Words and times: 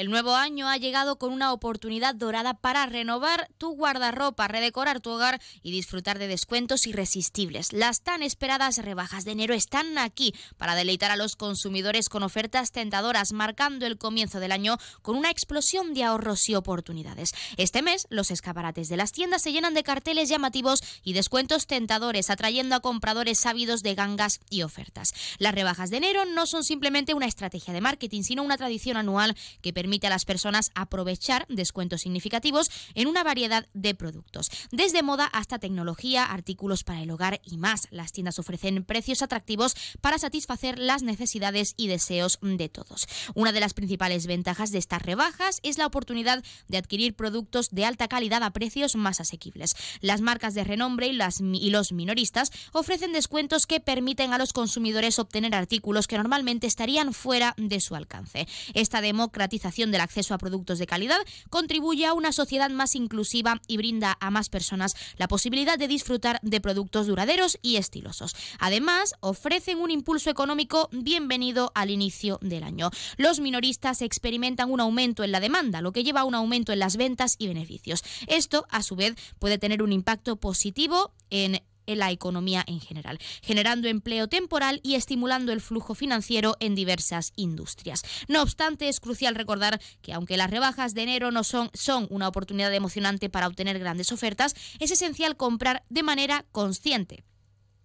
El 0.00 0.08
nuevo 0.08 0.34
año 0.34 0.66
ha 0.66 0.78
llegado 0.78 1.18
con 1.18 1.30
una 1.30 1.52
oportunidad 1.52 2.14
dorada 2.14 2.54
para 2.54 2.86
renovar 2.86 3.50
tu 3.58 3.76
guardarropa, 3.76 4.48
redecorar 4.48 5.00
tu 5.00 5.10
hogar 5.10 5.42
y 5.62 5.72
disfrutar 5.72 6.18
de 6.18 6.26
descuentos 6.26 6.86
irresistibles. 6.86 7.74
Las 7.74 8.00
tan 8.00 8.22
esperadas 8.22 8.78
rebajas 8.78 9.26
de 9.26 9.32
enero 9.32 9.52
están 9.52 9.98
aquí 9.98 10.34
para 10.56 10.74
deleitar 10.74 11.10
a 11.10 11.16
los 11.16 11.36
consumidores 11.36 12.08
con 12.08 12.22
ofertas 12.22 12.72
tentadoras, 12.72 13.34
marcando 13.34 13.84
el 13.84 13.98
comienzo 13.98 14.40
del 14.40 14.52
año 14.52 14.78
con 15.02 15.16
una 15.16 15.28
explosión 15.28 15.92
de 15.92 16.04
ahorros 16.04 16.48
y 16.48 16.54
oportunidades. 16.54 17.34
Este 17.58 17.82
mes, 17.82 18.06
los 18.08 18.30
escaparates 18.30 18.88
de 18.88 18.96
las 18.96 19.12
tiendas 19.12 19.42
se 19.42 19.52
llenan 19.52 19.74
de 19.74 19.82
carteles 19.82 20.30
llamativos 20.30 20.82
y 21.04 21.12
descuentos 21.12 21.66
tentadores, 21.66 22.30
atrayendo 22.30 22.74
a 22.74 22.80
compradores 22.80 23.38
sabidos 23.38 23.82
de 23.82 23.96
gangas 23.96 24.40
y 24.48 24.62
ofertas. 24.62 25.12
Las 25.36 25.54
rebajas 25.54 25.90
de 25.90 25.98
enero 25.98 26.24
no 26.24 26.46
son 26.46 26.64
simplemente 26.64 27.12
una 27.12 27.26
estrategia 27.26 27.74
de 27.74 27.82
marketing, 27.82 28.22
sino 28.22 28.42
una 28.42 28.56
tradición 28.56 28.96
anual 28.96 29.36
que 29.60 29.74
permite 29.74 29.89
permite 29.90 30.06
a 30.06 30.10
las 30.10 30.24
personas 30.24 30.70
aprovechar 30.76 31.46
descuentos 31.48 32.02
significativos 32.02 32.70
en 32.94 33.08
una 33.08 33.24
variedad 33.24 33.66
de 33.74 33.96
productos, 33.96 34.48
desde 34.70 35.02
moda 35.02 35.26
hasta 35.26 35.58
tecnología, 35.58 36.26
artículos 36.26 36.84
para 36.84 37.02
el 37.02 37.10
hogar 37.10 37.40
y 37.44 37.56
más. 37.56 37.88
Las 37.90 38.12
tiendas 38.12 38.38
ofrecen 38.38 38.84
precios 38.84 39.20
atractivos 39.20 39.74
para 40.00 40.18
satisfacer 40.18 40.78
las 40.78 41.02
necesidades 41.02 41.74
y 41.76 41.88
deseos 41.88 42.38
de 42.40 42.68
todos. 42.68 43.08
Una 43.34 43.50
de 43.50 43.58
las 43.58 43.74
principales 43.74 44.28
ventajas 44.28 44.70
de 44.70 44.78
estas 44.78 45.02
rebajas 45.02 45.58
es 45.64 45.76
la 45.76 45.86
oportunidad 45.86 46.44
de 46.68 46.78
adquirir 46.78 47.16
productos 47.16 47.70
de 47.70 47.84
alta 47.84 48.06
calidad 48.06 48.44
a 48.44 48.52
precios 48.52 48.94
más 48.94 49.18
asequibles. 49.18 49.74
Las 50.02 50.20
marcas 50.20 50.54
de 50.54 50.62
renombre 50.62 51.08
y, 51.08 51.18
y 51.54 51.70
los 51.70 51.90
minoristas 51.90 52.52
ofrecen 52.70 53.12
descuentos 53.12 53.66
que 53.66 53.80
permiten 53.80 54.32
a 54.34 54.38
los 54.38 54.52
consumidores 54.52 55.18
obtener 55.18 55.52
artículos 55.56 56.06
que 56.06 56.16
normalmente 56.16 56.68
estarían 56.68 57.12
fuera 57.12 57.54
de 57.56 57.80
su 57.80 57.96
alcance. 57.96 58.46
Esta 58.72 59.00
democratización 59.00 59.69
del 59.70 60.00
acceso 60.00 60.34
a 60.34 60.38
productos 60.38 60.78
de 60.78 60.86
calidad 60.86 61.20
contribuye 61.48 62.06
a 62.06 62.12
una 62.12 62.32
sociedad 62.32 62.70
más 62.70 62.94
inclusiva 62.94 63.60
y 63.68 63.76
brinda 63.76 64.16
a 64.20 64.30
más 64.30 64.48
personas 64.48 64.94
la 65.16 65.28
posibilidad 65.28 65.78
de 65.78 65.88
disfrutar 65.88 66.40
de 66.42 66.60
productos 66.60 67.06
duraderos 67.06 67.58
y 67.62 67.76
estilosos. 67.76 68.34
Además, 68.58 69.14
ofrecen 69.20 69.78
un 69.78 69.90
impulso 69.90 70.28
económico 70.28 70.88
bienvenido 70.92 71.70
al 71.74 71.90
inicio 71.90 72.38
del 72.42 72.64
año. 72.64 72.90
Los 73.16 73.40
minoristas 73.40 74.02
experimentan 74.02 74.70
un 74.70 74.80
aumento 74.80 75.22
en 75.24 75.32
la 75.32 75.40
demanda, 75.40 75.80
lo 75.80 75.92
que 75.92 76.02
lleva 76.04 76.20
a 76.20 76.24
un 76.24 76.34
aumento 76.34 76.72
en 76.72 76.80
las 76.80 76.96
ventas 76.96 77.36
y 77.38 77.46
beneficios. 77.46 78.02
Esto, 78.26 78.66
a 78.70 78.82
su 78.82 78.96
vez, 78.96 79.14
puede 79.38 79.58
tener 79.58 79.82
un 79.82 79.92
impacto 79.92 80.36
positivo 80.36 81.12
en 81.30 81.62
en 81.92 81.98
la 81.98 82.10
economía 82.10 82.64
en 82.66 82.80
general, 82.80 83.18
generando 83.42 83.88
empleo 83.88 84.28
temporal 84.28 84.80
y 84.82 84.94
estimulando 84.94 85.52
el 85.52 85.60
flujo 85.60 85.94
financiero 85.94 86.56
en 86.60 86.74
diversas 86.74 87.32
industrias. 87.36 88.02
No 88.28 88.42
obstante, 88.42 88.88
es 88.88 89.00
crucial 89.00 89.34
recordar 89.34 89.80
que 90.02 90.12
aunque 90.12 90.36
las 90.36 90.50
rebajas 90.50 90.94
de 90.94 91.02
enero 91.02 91.30
no 91.30 91.44
son, 91.44 91.70
son 91.74 92.06
una 92.10 92.28
oportunidad 92.28 92.72
emocionante 92.74 93.28
para 93.28 93.46
obtener 93.46 93.78
grandes 93.78 94.12
ofertas, 94.12 94.54
es 94.78 94.90
esencial 94.90 95.36
comprar 95.36 95.84
de 95.88 96.02
manera 96.02 96.44
consciente 96.52 97.24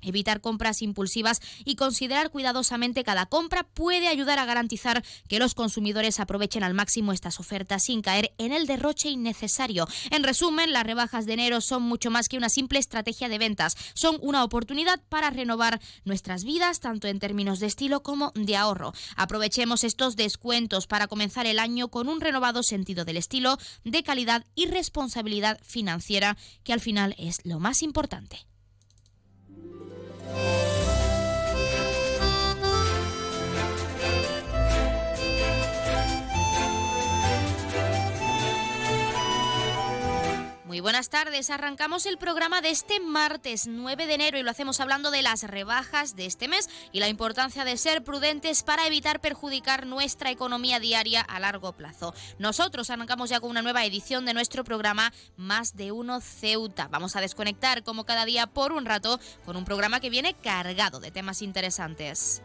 Evitar 0.01 0.41
compras 0.41 0.81
impulsivas 0.81 1.41
y 1.63 1.75
considerar 1.75 2.29
cuidadosamente 2.29 3.03
cada 3.03 3.25
compra 3.25 3.63
puede 3.63 4.07
ayudar 4.07 4.39
a 4.39 4.45
garantizar 4.45 5.03
que 5.27 5.39
los 5.39 5.55
consumidores 5.55 6.19
aprovechen 6.19 6.63
al 6.63 6.73
máximo 6.73 7.11
estas 7.11 7.39
ofertas 7.39 7.83
sin 7.83 8.01
caer 8.01 8.33
en 8.37 8.51
el 8.51 8.67
derroche 8.67 9.09
innecesario. 9.09 9.87
En 10.11 10.23
resumen, 10.23 10.73
las 10.73 10.85
rebajas 10.85 11.25
de 11.25 11.33
enero 11.33 11.61
son 11.61 11.83
mucho 11.83 12.11
más 12.11 12.29
que 12.29 12.37
una 12.37 12.49
simple 12.49 12.79
estrategia 12.79 13.29
de 13.29 13.37
ventas, 13.37 13.75
son 13.93 14.17
una 14.21 14.43
oportunidad 14.43 15.01
para 15.09 15.29
renovar 15.29 15.81
nuestras 16.03 16.43
vidas 16.43 16.79
tanto 16.79 17.07
en 17.07 17.19
términos 17.19 17.59
de 17.59 17.67
estilo 17.67 18.03
como 18.03 18.31
de 18.35 18.55
ahorro. 18.55 18.93
Aprovechemos 19.15 19.83
estos 19.83 20.15
descuentos 20.15 20.87
para 20.87 21.07
comenzar 21.07 21.45
el 21.45 21.59
año 21.59 21.89
con 21.89 22.09
un 22.09 22.21
renovado 22.21 22.63
sentido 22.63 23.05
del 23.05 23.17
estilo, 23.17 23.57
de 23.83 24.03
calidad 24.03 24.45
y 24.55 24.67
responsabilidad 24.67 25.59
financiera, 25.63 26.37
que 26.63 26.73
al 26.73 26.79
final 26.79 27.15
es 27.17 27.39
lo 27.43 27.59
más 27.59 27.81
importante. 27.81 28.45
Bye. 30.25 30.84
Muy 40.65 40.79
buenas 40.79 41.09
tardes. 41.09 41.51
Arrancamos 41.51 42.07
el 42.07 42.17
programa 42.17 42.59
de 42.59 42.71
este 42.71 42.99
martes 42.99 43.67
9 43.67 44.07
de 44.07 44.15
enero 44.15 44.39
y 44.39 44.41
lo 44.41 44.49
hacemos 44.49 44.79
hablando 44.79 45.11
de 45.11 45.21
las 45.21 45.43
rebajas 45.43 46.15
de 46.15 46.25
este 46.25 46.47
mes 46.47 46.69
y 46.91 46.99
la 46.99 47.07
importancia 47.07 47.63
de 47.65 47.77
ser 47.77 48.03
prudentes 48.03 48.63
para 48.63 48.87
evitar 48.87 49.21
perjudicar 49.21 49.85
nuestra 49.85 50.31
economía 50.31 50.79
diaria 50.79 51.21
a 51.21 51.39
largo 51.39 51.73
plazo. 51.73 52.15
Nosotros 52.39 52.89
arrancamos 52.89 53.29
ya 53.29 53.39
con 53.39 53.51
una 53.51 53.61
nueva 53.61 53.85
edición 53.85 54.25
de 54.25 54.33
nuestro 54.33 54.63
programa 54.63 55.13
Más 55.37 55.75
de 55.75 55.91
Uno 55.91 56.19
Ceuta. 56.19 56.87
Vamos 56.87 57.15
a 57.15 57.21
desconectar 57.21 57.83
como 57.83 58.03
cada 58.03 58.25
día 58.25 58.47
por 58.47 58.71
un 58.71 58.85
rato 58.85 59.19
con 59.45 59.57
un 59.57 59.65
programa 59.65 59.99
que 59.99 60.09
viene 60.09 60.33
cargado 60.33 60.99
de 60.99 61.11
temas 61.11 61.43
interesantes. 61.43 62.41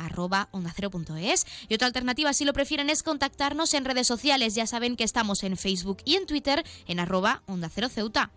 Y 1.68 1.74
otra 1.74 1.88
alternativa, 1.88 2.34
si 2.34 2.46
lo 2.46 2.54
prefieren, 2.54 2.90
es 2.90 3.04
contactarnos 3.04 3.74
en 3.74 3.86
redes 3.86 4.08
sociales. 4.08 4.56
Ya 4.56 4.68
saben 4.68 4.96
que 4.96 5.04
estamos 5.04 5.44
en 5.44 5.58
Facebook 5.58 5.98
y 6.06 6.16
en 6.16 6.26
Twitter 6.26 6.64
en 6.88 7.00
arroba 7.00 7.44
onda 7.48 7.70
cero 7.74 7.90
ceuta. 7.90 8.32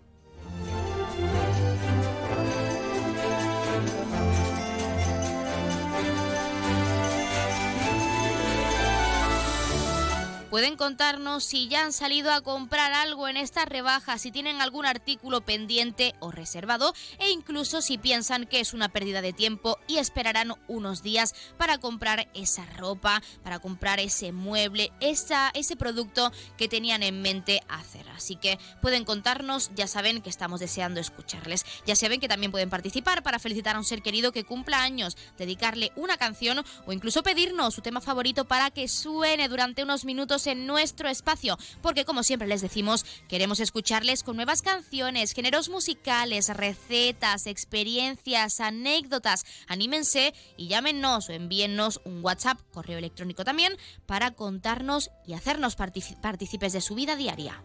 Pueden 10.51 10.77
contarnos 10.77 11.45
si 11.45 11.69
ya 11.69 11.85
han 11.85 11.93
salido 11.93 12.33
a 12.33 12.41
comprar 12.41 12.95
algo 12.95 13.29
en 13.29 13.37
esta 13.37 13.67
rebaja, 13.67 14.17
si 14.17 14.31
tienen 14.31 14.63
algún 14.63 14.87
artículo 14.87 15.43
pendiente 15.43 16.15
o 16.21 16.31
reservado 16.31 16.95
e 17.19 17.31
incluso 17.31 17.83
si 17.83 17.99
piensan 17.99 18.47
que 18.47 18.61
es 18.61 18.73
una 18.73 18.89
pérdida 18.89 19.21
de 19.21 19.35
tiempo 19.35 19.79
y 19.87 19.99
esperarán 19.99 20.55
unos 20.67 21.03
días 21.03 21.35
para 21.59 21.77
comprar 21.77 22.31
esa 22.33 22.65
ropa, 22.79 23.23
para 23.43 23.59
comprar 23.59 24.01
ese 24.01 24.33
mueble, 24.33 24.91
esa, 25.01 25.51
ese 25.53 25.77
producto 25.77 26.33
que 26.57 26.67
tenían 26.67 27.03
en 27.03 27.21
mente 27.21 27.61
hacer. 27.69 28.09
Así 28.09 28.37
que 28.37 28.59
pueden 28.81 29.05
contarnos, 29.05 29.71
ya 29.75 29.87
saben 29.87 30.23
que 30.23 30.31
estamos 30.31 30.61
deseando 30.61 30.99
escucharles. 30.99 31.67
Ya 31.85 31.95
saben 31.95 32.21
que 32.21 32.29
también 32.29 32.53
pueden 32.53 32.71
participar 32.71 33.23
para 33.23 33.39
felicitar 33.39 33.77
a 33.77 33.81
un 33.81 33.85
ser 33.85 34.01
querido 34.01 34.33
que 34.33 34.45
cumpla 34.45 34.83
años, 34.83 35.19
dedicarle 35.37 35.93
una 35.95 36.17
canción 36.17 36.65
o 36.87 36.93
incluso 36.95 37.23
pedirnos 37.23 37.75
su 37.75 37.83
tema 37.83 38.01
favorito 38.01 38.47
para 38.47 38.71
que 38.71 38.89
suene 38.89 39.49
durante 39.49 39.83
unos 39.83 40.07
minutos 40.07 40.38
en 40.47 40.67
nuestro 40.67 41.09
espacio, 41.09 41.59
porque 41.83 42.05
como 42.05 42.23
siempre 42.23 42.49
les 42.49 42.61
decimos, 42.61 43.05
queremos 43.29 43.61
escucharles 43.61 44.23
con 44.23 44.37
nuevas 44.37 44.63
canciones, 44.63 45.33
géneros 45.33 45.69
musicales, 45.69 46.49
recetas, 46.49 47.47
experiencias, 47.47 48.61
anécdotas. 48.61 49.45
Anímense 49.67 50.35
y 50.57 50.69
llámenos 50.69 51.29
o 51.29 51.33
envíennos 51.33 52.01
un 52.05 52.25
WhatsApp, 52.25 52.61
correo 52.73 52.99
electrónico 52.99 53.45
también, 53.45 53.77
para 54.07 54.33
contarnos 54.33 55.11
y 55.27 55.35
hacernos 55.35 55.77
partícipes 55.77 56.73
de 56.73 56.81
su 56.81 56.95
vida 56.95 57.17
diaria. 57.17 57.63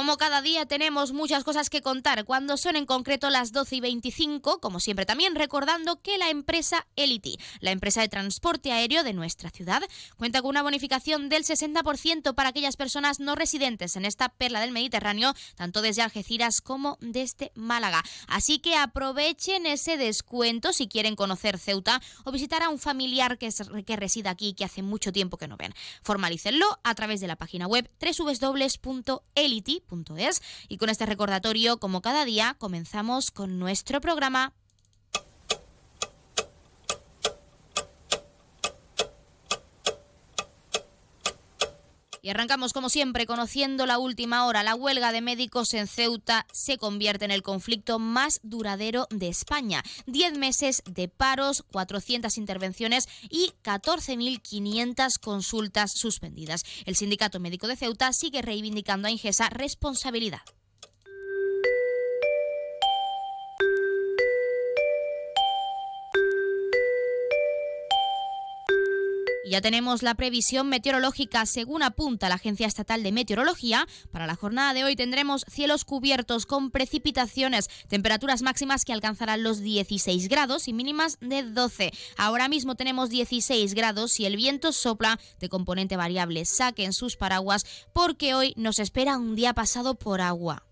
Como 0.00 0.16
cada 0.16 0.40
día 0.40 0.64
tenemos 0.64 1.12
muchas 1.12 1.44
cosas 1.44 1.68
que 1.68 1.82
contar 1.82 2.24
cuando 2.24 2.56
son 2.56 2.74
en 2.74 2.86
concreto 2.86 3.28
las 3.28 3.52
12 3.52 3.76
y 3.76 3.80
25, 3.82 4.58
como 4.58 4.80
siempre 4.80 5.04
también 5.04 5.34
recordando 5.34 6.00
que 6.00 6.16
la 6.16 6.30
empresa 6.30 6.86
Elity, 6.96 7.36
la 7.60 7.70
empresa 7.70 8.00
de 8.00 8.08
transporte 8.08 8.72
aéreo 8.72 9.02
de 9.02 9.12
nuestra 9.12 9.50
ciudad, 9.50 9.82
cuenta 10.16 10.40
con 10.40 10.48
una 10.48 10.62
bonificación 10.62 11.28
del 11.28 11.44
60% 11.44 12.34
para 12.34 12.48
aquellas 12.48 12.78
personas 12.78 13.20
no 13.20 13.34
residentes 13.34 13.94
en 13.94 14.06
esta 14.06 14.30
perla 14.30 14.62
del 14.62 14.72
Mediterráneo, 14.72 15.34
tanto 15.54 15.82
desde 15.82 16.00
Algeciras 16.00 16.62
como 16.62 16.96
desde 17.02 17.52
Málaga. 17.54 18.02
Así 18.26 18.58
que 18.58 18.76
aprovechen 18.76 19.66
ese 19.66 19.98
descuento 19.98 20.72
si 20.72 20.88
quieren 20.88 21.14
conocer 21.14 21.58
Ceuta 21.58 22.00
o 22.24 22.32
visitar 22.32 22.62
a 22.62 22.70
un 22.70 22.78
familiar 22.78 23.36
que, 23.36 23.50
que 23.84 23.96
reside 23.96 24.30
aquí 24.30 24.54
que 24.54 24.64
hace 24.64 24.80
mucho 24.80 25.12
tiempo 25.12 25.36
que 25.36 25.46
no 25.46 25.58
ven. 25.58 25.74
Formalícenlo 26.00 26.80
a 26.84 26.94
través 26.94 27.20
de 27.20 27.26
la 27.26 27.36
página 27.36 27.66
web 27.66 27.90
www.elity 28.00 29.82
y 30.68 30.76
con 30.76 30.88
este 30.88 31.06
recordatorio, 31.06 31.78
como 31.78 32.00
cada 32.00 32.24
día, 32.24 32.54
comenzamos 32.58 33.30
con 33.30 33.58
nuestro 33.58 34.00
programa. 34.00 34.52
Y 42.22 42.28
arrancamos 42.28 42.72
como 42.72 42.88
siempre 42.88 43.26
conociendo 43.26 43.86
la 43.86 43.98
última 43.98 44.46
hora. 44.46 44.62
La 44.62 44.74
huelga 44.74 45.12
de 45.12 45.20
médicos 45.20 45.74
en 45.74 45.86
Ceuta 45.86 46.46
se 46.52 46.76
convierte 46.76 47.24
en 47.24 47.30
el 47.30 47.42
conflicto 47.42 47.98
más 47.98 48.40
duradero 48.42 49.06
de 49.10 49.28
España. 49.28 49.82
Diez 50.06 50.36
meses 50.36 50.82
de 50.84 51.08
paros, 51.08 51.64
400 51.72 52.36
intervenciones 52.36 53.08
y 53.30 53.52
14.500 53.62 55.18
consultas 55.20 55.92
suspendidas. 55.94 56.64
El 56.84 56.96
Sindicato 56.96 57.40
Médico 57.40 57.66
de 57.66 57.76
Ceuta 57.76 58.12
sigue 58.12 58.42
reivindicando 58.42 59.08
a 59.08 59.10
Ingesa 59.10 59.48
responsabilidad. 59.48 60.42
Ya 69.50 69.60
tenemos 69.60 70.04
la 70.04 70.14
previsión 70.14 70.68
meteorológica 70.68 71.44
según 71.44 71.82
apunta 71.82 72.28
la 72.28 72.36
Agencia 72.36 72.68
Estatal 72.68 73.02
de 73.02 73.10
Meteorología. 73.10 73.84
Para 74.12 74.28
la 74.28 74.36
jornada 74.36 74.72
de 74.74 74.84
hoy 74.84 74.94
tendremos 74.94 75.44
cielos 75.50 75.84
cubiertos 75.84 76.46
con 76.46 76.70
precipitaciones, 76.70 77.68
temperaturas 77.88 78.42
máximas 78.42 78.84
que 78.84 78.92
alcanzarán 78.92 79.42
los 79.42 79.58
16 79.58 80.28
grados 80.28 80.68
y 80.68 80.72
mínimas 80.72 81.18
de 81.20 81.42
12. 81.42 81.90
Ahora 82.16 82.48
mismo 82.48 82.76
tenemos 82.76 83.10
16 83.10 83.74
grados 83.74 84.20
y 84.20 84.24
el 84.24 84.36
viento 84.36 84.70
sopla 84.70 85.18
de 85.40 85.48
componente 85.48 85.96
variable. 85.96 86.44
Saquen 86.44 86.92
sus 86.92 87.16
paraguas 87.16 87.66
porque 87.92 88.34
hoy 88.34 88.54
nos 88.56 88.78
espera 88.78 89.18
un 89.18 89.34
día 89.34 89.52
pasado 89.52 89.96
por 89.96 90.20
agua. 90.20 90.69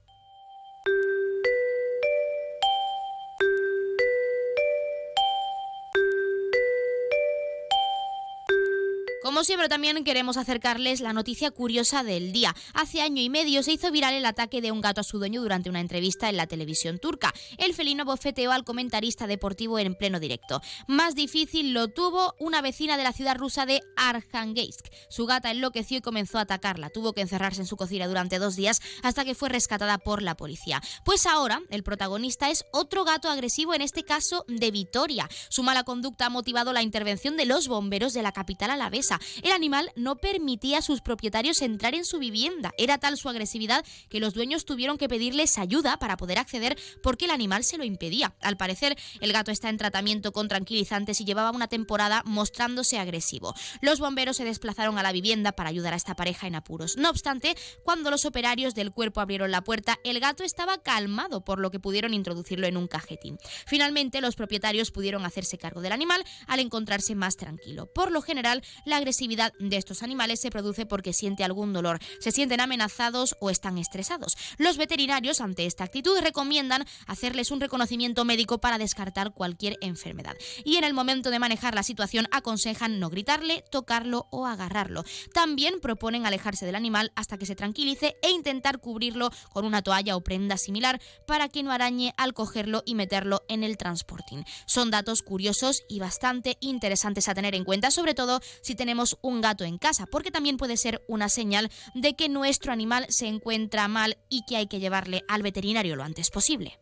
Como 9.29 9.45
siempre 9.45 9.69
también 9.69 10.05
queremos 10.05 10.39
acercarles 10.39 11.03
la 11.03 11.13
noticia 11.13 11.51
curiosa 11.51 12.03
del 12.03 12.33
día. 12.33 12.57
Hace 12.73 13.03
año 13.03 13.21
y 13.21 13.29
medio 13.29 13.63
se 13.63 13.73
hizo 13.73 13.91
viral 13.91 14.15
el 14.15 14.25
ataque 14.25 14.63
de 14.63 14.73
un 14.73 14.81
gato 14.81 15.03
a 15.03 15.05
su 15.05 15.19
dueño 15.19 15.43
durante 15.43 15.69
una 15.69 15.81
entrevista 15.81 16.31
en 16.31 16.39
la 16.39 16.47
televisión 16.47 16.99
turca. 16.99 17.35
El 17.59 17.75
felino 17.75 18.07
bofeteó 18.07 18.53
al 18.53 18.65
comentarista 18.65 19.27
deportivo 19.27 19.79
en 19.79 19.97
pleno 19.97 20.19
directo. 20.19 20.63
Más 20.87 21.15
difícil 21.15 21.75
lo 21.75 21.89
tuvo 21.89 22.37
una 22.39 22.63
vecina 22.63 22.97
de 22.97 23.03
la 23.03 23.13
ciudad 23.13 23.37
rusa 23.37 23.67
de 23.67 23.83
Arkhangeysk. 23.99 24.87
Su 25.11 25.27
gata 25.27 25.51
enloqueció 25.51 25.99
y 25.99 26.01
comenzó 26.01 26.39
a 26.39 26.43
atacarla. 26.43 26.89
Tuvo 26.89 27.13
que 27.13 27.21
encerrarse 27.21 27.61
en 27.61 27.67
su 27.67 27.77
cocina 27.77 28.07
durante 28.07 28.39
dos 28.39 28.57
días 28.57 28.81
hasta 29.03 29.27
que 29.27 29.35
fue 29.35 29.51
rescatada 29.51 29.99
por 29.99 30.23
la 30.23 30.39
policía. 30.39 30.81
Pues 31.05 31.27
ahora 31.27 31.61
el 31.69 31.83
protagonista 31.83 32.49
es 32.49 32.65
otro 32.73 33.05
gato 33.05 33.29
agresivo, 33.29 33.75
en 33.75 33.83
este 33.83 34.05
caso 34.05 34.47
de 34.49 34.71
Vitoria. 34.71 35.29
Su 35.51 35.63
mala 35.63 35.85
conducta 35.85 36.25
ha 36.25 36.31
motivado 36.31 36.73
la 36.73 36.81
intervención 36.81 37.37
de 37.37 37.45
los 37.45 37.69
bomberos 37.69 38.15
de 38.15 38.23
la 38.23 38.33
capital 38.33 38.71
alavesa. 38.71 39.18
El 39.43 39.53
animal 39.53 39.93
no 39.97 40.17
permitía 40.17 40.79
a 40.79 40.83
sus 40.83 41.01
propietarios 41.01 41.63
entrar 41.63 41.95
en 41.95 42.05
su 42.05 42.19
vivienda. 42.19 42.73
Era 42.79 42.99
tal 42.99 43.17
su 43.17 43.29
agresividad 43.29 43.85
que 44.09 44.21
los 44.21 44.35
dueños 44.35 44.65
tuvieron 44.65 44.99
que 44.99 45.09
pedirles 45.09 45.59
ayuda 45.59 45.99
para 45.99 46.17
poder 46.17 46.39
acceder 46.39 46.79
porque 47.03 47.27
el 47.27 47.31
animal 47.31 47.65
se 47.65 47.79
lo 47.79 47.85
impedía. 47.85 48.35
Al 48.41 48.57
parecer, 48.57 48.97
el 49.21 49.33
gato 49.33 49.51
está 49.51 49.69
en 49.69 49.79
tratamiento 49.79 50.33
con 50.33 50.49
tranquilizantes 50.49 51.21
y 51.21 51.25
llevaba 51.25 51.51
una 51.51 51.69
temporada 51.69 52.23
mostrándose 52.25 52.99
agresivo. 52.99 53.55
Los 53.81 54.01
bomberos 54.01 54.37
se 54.37 54.45
desplazaron 54.45 54.99
a 54.99 55.03
la 55.03 55.13
vivienda 55.13 55.53
para 55.53 55.71
ayudar 55.71 55.93
a 55.93 55.97
esta 55.97 56.15
pareja 56.15 56.47
en 56.47 56.55
apuros. 56.55 56.97
No 56.97 57.11
obstante, 57.11 57.57
cuando 57.85 58.11
los 58.11 58.25
operarios 58.25 58.75
del 58.75 58.91
cuerpo 58.91 59.21
abrieron 59.21 59.51
la 59.51 59.63
puerta, 59.63 59.99
el 60.05 60.21
gato 60.21 60.45
estaba 60.45 60.79
calmado, 60.79 61.45
por 61.45 61.59
lo 61.59 61.71
que 61.71 61.81
pudieron 61.81 62.15
introducirlo 62.15 62.67
en 62.67 62.77
un 62.77 62.89
cajetín. 62.89 63.39
Finalmente, 63.67 64.21
los 64.21 64.37
propietarios 64.37 64.91
pudieron 64.91 65.25
hacerse 65.25 65.59
cargo 65.59 65.81
del 65.81 65.93
animal 65.93 66.25
al 66.47 66.61
encontrarse 66.61 67.15
más 67.15 67.37
tranquilo. 67.37 67.87
Por 67.87 68.11
lo 68.11 68.23
general, 68.23 68.63
la 68.85 69.01
agresividad 69.09 69.55
de 69.59 69.79
estos 69.79 70.03
animales 70.03 70.39
se 70.39 70.51
produce 70.51 70.85
porque 70.85 71.15
siente 71.15 71.43
algún 71.43 71.73
dolor, 71.73 71.99
se 72.21 72.31
sienten 72.31 72.61
amenazados 72.61 73.37
o 73.41 73.49
están 73.49 73.79
estresados. 73.79 74.37
Los 74.59 74.77
veterinarios 74.77 75.41
ante 75.41 75.65
esta 75.65 75.85
actitud 75.85 76.19
recomiendan 76.21 76.85
hacerles 77.07 77.51
un 77.51 77.63
reconocimiento 77.63 78.27
médico 78.27 78.59
para 78.59 78.77
descartar 78.77 79.33
cualquier 79.33 79.79
enfermedad. 79.81 80.37
Y 80.63 80.77
en 80.77 80.85
el 80.85 80.93
momento 80.93 81.31
de 81.31 81.39
manejar 81.39 81.75
la 81.75 81.83
situación 81.83 82.29
aconsejan 82.33 83.01
no 83.01 83.09
gritarle, 83.09 83.65
tocarlo 83.71 84.27
o 84.31 84.45
agarrarlo. 84.45 85.05
También 85.33 85.81
proponen 85.81 86.27
alejarse 86.27 86.67
del 86.67 86.75
animal 86.75 87.11
hasta 87.17 87.39
que 87.39 87.47
se 87.47 87.57
tranquilice 87.57 88.15
e 88.21 88.31
intentar 88.31 88.79
cubrirlo 88.79 89.31
con 89.55 89.65
una 89.65 89.81
toalla 89.81 90.17
o 90.17 90.21
prenda 90.21 90.59
similar 90.59 91.01
para 91.27 91.49
que 91.49 91.63
no 91.63 91.73
arañe 91.73 92.13
al 92.19 92.35
cogerlo 92.35 92.83
y 92.85 92.95
meterlo 92.95 93.41
en 93.49 93.65
el 93.65 93.79
transporting. 93.79 94.45
Son 94.67 94.91
datos 94.91 95.23
curiosos 95.23 95.83
y 95.89 95.99
bastante 95.99 96.59
interesantes 96.61 97.27
a 97.29 97.35
tener 97.35 97.55
en 97.55 97.65
cuenta, 97.65 97.91
sobre 97.91 98.13
todo 98.13 98.43
si 98.61 98.75
tenemos 98.75 98.98
un 99.23 99.41
gato 99.41 99.65
en 99.65 99.79
casa, 99.79 100.07
porque 100.07 100.31
también 100.31 100.57
puede 100.57 100.77
ser 100.77 101.03
una 101.09 101.29
señal 101.29 101.71
de 101.95 102.15
que 102.15 102.29
nuestro 102.29 102.73
animal 102.73 103.07
se 103.09 103.27
encuentra 103.27 103.89
mal 103.89 104.19
y 104.29 104.45
que 104.47 104.57
hay 104.57 104.67
que 104.67 104.81
llevarle 104.81 105.25
al 105.29 105.43
veterinario 105.43 105.97
lo 105.97 106.05
antes 106.05 106.31
posible. 106.31 106.79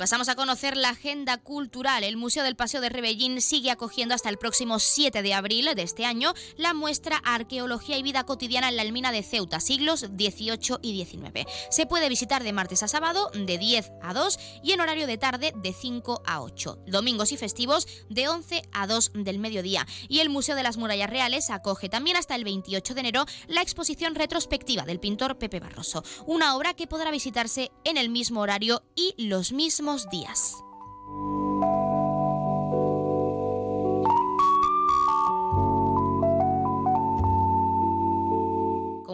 Pasamos 0.00 0.30
a 0.30 0.34
conocer 0.34 0.78
la 0.78 0.88
agenda 0.88 1.36
cultural. 1.36 2.04
El 2.04 2.16
Museo 2.16 2.42
del 2.42 2.56
Paseo 2.56 2.80
de 2.80 2.88
Rebellín 2.88 3.42
sigue 3.42 3.70
acogiendo 3.70 4.14
hasta 4.14 4.30
el 4.30 4.38
próximo 4.38 4.78
7 4.78 5.20
de 5.20 5.34
abril 5.34 5.68
de 5.76 5.82
este 5.82 6.06
año 6.06 6.32
la 6.56 6.72
muestra 6.72 7.18
Arqueología 7.18 7.98
y 7.98 8.02
Vida 8.02 8.24
Cotidiana 8.24 8.70
en 8.70 8.76
la 8.76 8.82
Almina 8.82 9.12
de 9.12 9.22
Ceuta, 9.22 9.60
siglos 9.60 10.00
XVIII 10.00 10.78
y 10.80 11.04
XIX. 11.04 11.46
Se 11.68 11.84
puede 11.84 12.08
visitar 12.08 12.42
de 12.42 12.54
martes 12.54 12.82
a 12.82 12.88
sábado 12.88 13.30
de 13.34 13.58
10 13.58 13.92
a 14.00 14.14
2 14.14 14.38
y 14.62 14.72
en 14.72 14.80
horario 14.80 15.06
de 15.06 15.18
tarde 15.18 15.52
de 15.54 15.74
5 15.74 16.22
a 16.24 16.40
8. 16.40 16.84
Domingos 16.86 17.32
y 17.32 17.36
festivos 17.36 17.86
de 18.08 18.26
11 18.26 18.62
a 18.72 18.86
2 18.86 19.12
del 19.16 19.38
mediodía. 19.38 19.86
Y 20.08 20.20
el 20.20 20.30
Museo 20.30 20.56
de 20.56 20.62
las 20.62 20.78
Murallas 20.78 21.10
Reales 21.10 21.50
acoge 21.50 21.90
también 21.90 22.16
hasta 22.16 22.36
el 22.36 22.44
28 22.44 22.94
de 22.94 23.00
enero 23.00 23.26
la 23.48 23.60
exposición 23.60 24.14
retrospectiva 24.14 24.84
del 24.84 24.98
pintor 24.98 25.36
Pepe 25.36 25.60
Barroso, 25.60 26.02
una 26.24 26.56
obra 26.56 26.72
que 26.72 26.86
podrá 26.86 27.10
visitarse 27.10 27.70
en 27.84 27.98
el 27.98 28.08
mismo 28.08 28.40
horario 28.40 28.82
y 28.96 29.14
los 29.18 29.52
mismos 29.52 29.89
días. 30.08 30.62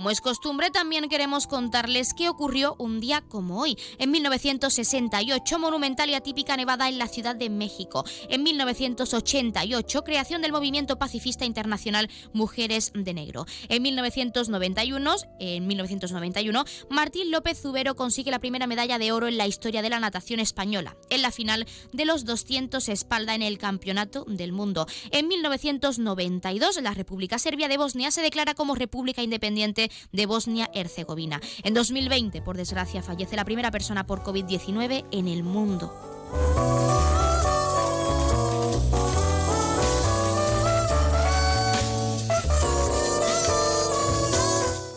Como 0.06 0.12
es 0.12 0.20
costumbre, 0.20 0.70
también 0.70 1.08
queremos 1.08 1.48
contarles 1.48 2.14
qué 2.14 2.28
ocurrió 2.28 2.76
un 2.78 3.00
día 3.00 3.22
como 3.22 3.58
hoy. 3.58 3.76
En 3.98 4.12
1968, 4.12 5.58
monumental 5.58 6.08
y 6.08 6.14
atípica 6.14 6.56
nevada 6.56 6.88
en 6.88 6.98
la 6.98 7.08
Ciudad 7.08 7.34
de 7.34 7.50
México. 7.50 8.04
En 8.28 8.44
1988, 8.44 10.04
creación 10.04 10.42
del 10.42 10.52
movimiento 10.52 10.96
pacifista 10.96 11.44
internacional 11.44 12.08
Mujeres 12.32 12.92
de 12.94 13.14
Negro. 13.14 13.46
En 13.68 13.82
1991, 13.82 15.16
en 15.40 15.66
1991, 15.66 16.64
Martín 16.88 17.32
López 17.32 17.60
Zubero 17.60 17.96
consigue 17.96 18.30
la 18.30 18.38
primera 18.38 18.68
medalla 18.68 19.00
de 19.00 19.10
oro 19.10 19.26
en 19.26 19.36
la 19.36 19.48
historia 19.48 19.82
de 19.82 19.90
la 19.90 19.98
natación 19.98 20.38
española, 20.38 20.96
en 21.10 21.20
la 21.20 21.32
final 21.32 21.66
de 21.92 22.04
los 22.04 22.25
200 22.25 22.88
espalda 22.90 23.34
en 23.34 23.42
el 23.42 23.58
Campeonato 23.58 24.25
del 24.28 24.52
Mundo. 24.52 24.86
En 25.10 25.26
1992, 25.26 26.80
la 26.80 26.94
República 26.94 27.40
Serbia 27.40 27.66
de 27.66 27.76
Bosnia 27.76 28.12
se 28.12 28.22
declara 28.22 28.54
como 28.54 28.76
República 28.76 29.25
Independiente 29.25 29.90
de 30.12 30.26
Bosnia-Herzegovina. 30.26 31.40
En 31.62 31.74
2020, 31.74 32.42
por 32.42 32.56
desgracia, 32.56 33.02
fallece 33.02 33.36
la 33.36 33.44
primera 33.44 33.70
persona 33.70 34.06
por 34.06 34.22
COVID-19 34.22 35.06
en 35.10 35.28
el 35.28 35.42
mundo. 35.42 37.15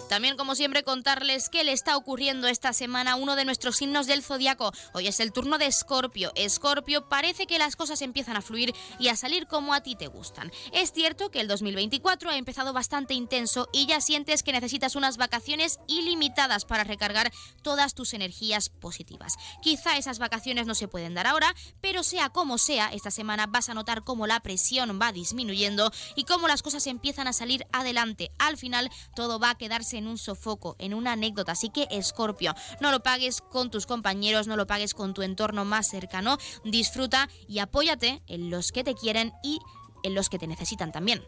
También, 0.10 0.38
como 0.38 0.56
siempre, 0.56 0.84
contarles 0.84 1.50
qué 1.50 1.64
le 1.64 1.72
está 1.72 1.96
ocurriendo 1.96 2.48
esta 2.48 2.74
semana 2.74 3.16
uno 3.16 3.36
de 3.36 3.46
nuestros 3.46 3.78
signos 3.78 4.08
del 4.08 4.24
zodiaco. 4.24 4.74
Hoy 4.94 5.06
es 5.06 5.20
el 5.20 5.32
turno 5.32 5.60
de 5.60 5.68
Escorpio. 5.68 6.32
Escorpio, 6.34 7.08
parece 7.08 7.46
que 7.46 7.60
las 7.60 7.76
cosas 7.76 8.02
empiezan 8.02 8.36
a 8.36 8.42
fluir 8.42 8.74
y 8.98 9.10
a 9.10 9.16
salir 9.16 9.46
como 9.46 9.72
a 9.72 9.82
ti 9.82 9.96
te 9.96 10.08
gustan. 10.08 10.52
Es 10.74 10.94
cierto 10.94 11.30
que 11.30 11.42
el 11.42 11.48
2024 11.48 12.32
ha 12.32 12.38
empezado 12.38 12.74
bastante 12.74 13.14
intenso 13.14 13.70
y 13.72 13.86
ya 13.86 14.02
sientes 14.02 14.42
que 14.42 14.52
necesitas 14.52 14.96
unas 14.96 15.18
vacaciones 15.18 15.80
ilimitadas 15.86 16.66
para 16.66 16.84
recargar 16.84 17.32
todas 17.62 17.94
tus 17.94 18.16
energías 18.16 18.70
positivas. 18.70 19.36
Quizá 19.62 19.96
esas 19.98 20.18
vacaciones 20.18 20.66
no 20.66 20.74
se 20.74 20.88
pueden 20.88 21.14
dar 21.14 21.28
ahora, 21.28 21.54
pero 21.82 22.02
sea 22.02 22.30
como 22.30 22.58
sea, 22.58 22.88
esta 22.88 23.12
semana 23.12 23.46
vas 23.46 23.70
a 23.70 23.76
notar 23.76 24.04
cómo 24.04 24.26
la 24.26 24.40
presión 24.40 25.00
va 25.00 25.12
disminuyendo 25.12 25.92
y 26.16 26.24
cómo 26.24 26.48
las 26.48 26.64
cosas 26.64 26.88
empiezan 26.88 27.28
a 27.28 27.34
salir 27.34 27.68
adelante. 27.72 28.32
Al 28.40 28.58
final, 28.58 28.90
todo 29.16 29.38
va 29.38 29.52
a 29.52 29.58
quedarse 29.58 29.99
en 30.00 30.08
un 30.08 30.18
sofoco, 30.18 30.76
en 30.80 30.94
una 30.96 31.12
anécdota. 31.12 31.52
Así 31.52 31.70
que, 31.70 31.88
Escorpio, 31.92 32.56
no 32.82 32.92
lo 32.92 33.02
pagues 33.02 33.42
con 33.42 33.70
tus 33.70 33.86
compañeros, 33.86 34.48
no 34.48 34.58
lo 34.58 34.66
pagues 34.66 34.94
con 34.94 35.14
tu 35.14 35.22
entorno 35.22 35.66
más 35.66 35.88
cercano. 35.88 36.38
Disfruta 36.64 37.30
y 37.48 37.60
apóyate 37.60 38.24
en 38.28 38.50
los 38.50 38.72
que 38.72 38.84
te 38.84 38.96
quieren 38.96 39.34
y 39.44 39.60
en 40.04 40.16
los 40.16 40.30
que 40.30 40.40
te 40.40 40.48
necesitan 40.48 40.92
también. 40.92 41.24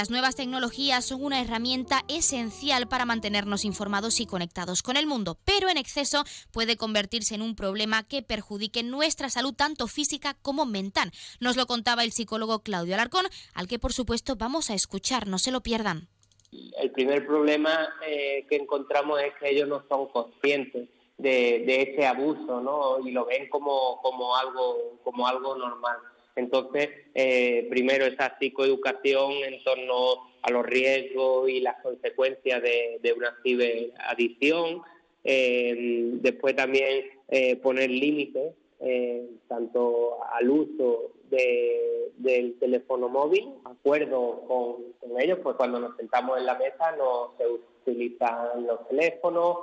Las 0.00 0.08
nuevas 0.08 0.34
tecnologías 0.34 1.04
son 1.04 1.22
una 1.22 1.42
herramienta 1.42 2.04
esencial 2.08 2.88
para 2.88 3.04
mantenernos 3.04 3.66
informados 3.66 4.18
y 4.20 4.24
conectados 4.24 4.82
con 4.82 4.96
el 4.96 5.06
mundo, 5.06 5.36
pero 5.44 5.68
en 5.68 5.76
exceso 5.76 6.24
puede 6.54 6.78
convertirse 6.78 7.34
en 7.34 7.42
un 7.42 7.54
problema 7.54 8.08
que 8.08 8.22
perjudique 8.22 8.82
nuestra 8.82 9.28
salud 9.28 9.52
tanto 9.52 9.88
física 9.88 10.38
como 10.40 10.64
mental. 10.64 11.10
Nos 11.38 11.58
lo 11.58 11.66
contaba 11.66 12.02
el 12.02 12.12
psicólogo 12.12 12.62
Claudio 12.62 12.94
Alarcón, 12.94 13.26
al 13.52 13.68
que 13.68 13.78
por 13.78 13.92
supuesto 13.92 14.36
vamos 14.36 14.70
a 14.70 14.74
escuchar, 14.74 15.26
no 15.26 15.38
se 15.38 15.50
lo 15.50 15.60
pierdan. 15.60 16.08
El 16.78 16.92
primer 16.92 17.26
problema 17.26 17.90
eh, 18.06 18.46
que 18.48 18.56
encontramos 18.56 19.20
es 19.20 19.34
que 19.38 19.50
ellos 19.50 19.68
no 19.68 19.84
son 19.86 20.08
conscientes 20.08 20.88
de, 21.18 21.82
ese 21.82 22.06
abuso, 22.06 22.62
¿no? 22.62 23.06
Y 23.06 23.10
lo 23.10 23.26
ven 23.26 23.50
como 23.50 24.00
algo 24.34 24.98
como 25.04 25.26
algo 25.26 25.58
normal. 25.58 25.98
Entonces, 26.40 26.88
eh, 27.14 27.66
primero 27.68 28.06
esa 28.06 28.36
psicoeducación 28.38 29.32
en 29.44 29.62
torno 29.62 30.30
a 30.42 30.50
los 30.50 30.64
riesgos 30.64 31.48
y 31.50 31.60
las 31.60 31.80
consecuencias 31.82 32.62
de, 32.62 33.14
una 33.14 33.36
ciberadicción. 33.42 34.82
Eh, 35.22 36.08
después 36.14 36.56
también 36.56 37.10
eh, 37.28 37.56
poner 37.56 37.90
límites, 37.90 38.54
tanto 39.46 40.16
al 40.32 40.48
uso 40.48 41.12
del 41.28 42.58
teléfono 42.58 43.10
móvil, 43.10 43.50
acuerdo 43.64 44.42
con, 44.48 45.20
ellos, 45.20 45.38
pues 45.42 45.56
cuando 45.56 45.78
nos 45.78 45.96
sentamos 45.98 46.38
en 46.38 46.46
la 46.46 46.54
mesa 46.54 46.96
no 46.96 47.34
se 47.36 47.46
utilizan 47.46 48.66
los 48.66 48.88
teléfonos, 48.88 49.58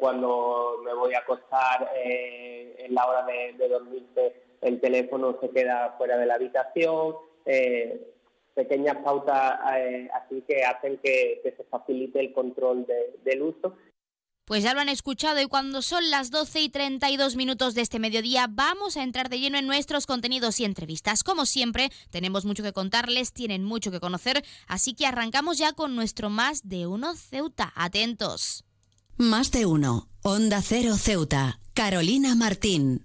cuando 0.00 0.80
me 0.84 0.92
voy 0.94 1.14
a 1.14 1.20
acostar 1.20 1.88
en 1.94 2.92
la 2.92 3.06
hora 3.06 3.26
de, 3.26 3.52
de 3.52 3.68
dormirse 3.68 4.47
el 4.60 4.80
teléfono 4.80 5.38
se 5.40 5.50
queda 5.50 5.94
fuera 5.98 6.16
de 6.16 6.26
la 6.26 6.34
habitación, 6.34 7.16
eh, 7.46 8.14
pequeñas 8.54 8.96
pautas 9.04 9.60
eh, 9.76 10.08
así 10.12 10.42
que 10.48 10.64
hacen 10.64 10.98
que, 10.98 11.40
se 11.44 11.64
facilite 11.64 12.20
el 12.20 12.32
control 12.32 12.86
del 13.24 13.42
uso. 13.42 13.76
Pues 14.48 14.62
ya 14.62 14.72
lo 14.72 14.80
han 14.80 14.88
escuchado 14.88 15.40
y 15.40 15.46
cuando 15.46 15.82
son 15.82 16.10
las 16.10 16.30
12 16.30 16.62
y 16.62 16.68
32 16.70 17.36
minutos 17.36 17.74
de 17.74 17.82
este 17.82 17.98
mediodía 17.98 18.46
vamos 18.48 18.96
a 18.96 19.02
entrar 19.02 19.28
de 19.28 19.38
lleno 19.38 19.58
en 19.58 19.66
nuestros 19.66 20.06
contenidos 20.06 20.58
y 20.58 20.64
entrevistas. 20.64 21.22
Como 21.22 21.44
siempre, 21.44 21.90
tenemos 22.10 22.46
mucho 22.46 22.62
que 22.62 22.72
contarles, 22.72 23.34
tienen 23.34 23.62
mucho 23.62 23.90
que 23.90 24.00
conocer, 24.00 24.42
así 24.66 24.94
que 24.94 25.06
arrancamos 25.06 25.58
ya 25.58 25.74
con 25.74 25.94
nuestro 25.94 26.30
Más 26.30 26.66
de 26.66 26.86
Uno 26.86 27.14
Ceuta. 27.14 27.72
Atentos. 27.76 28.64
Más 29.18 29.50
de 29.50 29.66
Uno, 29.66 30.08
Onda 30.22 30.62
Cero 30.62 30.94
Ceuta, 30.96 31.60
Carolina 31.74 32.34
Martín. 32.34 33.04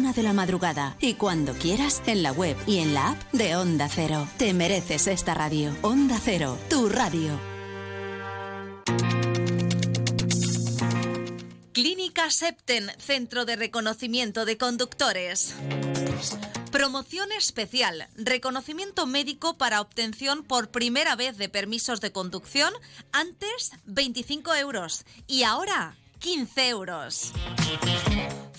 una 0.01 0.13
de 0.13 0.23
la 0.23 0.33
madrugada 0.33 0.97
y 0.99 1.13
cuando 1.13 1.53
quieras 1.53 2.01
en 2.07 2.23
la 2.23 2.31
web 2.31 2.57
y 2.65 2.79
en 2.79 2.95
la 2.95 3.09
app 3.09 3.31
de 3.33 3.55
Onda 3.55 3.87
Cero. 3.87 4.27
Te 4.37 4.51
mereces 4.51 5.05
esta 5.05 5.35
radio. 5.35 5.77
Onda 5.83 6.19
Cero, 6.19 6.57
tu 6.71 6.89
radio. 6.89 7.39
Clínica 11.71 12.31
Septen, 12.31 12.89
Centro 12.97 13.45
de 13.45 13.55
Reconocimiento 13.55 14.45
de 14.45 14.57
Conductores. 14.57 15.53
Promoción 16.71 17.31
especial, 17.31 18.07
reconocimiento 18.15 19.05
médico 19.05 19.55
para 19.59 19.81
obtención 19.81 20.43
por 20.43 20.71
primera 20.71 21.15
vez 21.15 21.37
de 21.37 21.47
permisos 21.47 22.01
de 22.01 22.11
conducción, 22.11 22.73
antes 23.11 23.73
25 23.85 24.55
euros 24.55 25.05
y 25.27 25.43
ahora 25.43 25.95
15 26.17 26.69
euros. 26.69 27.33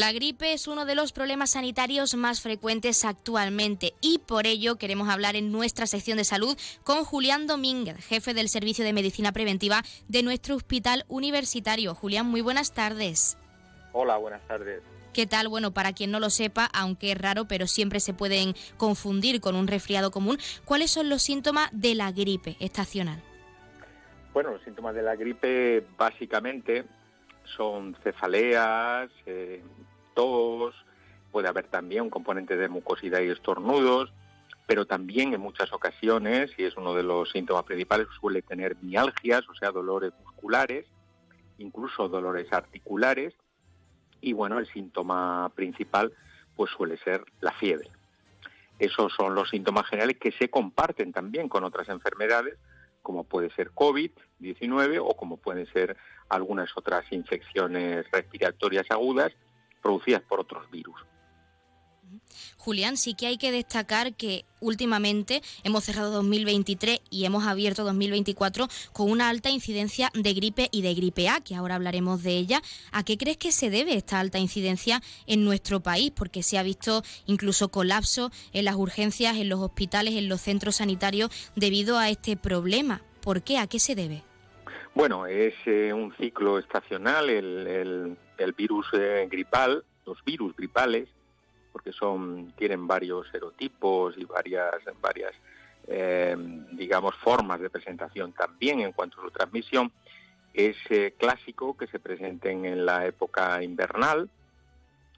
La 0.00 0.12
gripe 0.12 0.54
es 0.54 0.66
uno 0.66 0.86
de 0.86 0.94
los 0.94 1.12
problemas 1.12 1.50
sanitarios 1.50 2.14
más 2.14 2.40
frecuentes 2.40 3.04
actualmente 3.04 3.92
y 4.00 4.18
por 4.20 4.46
ello 4.46 4.76
queremos 4.76 5.10
hablar 5.10 5.36
en 5.36 5.52
nuestra 5.52 5.86
sección 5.86 6.16
de 6.16 6.24
salud 6.24 6.56
con 6.84 7.04
Julián 7.04 7.46
Domínguez, 7.46 7.96
jefe 8.06 8.32
del 8.32 8.48
Servicio 8.48 8.82
de 8.82 8.94
Medicina 8.94 9.30
Preventiva 9.32 9.82
de 10.08 10.22
nuestro 10.22 10.56
hospital 10.56 11.04
universitario. 11.08 11.94
Julián, 11.94 12.24
muy 12.24 12.40
buenas 12.40 12.72
tardes. 12.72 13.36
Hola, 13.92 14.16
buenas 14.16 14.40
tardes. 14.48 14.80
¿Qué 15.12 15.26
tal? 15.26 15.48
Bueno, 15.48 15.72
para 15.72 15.92
quien 15.92 16.10
no 16.10 16.18
lo 16.18 16.30
sepa, 16.30 16.70
aunque 16.72 17.12
es 17.12 17.18
raro, 17.18 17.44
pero 17.44 17.66
siempre 17.66 18.00
se 18.00 18.14
pueden 18.14 18.54
confundir 18.78 19.42
con 19.42 19.54
un 19.54 19.66
resfriado 19.66 20.10
común, 20.10 20.38
¿cuáles 20.64 20.90
son 20.90 21.10
los 21.10 21.20
síntomas 21.20 21.68
de 21.72 21.94
la 21.94 22.10
gripe 22.10 22.56
estacional? 22.58 23.22
Bueno, 24.32 24.52
los 24.52 24.62
síntomas 24.62 24.94
de 24.94 25.02
la 25.02 25.14
gripe 25.14 25.84
básicamente 25.98 26.86
son 27.54 27.94
cefaleas, 28.02 29.10
eh, 29.26 29.62
puede 31.30 31.48
haber 31.48 31.66
también 31.68 32.02
un 32.02 32.10
componente 32.10 32.56
de 32.56 32.68
mucosidad 32.68 33.20
y 33.20 33.28
estornudos, 33.28 34.12
pero 34.66 34.86
también 34.86 35.34
en 35.34 35.40
muchas 35.40 35.72
ocasiones, 35.72 36.50
y 36.56 36.64
es 36.64 36.76
uno 36.76 36.94
de 36.94 37.02
los 37.02 37.30
síntomas 37.30 37.64
principales, 37.64 38.06
suele 38.20 38.42
tener 38.42 38.76
mialgias, 38.82 39.48
o 39.48 39.54
sea, 39.54 39.70
dolores 39.70 40.12
musculares, 40.24 40.86
incluso 41.58 42.08
dolores 42.08 42.52
articulares, 42.52 43.34
y 44.20 44.32
bueno, 44.32 44.58
el 44.58 44.66
síntoma 44.66 45.50
principal 45.54 46.12
pues 46.56 46.70
suele 46.72 46.98
ser 46.98 47.24
la 47.40 47.52
fiebre. 47.52 47.88
Esos 48.78 49.12
son 49.14 49.34
los 49.34 49.50
síntomas 49.50 49.86
generales 49.86 50.18
que 50.18 50.32
se 50.32 50.50
comparten 50.50 51.12
también 51.12 51.48
con 51.48 51.64
otras 51.64 51.88
enfermedades, 51.88 52.56
como 53.02 53.24
puede 53.24 53.50
ser 53.50 53.70
COVID-19 53.70 55.00
o 55.02 55.16
como 55.16 55.38
pueden 55.38 55.66
ser 55.72 55.96
algunas 56.28 56.70
otras 56.76 57.10
infecciones 57.12 58.10
respiratorias 58.10 58.86
agudas 58.90 59.32
producidas 59.80 60.22
por 60.22 60.40
otros 60.40 60.70
virus. 60.70 60.96
Julián, 62.56 62.96
sí 62.96 63.14
que 63.14 63.26
hay 63.26 63.38
que 63.38 63.52
destacar 63.52 64.14
que 64.14 64.44
últimamente 64.60 65.42
hemos 65.64 65.84
cerrado 65.84 66.10
2023 66.10 67.00
y 67.10 67.24
hemos 67.24 67.46
abierto 67.46 67.84
2024 67.84 68.68
con 68.92 69.10
una 69.10 69.28
alta 69.28 69.50
incidencia 69.50 70.10
de 70.14 70.34
gripe 70.34 70.68
y 70.70 70.82
de 70.82 70.94
gripe 70.94 71.28
A, 71.28 71.40
que 71.40 71.54
ahora 71.54 71.76
hablaremos 71.76 72.22
de 72.22 72.32
ella. 72.32 72.60
¿A 72.92 73.04
qué 73.04 73.16
crees 73.16 73.38
que 73.38 73.52
se 73.52 73.70
debe 73.70 73.94
esta 73.94 74.20
alta 74.20 74.38
incidencia 74.38 75.00
en 75.26 75.44
nuestro 75.44 75.80
país? 75.80 76.12
Porque 76.14 76.42
se 76.42 76.58
ha 76.58 76.62
visto 76.62 77.02
incluso 77.26 77.70
colapso 77.70 78.30
en 78.52 78.66
las 78.66 78.76
urgencias, 78.76 79.36
en 79.36 79.48
los 79.48 79.60
hospitales, 79.60 80.14
en 80.14 80.28
los 80.28 80.40
centros 80.40 80.76
sanitarios 80.76 81.30
debido 81.56 81.98
a 81.98 82.10
este 82.10 82.36
problema. 82.36 83.02
¿Por 83.22 83.42
qué? 83.42 83.58
¿A 83.58 83.66
qué 83.66 83.78
se 83.78 83.94
debe? 83.94 84.22
Bueno, 84.94 85.26
es 85.26 85.54
eh, 85.66 85.92
un 85.92 86.14
ciclo 86.16 86.58
estacional, 86.58 87.30
el, 87.30 88.16
virus 88.56 88.86
eh, 88.92 89.26
gripal, 89.30 89.84
los 90.06 90.22
virus 90.24 90.54
gripales, 90.56 91.08
porque 91.72 91.92
son 91.92 92.52
tienen 92.56 92.86
varios 92.86 93.28
serotipos 93.30 94.16
y 94.18 94.24
varias, 94.24 94.74
varias 95.00 95.32
eh, 95.86 96.36
digamos, 96.72 97.14
formas 97.16 97.60
de 97.60 97.70
presentación 97.70 98.32
también 98.32 98.80
en 98.80 98.92
cuanto 98.92 99.20
a 99.20 99.24
su 99.24 99.30
transmisión. 99.30 99.92
Es 100.52 100.76
clásico 101.16 101.76
que 101.76 101.86
se 101.86 102.00
presenten 102.00 102.64
en 102.64 102.84
la 102.84 103.06
época 103.06 103.62
invernal 103.62 104.28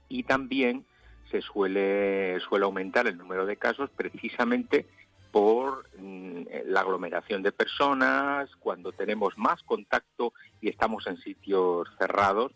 y 0.07 0.23
también 0.23 0.85
se 1.31 1.41
suele, 1.41 2.39
suele 2.47 2.65
aumentar 2.65 3.07
el 3.07 3.17
número 3.17 3.47
de 3.47 3.57
casos 3.57 3.89
precisamente 3.89 4.85
por 5.31 5.89
mm, 5.97 6.43
la 6.67 6.81
aglomeración 6.81 7.41
de 7.41 7.51
personas, 7.51 8.55
cuando 8.59 8.91
tenemos 8.91 9.35
más 9.35 9.63
contacto 9.63 10.31
y 10.61 10.69
estamos 10.69 11.07
en 11.07 11.17
sitios 11.17 11.89
cerrados, 11.97 12.51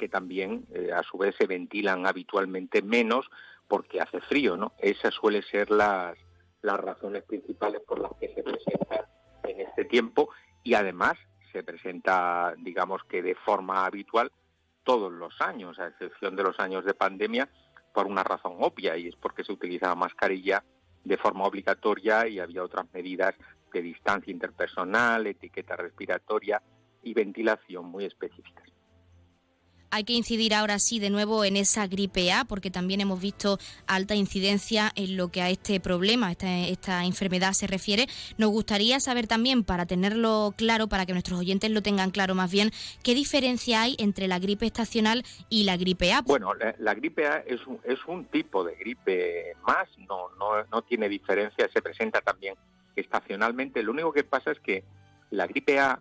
que 0.00 0.08
también 0.08 0.64
eh, 0.72 0.92
a 0.94 1.02
su 1.02 1.18
vez 1.18 1.36
se 1.36 1.46
ventilan 1.46 2.06
habitualmente 2.06 2.80
menos 2.80 3.30
porque 3.68 4.00
hace 4.00 4.22
frío, 4.22 4.56
¿no? 4.56 4.72
Esas 4.78 5.12
suelen 5.12 5.42
ser 5.42 5.70
las, 5.70 6.16
las 6.62 6.80
razones 6.80 7.22
principales 7.24 7.82
por 7.86 7.98
las 8.00 8.10
que 8.18 8.34
se 8.34 8.42
presenta 8.42 9.06
en 9.44 9.60
este 9.60 9.84
tiempo 9.84 10.30
y 10.62 10.72
además 10.72 11.18
se 11.52 11.62
presenta, 11.62 12.54
digamos 12.56 13.04
que 13.04 13.20
de 13.20 13.34
forma 13.34 13.84
habitual, 13.84 14.32
todos 14.84 15.12
los 15.12 15.38
años, 15.42 15.78
a 15.78 15.88
excepción 15.88 16.34
de 16.34 16.44
los 16.44 16.58
años 16.58 16.86
de 16.86 16.94
pandemia, 16.94 17.50
por 17.92 18.06
una 18.06 18.24
razón 18.24 18.56
obvia 18.60 18.96
y 18.96 19.08
es 19.08 19.16
porque 19.16 19.44
se 19.44 19.52
utiliza 19.52 19.94
mascarilla 19.94 20.64
de 21.04 21.18
forma 21.18 21.44
obligatoria 21.44 22.26
y 22.26 22.40
había 22.40 22.64
otras 22.64 22.86
medidas 22.94 23.34
de 23.70 23.82
distancia 23.82 24.30
interpersonal, 24.30 25.26
etiqueta 25.26 25.76
respiratoria 25.76 26.62
y 27.02 27.12
ventilación 27.12 27.84
muy 27.84 28.06
específicas. 28.06 28.79
Hay 29.92 30.04
que 30.04 30.12
incidir 30.12 30.54
ahora 30.54 30.78
sí 30.78 31.00
de 31.00 31.10
nuevo 31.10 31.44
en 31.44 31.56
esa 31.56 31.88
gripe 31.88 32.30
A, 32.32 32.44
porque 32.44 32.70
también 32.70 33.00
hemos 33.00 33.20
visto 33.20 33.58
alta 33.88 34.14
incidencia 34.14 34.92
en 34.94 35.16
lo 35.16 35.28
que 35.28 35.42
a 35.42 35.50
este 35.50 35.80
problema, 35.80 36.30
esta, 36.30 36.48
esta 36.58 37.04
enfermedad 37.04 37.52
se 37.54 37.66
refiere. 37.66 38.06
Nos 38.38 38.50
gustaría 38.50 39.00
saber 39.00 39.26
también, 39.26 39.64
para 39.64 39.86
tenerlo 39.86 40.54
claro, 40.56 40.86
para 40.88 41.06
que 41.06 41.12
nuestros 41.12 41.40
oyentes 41.40 41.72
lo 41.72 41.82
tengan 41.82 42.12
claro 42.12 42.36
más 42.36 42.52
bien, 42.52 42.70
qué 43.02 43.16
diferencia 43.16 43.82
hay 43.82 43.96
entre 43.98 44.28
la 44.28 44.38
gripe 44.38 44.64
estacional 44.64 45.24
y 45.48 45.64
la 45.64 45.76
gripe 45.76 46.12
A. 46.12 46.22
Bueno, 46.22 46.52
la, 46.54 46.94
gripe 46.94 47.26
A 47.26 47.38
es 47.38 47.66
un, 47.66 47.80
es 47.82 47.98
un 48.06 48.26
tipo 48.26 48.62
de 48.62 48.76
gripe 48.76 49.56
más, 49.66 49.88
no, 50.08 50.28
no, 50.38 50.64
no 50.70 50.82
tiene 50.82 51.08
diferencia, 51.08 51.68
se 51.72 51.82
presenta 51.82 52.20
también 52.20 52.54
estacionalmente. 52.94 53.82
Lo 53.82 53.90
único 53.90 54.12
que 54.12 54.22
pasa 54.22 54.52
es 54.52 54.60
que 54.60 54.84
la 55.30 55.48
gripe 55.48 55.80
A 55.80 56.00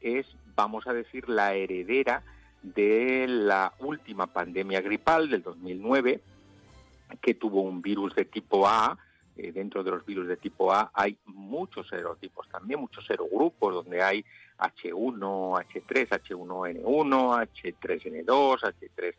es, 0.00 0.26
vamos 0.54 0.86
a 0.86 0.92
decir, 0.92 1.28
la 1.28 1.54
heredera 1.54 2.22
de 2.64 3.26
la 3.28 3.74
última 3.78 4.26
pandemia 4.26 4.80
gripal 4.80 5.28
del 5.28 5.42
2009, 5.42 6.20
que 7.20 7.34
tuvo 7.34 7.60
un 7.60 7.82
virus 7.82 8.14
de 8.14 8.24
tipo 8.24 8.66
A. 8.66 8.98
Eh, 9.36 9.50
dentro 9.50 9.82
de 9.82 9.90
los 9.90 10.06
virus 10.06 10.28
de 10.28 10.36
tipo 10.36 10.72
A 10.72 10.92
hay 10.94 11.18
muchos 11.26 11.88
serotipos 11.88 12.48
también, 12.48 12.80
muchos 12.80 13.04
serogrupos, 13.04 13.74
donde 13.74 14.02
hay 14.02 14.24
H1, 14.58 15.20
H3, 15.20 16.08
H1N1, 16.08 17.48
H3N2, 17.52 18.60
H3. 18.60 19.14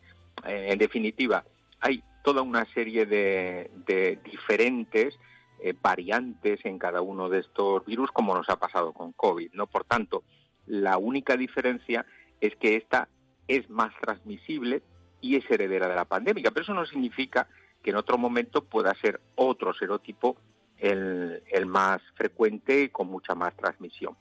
en 0.46 0.78
definitiva, 0.78 1.44
hay 1.82 2.02
toda 2.24 2.42
una 2.42 2.66
serie 2.66 3.06
de, 3.06 4.20
diferentes 4.24 5.20
eh, 5.60 5.74
variantes 5.80 6.66
en 6.66 6.80
cada 6.80 7.02
uno 7.02 7.30
de 7.30 7.40
estos 7.40 7.86
virus, 7.86 8.10
como 8.12 8.34
nos 8.34 8.50
ha 8.50 8.56
pasado 8.56 8.94
con 8.94 9.12
COVID. 9.12 9.52
¿no? 9.54 9.68
Por 9.68 9.84
tanto, 9.84 10.24
la 10.66 10.98
única 10.98 11.38
diferencia 11.38 12.06
es 12.42 12.56
que 12.56 12.78
esta 12.78 13.08
es 13.48 13.70
más 13.70 13.94
transmisible 14.02 14.82
y 15.22 15.36
es 15.36 15.50
heredera 15.50 15.88
de 15.88 15.96
la 15.96 16.06
pandemia. 16.06 16.52
Pero 16.52 16.64
eso 16.64 16.74
no 16.74 16.86
significa 16.86 17.48
que 17.82 17.92
en 17.92 17.98
otro 17.98 18.18
momento 18.18 18.64
pueda 18.64 18.94
ser 18.96 19.22
otro 19.36 19.74
serotipo 19.74 20.38
el, 20.78 21.66
más 21.68 22.02
frecuente 22.16 22.84
y 22.84 22.90
con 22.90 23.08
mucha 23.08 23.36
más 23.36 23.56
transmisión. 23.56 24.16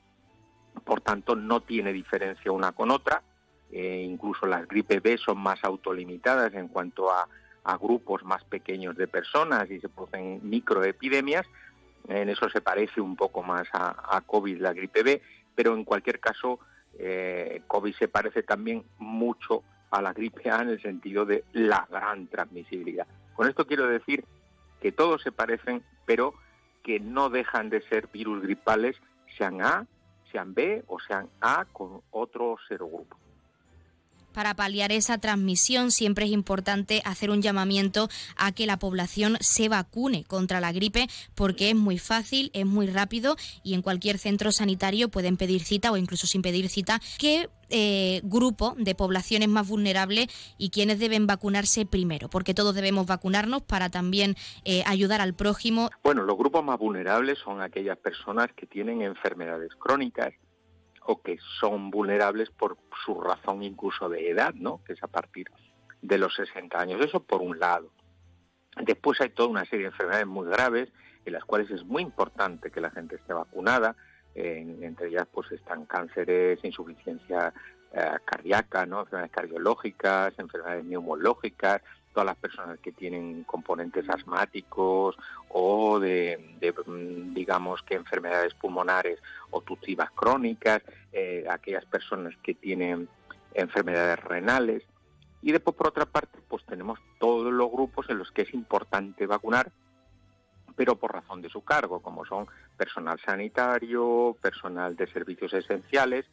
Por 0.83 1.01
tanto, 1.01 1.35
no 1.35 1.61
tiene 1.61 1.93
diferencia 1.93 2.51
una 2.51 2.71
con 2.71 2.91
otra. 2.91 3.23
Eh, 3.71 4.05
incluso 4.07 4.45
las 4.45 4.67
gripe 4.67 4.99
B 4.99 5.17
son 5.17 5.39
más 5.39 5.63
autolimitadas 5.63 6.53
en 6.53 6.67
cuanto 6.67 7.11
a, 7.11 7.27
grupos 7.81 8.23
más 8.23 8.43
pequeños 8.43 8.95
de 8.95 9.07
personas 9.07 9.69
y 9.71 9.79
se 9.79 9.89
producen 9.89 10.39
microepidemias. 10.43 11.47
En 12.07 12.29
eso 12.29 12.47
se 12.49 12.61
parece 12.61 13.01
un 13.01 13.15
poco 13.15 13.41
más 13.41 13.67
a, 13.73 14.15
a 14.15 14.21
COVID, 14.21 14.61
la 14.61 14.71
gripe 14.71 15.01
B, 15.01 15.21
pero 15.55 15.73
en 15.73 15.83
cualquier 15.83 16.19
caso 16.19 16.59
eh, 16.99 17.61
COVID 17.67 17.93
se 17.95 18.07
parece 18.07 18.43
también 18.43 18.83
mucho 18.97 19.63
a 19.91 20.01
la 20.01 20.13
gripe 20.13 20.49
A 20.49 20.61
en 20.61 20.69
el 20.69 20.81
sentido 20.81 21.25
de 21.25 21.43
la 21.53 21.87
gran 21.89 22.27
transmisibilidad. 22.27 23.07
Con 23.33 23.47
esto 23.47 23.65
quiero 23.65 23.87
decir 23.87 24.25
que 24.81 24.91
todos 24.91 25.21
se 25.21 25.31
parecen, 25.31 25.83
pero 26.05 26.33
que 26.83 26.99
no 26.99 27.29
dejan 27.29 27.69
de 27.69 27.81
ser 27.81 28.07
virus 28.07 28.41
gripales, 28.41 28.95
sean 29.37 29.61
A, 29.61 29.87
sean 30.31 30.53
B 30.53 30.83
o 30.87 30.99
sean 30.99 31.29
A 31.41 31.65
con 31.65 32.01
otro 32.11 32.57
serogrupo. 32.67 33.17
Para 34.35 34.53
paliar 34.53 34.91
esa 34.91 35.17
transmisión 35.17 35.91
siempre 35.91 36.25
es 36.25 36.31
importante 36.31 37.01
hacer 37.05 37.29
un 37.29 37.41
llamamiento 37.41 38.09
a 38.35 38.51
que 38.51 38.65
la 38.65 38.77
población 38.77 39.37
se 39.39 39.69
vacune 39.69 40.25
contra 40.25 40.59
la 40.59 40.73
gripe 40.73 41.07
porque 41.35 41.69
es 41.69 41.75
muy 41.75 41.97
fácil, 41.97 42.51
es 42.53 42.65
muy 42.65 42.87
rápido 42.87 43.37
y 43.63 43.75
en 43.75 43.81
cualquier 43.81 44.17
centro 44.17 44.51
sanitario 44.51 45.07
pueden 45.07 45.37
pedir 45.37 45.63
cita 45.63 45.89
o 45.89 45.95
incluso 45.95 46.27
sin 46.27 46.41
pedir 46.41 46.67
cita. 46.67 46.99
¿Qué 47.17 47.47
eh, 47.69 48.19
grupo 48.23 48.75
de 48.77 48.93
poblaciones 48.93 49.47
más 49.47 49.69
vulnerables 49.69 50.27
y 50.57 50.69
quienes 50.69 50.99
deben 50.99 51.27
vacunarse 51.27 51.85
primero? 51.85 52.29
Porque 52.29 52.53
todos 52.53 52.75
debemos 52.75 53.07
vacunarnos 53.07 53.61
para 53.61 53.89
también 53.89 54.35
eh, 54.65 54.83
ayudar 54.85 55.21
al 55.21 55.33
prójimo. 55.33 55.89
Bueno, 56.03 56.23
los 56.23 56.37
grupos 56.37 56.61
más 56.61 56.77
vulnerables 56.77 57.39
son 57.39 57.61
aquellas 57.61 57.97
personas 57.97 58.47
que 58.53 58.65
tienen 58.65 59.01
enfermedades 59.01 59.71
crónicas 59.79 60.33
o 61.07 61.21
que 61.21 61.37
son 61.59 61.91
vulnerables 61.91 62.49
por 62.49 62.77
su 63.05 63.19
razón 63.21 63.63
incluso 63.63 64.09
de 64.09 64.29
edad, 64.29 64.53
¿no? 64.55 64.81
que 64.83 64.93
es 64.93 65.03
a 65.03 65.07
partir 65.07 65.47
de 66.01 66.17
los 66.17 66.35
60 66.35 66.79
años. 66.79 67.01
Eso 67.01 67.23
por 67.23 67.41
un 67.41 67.59
lado. 67.59 67.91
Después 68.81 69.21
hay 69.21 69.29
toda 69.29 69.49
una 69.49 69.65
serie 69.65 69.85
de 69.85 69.91
enfermedades 69.91 70.27
muy 70.27 70.47
graves 70.47 70.91
en 71.25 71.33
las 71.33 71.45
cuales 71.45 71.69
es 71.71 71.83
muy 71.83 72.01
importante 72.01 72.71
que 72.71 72.81
la 72.81 72.91
gente 72.91 73.15
esté 73.15 73.33
vacunada. 73.33 73.95
entre 74.33 75.07
ellas 75.07 75.27
pues 75.31 75.51
están 75.51 75.85
cánceres, 75.85 76.59
insuficiencia 76.63 77.53
cardíacas, 78.25 78.87
¿no? 78.87 79.01
enfermedades 79.01 79.31
cardiológicas, 79.31 80.33
enfermedades 80.37 80.83
neumológicas, 80.83 81.81
todas 82.15 82.27
las 82.27 82.37
personas 82.37 82.79
que 82.79 82.93
tienen 82.93 83.43
componentes 83.43 84.09
asmáticos 84.09 85.17
o 85.49 85.99
de, 85.99 86.55
mm, 86.87 87.33
digamos 87.33 87.83
que 87.83 87.95
enfermedades 87.95 88.53
pulmonares 88.53 89.19
obstructivas 89.51 90.09
crónicas, 90.11 90.81
eh, 91.11 91.45
aquellas 91.49 91.83
personas 91.85 92.33
que 92.41 92.53
tienen 92.53 93.09
enfermedades 93.53 94.23
renales. 94.23 94.83
Y 95.41 95.51
después, 95.51 95.75
por 95.75 95.89
otra 95.89 96.05
parte, 96.05 96.39
pues 96.47 96.65
tenemos 96.65 96.99
todos 97.19 97.51
los 97.51 97.69
grupos 97.69 98.09
en 98.09 98.17
los 98.17 98.31
que 98.31 98.43
es 98.43 98.53
importante 98.53 99.27
vacunar, 99.27 99.73
pero 100.77 100.95
por 100.95 101.11
razón 101.11 101.41
de 101.41 101.49
su 101.49 101.65
cargo, 101.65 102.01
como 102.01 102.25
son 102.25 102.47
personal 102.77 103.19
sanitario, 103.25 104.37
personal 104.41 104.95
de 104.95 105.07
servicios 105.07 105.53
esenciales 105.53 106.25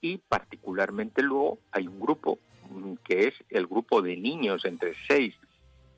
y 0.00 0.18
particularmente 0.18 1.22
luego 1.22 1.58
hay 1.70 1.86
un 1.86 2.00
grupo 2.00 2.40
que 3.04 3.28
es 3.28 3.34
el 3.50 3.66
grupo 3.66 4.02
de 4.02 4.16
niños 4.16 4.64
entre 4.64 4.94
6 5.08 5.34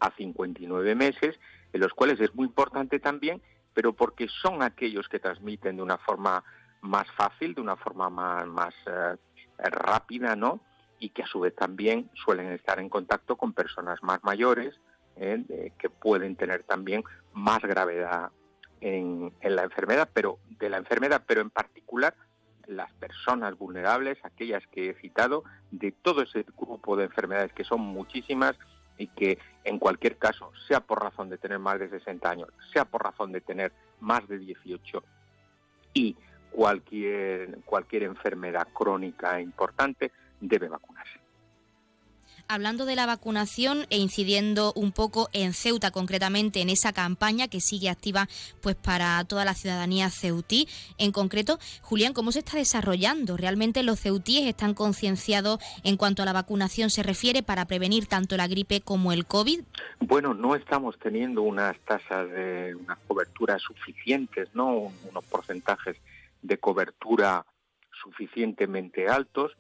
a 0.00 0.10
59 0.16 0.94
meses, 0.94 1.38
en 1.72 1.80
los 1.80 1.92
cuales 1.92 2.20
es 2.20 2.34
muy 2.34 2.46
importante 2.46 2.98
también, 2.98 3.42
pero 3.74 3.92
porque 3.92 4.28
son 4.28 4.62
aquellos 4.62 5.08
que 5.08 5.18
transmiten 5.18 5.76
de 5.76 5.82
una 5.82 5.98
forma 5.98 6.42
más 6.80 7.10
fácil, 7.12 7.54
de 7.54 7.60
una 7.60 7.76
forma 7.76 8.10
más, 8.10 8.46
más 8.46 8.74
eh, 8.86 9.16
rápida, 9.58 10.34
¿no? 10.34 10.60
Y 10.98 11.10
que 11.10 11.22
a 11.22 11.26
su 11.26 11.40
vez 11.40 11.54
también 11.54 12.10
suelen 12.14 12.52
estar 12.52 12.78
en 12.80 12.88
contacto 12.88 13.36
con 13.36 13.52
personas 13.52 14.02
más 14.02 14.22
mayores, 14.24 14.78
¿eh? 15.16 15.72
que 15.78 15.90
pueden 15.90 16.36
tener 16.36 16.64
también 16.64 17.04
más 17.32 17.60
gravedad 17.60 18.30
en, 18.80 19.32
en 19.40 19.56
la 19.56 19.62
enfermedad, 19.62 20.10
pero 20.12 20.38
de 20.58 20.68
la 20.68 20.78
enfermedad, 20.78 21.22
pero 21.26 21.40
en 21.40 21.50
particular 21.50 22.14
las 22.70 22.92
personas 22.94 23.58
vulnerables, 23.58 24.18
aquellas 24.24 24.66
que 24.68 24.90
he 24.90 24.94
citado, 24.94 25.44
de 25.70 25.92
todo 25.92 26.22
ese 26.22 26.44
grupo 26.56 26.96
de 26.96 27.04
enfermedades 27.04 27.52
que 27.52 27.64
son 27.64 27.80
muchísimas 27.80 28.56
y 28.96 29.08
que 29.08 29.38
en 29.64 29.78
cualquier 29.78 30.16
caso, 30.16 30.52
sea 30.68 30.80
por 30.80 31.02
razón 31.02 31.28
de 31.28 31.38
tener 31.38 31.58
más 31.58 31.78
de 31.78 31.88
60 31.88 32.30
años, 32.30 32.48
sea 32.72 32.84
por 32.84 33.02
razón 33.02 33.32
de 33.32 33.40
tener 33.40 33.72
más 34.00 34.26
de 34.28 34.38
18 34.38 35.02
y 35.94 36.16
cualquier, 36.50 37.58
cualquier 37.64 38.04
enfermedad 38.04 38.68
crónica 38.72 39.40
importante, 39.40 40.12
debe 40.40 40.68
vacunarse 40.68 41.19
hablando 42.50 42.84
de 42.84 42.96
la 42.96 43.06
vacunación 43.06 43.86
e 43.90 43.98
incidiendo 43.98 44.72
un 44.74 44.90
poco 44.90 45.28
en 45.32 45.54
Ceuta 45.54 45.92
concretamente 45.92 46.60
en 46.60 46.68
esa 46.68 46.92
campaña 46.92 47.46
que 47.46 47.60
sigue 47.60 47.88
activa 47.88 48.28
pues 48.60 48.74
para 48.74 49.22
toda 49.24 49.44
la 49.44 49.54
ciudadanía 49.54 50.10
ceutí. 50.10 50.66
En 50.98 51.12
concreto, 51.12 51.60
Julián, 51.80 52.12
¿cómo 52.12 52.32
se 52.32 52.40
está 52.40 52.56
desarrollando? 52.56 53.36
¿Realmente 53.36 53.84
los 53.84 54.00
ceutíes 54.00 54.48
están 54.48 54.74
concienciados 54.74 55.60
en 55.84 55.96
cuanto 55.96 56.22
a 56.22 56.26
la 56.26 56.32
vacunación 56.32 56.90
se 56.90 57.04
refiere 57.04 57.44
para 57.44 57.66
prevenir 57.66 58.06
tanto 58.06 58.36
la 58.36 58.48
gripe 58.48 58.80
como 58.80 59.12
el 59.12 59.26
COVID? 59.26 59.60
Bueno, 60.00 60.34
no 60.34 60.56
estamos 60.56 60.98
teniendo 60.98 61.42
unas 61.42 61.78
tasas 61.80 62.28
de 62.30 62.74
unas 62.74 62.98
coberturas 63.06 63.62
suficientes, 63.62 64.48
¿no? 64.54 64.92
Unos 65.08 65.24
porcentajes 65.30 65.96
de 66.42 66.58
cobertura 66.58 67.46
suficientemente 68.02 69.06
altos 69.06 69.52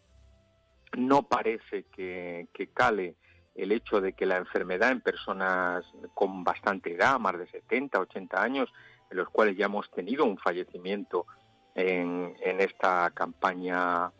no 0.96 1.22
parece 1.22 1.84
que, 1.84 2.48
cale 2.74 3.14
el 3.54 3.72
hecho 3.72 4.00
de 4.00 4.12
que 4.12 4.26
la 4.26 4.38
enfermedad 4.38 4.90
en 4.90 5.00
personas 5.00 5.84
con 6.14 6.44
bastante 6.44 6.94
edad, 6.94 7.18
más 7.18 7.38
de 7.38 7.46
70, 7.48 8.00
80 8.00 8.42
años, 8.42 8.72
en 9.10 9.16
los 9.16 9.28
cuales 9.28 9.56
ya 9.56 9.66
hemos 9.66 9.90
tenido 9.90 10.24
un 10.24 10.38
fallecimiento 10.38 11.26
en, 11.74 12.34
esta 12.42 13.10
campaña 13.10 14.12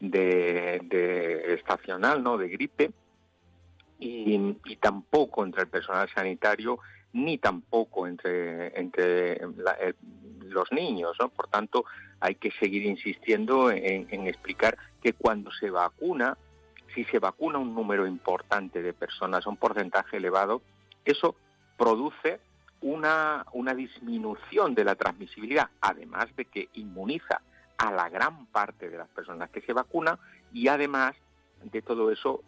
de, 0.00 1.54
estacional, 1.54 2.22
¿no? 2.22 2.38
De 2.38 2.48
gripe, 2.48 2.92
y, 3.98 4.76
tampoco 4.76 5.44
entre 5.44 5.62
el 5.62 5.68
personal 5.68 6.08
sanitario 6.14 6.78
ni 7.12 7.38
tampoco 7.38 8.06
entre, 8.06 8.78
entre 8.78 9.32
eh, 9.32 9.94
los 10.50 10.70
niños, 10.72 11.16
¿no? 11.20 11.28
Por 11.28 11.48
tanto, 11.48 11.84
hay 12.20 12.34
que 12.34 12.50
seguir 12.52 12.84
insistiendo 12.84 13.70
en, 13.70 14.26
explicar 14.26 14.76
que 15.02 15.12
cuando 15.12 15.50
se 15.52 15.70
vacuna, 15.70 16.36
si 16.94 17.04
se 17.04 17.18
vacuna 17.18 17.58
un 17.58 17.74
número 17.74 18.06
importante 18.06 18.82
de 18.82 18.92
personas, 18.92 19.46
un 19.46 19.56
porcentaje 19.56 20.16
elevado, 20.16 20.62
eso 21.04 21.34
produce 21.76 22.40
una, 22.80 23.46
una 23.52 23.74
disminución 23.74 24.74
de 24.74 24.84
la 24.84 24.94
transmisibilidad, 24.94 25.68
además 25.80 26.34
de 26.36 26.44
que 26.44 26.68
inmuniza 26.74 27.40
a 27.76 27.92
la 27.92 28.08
gran 28.08 28.46
parte 28.46 28.90
de 28.90 28.98
las 28.98 29.08
personas 29.08 29.50
que 29.50 29.60
se 29.60 29.72
vacunan 29.72 30.18
y 30.52 30.68
además 30.68 31.14
de 31.62 31.82
todo 31.82 32.10
eso, 32.10 32.42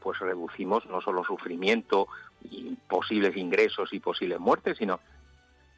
pues 0.00 0.18
reducimos 0.18 0.86
no 0.86 1.00
solo 1.00 1.24
sufrimiento 1.24 2.08
y 2.42 2.76
posibles 2.88 3.36
ingresos 3.36 3.92
y 3.92 4.00
posibles 4.00 4.40
muertes, 4.40 4.78
sino 4.78 5.00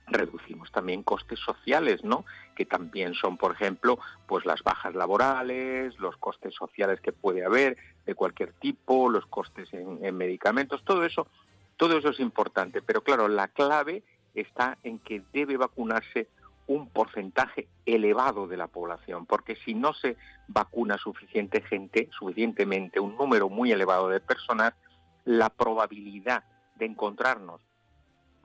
reducimos 0.06 0.70
también 0.70 1.02
costes 1.02 1.38
sociales, 1.40 2.04
¿no? 2.04 2.24
Que 2.54 2.66
también 2.66 3.14
son, 3.14 3.36
por 3.36 3.52
ejemplo, 3.52 3.98
pues 4.26 4.44
las 4.44 4.62
bajas 4.62 4.94
laborales, 4.94 5.98
los 5.98 6.16
costes 6.16 6.54
sociales 6.54 7.00
que 7.00 7.12
puede 7.12 7.44
haber 7.44 7.76
de 8.04 8.14
cualquier 8.14 8.52
tipo, 8.52 9.08
los 9.08 9.26
costes 9.26 9.72
en, 9.72 10.16
medicamentos, 10.16 10.84
todo 10.84 11.04
eso, 11.04 11.26
todo 11.76 11.98
eso 11.98 12.10
es 12.10 12.20
importante. 12.20 12.82
Pero 12.82 13.02
claro, 13.02 13.28
la 13.28 13.48
clave 13.48 14.02
está 14.34 14.78
en 14.82 14.98
que 14.98 15.22
debe 15.32 15.56
vacunarse 15.56 16.28
un 16.66 16.88
porcentaje 16.88 17.68
elevado 17.84 18.46
de 18.46 18.56
la 18.56 18.68
población, 18.68 19.26
porque 19.26 19.56
si 19.56 19.74
no 19.74 19.92
se 19.92 20.16
vacuna 20.48 20.96
suficiente 20.96 21.60
gente, 21.60 22.08
suficientemente, 22.18 23.00
un 23.00 23.16
número 23.16 23.50
muy 23.50 23.70
elevado 23.70 24.08
de 24.08 24.20
personas, 24.20 24.72
la 25.24 25.50
probabilidad 25.50 26.44
de 26.76 26.86
encontrarnos 26.86 27.60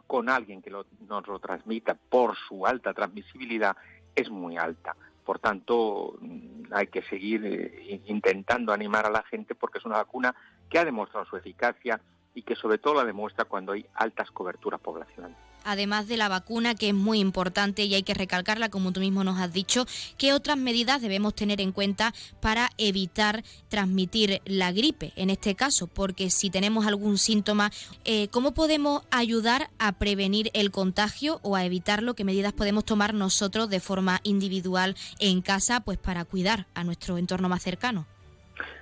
con 0.10 0.28
alguien 0.28 0.64
que 0.64 0.72
nos 0.72 1.28
lo 1.28 1.38
transmita 1.38 1.94
por 1.94 2.36
su 2.36 2.66
alta 2.66 2.96
transmisibilidad 2.96 3.78
es 4.16 4.28
muy 4.32 4.58
alta. 4.58 4.96
Por 5.24 5.38
tanto, 5.38 6.18
mm, 6.20 6.74
hay 6.74 6.88
que 6.88 7.04
seguir 7.04 7.46
eh, 7.46 8.02
intentando 8.08 8.74
animar 8.74 9.06
a 9.06 9.12
la 9.12 9.22
gente 9.22 9.54
porque 9.54 9.78
es 9.78 9.86
una 9.86 9.98
vacuna 9.98 10.34
que 10.68 10.80
ha 10.80 10.84
demostrado 10.84 11.28
su 11.28 11.38
eficacia 11.38 12.02
y 12.34 12.42
que 12.42 12.56
sobre 12.56 12.80
todo 12.80 12.96
la 12.96 13.06
demuestra 13.06 13.46
cuando 13.46 13.74
hay 13.74 13.86
altas 13.94 14.32
coberturas 14.32 14.82
poblacionales 14.82 15.49
además 15.64 16.08
de 16.08 16.18
la 16.18 16.30
vacuna, 16.30 16.76
que 16.76 16.90
es 16.90 16.94
muy 16.94 17.20
importante 17.20 17.84
y 17.84 17.96
hay 17.96 18.04
que 18.04 18.14
recalcarla, 18.14 18.70
como 18.70 18.92
tú 18.92 19.00
mismo 19.00 19.24
nos 19.24 19.40
has 19.40 19.54
dicho, 19.54 19.86
¿qué 20.18 20.34
otras 20.34 20.58
medidas 20.58 21.02
debemos 21.02 21.36
tener 21.36 21.62
en 21.62 21.72
cuenta 21.72 22.14
para 22.42 22.70
evitar 22.78 23.44
transmitir 23.68 24.42
la 24.46 24.72
gripe 24.72 25.14
en 25.16 25.30
este 25.30 25.56
caso? 25.56 25.88
Porque 25.88 26.30
si 26.30 26.50
tenemos 26.50 26.86
algún 26.86 27.18
síntoma, 27.18 27.72
eh, 28.06 28.28
¿cómo 28.30 28.54
podemos 28.54 29.04
ayudar 29.12 29.70
a 29.80 29.94
prevenir 29.94 30.50
el 30.54 30.72
contagio 30.72 31.40
o 31.44 31.56
a 31.56 31.66
evitarlo? 31.66 32.14
¿Qué 32.14 32.24
medidas 32.24 32.54
podemos 32.54 32.86
tomar 32.86 33.14
nosotros 33.14 33.70
de 33.70 33.80
forma 33.80 34.20
individual 34.24 34.96
en 35.20 35.42
casa 35.42 35.82
pues 35.82 35.98
para 35.98 36.26
cuidar 36.26 36.68
a 36.74 36.84
nuestro 36.84 37.18
entorno 37.18 37.50
más 37.50 37.64
cercano? 37.64 38.06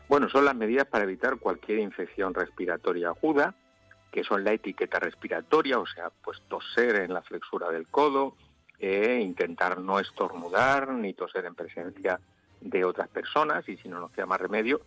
Bueno, 0.10 0.30
son 0.30 0.46
las 0.46 0.56
medidas 0.56 0.88
para 0.88 1.04
evitar 1.04 1.38
cualquier 1.38 1.80
infección 1.80 2.34
respiratoria 2.34 3.10
aguda, 3.10 3.56
que 4.18 4.24
son 4.24 4.44
la 4.44 4.52
etiqueta 4.52 4.98
respiratoria, 4.98 5.78
o 5.78 5.86
sea, 5.86 6.10
pues 6.10 6.42
toser 6.48 7.04
en 7.04 7.14
la 7.14 7.22
flexura 7.22 7.70
del 7.70 7.88
codo, 7.88 8.36
e 8.80 9.20
intentar 9.20 9.80
no 9.80 10.00
estornudar 10.00 10.92
ni 10.92 11.14
toser 11.14 11.46
en 11.46 11.54
presencia 11.54 12.20
de 12.60 12.84
otras 12.84 13.10
personas 13.10 13.70
y 13.70 13.78
si 13.78 13.88
no 13.88 14.00
nos 14.00 14.12
queda 14.12 14.26
más 14.26 14.42
remedio, 14.42 14.82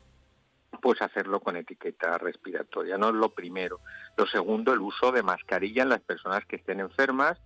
pues 0.82 1.00
hacerlo 1.00 1.38
con 1.38 1.54
etiqueta 1.54 2.18
respiratoria. 2.18 2.98
No 2.98 3.10
es 3.10 3.14
lo 3.14 3.32
primero. 3.32 3.78
Lo 4.16 4.26
segundo, 4.26 4.72
el 4.72 4.80
uso 4.80 5.12
de 5.12 5.22
mascarilla 5.22 5.84
en 5.84 5.90
las 5.90 6.00
personas 6.00 6.44
que 6.44 6.56
estén 6.56 6.80
enfermas 6.80 7.38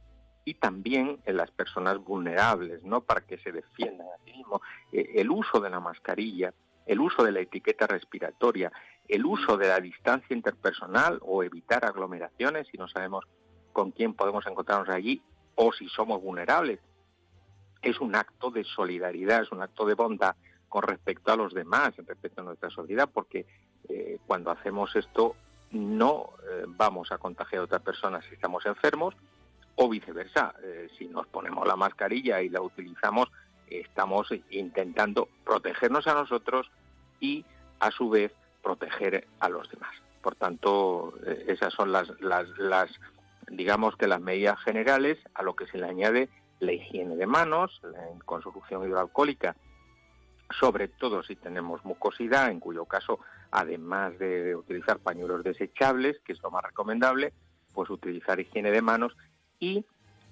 y 0.46 0.54
también 0.54 1.20
en 1.26 1.36
las 1.36 1.50
personas 1.50 1.98
vulnerables, 1.98 2.82
¿no? 2.82 3.02
Para 3.02 3.26
que 3.26 3.36
se 3.36 3.52
defiendan 3.52 4.06
a 4.06 4.24
sí 4.24 4.32
mismos. 4.32 4.62
Eh, 4.90 5.16
el 5.16 5.30
uso 5.30 5.60
de 5.60 5.68
la 5.68 5.80
mascarilla, 5.80 6.54
el 6.86 7.00
uso 7.00 7.22
de 7.22 7.32
la 7.32 7.40
etiqueta 7.40 7.86
respiratoria, 7.86 8.72
el 9.08 9.24
uso 9.26 9.56
de 9.56 9.68
la 9.68 9.80
distancia 9.80 10.34
interpersonal 10.34 11.18
o 11.22 11.42
evitar 11.42 11.84
aglomeraciones 11.84 12.66
si 12.70 12.78
no 12.78 12.88
sabemos 12.88 13.24
con 13.72 13.90
quién 13.90 14.14
podemos 14.14 14.46
encontrarnos 14.46 14.88
allí 14.88 15.22
o 15.54 15.72
si 15.72 15.88
somos 15.88 16.22
vulnerables. 16.22 16.80
Es 17.82 18.00
un 18.00 18.14
acto 18.14 18.50
de 18.50 18.64
solidaridad, 18.64 19.42
es 19.42 19.52
un 19.52 19.62
acto 19.62 19.84
de 19.84 19.94
bondad 19.94 20.36
con 20.68 20.82
respecto 20.82 21.32
a 21.32 21.36
los 21.36 21.52
demás, 21.52 21.92
respecto 21.98 22.40
a 22.40 22.44
nuestra 22.44 22.70
sociedad, 22.70 23.08
porque 23.12 23.46
eh, 23.88 24.18
cuando 24.26 24.50
hacemos 24.50 24.96
esto 24.96 25.36
no 25.70 26.30
eh, 26.48 26.64
vamos 26.66 27.12
a 27.12 27.18
contagiar 27.18 27.60
a 27.60 27.64
otras 27.64 27.82
personas 27.82 28.24
si 28.24 28.34
estamos 28.34 28.64
enfermos 28.64 29.14
o 29.76 29.88
viceversa. 29.88 30.54
Eh, 30.62 30.88
si 30.96 31.06
nos 31.06 31.26
ponemos 31.26 31.66
la 31.66 31.76
mascarilla 31.76 32.40
y 32.40 32.48
la 32.48 32.62
utilizamos, 32.62 33.30
estamos 33.68 34.28
intentando 34.50 35.28
protegernos 35.44 36.06
a 36.06 36.14
nosotros 36.14 36.70
y 37.20 37.44
a 37.80 37.90
su 37.90 38.08
vez 38.08 38.32
proteger 38.64 39.26
a 39.40 39.48
los 39.48 39.70
demás. 39.70 39.94
Por 40.22 40.34
tanto, 40.34 41.14
eh, 41.26 41.44
esas 41.48 41.72
son 41.72 41.92
las, 41.92 42.08
las, 42.20 42.90
digamos 43.48 43.96
que 43.96 44.08
las 44.08 44.20
medidas 44.20 44.58
generales 44.60 45.18
a 45.34 45.42
lo 45.42 45.54
que 45.54 45.66
se 45.66 45.78
le 45.78 45.86
añade 45.86 46.28
la 46.60 46.72
higiene 46.72 47.16
de 47.16 47.26
manos 47.26 47.80
con 48.24 48.42
solución 48.42 48.84
hidroalcohólica 48.84 49.54
sobre 50.58 50.88
todo 50.88 51.22
si 51.22 51.36
tenemos 51.36 51.84
mucosidad, 51.84 52.50
en 52.50 52.60
cuyo 52.60 52.84
caso, 52.84 53.20
además 53.50 54.18
de 54.18 54.54
utilizar 54.54 54.98
pañuelos 54.98 55.42
desechables, 55.42 56.20
que 56.20 56.32
es 56.32 56.42
lo 56.42 56.50
más 56.50 56.64
recomendable, 56.64 57.32
pues 57.72 57.90
utilizar 57.90 58.38
higiene 58.40 58.70
de 58.70 58.82
manos 58.82 59.16
y 59.58 59.84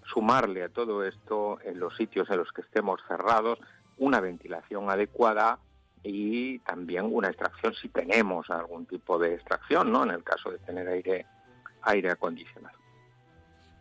sumarle 0.06 0.64
a 0.64 0.68
todo 0.68 1.04
esto 1.04 1.58
en 1.64 1.78
los 1.78 1.96
sitios 1.96 2.28
en 2.30 2.38
los 2.38 2.52
que 2.52 2.62
estemos 2.62 3.00
cerrados 3.08 3.58
una 3.98 4.20
ventilación 4.20 4.90
adecuada 4.90 5.58
y 6.02 6.58
también 6.60 7.04
una 7.10 7.28
extracción 7.28 7.74
si 7.74 7.88
tenemos 7.88 8.50
algún 8.50 8.86
tipo 8.86 9.18
de 9.18 9.34
extracción, 9.34 9.92
¿no? 9.92 10.04
En 10.04 10.10
el 10.10 10.24
caso 10.24 10.50
de 10.50 10.58
tener 10.58 10.88
aire 10.88 11.26
aire 11.84 12.10
acondicionado 12.10 12.82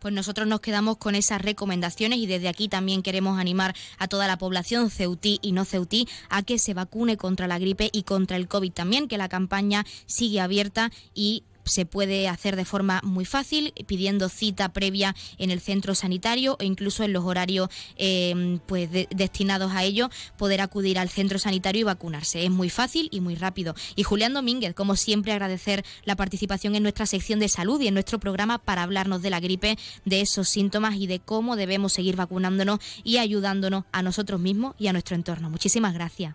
pues 0.02 0.12
nosotros 0.12 0.48
nos 0.48 0.60
quedamos 0.60 0.96
con 0.96 1.14
esas 1.14 1.40
recomendaciones 1.40 2.18
y 2.18 2.26
desde 2.26 2.48
aquí 2.48 2.68
también 2.68 3.02
queremos 3.02 3.38
animar 3.38 3.72
a 3.98 4.08
toda 4.08 4.26
la 4.26 4.36
población 4.36 4.90
ceutí 4.90 5.38
y 5.42 5.52
no 5.52 5.64
ceutí 5.64 6.08
a 6.28 6.42
que 6.42 6.58
se 6.58 6.74
vacune 6.74 7.16
contra 7.16 7.46
la 7.46 7.60
gripe 7.60 7.88
y 7.92 8.02
contra 8.02 8.36
el 8.36 8.48
COVID 8.48 8.72
también, 8.72 9.06
que 9.06 9.16
la 9.16 9.28
campaña 9.28 9.84
sigue 10.06 10.40
abierta 10.40 10.90
y 11.14 11.44
se 11.64 11.86
puede 11.86 12.28
hacer 12.28 12.56
de 12.56 12.64
forma 12.64 13.00
muy 13.02 13.24
fácil, 13.24 13.72
pidiendo 13.86 14.28
cita 14.28 14.72
previa 14.72 15.14
en 15.38 15.50
el 15.50 15.60
centro 15.60 15.94
sanitario 15.94 16.56
o 16.60 16.62
incluso 16.62 17.04
en 17.04 17.12
los 17.12 17.24
horarios 17.24 17.68
em, 17.96 18.58
pues 18.66 18.88
destinados 19.10 19.72
a 19.72 19.84
ello, 19.84 20.08
poder 20.36 20.60
acudir 20.60 20.98
al 20.98 21.08
centro 21.08 21.38
sanitario 21.38 21.80
y 21.80 21.84
vacunarse. 21.84 22.44
Es 22.44 22.50
muy 22.50 22.70
fácil 22.70 23.08
y 23.10 23.20
muy 23.20 23.34
rápido. 23.34 23.74
Y 23.96 24.02
Julián 24.02 24.34
Domínguez, 24.34 24.74
como 24.74 24.96
siempre, 24.96 25.32
agradecer 25.32 25.84
la 26.04 26.16
participación 26.16 26.74
en 26.74 26.82
nuestra 26.82 27.06
sección 27.06 27.40
de 27.40 27.48
salud 27.48 27.80
y 27.80 27.88
en 27.88 27.94
nuestro 27.94 28.18
programa 28.18 28.58
para 28.58 28.82
hablarnos 28.82 29.22
de 29.22 29.30
la 29.30 29.40
gripe, 29.40 29.76
de 30.04 30.20
esos 30.20 30.48
síntomas 30.48 30.96
y 30.96 31.06
de 31.06 31.20
cómo 31.20 31.56
debemos 31.56 31.92
seguir 31.92 32.16
vacunándonos 32.16 32.80
y 33.04 33.18
ayudándonos 33.18 33.84
a 33.92 34.02
nosotros 34.02 34.40
mismos 34.40 34.74
y 34.78 34.88
a 34.88 34.92
nuestro 34.92 35.16
entorno. 35.16 35.50
Muchísimas 35.50 35.94
gracias. 35.94 36.34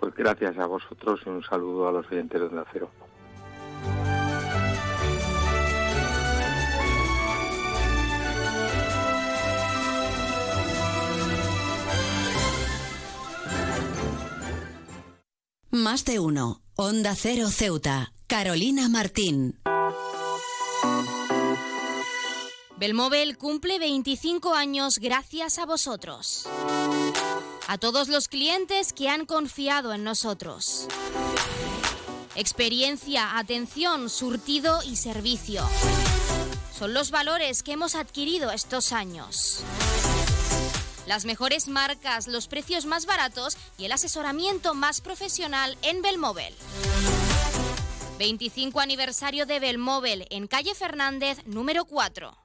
Pues 0.00 0.14
gracias 0.14 0.58
a 0.58 0.66
vosotros 0.66 1.20
y 1.24 1.28
un 1.30 1.42
saludo 1.42 1.88
a 1.88 1.92
los 1.92 2.06
oyentes 2.10 2.40
de 2.40 2.60
Acero. 2.60 3.03
Más 15.74 16.04
de 16.04 16.20
uno. 16.20 16.62
Onda 16.76 17.16
Cero 17.16 17.50
Ceuta. 17.50 18.12
Carolina 18.28 18.88
Martín. 18.88 19.58
Belmóvil 22.76 23.36
cumple 23.36 23.80
25 23.80 24.54
años 24.54 25.00
gracias 25.00 25.58
a 25.58 25.66
vosotros. 25.66 26.46
A 27.66 27.78
todos 27.78 28.06
los 28.06 28.28
clientes 28.28 28.92
que 28.92 29.08
han 29.08 29.26
confiado 29.26 29.92
en 29.92 30.04
nosotros. 30.04 30.86
Experiencia, 32.36 33.36
atención, 33.36 34.10
surtido 34.10 34.80
y 34.84 34.94
servicio. 34.94 35.64
Son 36.78 36.94
los 36.94 37.10
valores 37.10 37.64
que 37.64 37.72
hemos 37.72 37.96
adquirido 37.96 38.52
estos 38.52 38.92
años. 38.92 39.64
Las 41.06 41.26
mejores 41.26 41.68
marcas, 41.68 42.26
los 42.28 42.48
precios 42.48 42.86
más 42.86 43.04
baratos 43.04 43.56
y 43.76 43.84
el 43.84 43.92
asesoramiento 43.92 44.74
más 44.74 45.00
profesional 45.00 45.76
en 45.82 46.00
Belmóvil. 46.00 46.54
25 48.18 48.80
aniversario 48.80 49.44
de 49.44 49.60
Belmóvil 49.60 50.26
en 50.30 50.46
calle 50.46 50.74
Fernández 50.74 51.38
número 51.46 51.84
4. 51.84 52.36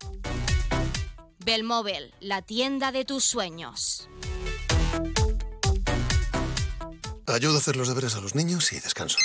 Belmóvil, 1.45 2.13
la 2.19 2.41
tienda 2.41 2.91
de 2.91 3.06
tus 3.06 3.24
sueños. 3.24 4.10
Ayudo 7.28 7.56
a 7.56 7.60
hacer 7.60 7.76
los 7.76 7.88
deberes 7.88 8.15
a 8.15 8.22
los 8.22 8.36
niños 8.36 8.74
y 8.74 8.80
descanso. 8.80 9.19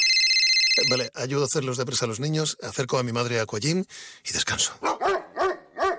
Vale, 0.91 1.11
ayudo 1.15 1.43
a 1.43 1.47
hacer 1.47 1.65
los 1.65 1.77
deberes 1.77 2.03
a 2.03 2.07
los 2.07 2.21
niños, 2.21 2.57
acerco 2.63 2.99
a 2.99 3.03
mi 3.03 3.13
madre 3.13 3.41
a 3.41 3.43
Aquagym 3.43 3.85
y 4.25 4.33
descanso. 4.33 4.75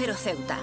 Cero 0.00 0.14
Ceuta. 0.16 0.56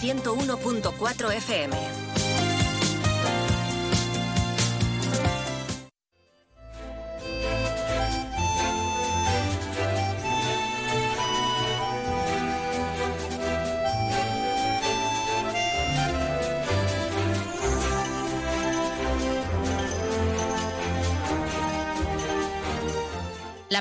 101.4 0.00 1.32
FM. 1.34 2.11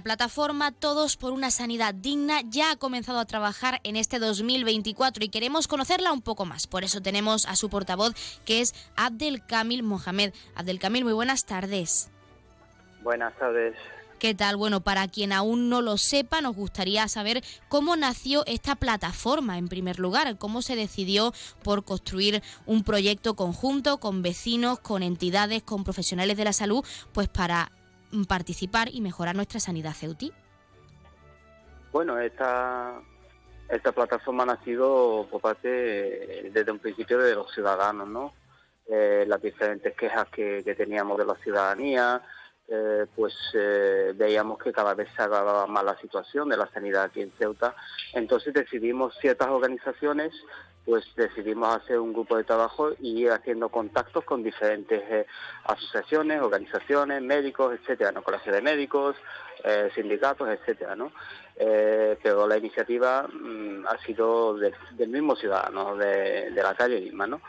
La 0.02 0.18
plataforma 0.18 0.72
Todos 0.72 1.16
por 1.16 1.32
una 1.32 1.52
Sanidad 1.52 1.94
Digna 1.94 2.42
ya 2.50 2.72
ha 2.72 2.76
comenzado 2.76 3.20
a 3.20 3.26
trabajar 3.26 3.80
en 3.84 3.96
este 3.96 4.18
2024 4.18 5.24
y 5.24 5.30
queremos 5.30 5.68
conocerla 5.68 6.12
un 6.12 6.24
poco 6.24 6.44
más. 6.44 6.66
Por 6.66 6.84
eso 6.84 7.04
tenemos 7.04 7.46
a 7.46 7.56
su 7.56 7.70
portavoz, 7.70 8.16
que 8.44 8.62
es 8.62 8.74
Abdelkamil 8.96 9.84
Mohamed. 9.84 10.34
Abdelkamil, 10.56 11.04
muy 11.04 11.14
buenas 11.14 11.46
tardes. 11.46 12.10
Buenas 13.04 13.38
tardes. 13.38 13.76
¿Qué 14.18 14.34
tal? 14.34 14.56
Bueno, 14.56 14.82
para 14.82 15.08
quien 15.08 15.32
aún 15.32 15.70
no 15.70 15.84
lo 15.84 16.00
sepa, 16.00 16.42
nos 16.42 16.56
gustaría 16.56 17.08
saber 17.08 17.44
cómo 17.70 17.96
nació 17.96 18.44
esta 18.48 18.74
plataforma 18.74 19.60
en 19.60 19.68
primer 19.68 20.00
lugar, 20.00 20.36
cómo 20.40 20.64
se 20.64 20.76
decidió 20.76 21.32
por 21.62 21.86
construir 21.86 22.42
un 22.66 22.84
proyecto 22.84 23.36
conjunto 23.36 24.00
con 24.00 24.24
vecinos, 24.24 24.80
con 24.80 25.04
entidades, 25.04 25.62
con 25.62 25.84
profesionales 25.84 26.38
de 26.38 26.46
la 26.46 26.54
salud, 26.54 26.84
pues 27.14 27.28
para 27.28 27.72
participar 28.28 28.90
y 28.92 29.02
mejorar 29.02 29.36
nuestra 29.36 29.60
sanidad 29.60 29.94
ceutí? 29.94 30.32
Bueno, 31.92 32.18
esta, 32.20 33.02
esta 33.70 33.92
plataforma 33.92 34.44
ha 34.44 34.48
nacido 34.48 35.28
por 35.30 35.42
parte 35.42 36.50
desde 36.52 36.72
un 36.72 36.80
principio 36.80 37.18
de 37.20 37.36
los 37.36 37.52
ciudadanos, 37.54 38.08
¿no? 38.08 38.34
Eh, 38.88 39.26
las 39.28 39.42
diferentes 39.42 39.96
quejas 39.96 40.28
que, 40.30 40.64
teníamos 40.76 41.18
de 41.18 41.26
la 41.26 41.36
ciudadanía, 41.36 42.22
eh, 42.68 43.06
pues 43.16 43.34
eh, 43.54 44.14
veíamos 44.16 44.58
que 44.60 44.74
cada 44.74 44.94
vez 44.94 45.08
se 45.16 45.22
agravaba 45.22 45.68
más 45.68 45.84
la 45.84 45.98
situación 45.98 46.50
de 46.50 46.58
la 46.58 46.68
sanidad 46.68 47.04
aquí 47.04 47.22
en 47.22 47.32
Ceuta. 47.38 47.76
Entonces 48.14 48.54
decidimos 48.54 49.16
ciertas 49.20 49.48
organizaciones 49.48 50.34
pues 50.86 51.06
decidimos 51.16 51.76
hacer 51.76 52.00
un 52.00 52.12
grupo 52.12 52.38
de 52.38 52.44
trabajo 52.44 52.92
y 53.00 53.22
ir 53.22 53.32
haciendo 53.32 53.70
contactos 53.70 54.24
con 54.24 54.44
diferentes 54.44 55.02
eh, 55.10 55.26
asociaciones, 55.66 56.42
organizaciones, 56.42 57.22
médicos, 57.22 57.74
etcétera, 57.80 58.12
¿no? 58.12 58.24
colegios 58.24 58.56
de 58.56 58.62
médicos, 58.62 59.16
eh, 59.64 59.92
sindicatos, 59.94 60.50
etcétera, 60.50 60.96
¿no? 60.96 61.12
Eh, 61.56 62.18
pero 62.24 62.48
la 62.48 62.58
iniciativa 62.58 63.28
mm, 63.28 63.86
ha 63.86 63.98
sido 64.04 64.56
del 64.56 65.10
mismo 65.10 65.36
ciudadano, 65.36 65.96
de, 65.96 66.50
la 66.52 66.74
calle 66.74 67.00
misma, 67.00 67.28
¿no? 67.28 67.42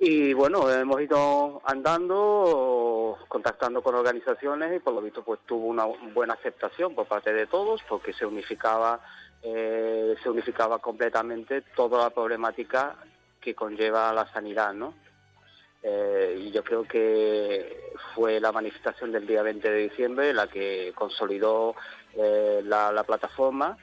Y 0.00 0.32
bueno, 0.32 0.68
hemos 0.68 1.00
ido 1.00 1.62
andando, 1.64 3.18
contactando 3.28 3.82
con 3.82 3.94
organizaciones 3.94 4.74
y 4.74 4.80
por 4.80 4.94
lo 4.94 5.00
visto 5.00 5.22
pues 5.22 5.38
tuvo 5.46 5.68
una 5.68 5.84
buena 6.12 6.34
aceptación 6.34 6.92
por 6.96 7.06
parte 7.06 7.32
de 7.32 7.46
todos 7.46 7.80
porque 7.88 8.12
se 8.12 8.26
unificaba, 8.26 9.00
eh, 9.42 10.14
se 10.22 10.30
unificaba 10.30 10.78
completamente 10.78 11.62
toda 11.74 12.04
la 12.04 12.10
problemática 12.10 12.96
que 13.40 13.54
conlleva 13.54 14.12
la 14.12 14.26
sanidad, 14.32 14.72
¿no? 14.72 14.94
Eh, 15.82 16.44
y 16.46 16.50
yo 16.52 16.62
creo 16.62 16.84
que 16.84 17.90
fue 18.14 18.38
la 18.38 18.52
manifestación 18.52 19.10
del 19.10 19.26
día 19.26 19.42
20 19.42 19.68
de 19.68 19.78
diciembre 19.88 20.32
la 20.32 20.46
que 20.46 20.92
consolidó 20.94 21.74
eh, 22.14 22.62
la 22.64 23.02
plataforma 23.04 23.76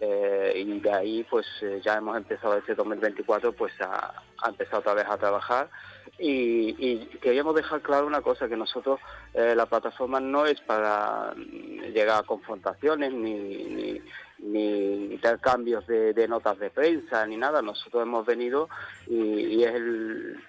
eh, 0.00 0.52
y 0.54 0.78
de 0.78 0.92
ahí 0.92 1.26
pues 1.28 1.46
ya 1.82 1.96
hemos 1.96 2.16
empezado 2.16 2.56
este 2.56 2.76
2024 2.76 3.52
pues 3.52 3.72
a, 3.80 4.14
empezar 4.46 4.78
otra 4.78 4.94
vez 4.94 5.06
a 5.08 5.18
trabajar 5.18 5.68
y, 6.20 7.06
queríamos 7.20 7.56
dejar 7.56 7.80
claro 7.80 8.06
una 8.06 8.20
cosa 8.20 8.48
que 8.48 8.56
nosotros 8.56 9.00
la 9.34 9.66
plataforma 9.66 10.20
no 10.20 10.46
es 10.46 10.60
para 10.60 11.34
llegar 11.34 12.20
a 12.20 12.26
confrontaciones 12.26 13.12
ni, 13.12 14.00
ni 14.42 15.12
intercambios 15.12 15.86
de, 15.86 16.12
de, 16.12 16.28
notas 16.28 16.58
de 16.58 16.70
prensa 16.70 17.26
ni 17.26 17.36
nada 17.36 17.62
nosotros 17.62 18.02
hemos 18.02 18.24
venido 18.26 18.68
y, 19.06 19.62
es 19.62 19.74
el 19.74 20.42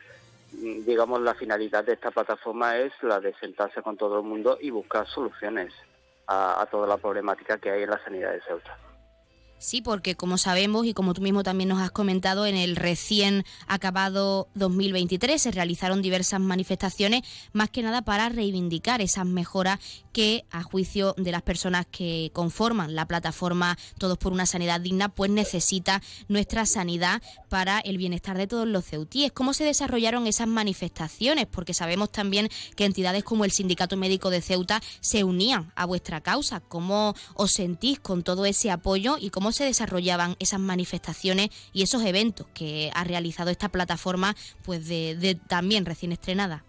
digamos 0.85 1.21
la 1.21 1.33
finalidad 1.33 1.83
de 1.83 1.93
esta 1.93 2.11
plataforma 2.11 2.77
es 2.77 2.91
la 3.01 3.19
de 3.19 3.33
sentarse 3.35 3.81
con 3.81 3.97
todo 3.97 4.19
el 4.19 4.23
mundo 4.23 4.57
y 4.59 4.69
buscar 4.69 5.07
soluciones 5.07 5.73
a, 6.27 6.61
a 6.61 6.65
toda 6.65 6.87
la 6.87 6.97
problemática 6.97 7.57
que 7.57 7.71
hay 7.71 7.83
en 7.83 7.89
la 7.89 8.03
sanidad 8.03 8.31
de 8.31 8.41
Ceuta. 8.41 8.90
Sí, 9.61 9.83
porque 9.83 10.15
como 10.15 10.39
sabemos 10.39 10.87
y 10.87 10.95
como 10.95 11.13
tú 11.13 11.21
mismo 11.21 11.43
también 11.43 11.69
nos 11.69 11.79
has 11.79 11.91
comentado, 11.91 12.47
en 12.47 12.55
el 12.55 12.75
recién 12.75 13.45
acabado 13.67 14.47
2023 14.55 15.39
se 15.39 15.51
realizaron 15.51 16.01
diversas 16.01 16.39
manifestaciones, 16.39 17.21
más 17.53 17.69
que 17.69 17.83
nada 17.83 18.01
para 18.01 18.27
reivindicar 18.29 19.01
esas 19.01 19.27
mejoras 19.27 19.77
que, 20.13 20.45
a 20.49 20.63
juicio 20.63 21.13
de 21.15 21.31
las 21.31 21.43
personas 21.43 21.85
que 21.85 22.31
conforman 22.33 22.95
la 22.95 23.07
plataforma 23.07 23.77
Todos 23.99 24.17
por 24.17 24.33
una 24.33 24.47
Sanidad 24.47 24.81
Digna, 24.81 25.09
pues 25.09 25.29
necesita 25.29 26.01
nuestra 26.27 26.65
sanidad 26.65 27.21
para 27.47 27.79
el 27.79 27.99
bienestar 27.99 28.39
de 28.39 28.47
todos 28.47 28.67
los 28.67 28.83
ceutíes. 28.83 29.31
¿Cómo 29.31 29.53
se 29.53 29.63
desarrollaron 29.63 30.25
esas 30.25 30.47
manifestaciones? 30.47 31.45
Porque 31.45 31.75
sabemos 31.75 32.11
también 32.11 32.49
que 32.75 32.85
entidades 32.85 33.23
como 33.23 33.45
el 33.45 33.51
Sindicato 33.51 33.95
Médico 33.95 34.31
de 34.31 34.41
Ceuta 34.41 34.81
se 35.01 35.23
unían 35.23 35.71
a 35.75 35.85
vuestra 35.85 36.21
causa. 36.21 36.61
¿Cómo 36.61 37.15
os 37.35 37.51
sentís 37.51 37.99
con 37.99 38.23
todo 38.23 38.45
ese 38.45 38.71
apoyo 38.71 39.17
y 39.19 39.29
cómo 39.29 39.50
se 39.51 39.65
desarrollaban 39.65 40.35
esas 40.39 40.59
manifestaciones 40.59 41.49
y 41.73 41.83
esos 41.83 42.03
eventos 42.03 42.47
que 42.53 42.91
ha 42.93 43.03
realizado 43.03 43.49
esta 43.49 43.69
plataforma 43.69 44.35
pues 44.63 44.87
de, 44.87 45.39
también 45.47 45.85
recién 45.85 46.11
estrenada? 46.11 46.65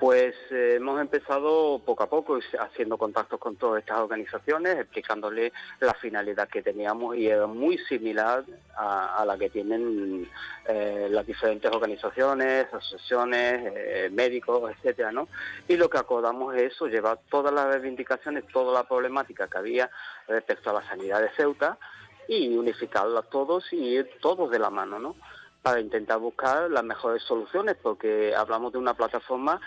Pues 0.00 0.34
eh, 0.50 0.76
hemos 0.76 0.98
empezado 0.98 1.78
poco 1.84 2.04
a 2.04 2.08
poco 2.08 2.38
haciendo 2.58 2.96
contactos 2.96 3.38
con 3.38 3.56
todas 3.56 3.80
estas 3.80 3.98
organizaciones, 3.98 4.78
explicándole 4.78 5.52
la 5.78 5.92
finalidad 5.92 6.48
que 6.48 6.62
teníamos 6.62 7.18
y 7.18 7.26
era 7.26 7.46
muy 7.46 7.76
similar 7.76 8.42
a, 8.74 9.22
la 9.26 9.36
que 9.36 9.50
tienen 9.50 10.26
eh, 10.66 11.08
las 11.10 11.26
diferentes 11.26 11.70
organizaciones, 11.70 12.72
asociaciones, 12.72 13.72
eh, 13.76 14.08
médicos, 14.10 14.72
etcétera, 14.72 15.12
¿no? 15.12 15.28
Y 15.68 15.76
lo 15.76 15.90
que 15.90 15.98
acordamos 15.98 16.54
es 16.54 16.72
eso, 16.72 16.86
llevar 16.86 17.18
todas 17.28 17.52
las 17.52 17.66
reivindicaciones, 17.66 18.46
toda 18.46 18.72
la 18.72 18.88
problemática 18.88 19.48
que 19.48 19.58
había 19.58 19.90
respecto 20.26 20.70
a 20.70 20.80
la 20.80 20.88
sanidad 20.88 21.20
de 21.20 21.28
Ceuta 21.36 21.76
y 22.26 22.56
unificarlas 22.56 23.28
todos 23.28 23.70
y 23.70 23.96
ir 23.96 24.10
todos 24.22 24.50
de 24.50 24.60
la 24.60 24.70
mano, 24.70 24.98
¿no? 24.98 25.14
para 25.62 25.80
intentar 25.80 26.18
buscar 26.18 26.70
las 26.70 26.84
mejores 26.84 27.22
soluciones, 27.22 27.76
porque 27.82 28.34
hablamos 28.34 28.72
de 28.72 28.78
una 28.78 28.94
plataforma 28.94 29.60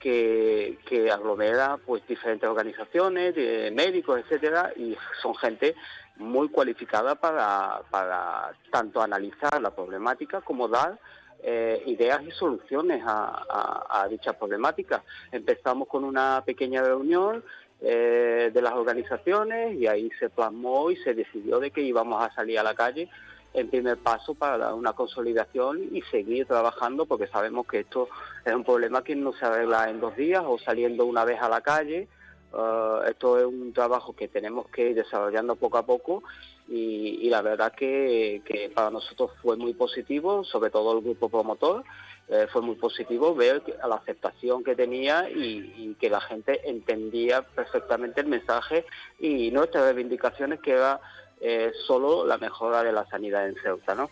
que, 0.00 0.78
que 0.86 1.10
aglomera 1.10 1.78
pues 1.84 2.04
diferentes 2.06 2.48
organizaciones, 2.48 3.34
de 3.34 3.70
médicos, 3.70 4.18
etcétera, 4.18 4.72
y 4.76 4.96
son 5.22 5.34
gente 5.36 5.76
muy 6.16 6.48
cualificada 6.48 7.14
para, 7.14 7.82
para 7.90 8.52
tanto 8.70 9.00
analizar 9.00 9.60
la 9.60 9.74
problemática 9.74 10.40
como 10.40 10.68
dar 10.68 10.98
eh, 11.42 11.82
ideas 11.86 12.22
y 12.26 12.30
soluciones 12.32 13.02
a, 13.06 14.02
a, 14.02 14.08
dichas 14.08 14.36
problemáticas. 14.36 15.02
Empezamos 15.32 15.88
con 15.88 16.04
una 16.04 16.42
pequeña 16.44 16.82
reunión 16.82 17.44
eh, 17.80 18.50
de 18.52 18.62
las 18.62 18.74
organizaciones 18.74 19.74
y 19.74 19.86
ahí 19.86 20.10
se 20.18 20.28
plasmó 20.28 20.90
y 20.90 20.96
se 20.96 21.14
decidió 21.14 21.58
de 21.60 21.70
que 21.70 21.80
íbamos 21.80 22.22
a 22.22 22.34
salir 22.34 22.58
a 22.58 22.62
la 22.62 22.74
calle 22.74 23.08
el 23.54 23.68
primer 23.68 23.98
paso 23.98 24.34
para 24.34 24.74
una 24.74 24.92
consolidación 24.92 25.88
y 25.92 26.02
seguir 26.02 26.46
trabajando 26.46 27.06
porque 27.06 27.26
sabemos 27.26 27.66
que 27.66 27.80
esto 27.80 28.08
es 28.44 28.54
un 28.54 28.64
problema 28.64 29.02
que 29.02 29.16
no 29.16 29.32
se 29.32 29.44
arregla 29.44 29.90
en 29.90 30.00
dos 30.00 30.16
días 30.16 30.42
o 30.46 30.58
saliendo 30.58 31.04
una 31.06 31.24
vez 31.24 31.40
a 31.40 31.48
la 31.48 31.60
calle. 31.60 32.08
Uh, 32.52 33.02
esto 33.08 33.38
es 33.38 33.46
un 33.46 33.72
trabajo 33.72 34.12
que 34.14 34.26
tenemos 34.26 34.66
que 34.68 34.90
ir 34.90 34.96
desarrollando 34.96 35.54
poco 35.54 35.78
a 35.78 35.86
poco 35.86 36.24
y, 36.68 37.28
la 37.30 37.42
verdad 37.42 37.72
que, 37.72 38.70
para 38.74 38.90
nosotros 38.90 39.32
fue 39.42 39.56
muy 39.56 39.74
positivo, 39.74 40.44
sobre 40.44 40.70
todo 40.70 40.96
el 40.96 41.04
grupo 41.04 41.28
promotor, 41.28 41.82
eh, 42.28 42.46
fue 42.52 42.62
muy 42.62 42.76
positivo 42.76 43.34
ver 43.34 43.62
la 43.88 43.96
aceptación 43.96 44.62
que 44.62 44.76
tenía 44.76 45.28
y, 45.28 45.74
y, 45.76 45.96
que 45.98 46.08
la 46.08 46.20
gente 46.20 46.60
entendía 46.68 47.42
perfectamente 47.42 48.20
el 48.20 48.28
mensaje 48.28 48.84
y 49.18 49.50
nuestras 49.50 49.84
reivindicaciones 49.84 50.60
que 50.60 50.72
era 50.72 51.00
eh, 51.40 51.72
solo 51.86 52.26
la 52.26 52.38
mejora 52.38 52.82
de 52.82 52.92
la 52.92 53.06
sanidad 53.06 53.48
en 53.48 53.56
Ceuta, 53.62 53.94
¿no? 53.94 54.10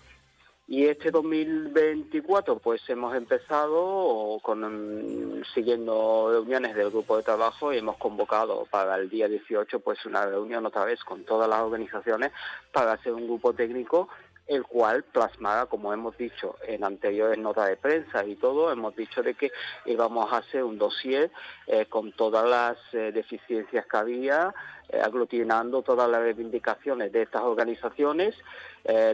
Y 0.70 0.84
este 0.84 1.10
2024 1.10 2.58
pues 2.58 2.82
hemos 2.90 3.16
empezado 3.16 4.38
con 4.42 4.60
mm, 4.60 5.44
siguiendo 5.54 6.28
reuniones 6.30 6.76
del 6.76 6.90
grupo 6.90 7.16
de 7.16 7.22
trabajo 7.22 7.72
y 7.72 7.78
hemos 7.78 7.96
convocado 7.96 8.66
para 8.70 8.96
el 8.96 9.08
día 9.08 9.28
18 9.28 9.80
pues 9.80 10.04
una 10.04 10.26
reunión 10.26 10.66
otra 10.66 10.84
vez 10.84 11.02
con 11.04 11.24
todas 11.24 11.48
las 11.48 11.62
organizaciones 11.62 12.32
para 12.70 12.92
hacer 12.92 13.14
un 13.14 13.26
grupo 13.26 13.54
técnico 13.54 14.10
el 14.48 14.64
cual 14.64 15.04
plasmara, 15.04 15.66
como 15.66 15.92
hemos 15.92 16.16
dicho 16.16 16.56
en 16.66 16.82
anteriores 16.82 17.38
notas 17.38 17.68
de 17.68 17.76
prensa 17.76 18.24
y 18.24 18.34
todo, 18.34 18.72
hemos 18.72 18.96
dicho 18.96 19.22
de 19.22 19.34
que 19.34 19.52
íbamos 19.84 20.32
a 20.32 20.38
hacer 20.38 20.64
un 20.64 20.78
dossier 20.78 21.30
eh, 21.66 21.84
con 21.86 22.12
todas 22.12 22.48
las 22.48 22.78
eh, 22.94 23.12
deficiencias 23.12 23.86
que 23.86 23.96
había, 23.96 24.54
eh, 24.88 25.00
aglutinando 25.00 25.82
todas 25.82 26.08
las 26.08 26.22
reivindicaciones 26.22 27.12
de 27.12 27.22
estas 27.22 27.42
organizaciones, 27.42 28.34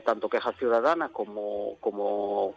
tanto 0.04 0.28
quejas 0.28 0.54
ciudadanas 0.56 1.10
como, 1.10 1.76
como 1.80 2.54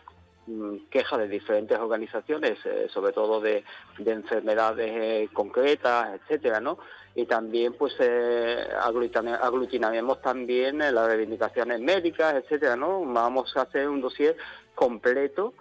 quejas 0.89 1.19
de 1.19 1.27
diferentes 1.27 1.77
organizaciones, 1.77 2.57
sobre 2.89 3.12
todo 3.12 3.41
de, 3.41 3.63
de 3.97 4.12
enfermedades 4.12 5.29
concretas, 5.31 6.19
etcétera, 6.21 6.60
¿no? 6.60 6.77
y 7.17 7.25
también 7.25 7.73
pues 7.73 7.95
eh, 7.99 8.67
aglutinaremos 8.79 10.21
también 10.21 10.83
eh, 10.83 10.91
las 10.91 11.07
reivindicaciones 11.07 11.79
médicas, 11.79 12.36
etcétera, 12.36 12.75
¿no? 12.75 13.03
Vamos 13.05 13.57
a 13.57 13.63
hacer 13.63 13.89
un 13.89 14.01
dossier 14.01 14.38
completo 14.75 15.55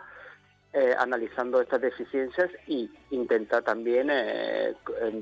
eh, 0.75 0.95
analizando 0.99 1.63
estas 1.63 1.81
deficiencias 1.81 2.51
y 2.67 2.91
intentar 3.11 3.63
también 3.63 4.11
eh, 4.11 4.75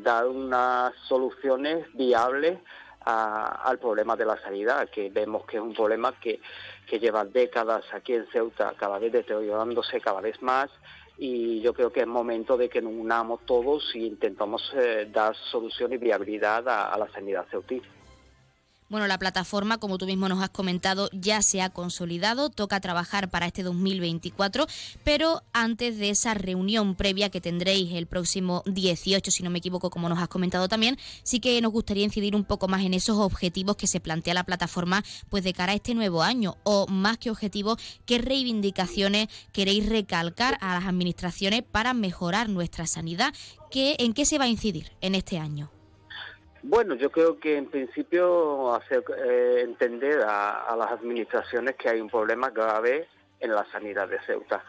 dar 0.03 0.27
unas 0.27 0.93
soluciones 1.07 1.87
viables 1.95 2.59
al 3.05 3.79
problema 3.79 4.17
de 4.17 4.25
la 4.25 4.41
sanidad, 4.41 4.89
que 4.89 5.11
vemos 5.11 5.45
que 5.45 5.59
es 5.59 5.63
un 5.63 5.75
problema 5.75 6.19
que, 6.19 6.41
que 6.87 6.99
lleva 6.99 7.25
décadas 7.25 7.85
aquí 7.93 8.15
en 8.15 8.27
Ceuta, 8.27 8.75
cada 8.77 8.99
vez 8.99 9.13
deteriorándose 9.13 10.01
cada 10.01 10.21
vez 10.21 10.41
más 10.43 10.71
y 11.17 11.61
yo 11.61 11.73
creo 11.75 11.93
que 11.93 12.01
es 12.01 12.07
momento 12.07 12.57
de 12.57 12.69
que 12.69 12.83
nos 12.83 12.93
unamos 12.93 13.41
todos 13.47 13.95
y 13.95 14.07
intentamos 14.07 14.73
eh, 14.75 15.09
dar 15.13 15.37
solución 15.37 15.93
y 15.93 15.97
viabilidad 15.97 16.69
a, 16.69 16.97
la 16.99 17.09
sanidad 17.13 17.47
ceutí. 17.51 17.81
Bueno, 18.91 19.07
la 19.07 19.19
plataforma, 19.19 19.79
como 19.79 19.97
tú 19.97 20.07
mismo 20.07 20.29
nos 20.29 20.43
has 20.43 20.51
comentado, 20.51 21.09
ya 21.13 21.41
se 21.41 21.63
ha 21.63 21.71
consolidado, 21.71 22.51
toca 22.51 22.81
trabajar 22.81 23.31
para 23.31 23.47
este 23.47 23.63
2024, 23.63 24.67
pero 25.05 25.43
antes 25.55 25.97
de 25.99 26.11
esa 26.11 26.35
reunión 26.35 26.95
previa 26.95 27.31
que 27.31 27.41
tendréis 27.41 27.93
el 27.93 28.07
próximo 28.07 28.63
18, 28.67 29.31
si 29.31 29.43
no 29.43 29.49
me 29.49 29.59
equivoco, 29.59 29.89
como 29.89 30.09
nos 30.11 30.19
has 30.19 30.29
comentado 30.29 30.69
también, 30.69 30.99
sí 31.23 31.41
que 31.41 31.61
nos 31.63 31.73
gustaría 31.73 32.05
incidir 32.05 32.37
un 32.37 32.45
poco 32.45 32.69
más 32.69 32.83
en 32.83 32.93
esos 32.93 33.17
objetivos 33.17 33.77
que 33.77 33.87
se 33.87 34.01
plantea 34.01 34.35
la 34.35 34.45
plataforma 34.45 35.03
pues 35.31 35.45
de 35.45 35.55
cara 35.55 35.73
a 35.73 35.77
este 35.77 35.95
nuevo 35.95 36.23
año, 36.23 36.59
o 36.63 36.87
más 36.87 37.17
que 37.17 37.31
objetivos, 37.31 37.79
qué 38.05 38.19
reivindicaciones 38.19 39.29
queréis 39.53 39.89
recalcar 39.89 40.59
a 40.61 40.75
las 40.75 40.85
administraciones 40.85 41.63
para 41.63 41.95
mejorar 41.95 42.51
nuestra 42.51 42.87
sanidad, 42.87 43.33
¿en 43.75 44.13
qué 44.13 44.25
se 44.25 44.39
va 44.39 44.45
a 44.45 44.49
incidir 44.49 44.93
en 45.01 45.15
este 45.15 45.39
año? 45.39 45.71
Bueno, 46.67 46.95
yo 46.95 47.11
creo 47.11 47.39
que 47.39 47.59
en 47.59 47.67
principio 47.67 48.75
hacer 48.75 49.05
eh, 49.19 49.61
entender 49.65 50.23
a, 50.27 50.75
las 50.79 50.93
administraciones 50.93 51.77
que 51.77 51.91
hay 51.91 52.01
un 52.01 52.09
problema 52.09 52.49
grave 52.49 53.07
en 53.39 53.55
la 53.55 53.67
sanidad 53.71 54.09
de 54.09 54.19
Ceuta. 54.21 54.65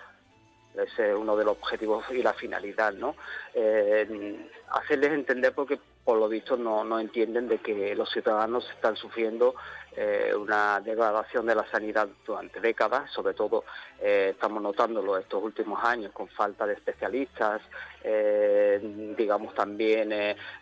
Ese 0.74 1.12
es 1.12 1.16
uno 1.16 1.38
de 1.38 1.46
los 1.46 1.54
objetivos 1.54 2.04
y 2.12 2.22
la 2.22 2.34
finalidad, 2.34 2.92
¿no? 2.92 3.16
Eh, 3.54 4.50
hacerles 4.72 5.14
entender 5.14 5.54
porque 5.54 5.80
por 6.04 6.18
lo 6.18 6.28
visto 6.28 6.58
no, 6.58 6.84
no 6.84 7.00
entienden 7.00 7.48
de 7.48 7.60
que 7.60 7.96
los 7.96 8.12
ciudadanos 8.12 8.70
están 8.72 8.98
sufriendo 8.98 9.56
eh, 9.98 10.34
una 10.36 10.82
degradación 10.82 11.46
de 11.46 11.56
la 11.56 11.66
sanidad 11.72 12.10
durante 12.26 12.60
décadas, 12.60 13.10
sobre 13.12 13.34
todo 13.34 13.64
eh, 14.02 14.32
estamos 14.34 14.62
notándolo 14.62 15.18
estos 15.18 15.42
últimos 15.42 15.82
años 15.82 16.12
con 16.12 16.28
falta 16.28 16.68
de 16.68 16.74
especialistas, 16.74 17.62
eh, 18.04 19.14
digamos 19.18 19.56
también 19.56 20.10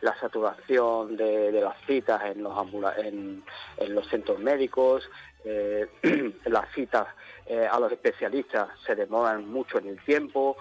la 0.01 0.19
saturación 0.19 1.17
de, 1.17 1.51
las 1.51 1.75
citas 1.87 2.21
en 2.25 2.43
los, 2.43 2.55
en, 2.97 3.43
los 3.87 4.07
centros 4.07 4.37
médicos, 4.37 5.09
las 6.45 6.71
citas 6.75 7.07
a 7.71 7.79
los 7.79 7.91
especialistas 7.91 8.69
se 8.85 8.95
demoran 8.95 9.49
mucho 9.49 9.79
en 9.79 9.87
el 9.87 10.05
tiempo, 10.05 10.57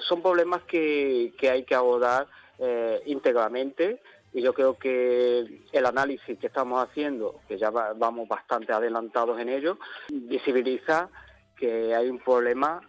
son 0.00 0.22
problemas 0.22 0.62
que 0.62 1.34
hay 1.42 1.64
que 1.64 1.74
abordar 1.74 2.28
íntegramente 3.04 4.00
y 4.36 4.42
yo 4.42 4.52
creo 4.52 4.76
que 4.76 5.62
el 5.72 5.86
análisis 5.86 6.38
que 6.38 6.48
estamos 6.48 6.86
haciendo, 6.86 7.40
que 7.48 7.56
ya 7.56 7.70
vamos 7.70 8.28
bastante 8.28 8.70
adelantados 8.70 9.40
en 9.40 9.48
ello, 9.48 9.78
visibiliza 10.10 11.08
que 11.56 11.94
hay 11.94 12.10
un 12.10 12.18
problema 12.18 12.82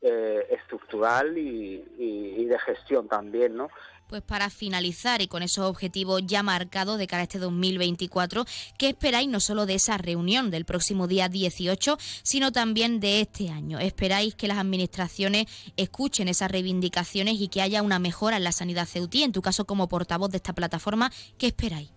eh, 0.00 0.46
estructural 0.50 1.36
y, 1.36 1.84
y, 1.98 2.44
de 2.44 2.58
gestión 2.60 3.08
también, 3.08 3.56
¿no? 3.56 3.70
Pues 4.08 4.22
para 4.22 4.50
finalizar 4.50 5.22
y 5.22 5.28
con 5.28 5.42
esos 5.42 5.64
objetivos 5.64 6.22
ya 6.26 6.42
marcados 6.42 6.98
de 6.98 7.06
cara 7.06 7.22
a 7.22 7.24
este 7.24 7.38
2024, 7.38 8.44
¿qué 8.78 8.90
esperáis 8.90 9.28
no 9.28 9.40
solo 9.40 9.64
de 9.64 9.74
esa 9.74 9.96
reunión 9.96 10.50
del 10.50 10.66
próximo 10.66 11.06
día 11.06 11.28
18, 11.28 11.96
sino 12.22 12.52
también 12.52 13.00
de 13.00 13.22
este 13.22 13.48
año? 13.48 13.78
¿Esperáis 13.78 14.34
que 14.34 14.46
las 14.46 14.58
administraciones 14.58 15.46
escuchen 15.76 16.28
esas 16.28 16.50
reivindicaciones 16.50 17.40
y 17.40 17.48
que 17.48 17.62
haya 17.62 17.82
una 17.82 17.98
mejora 17.98 18.36
en 18.36 18.44
la 18.44 18.52
sanidad 18.52 18.86
ceutí? 18.86 19.22
En 19.22 19.32
tu 19.32 19.40
caso, 19.40 19.64
como 19.64 19.88
portavoz 19.88 20.30
de 20.30 20.36
esta 20.36 20.52
plataforma, 20.52 21.10
¿qué 21.38 21.46
esperáis? 21.46 21.90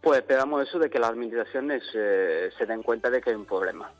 Pues 0.00 0.20
esperamos 0.20 0.68
eso 0.68 0.78
de 0.78 0.90
que 0.90 0.98
las 0.98 1.10
administraciones 1.10 1.82
eh, 1.94 2.50
se 2.56 2.66
den 2.66 2.82
cuenta 2.82 3.10
de 3.10 3.20
que 3.20 3.30
hay 3.30 3.36
un 3.36 3.46
problema 3.46 3.92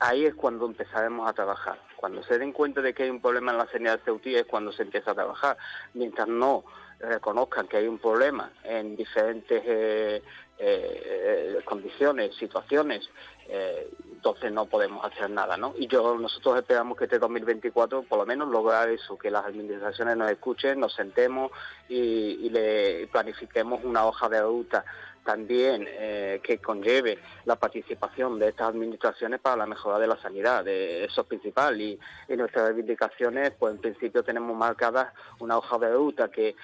ahí 0.00 0.26
es 0.26 0.34
cuando 0.34 0.66
empezaremos 0.66 1.28
a 1.28 1.32
trabajar. 1.32 1.78
Cuando 1.96 2.22
se 2.22 2.38
den 2.38 2.52
cuenta 2.52 2.80
de 2.82 2.92
que 2.92 3.04
hay 3.04 3.10
un 3.10 3.20
problema 3.20 3.52
en 3.52 3.58
la 3.58 3.66
sanidad 3.70 4.00
ceutí 4.04 4.34
es 4.34 4.44
cuando 4.44 4.72
se 4.72 4.82
empieza 4.82 5.12
a 5.12 5.14
trabajar. 5.14 5.56
Mientras 5.94 6.28
no 6.28 6.64
reconozcan 7.00 7.66
que 7.66 7.78
hay 7.78 7.88
un 7.88 7.98
problema 7.98 8.50
en 8.62 8.96
diferentes 8.96 9.62
eh, 9.66 10.22
eh, 10.58 11.60
condiciones, 11.64 12.34
situaciones, 12.36 13.08
eh, 13.48 13.90
entonces 14.12 14.52
no 14.52 14.66
podemos 14.66 15.04
hacer 15.04 15.28
nada, 15.30 15.56
¿no? 15.56 15.74
Y 15.76 15.86
yo 15.86 16.16
nosotros 16.16 16.58
esperamos 16.58 16.96
que 16.96 17.04
este 17.04 17.18
2024 17.18 18.04
por 18.04 18.18
lo 18.18 18.26
menos 18.26 18.48
lograr 18.48 18.88
eso, 18.88 19.18
que 19.18 19.30
las 19.30 19.44
administraciones 19.44 20.16
nos 20.16 20.30
escuchen, 20.30 20.80
nos 20.80 20.94
sentemos 20.94 21.50
y, 21.88 22.50
planifiquemos 23.10 23.84
una 23.84 24.06
hoja 24.06 24.28
de 24.28 24.40
ruta 24.40 24.84
también 25.24 25.86
eh, 25.88 26.40
que 26.42 26.58
conlleve 26.58 27.18
la 27.44 27.56
participación 27.56 28.38
de 28.38 28.48
estas 28.48 28.68
administraciones 28.68 29.40
para 29.40 29.56
la 29.56 29.66
mejora 29.66 29.98
de 29.98 30.06
la 30.06 30.20
sanidad, 30.20 30.66
eso 30.68 31.20
es 31.22 31.26
principal 31.26 31.80
y, 31.80 31.98
nuestras 32.28 32.66
reivindicaciones 32.66 33.52
pues 33.58 33.74
en 33.74 33.80
principio 33.80 34.22
tenemos 34.22 34.56
marcadas 34.56 35.12
una 35.38 35.56
hoja 35.56 35.78
de 35.78 35.92
ruta 35.92 36.30
que 36.30 36.56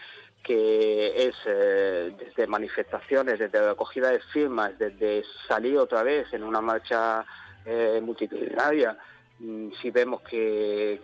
que 0.42 1.28
es 1.28 1.36
eh, 1.44 2.14
desde 2.18 2.46
manifestaciones, 2.46 3.38
desde 3.38 3.60
la 3.60 3.72
acogida 3.72 4.10
de 4.10 4.20
firmas, 4.20 4.78
desde 4.78 5.22
salir 5.46 5.76
otra 5.76 6.02
vez 6.02 6.32
en 6.32 6.42
una 6.44 6.62
marcha 6.62 7.26
eh, 7.66 8.00
multitudinaria 8.02 8.96
si 9.80 9.90
vemos 9.90 10.20
que, 10.22 11.00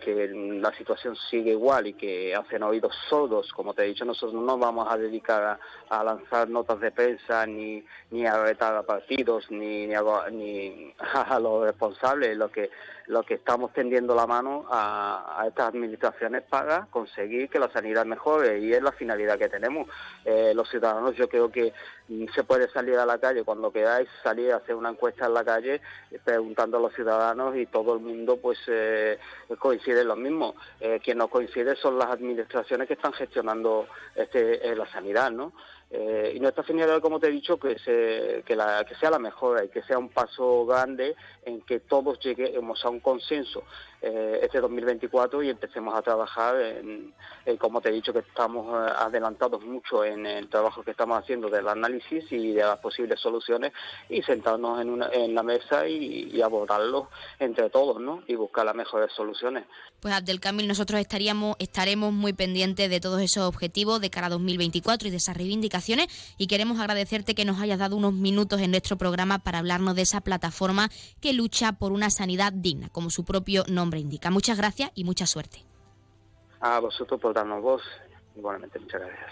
la 0.61 0.71
situación 0.73 1.15
sigue 1.15 1.51
igual 1.51 1.87
y 1.87 1.93
que 1.93 2.35
hacen 2.35 2.61
oídos 2.61 2.95
sordos, 3.09 3.51
como 3.51 3.73
te 3.73 3.83
he 3.83 3.87
dicho, 3.87 4.05
nosotros 4.05 4.41
no 4.41 4.57
vamos 4.57 4.87
a 4.89 4.97
dedicar 4.97 5.59
a, 5.89 6.03
lanzar 6.03 6.47
notas 6.47 6.79
de 6.79 6.91
prensa 6.91 7.47
ni, 7.47 7.83
ni 8.11 8.27
a 8.27 8.41
retar 8.43 8.75
a 8.75 8.83
partidos 8.83 9.49
ni, 9.49 9.87
ni, 9.87 9.95
a, 9.95 10.03
ni 10.31 10.93
a 11.13 11.39
los 11.39 11.63
responsables. 11.63 12.37
Lo 12.37 12.51
que, 12.51 12.69
lo 13.07 13.23
que 13.23 13.35
estamos 13.35 13.71
tendiendo 13.73 14.13
la 14.13 14.27
mano 14.27 14.65
a, 14.69 15.45
estas 15.47 15.69
administraciones 15.69 16.43
para 16.43 16.87
conseguir 16.91 17.49
que 17.49 17.59
la 17.59 17.71
sanidad 17.71 18.05
mejore 18.05 18.59
y 18.59 18.73
es 18.73 18.81
la 18.81 18.91
finalidad 18.91 19.37
que 19.37 19.47
tenemos. 19.47 19.87
Eh, 20.25 20.53
los 20.53 20.69
ciudadanos 20.69 21.15
yo 21.15 21.29
creo 21.29 21.49
que 21.49 21.73
mm, 22.09 22.25
se 22.35 22.43
puede 22.43 22.69
salir 22.69 22.97
a 22.97 23.05
la 23.05 23.17
calle 23.17 23.43
cuando 23.43 23.71
queráis, 23.71 24.09
salir 24.23 24.51
a 24.51 24.57
hacer 24.57 24.75
una 24.75 24.89
encuesta 24.89 25.25
en 25.25 25.33
la 25.33 25.45
calle 25.45 25.81
eh, 26.11 26.19
preguntando 26.23 26.77
a 26.77 26.81
los 26.81 26.93
ciudadanos 26.93 27.55
y 27.55 27.65
todo 27.65 27.93
el 27.93 28.01
mundo 28.01 28.37
pues 28.37 28.59
eh, 28.67 29.17
coincide 29.57 30.01
en 30.01 30.07
lo 30.07 30.15
mismo. 30.15 30.55
Quien 31.03 31.17
no 31.17 31.27
coincide 31.27 31.75
son 31.75 31.97
las 31.97 32.09
administraciones 32.09 32.87
que 32.87 32.93
están 32.93 33.13
gestionando 33.13 33.87
este, 34.15 34.75
la 34.75 34.85
sanidad, 34.87 35.31
¿no? 35.31 35.53
Eh, 35.89 36.33
y 36.35 36.39
nuestra 36.39 36.63
finalidad, 36.63 37.01
como 37.01 37.19
te 37.19 37.27
he 37.27 37.31
dicho, 37.31 37.57
que, 37.57 37.77
sea 37.79 39.09
la 39.09 39.19
mejora 39.19 39.63
y 39.63 39.69
que 39.69 39.81
sea 39.83 39.97
un 39.97 40.09
paso 40.09 40.65
grande 40.65 41.15
en 41.45 41.61
que 41.61 41.79
todos 41.79 42.19
lleguemos 42.19 42.83
a 42.83 42.89
un 42.89 42.99
consenso 42.99 43.63
eh, 43.99 44.41
este 44.43 44.59
2024 44.59 45.41
y 45.41 45.49
empecemos 45.49 45.95
a 45.95 46.03
trabajar 46.03 46.55
en, 46.61 47.13
como 47.57 47.81
te 47.81 47.89
he 47.89 47.91
dicho, 47.91 48.13
que 48.13 48.19
estamos 48.19 48.67
eh, 48.67 48.93
adelantados 48.95 49.63
mucho 49.65 50.05
en 50.05 50.25
el 50.27 50.47
trabajo 50.49 50.83
que 50.83 50.91
estamos 50.91 51.17
haciendo 51.17 51.49
del 51.49 51.67
análisis 51.67 52.31
y 52.31 52.53
de 52.53 52.61
las 52.61 52.77
posibles 52.77 53.19
soluciones 53.19 53.73
y 54.07 54.21
sentarnos 54.21 54.79
en, 54.79 54.91
una, 54.91 55.09
en 55.11 55.33
la 55.33 55.41
mesa 55.41 55.87
y, 55.87 56.29
y 56.31 56.41
abordarlo 56.43 57.09
entre 57.39 57.71
todos 57.71 57.99
¿no? 57.99 58.21
y 58.27 58.35
buscar 58.35 58.65
las 58.65 58.75
mejores 58.75 59.11
soluciones. 59.13 59.65
Pues 59.99 60.13
Abdelkamil, 60.13 60.67
nosotros 60.67 61.01
estaríamos, 61.01 61.55
estaremos 61.57 62.13
muy 62.13 62.33
pendientes 62.33 62.91
de 62.91 62.99
todos 62.99 63.19
esos 63.21 63.45
objetivos 63.45 63.99
de 63.99 64.11
cara 64.11 64.27
a 64.27 64.29
2024 64.29 65.07
y 65.07 65.11
de 65.11 65.17
esas 65.17 65.35
reivindicaciones 65.35 66.35
y 66.37 66.45
queremos 66.45 66.79
agradecerte 66.79 67.33
que 67.33 67.45
nos 67.45 67.59
hayas 67.59 67.79
dado 67.79 67.95
unos 67.95 68.13
minutos 68.13 68.61
en 68.61 68.69
nuestro 68.69 68.97
programa 68.97 69.39
para 69.39 69.57
hablarnos 69.57 69.95
de 69.95 70.03
esa 70.03 70.21
plataforma 70.21 70.91
que 71.19 71.33
lucha 71.33 71.73
por 71.73 71.91
una 71.91 72.11
sanidad 72.11 72.53
digna, 72.53 72.89
como 72.89 73.09
su 73.09 73.25
propio 73.25 73.63
nombre 73.67 73.86
indica. 73.95 74.29
Muchas 74.29 74.57
gracias 74.57 74.91
y 74.95 75.05
mucha 75.05 75.25
suerte. 75.25 75.63
A 76.59 76.79
vosotros 76.79 77.21
por 77.21 77.33
darnos 77.33 77.61
voz. 77.61 77.83
Igualmente, 78.35 78.79
muchas 78.79 79.01
gracias. 79.01 79.31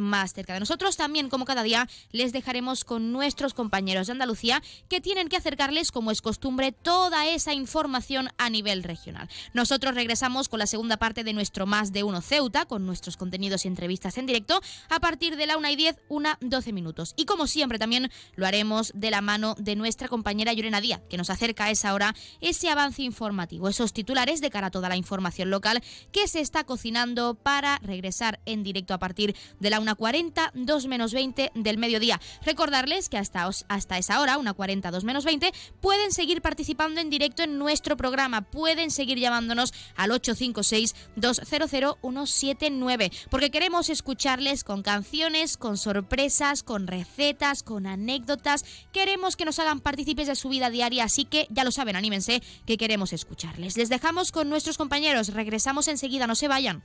más 0.00 0.32
cerca 0.32 0.54
de 0.54 0.60
nosotros. 0.60 0.96
También, 0.96 1.28
como 1.28 1.44
cada 1.44 1.62
día, 1.62 1.88
les 2.12 2.32
dejaremos 2.32 2.84
con 2.84 3.12
nuestros 3.12 3.54
compañeros 3.54 4.06
de 4.06 4.12
Andalucía 4.12 4.62
que 4.88 5.00
tienen 5.00 5.28
que 5.28 5.36
acercarles, 5.36 5.92
como 5.92 6.10
es 6.10 6.22
costumbre, 6.22 6.72
toda 6.72 7.26
esa 7.26 7.52
información 7.52 8.30
a 8.38 8.50
nivel 8.50 8.82
regional. 8.82 9.28
Nosotros 9.54 9.94
regresamos 9.94 10.48
con 10.48 10.58
la 10.58 10.66
segunda 10.66 10.96
parte 10.96 11.24
de 11.24 11.32
nuestro 11.32 11.66
Más 11.66 11.92
de 11.92 12.02
Uno 12.02 12.20
Ceuta, 12.20 12.66
con 12.66 12.86
nuestros 12.86 13.16
contenidos 13.16 13.64
y 13.64 13.68
entrevistas 13.68 14.18
en 14.18 14.26
directo, 14.26 14.60
a 14.88 15.00
partir 15.00 15.36
de 15.36 15.46
la 15.46 15.56
1 15.56 15.68
y 15.70 15.76
10, 15.76 15.96
una 16.08 16.38
12 16.40 16.72
minutos. 16.72 17.14
Y 17.16 17.24
como 17.24 17.46
siempre, 17.46 17.78
también 17.78 18.10
lo 18.34 18.46
haremos 18.46 18.92
de 18.94 19.10
la 19.10 19.20
mano 19.20 19.54
de 19.58 19.76
nuestra 19.76 20.08
compañera 20.08 20.52
Llorena 20.52 20.80
Díaz, 20.80 21.00
que 21.08 21.16
nos 21.16 21.30
acerca 21.30 21.64
a 21.64 21.70
esa 21.70 21.94
hora 21.94 22.14
ese 22.40 22.68
avance 22.68 23.02
informativo, 23.02 23.68
esos 23.68 23.92
titulares 23.92 24.40
de 24.40 24.50
cara 24.50 24.68
a 24.68 24.70
toda 24.70 24.88
la 24.88 24.96
información 24.96 25.50
local 25.50 25.82
que 26.12 26.28
se 26.28 26.40
está 26.40 26.64
cocinando 26.64 27.34
para 27.34 27.78
regresar 27.78 28.40
en 28.46 28.62
directo 28.62 28.94
a 28.94 28.98
partir 28.98 29.34
de 29.58 29.70
la 29.70 29.80
1 29.80 29.89
una 29.90 29.96
40, 29.96 30.52
2 30.54 30.86
menos 30.86 31.12
20 31.12 31.50
del 31.52 31.76
mediodía. 31.76 32.20
Recordarles 32.44 33.08
que 33.08 33.18
hasta, 33.18 33.50
hasta 33.68 33.98
esa 33.98 34.20
hora, 34.20 34.38
una 34.38 34.54
40, 34.54 34.92
2 34.92 35.02
menos 35.02 35.24
20, 35.24 35.52
pueden 35.80 36.12
seguir 36.12 36.42
participando 36.42 37.00
en 37.00 37.10
directo 37.10 37.42
en 37.42 37.58
nuestro 37.58 37.96
programa. 37.96 38.42
Pueden 38.42 38.92
seguir 38.92 39.18
llamándonos 39.18 39.74
al 39.96 40.12
856-200-179, 40.12 43.10
porque 43.30 43.50
queremos 43.50 43.90
escucharles 43.90 44.62
con 44.62 44.82
canciones, 44.82 45.56
con 45.56 45.76
sorpresas, 45.76 46.62
con 46.62 46.86
recetas, 46.86 47.64
con 47.64 47.88
anécdotas. 47.88 48.64
Queremos 48.92 49.36
que 49.36 49.44
nos 49.44 49.58
hagan 49.58 49.80
partícipes 49.80 50.28
de 50.28 50.36
su 50.36 50.50
vida 50.50 50.70
diaria, 50.70 51.02
así 51.02 51.24
que 51.24 51.48
ya 51.50 51.64
lo 51.64 51.72
saben, 51.72 51.96
anímense 51.96 52.44
que 52.64 52.76
queremos 52.76 53.12
escucharles. 53.12 53.76
Les 53.76 53.88
dejamos 53.88 54.30
con 54.30 54.48
nuestros 54.48 54.78
compañeros. 54.78 55.34
Regresamos 55.34 55.88
enseguida, 55.88 56.28
no 56.28 56.36
se 56.36 56.46
vayan. 56.46 56.84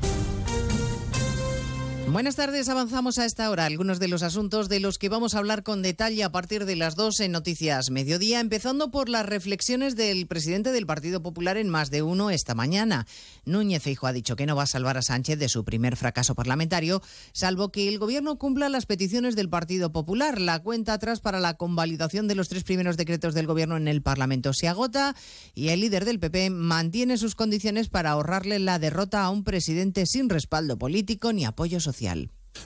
Buenas 2.11 2.35
tardes, 2.35 2.67
avanzamos 2.67 3.19
a 3.19 3.25
esta 3.25 3.49
hora 3.49 3.63
algunos 3.63 3.97
de 3.97 4.09
los 4.09 4.21
asuntos 4.21 4.67
de 4.67 4.81
los 4.81 4.97
que 4.97 5.07
vamos 5.07 5.33
a 5.33 5.37
hablar 5.37 5.63
con 5.63 5.81
detalle 5.81 6.25
a 6.25 6.31
partir 6.31 6.65
de 6.65 6.75
las 6.75 6.97
dos 6.97 7.21
en 7.21 7.31
Noticias 7.31 7.89
Mediodía, 7.89 8.41
empezando 8.41 8.91
por 8.91 9.07
las 9.07 9.25
reflexiones 9.25 9.95
del 9.95 10.27
presidente 10.27 10.73
del 10.73 10.85
Partido 10.85 11.23
Popular 11.23 11.55
en 11.55 11.69
más 11.69 11.89
de 11.89 12.01
uno 12.01 12.29
esta 12.29 12.53
mañana. 12.53 13.07
Núñez 13.45 13.81
Feijo 13.81 14.07
ha 14.07 14.11
dicho 14.11 14.35
que 14.35 14.45
no 14.45 14.57
va 14.57 14.63
a 14.63 14.67
salvar 14.67 14.97
a 14.97 15.01
Sánchez 15.01 15.39
de 15.39 15.47
su 15.47 15.63
primer 15.63 15.95
fracaso 15.95 16.35
parlamentario, 16.35 17.01
salvo 17.31 17.71
que 17.71 17.87
el 17.87 17.97
gobierno 17.97 18.37
cumpla 18.37 18.67
las 18.67 18.85
peticiones 18.85 19.37
del 19.37 19.47
Partido 19.47 19.93
Popular. 19.93 20.41
La 20.41 20.59
cuenta 20.59 20.91
atrás 20.91 21.21
para 21.21 21.39
la 21.39 21.53
convalidación 21.53 22.27
de 22.27 22.35
los 22.35 22.49
tres 22.49 22.65
primeros 22.65 22.97
decretos 22.97 23.33
del 23.33 23.47
gobierno 23.47 23.77
en 23.77 23.87
el 23.87 24.01
Parlamento 24.01 24.51
se 24.51 24.67
agota 24.67 25.15
y 25.55 25.69
el 25.69 25.79
líder 25.79 26.03
del 26.03 26.19
PP 26.19 26.49
mantiene 26.49 27.15
sus 27.15 27.35
condiciones 27.35 27.87
para 27.87 28.11
ahorrarle 28.11 28.59
la 28.59 28.79
derrota 28.79 29.23
a 29.23 29.29
un 29.29 29.45
presidente 29.45 30.05
sin 30.05 30.27
respaldo 30.27 30.77
político 30.77 31.31
ni 31.31 31.45
apoyo 31.45 31.79
social. 31.79 32.00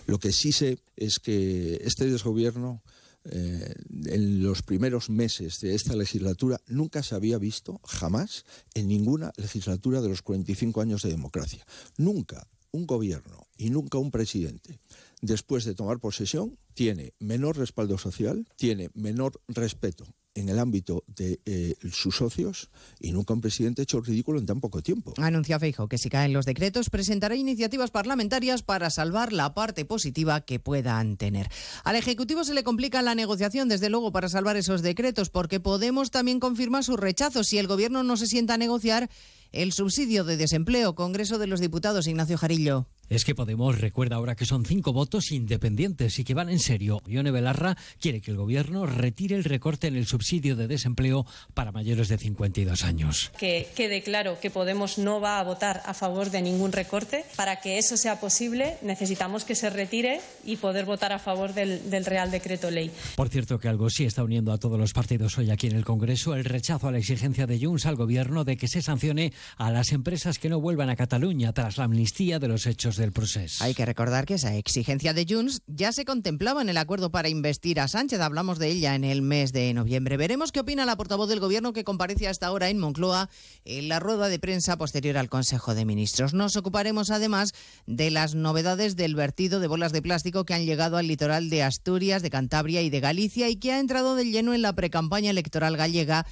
Lo 0.08 0.20
que 0.20 0.32
sí 0.32 0.52
sé 0.52 0.80
es 0.96 1.20
que 1.20 1.80
este 1.84 2.10
desgobierno 2.10 2.82
eh, 3.26 3.74
en 4.06 4.44
los 4.44 4.62
primeros 4.62 5.10
meses 5.10 5.60
de 5.60 5.74
esta 5.74 5.96
legislatura 5.96 6.62
nunca 6.68 7.02
se 7.02 7.16
había 7.16 7.38
visto 7.38 7.80
jamás 7.84 8.46
en 8.74 8.88
ninguna 8.88 9.32
legislatura 9.38 10.02
de 10.02 10.10
los 10.10 10.22
45 10.22 10.82
años 10.82 11.02
de 11.02 11.10
democracia. 11.10 11.66
Nunca 11.98 12.48
un 12.72 12.86
gobierno 12.86 13.48
y 13.58 13.70
nunca 13.70 13.98
un 13.98 14.12
presidente 14.12 14.80
después 15.22 15.66
de 15.66 15.76
tomar 15.76 16.00
posesión 16.00 16.58
tiene 16.74 17.14
menor 17.20 17.58
respaldo 17.58 17.98
social, 17.98 18.48
tiene 18.58 18.90
menor 18.94 19.42
respeto 19.48 20.06
en 20.36 20.50
el 20.50 20.60
ámbito 20.60 21.04
de 21.08 21.40
eh, 21.46 21.76
sus 21.92 22.18
socios 22.18 22.70
y 23.00 23.12
nunca 23.12 23.34
un 23.34 23.42
presidente 23.42 23.82
ha 23.82 23.84
hecho 23.84 24.00
ridículo 24.02 24.40
en 24.40 24.46
tan 24.46 24.62
poco 24.62 24.82
tiempo. 24.82 25.14
Anuncia 25.18 25.60
Feijo 25.60 25.88
que 25.88 25.98
si 25.98 26.10
caen 26.10 26.34
los 26.34 26.46
decretos 26.46 26.90
presentará 26.90 27.36
iniciativas 27.36 27.92
parlamentarias 27.92 28.62
para 28.64 28.90
salvar 28.90 29.34
la 29.34 29.54
parte 29.54 29.86
positiva 29.86 30.42
que 30.42 30.60
puedan 30.60 31.18
tener. 31.18 31.50
Al 31.84 31.96
Ejecutivo 31.96 32.44
se 32.44 32.54
le 32.54 32.64
complica 32.64 33.02
la 33.02 33.16
negociación, 33.16 33.68
desde 33.68 33.90
luego, 33.90 34.12
para 34.12 34.30
salvar 34.30 34.58
esos 34.58 34.82
decretos, 34.82 35.30
porque 35.30 35.60
Podemos 35.66 36.12
también 36.12 36.40
confirma 36.40 36.84
su 36.84 36.96
rechazo. 36.96 37.44
Si 37.44 37.58
el 37.58 37.66
Gobierno 37.66 38.04
no 38.04 38.18
se 38.18 38.28
sienta 38.28 38.54
a 38.54 38.58
negociar, 38.58 39.10
el 39.56 39.72
subsidio 39.72 40.24
de 40.24 40.38
desempleo. 40.38 40.96
Congreso 40.96 41.38
de 41.40 41.48
los 41.48 41.60
Diputados, 41.60 42.08
Ignacio 42.08 42.38
Jarillo. 42.38 42.88
Es 43.08 43.24
que 43.24 43.36
Podemos 43.36 43.80
recuerda 43.80 44.16
ahora 44.16 44.36
que 44.36 44.46
son 44.46 44.66
cinco 44.66 44.92
votos 44.92 45.32
independientes 45.32 46.18
y 46.18 46.24
que 46.24 46.34
van 46.34 46.50
en 46.50 46.58
serio. 46.60 47.02
Ione 47.06 47.30
Belarra 47.30 47.78
quiere 48.00 48.20
que 48.20 48.32
el 48.32 48.38
gobierno 48.38 48.88
retire 48.88 49.36
el 49.36 49.44
recorte 49.44 49.86
en 49.86 49.96
el 49.96 50.08
subsidio 50.08 50.56
de 50.56 50.68
desempleo 50.68 51.26
para 51.54 51.72
mayores 51.72 52.08
de 52.08 52.18
52 52.18 52.84
años. 52.84 53.32
Que 53.38 53.68
quede 53.76 54.02
claro 54.02 54.40
que 54.40 54.50
Podemos 54.50 54.98
no 54.98 55.20
va 55.20 55.40
a 55.40 55.44
votar 55.44 55.84
a 55.86 55.94
favor 55.94 56.32
de 56.32 56.42
ningún 56.42 56.72
recorte. 56.72 57.26
Para 57.36 57.62
que 57.62 57.78
eso 57.78 57.98
sea 57.98 58.20
posible, 58.20 58.78
necesitamos 58.82 59.44
que 59.44 59.54
se 59.54 59.70
retire 59.70 60.22
y 60.44 60.56
poder 60.56 60.86
votar 60.86 61.12
a 61.12 61.20
favor 61.20 61.54
del, 61.54 61.90
del 61.92 62.06
Real 62.06 62.32
Decreto 62.32 62.72
Ley. 62.72 62.90
Por 63.16 63.30
cierto, 63.30 63.60
que 63.60 63.68
algo 63.68 63.90
sí 63.90 64.06
está 64.06 64.24
uniendo 64.24 64.52
a 64.52 64.58
todos 64.58 64.80
los 64.80 64.94
partidos 64.94 65.38
hoy 65.38 65.52
aquí 65.52 65.68
en 65.68 65.76
el 65.76 65.86
Congreso, 65.86 66.34
el 66.34 66.46
rechazo 66.46 66.88
a 66.88 66.92
la 66.92 66.98
exigencia 66.98 67.46
de 67.46 67.60
Junts 67.60 67.86
al 67.86 67.96
gobierno 67.96 68.44
de 68.46 68.58
que 68.58 68.68
se 68.68 68.82
sancione 68.82 69.34
a 69.58 69.72
las 69.72 69.92
empresas 69.92 70.40
que 70.40 70.50
no 70.50 70.60
vuelvan 70.60 70.90
a 70.90 70.96
Cataluña 70.96 71.54
tras 71.54 71.78
la 71.78 71.86
amnistía 71.86 72.40
de 72.40 72.48
los 72.48 72.66
hechos 72.66 72.98
del 72.98 73.12
proceso. 73.12 73.64
Hay 73.64 73.74
que 73.74 73.86
recordar 73.86 74.26
que 74.26 74.36
esa 74.36 74.56
exigencia 74.56 75.14
de 75.14 75.26
Junts 75.28 75.62
ya 75.68 75.92
se 75.92 76.06
contemplaba 76.06 76.62
en 76.62 76.70
el 76.70 76.78
acuerdo 76.78 77.12
para 77.12 77.30
investir 77.30 77.80
a 77.80 77.88
Sánchez. 77.88 78.20
Hablamos 78.20 78.60
de 78.60 78.70
ella 78.70 78.96
en 78.96 79.04
el 79.04 79.22
mes 79.22 79.52
de 79.52 79.74
noviembre. 79.74 80.18
Veremos 80.18 80.52
qué 80.52 80.62
opina 80.62 80.86
la 80.86 80.96
portavoz 80.96 81.30
del 81.30 81.40
Gobierno 81.40 81.74
que 81.74 81.84
comparece 81.84 82.28
hasta 82.28 82.48
ahora 82.48 82.70
en 82.70 82.80
Moncloa 82.80 83.30
en 83.64 83.90
la 83.90 84.00
rueda 84.00 84.30
de 84.30 84.40
prensa 84.40 84.78
posterior 84.78 85.18
al 85.18 85.30
Consejo 85.30 85.76
de 85.76 85.86
Ministros. 85.86 86.34
Nos 86.34 86.56
ocuparemos 86.56 87.12
además 87.12 87.54
de 87.86 88.12
las 88.12 88.36
novedades 88.36 88.96
del 88.96 89.16
vertido 89.16 89.60
de 89.60 89.68
bolas 89.68 89.92
de 89.92 90.02
plástico 90.02 90.46
que 90.46 90.54
han 90.54 90.66
llegado 90.66 90.98
al 90.98 91.08
litoral 91.08 91.50
de 91.50 91.64
Asturias, 91.64 92.22
de 92.22 92.30
Cantabria 92.30 92.82
y 92.82 92.90
de 92.90 93.00
Galicia 93.00 93.50
y 93.50 93.56
que 93.56 93.72
ha 93.72 93.80
entrado 93.80 94.16
de 94.16 94.26
lleno 94.26 94.54
en 94.54 94.62
la 94.62 94.74
precampaña 94.74 95.32
electoral 95.32 95.78
gallega 95.78 96.26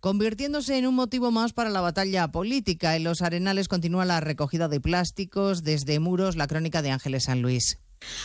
convirtiéndose 0.00 0.78
en 0.78 0.86
un 0.86 0.94
motivo 0.94 1.30
más 1.30 1.52
para 1.52 1.70
la 1.70 1.80
batalla 1.80 2.28
política. 2.28 2.96
En 2.96 3.04
los 3.04 3.22
arenales 3.22 3.68
continúa 3.68 4.04
la 4.04 4.20
recogida 4.20 4.68
de 4.68 4.80
plásticos 4.80 5.62
desde 5.62 6.00
muros, 6.00 6.36
la 6.36 6.46
crónica 6.46 6.82
de 6.82 6.90
Ángeles 6.90 7.24
San 7.24 7.42
Luis. 7.42 7.78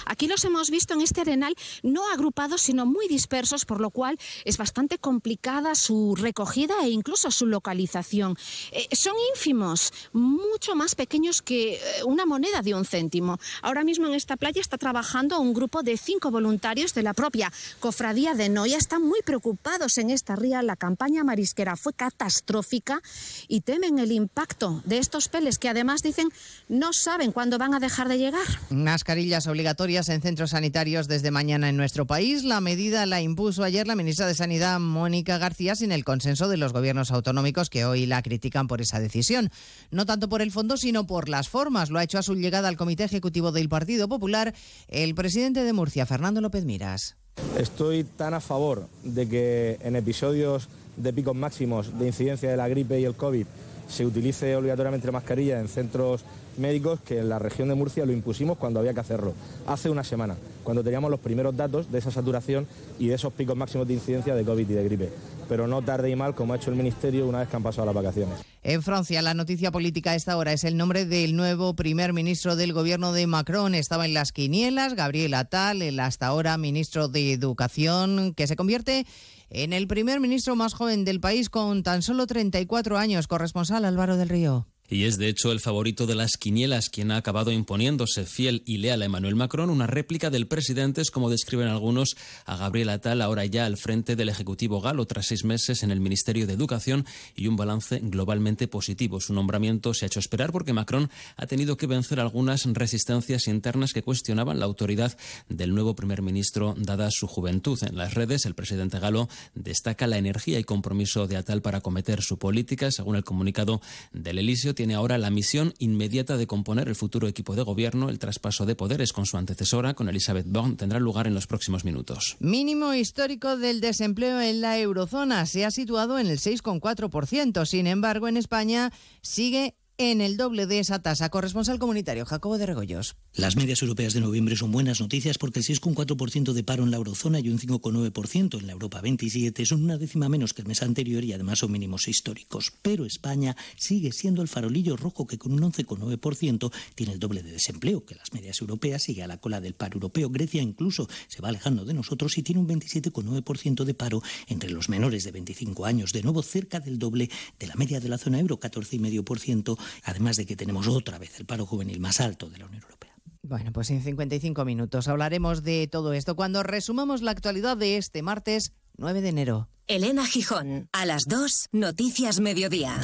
Aquí 0.05 0.27
los 0.27 0.43
hemos 0.45 0.69
visto 0.69 0.93
en 0.93 1.01
este 1.01 1.21
arenal 1.21 1.55
no 1.83 2.09
agrupados, 2.11 2.61
sino 2.61 2.85
muy 2.85 3.07
dispersos, 3.07 3.65
por 3.65 3.81
lo 3.81 3.89
cual 3.89 4.17
es 4.45 4.57
bastante 4.57 4.97
complicada 4.97 5.75
su 5.75 6.15
recogida 6.15 6.75
e 6.83 6.89
incluso 6.89 7.31
su 7.31 7.45
localización. 7.45 8.37
Eh, 8.71 8.87
son 8.95 9.13
ínfimos, 9.33 9.91
mucho 10.13 10.75
más 10.75 10.95
pequeños 10.95 11.41
que 11.41 11.75
eh, 11.75 11.79
una 12.05 12.25
moneda 12.25 12.61
de 12.61 12.73
un 12.73 12.85
céntimo. 12.85 13.39
Ahora 13.61 13.83
mismo 13.83 14.07
en 14.07 14.13
esta 14.13 14.37
playa 14.37 14.61
está 14.61 14.77
trabajando 14.77 15.39
un 15.39 15.53
grupo 15.53 15.83
de 15.83 15.97
cinco 15.97 16.31
voluntarios 16.31 16.93
de 16.93 17.03
la 17.03 17.13
propia 17.13 17.51
cofradía 17.79 18.33
de 18.33 18.49
Noia. 18.49 18.77
Están 18.77 19.03
muy 19.03 19.21
preocupados 19.21 19.97
en 19.97 20.09
esta 20.09 20.35
ría. 20.35 20.61
La 20.61 20.75
campaña 20.75 21.23
marisquera 21.23 21.75
fue 21.75 21.93
catastrófica 21.93 23.01
y 23.47 23.61
temen 23.61 23.99
el 23.99 24.11
impacto 24.11 24.81
de 24.85 24.99
estos 24.99 25.27
peles 25.27 25.59
que 25.59 25.69
además 25.69 26.01
dicen 26.01 26.29
no 26.69 26.93
saben 26.93 27.31
cuándo 27.31 27.57
van 27.57 27.73
a 27.73 27.79
dejar 27.79 28.07
de 28.07 28.17
llegar. 28.17 28.45
Mascarillas 28.69 29.47
obligatorias 29.47 29.64
en 29.65 30.21
centros 30.21 30.51
sanitarios 30.51 31.07
desde 31.07 31.31
mañana 31.31 31.69
en 31.69 31.75
nuestro 31.75 32.05
país. 32.05 32.43
La 32.43 32.61
medida 32.61 33.07
la 33.07 33.21
impuso 33.21 33.63
ayer 33.63 33.87
la 33.87 33.95
ministra 33.95 34.27
de 34.27 34.35
Sanidad, 34.35 34.79
Mónica 34.79 35.39
García, 35.39 35.75
sin 35.75 35.91
el 35.91 36.03
consenso 36.03 36.47
de 36.47 36.57
los 36.57 36.71
gobiernos 36.71 37.09
autonómicos 37.09 37.71
que 37.71 37.83
hoy 37.83 38.05
la 38.05 38.21
critican 38.21 38.67
por 38.67 38.79
esa 38.81 38.99
decisión. 38.99 39.49
No 39.89 40.05
tanto 40.05 40.29
por 40.29 40.43
el 40.43 40.51
fondo, 40.51 40.77
sino 40.77 41.07
por 41.07 41.29
las 41.29 41.49
formas. 41.49 41.89
Lo 41.89 41.97
ha 41.97 42.03
hecho 42.03 42.19
a 42.19 42.23
su 42.23 42.35
llegada 42.35 42.67
al 42.67 42.77
Comité 42.77 43.05
Ejecutivo 43.05 43.51
del 43.51 43.67
Partido 43.67 44.07
Popular 44.07 44.53
el 44.87 45.15
presidente 45.15 45.63
de 45.63 45.73
Murcia, 45.73 46.05
Fernando 46.05 46.41
López 46.41 46.63
Miras. 46.63 47.15
Estoy 47.57 48.03
tan 48.03 48.35
a 48.35 48.41
favor 48.41 48.87
de 49.03 49.27
que 49.27 49.79
en 49.81 49.95
episodios 49.95 50.69
de 50.95 51.11
picos 51.11 51.35
máximos 51.35 51.97
de 51.97 52.05
incidencia 52.05 52.51
de 52.51 52.57
la 52.57 52.67
gripe 52.67 52.99
y 52.99 53.05
el 53.05 53.15
COVID 53.15 53.47
se 53.89 54.05
utilice 54.05 54.55
obligatoriamente 54.55 55.11
mascarilla 55.11 55.59
en 55.59 55.67
centros 55.67 56.23
médicos 56.57 56.99
que 57.01 57.19
en 57.19 57.29
la 57.29 57.39
región 57.39 57.69
de 57.69 57.75
Murcia 57.75 58.05
lo 58.05 58.11
impusimos 58.11 58.57
cuando 58.57 58.79
había 58.79 58.93
que 58.93 58.99
hacerlo, 58.99 59.33
hace 59.67 59.89
una 59.89 60.03
semana, 60.03 60.35
cuando 60.63 60.83
teníamos 60.83 61.11
los 61.11 61.19
primeros 61.19 61.55
datos 61.55 61.91
de 61.91 61.99
esa 61.99 62.11
saturación 62.11 62.67
y 62.99 63.07
de 63.07 63.15
esos 63.15 63.33
picos 63.33 63.55
máximos 63.55 63.87
de 63.87 63.93
incidencia 63.93 64.35
de 64.35 64.43
COVID 64.43 64.69
y 64.69 64.73
de 64.73 64.83
gripe. 64.83 65.09
Pero 65.47 65.67
no 65.67 65.81
tarde 65.81 66.09
y 66.09 66.15
mal 66.15 66.33
como 66.33 66.53
ha 66.53 66.57
hecho 66.57 66.71
el 66.71 66.75
Ministerio 66.75 67.27
una 67.27 67.39
vez 67.39 67.49
que 67.49 67.55
han 67.55 67.63
pasado 67.63 67.85
las 67.85 67.95
vacaciones. 67.95 68.39
En 68.63 68.81
Francia, 68.81 69.21
la 69.21 69.35
noticia 69.35 69.71
política 69.71 70.11
a 70.11 70.15
esta 70.15 70.37
hora 70.37 70.53
es 70.53 70.63
el 70.63 70.75
nombre 70.75 71.05
del 71.05 71.35
nuevo 71.35 71.75
primer 71.75 72.13
ministro 72.13 72.55
del 72.55 72.73
gobierno 72.73 73.13
de 73.13 73.27
Macron. 73.27 73.75
Estaba 73.75 74.05
en 74.05 74.15
las 74.15 74.31
quinielas, 74.31 74.95
Gabriel 74.95 75.35
Attal, 75.35 75.83
el 75.83 75.99
hasta 75.99 76.27
ahora 76.27 76.57
ministro 76.57 77.07
de 77.07 77.31
Educación, 77.31 78.33
que 78.33 78.47
se 78.47 78.55
convierte 78.55 79.05
en 79.49 79.71
el 79.71 79.87
primer 79.87 80.19
ministro 80.19 80.55
más 80.55 80.73
joven 80.73 81.05
del 81.05 81.19
país 81.19 81.49
con 81.49 81.83
tan 81.83 82.01
solo 82.01 82.25
34 82.25 82.97
años. 82.97 83.27
Corresponsal 83.27 83.85
Álvaro 83.85 84.17
del 84.17 84.29
Río. 84.29 84.67
Y 84.89 85.05
es 85.05 85.17
de 85.17 85.27
hecho 85.27 85.51
el 85.51 85.59
favorito 85.59 86.05
de 86.05 86.15
las 86.15 86.37
quinielas 86.37 86.89
quien 86.89 87.11
ha 87.11 87.17
acabado 87.17 87.51
imponiéndose 87.51 88.25
fiel 88.25 88.61
y 88.65 88.77
leal 88.77 89.01
a 89.01 89.05
Emmanuel 89.05 89.35
Macron, 89.35 89.69
una 89.69 89.87
réplica 89.87 90.29
del 90.29 90.47
presidente, 90.47 91.01
es 91.01 91.09
como 91.09 91.29
describen 91.29 91.67
algunos 91.67 92.15
a 92.45 92.55
Gabriel 92.55 92.89
Attal, 92.89 93.21
ahora 93.21 93.45
ya 93.45 93.65
al 93.65 93.77
frente 93.77 94.15
del 94.15 94.29
Ejecutivo 94.29 94.81
galo 94.81 95.05
tras 95.05 95.27
seis 95.27 95.43
meses 95.43 95.81
en 95.81 95.89
el 95.89 95.99
Ministerio 95.99 96.45
de 96.45 96.53
Educación 96.53 97.05
y 97.35 97.47
un 97.47 97.55
balance 97.55 97.99
globalmente 98.03 98.67
positivo. 98.67 99.19
Su 99.19 99.33
nombramiento 99.33 99.93
se 99.93 100.05
ha 100.05 100.07
hecho 100.07 100.19
esperar 100.19 100.51
porque 100.51 100.73
Macron 100.73 101.09
ha 101.35 101.47
tenido 101.47 101.77
que 101.77 101.87
vencer 101.87 102.19
algunas 102.19 102.65
resistencias 102.65 103.47
internas 103.47 103.93
que 103.93 104.03
cuestionaban 104.03 104.59
la 104.59 104.65
autoridad 104.65 105.17
del 105.49 105.73
nuevo 105.73 105.95
primer 105.95 106.21
ministro 106.21 106.75
dada 106.77 107.09
su 107.09 107.27
juventud. 107.27 107.79
En 107.83 107.97
las 107.97 108.13
redes, 108.13 108.45
el 108.45 108.53
presidente 108.53 108.99
galo 108.99 109.29
destaca 109.55 110.05
la 110.05 110.17
energía 110.17 110.59
y 110.59 110.63
compromiso 110.63 111.25
de 111.25 111.37
Attal 111.37 111.63
para 111.63 111.79
acometer 111.79 112.21
su 112.21 112.37
política. 112.37 112.91
Según 112.91 113.15
el 113.15 113.23
comunicado 113.23 113.81
del 114.13 114.37
Elíseo, 114.37 114.74
tiene 114.75 114.95
ahora 114.95 115.17
la 115.17 115.31
misión 115.31 115.73
inmediata 115.79 116.37
de 116.37 116.45
componer 116.45 116.87
el 116.87 116.95
futuro 116.95 117.27
equipo 117.27 117.55
de 117.55 117.63
gobierno. 117.63 118.09
El 118.09 118.19
traspaso 118.19 118.65
de 118.65 118.75
poderes 118.75 119.13
con 119.13 119.25
su 119.25 119.37
antecesora, 119.37 119.93
con 119.93 120.09
Elizabeth 120.09 120.45
Borne, 120.47 120.75
tendrá 120.75 120.99
lugar 120.99 121.25
en 121.25 121.33
los 121.33 121.47
próximos 121.47 121.85
minutos. 121.85 122.37
Mínimo 122.39 122.93
histórico 122.93 123.57
del 123.57 123.81
desempleo 123.81 124.39
en 124.39 124.61
la 124.61 124.77
eurozona 124.77 125.45
se 125.45 125.65
ha 125.65 125.71
situado 125.71 126.19
en 126.19 126.27
el 126.27 126.37
6,4%. 126.37 127.65
Sin 127.65 127.87
embargo, 127.87 128.27
en 128.27 128.37
España 128.37 128.91
sigue 129.21 129.75
en 129.97 130.19
el 130.21 130.35
doble 130.35 130.67
de 130.67 130.79
esa 130.79 130.99
tasa. 130.99 131.29
Corresponsal 131.29 131.79
comunitario, 131.79 132.25
Jacobo 132.25 132.57
de 132.57 132.65
Regoyos. 132.65 133.15
Las 133.33 133.55
medias 133.55 133.81
europeas 133.81 134.13
de 134.13 134.19
noviembre 134.19 134.55
son 134.55 134.71
buenas 134.71 134.99
noticias 134.99 135.37
porque 135.37 135.59
el 135.59 135.65
6,4% 135.65 136.53
de 136.53 136.63
paro 136.63 136.83
en 136.83 136.91
la 136.91 136.97
eurozona 136.97 137.39
y 137.39 137.49
un 137.49 137.59
5,9% 137.59 138.59
en 138.59 138.67
la 138.67 138.73
Europa 138.73 139.01
27 139.01 139.65
son 139.65 139.83
una 139.83 139.97
décima 139.97 140.29
menos 140.29 140.53
que 140.53 140.61
el 140.61 140.67
mes 140.67 140.81
anterior 140.81 141.23
y 141.23 141.33
además 141.33 141.59
son 141.59 141.71
mínimos 141.71 142.07
históricos. 142.07 142.73
Pero 142.81 143.05
España 143.05 143.55
sigue 143.77 144.11
siendo 144.11 144.41
el 144.41 144.47
farolillo 144.47 144.97
rojo 144.97 145.27
que 145.27 145.37
con 145.37 145.53
un 145.53 145.71
11,9% 145.71 146.71
tiene 146.95 147.13
el 147.13 147.19
doble 147.19 147.43
de 147.43 147.51
desempleo 147.51 148.05
que 148.05 148.15
las 148.15 148.33
medias 148.33 148.59
europeas, 148.61 149.03
sigue 149.03 149.23
a 149.23 149.27
la 149.27 149.37
cola 149.37 149.61
del 149.61 149.75
paro 149.75 149.95
europeo. 149.95 150.29
Grecia 150.29 150.61
incluso 150.61 151.07
se 151.27 151.41
va 151.41 151.49
alejando 151.49 151.85
de 151.85 151.93
nosotros 151.93 152.37
y 152.37 152.43
tiene 152.43 152.59
un 152.59 152.67
27,9% 152.67 153.83
de 153.85 153.93
paro 153.93 154.21
entre 154.47 154.71
los 154.71 154.89
menores 154.89 155.23
de 155.23 155.31
25 155.31 155.85
años, 155.85 156.11
de 156.11 156.23
nuevo 156.23 156.41
cerca 156.43 156.79
del 156.79 156.99
doble 156.99 157.29
de 157.59 157.67
la 157.67 157.75
media 157.75 157.99
de 157.99 158.09
la 158.09 158.17
zona 158.17 158.39
euro, 158.39 158.59
14,5% 158.59 159.77
además 160.03 160.37
de 160.37 160.45
que 160.45 160.55
tenemos 160.55 160.87
otra 160.87 161.17
vez 161.17 161.39
el 161.39 161.45
paro 161.45 161.65
juvenil 161.65 161.99
más 161.99 162.21
alto 162.21 162.49
de 162.49 162.57
la 162.57 162.65
Unión 162.65 162.83
Europea. 162.83 163.15
Bueno, 163.41 163.71
pues 163.71 163.91
en 163.91 164.01
55 164.01 164.65
minutos 164.65 165.07
hablaremos 165.07 165.61
de 165.61 165.87
todo 165.87 166.13
esto 166.13 166.35
cuando 166.35 166.63
resumamos 166.63 167.21
la 167.21 167.31
actualidad 167.31 167.77
de 167.77 167.97
este 167.97 168.23
martes 168.23 168.73
9 168.97 169.21
de 169.21 169.29
enero. 169.29 169.69
Elena 169.87 170.25
Gijón, 170.25 170.89
a 170.93 171.05
las 171.05 171.25
2, 171.25 171.69
Noticias 171.71 172.39
Mediodía. 172.39 172.99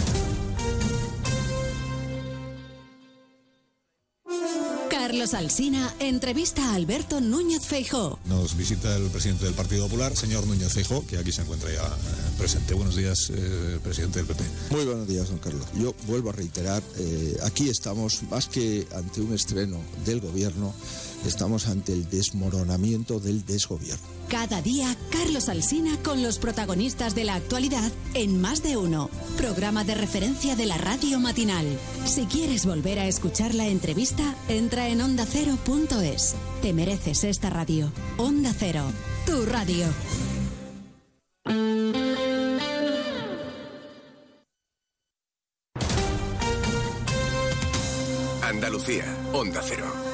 Carlos 5.21 5.35
Alsina 5.35 5.93
entrevista 5.99 6.71
a 6.71 6.73
Alberto 6.73 7.21
Núñez 7.21 7.67
Feijó. 7.67 8.17
Nos 8.25 8.57
visita 8.57 8.95
el 8.95 9.07
presidente 9.11 9.45
del 9.45 9.53
Partido 9.53 9.83
Popular, 9.83 10.17
señor 10.17 10.47
Núñez 10.47 10.73
Feijó, 10.73 11.05
que 11.05 11.19
aquí 11.19 11.31
se 11.31 11.43
encuentra 11.43 11.71
ya 11.71 11.83
eh, 11.83 12.31
presente. 12.39 12.73
Buenos 12.73 12.95
días, 12.95 13.29
eh, 13.29 13.79
presidente 13.83 14.17
del 14.17 14.27
PP. 14.27 14.43
Muy 14.71 14.83
buenos 14.83 15.07
días, 15.07 15.29
don 15.29 15.37
Carlos. 15.37 15.67
Yo 15.79 15.93
vuelvo 16.07 16.31
a 16.31 16.33
reiterar, 16.33 16.81
eh, 16.97 17.37
aquí 17.43 17.69
estamos 17.69 18.23
más 18.31 18.47
que 18.47 18.87
ante 18.95 19.21
un 19.21 19.35
estreno 19.35 19.79
del 20.05 20.21
gobierno, 20.21 20.73
estamos 21.25 21.67
ante 21.67 21.93
el 21.93 22.09
desmoronamiento 22.09 23.19
del 23.19 23.45
desgobierno. 23.45 24.01
Cada 24.29 24.61
día, 24.61 24.95
Carlos 25.11 25.49
Alsina 25.49 25.97
con 26.03 26.23
los 26.23 26.39
protagonistas 26.39 27.15
de 27.15 27.25
la 27.25 27.35
actualidad 27.35 27.91
en 28.13 28.39
Más 28.39 28.63
de 28.63 28.77
Uno, 28.77 29.09
programa 29.37 29.83
de 29.83 29.95
referencia 29.95 30.55
de 30.55 30.65
la 30.65 30.77
radio 30.77 31.19
matinal. 31.19 31.65
Si 32.05 32.25
quieres 32.25 32.65
volver 32.65 32.99
a 32.99 33.07
escuchar 33.07 33.53
la 33.53 33.67
entrevista, 33.67 34.35
entra 34.47 34.87
en 34.87 35.01
ondacero.es. 35.01 36.35
Te 36.61 36.73
mereces 36.73 37.23
esta 37.23 37.49
radio. 37.49 37.91
Onda 38.17 38.53
Cero, 38.57 38.83
tu 39.25 39.45
radio. 39.45 39.87
Andalucía, 48.43 49.05
Onda 49.33 49.61
Cero. 49.63 50.10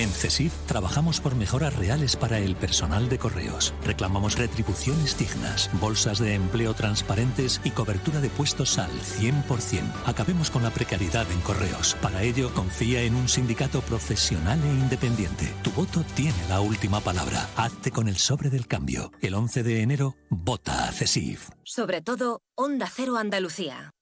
En 0.00 0.08
CESIF 0.08 0.54
trabajamos 0.66 1.20
por 1.20 1.34
mejoras 1.34 1.76
reales 1.76 2.16
para 2.16 2.38
el 2.38 2.56
personal 2.56 3.10
de 3.10 3.18
correos. 3.18 3.74
Reclamamos 3.84 4.38
retribuciones 4.38 5.18
dignas, 5.18 5.68
bolsas 5.78 6.18
de 6.18 6.32
empleo 6.32 6.72
transparentes 6.72 7.60
y 7.64 7.70
cobertura 7.70 8.22
de 8.22 8.30
puestos 8.30 8.78
al 8.78 8.90
100%. 8.90 9.82
Acabemos 10.06 10.50
con 10.50 10.62
la 10.62 10.70
precariedad 10.70 11.30
en 11.30 11.40
correos. 11.42 11.98
Para 12.00 12.22
ello, 12.22 12.50
confía 12.54 13.02
en 13.02 13.14
un 13.14 13.28
sindicato 13.28 13.82
profesional 13.82 14.58
e 14.64 14.68
independiente. 14.68 15.52
Tu 15.62 15.70
voto 15.72 16.02
tiene 16.14 16.48
la 16.48 16.62
última 16.62 17.00
palabra. 17.02 17.46
Hazte 17.56 17.90
con 17.90 18.08
el 18.08 18.16
sobre 18.16 18.48
del 18.48 18.66
cambio. 18.66 19.12
El 19.20 19.34
11 19.34 19.62
de 19.62 19.82
enero, 19.82 20.16
vota 20.30 20.88
a 20.88 20.92
CESIF. 20.92 21.50
Sobre 21.62 22.00
todo, 22.00 22.40
Onda 22.54 22.88
Cero 22.90 23.18
Andalucía. 23.18 23.92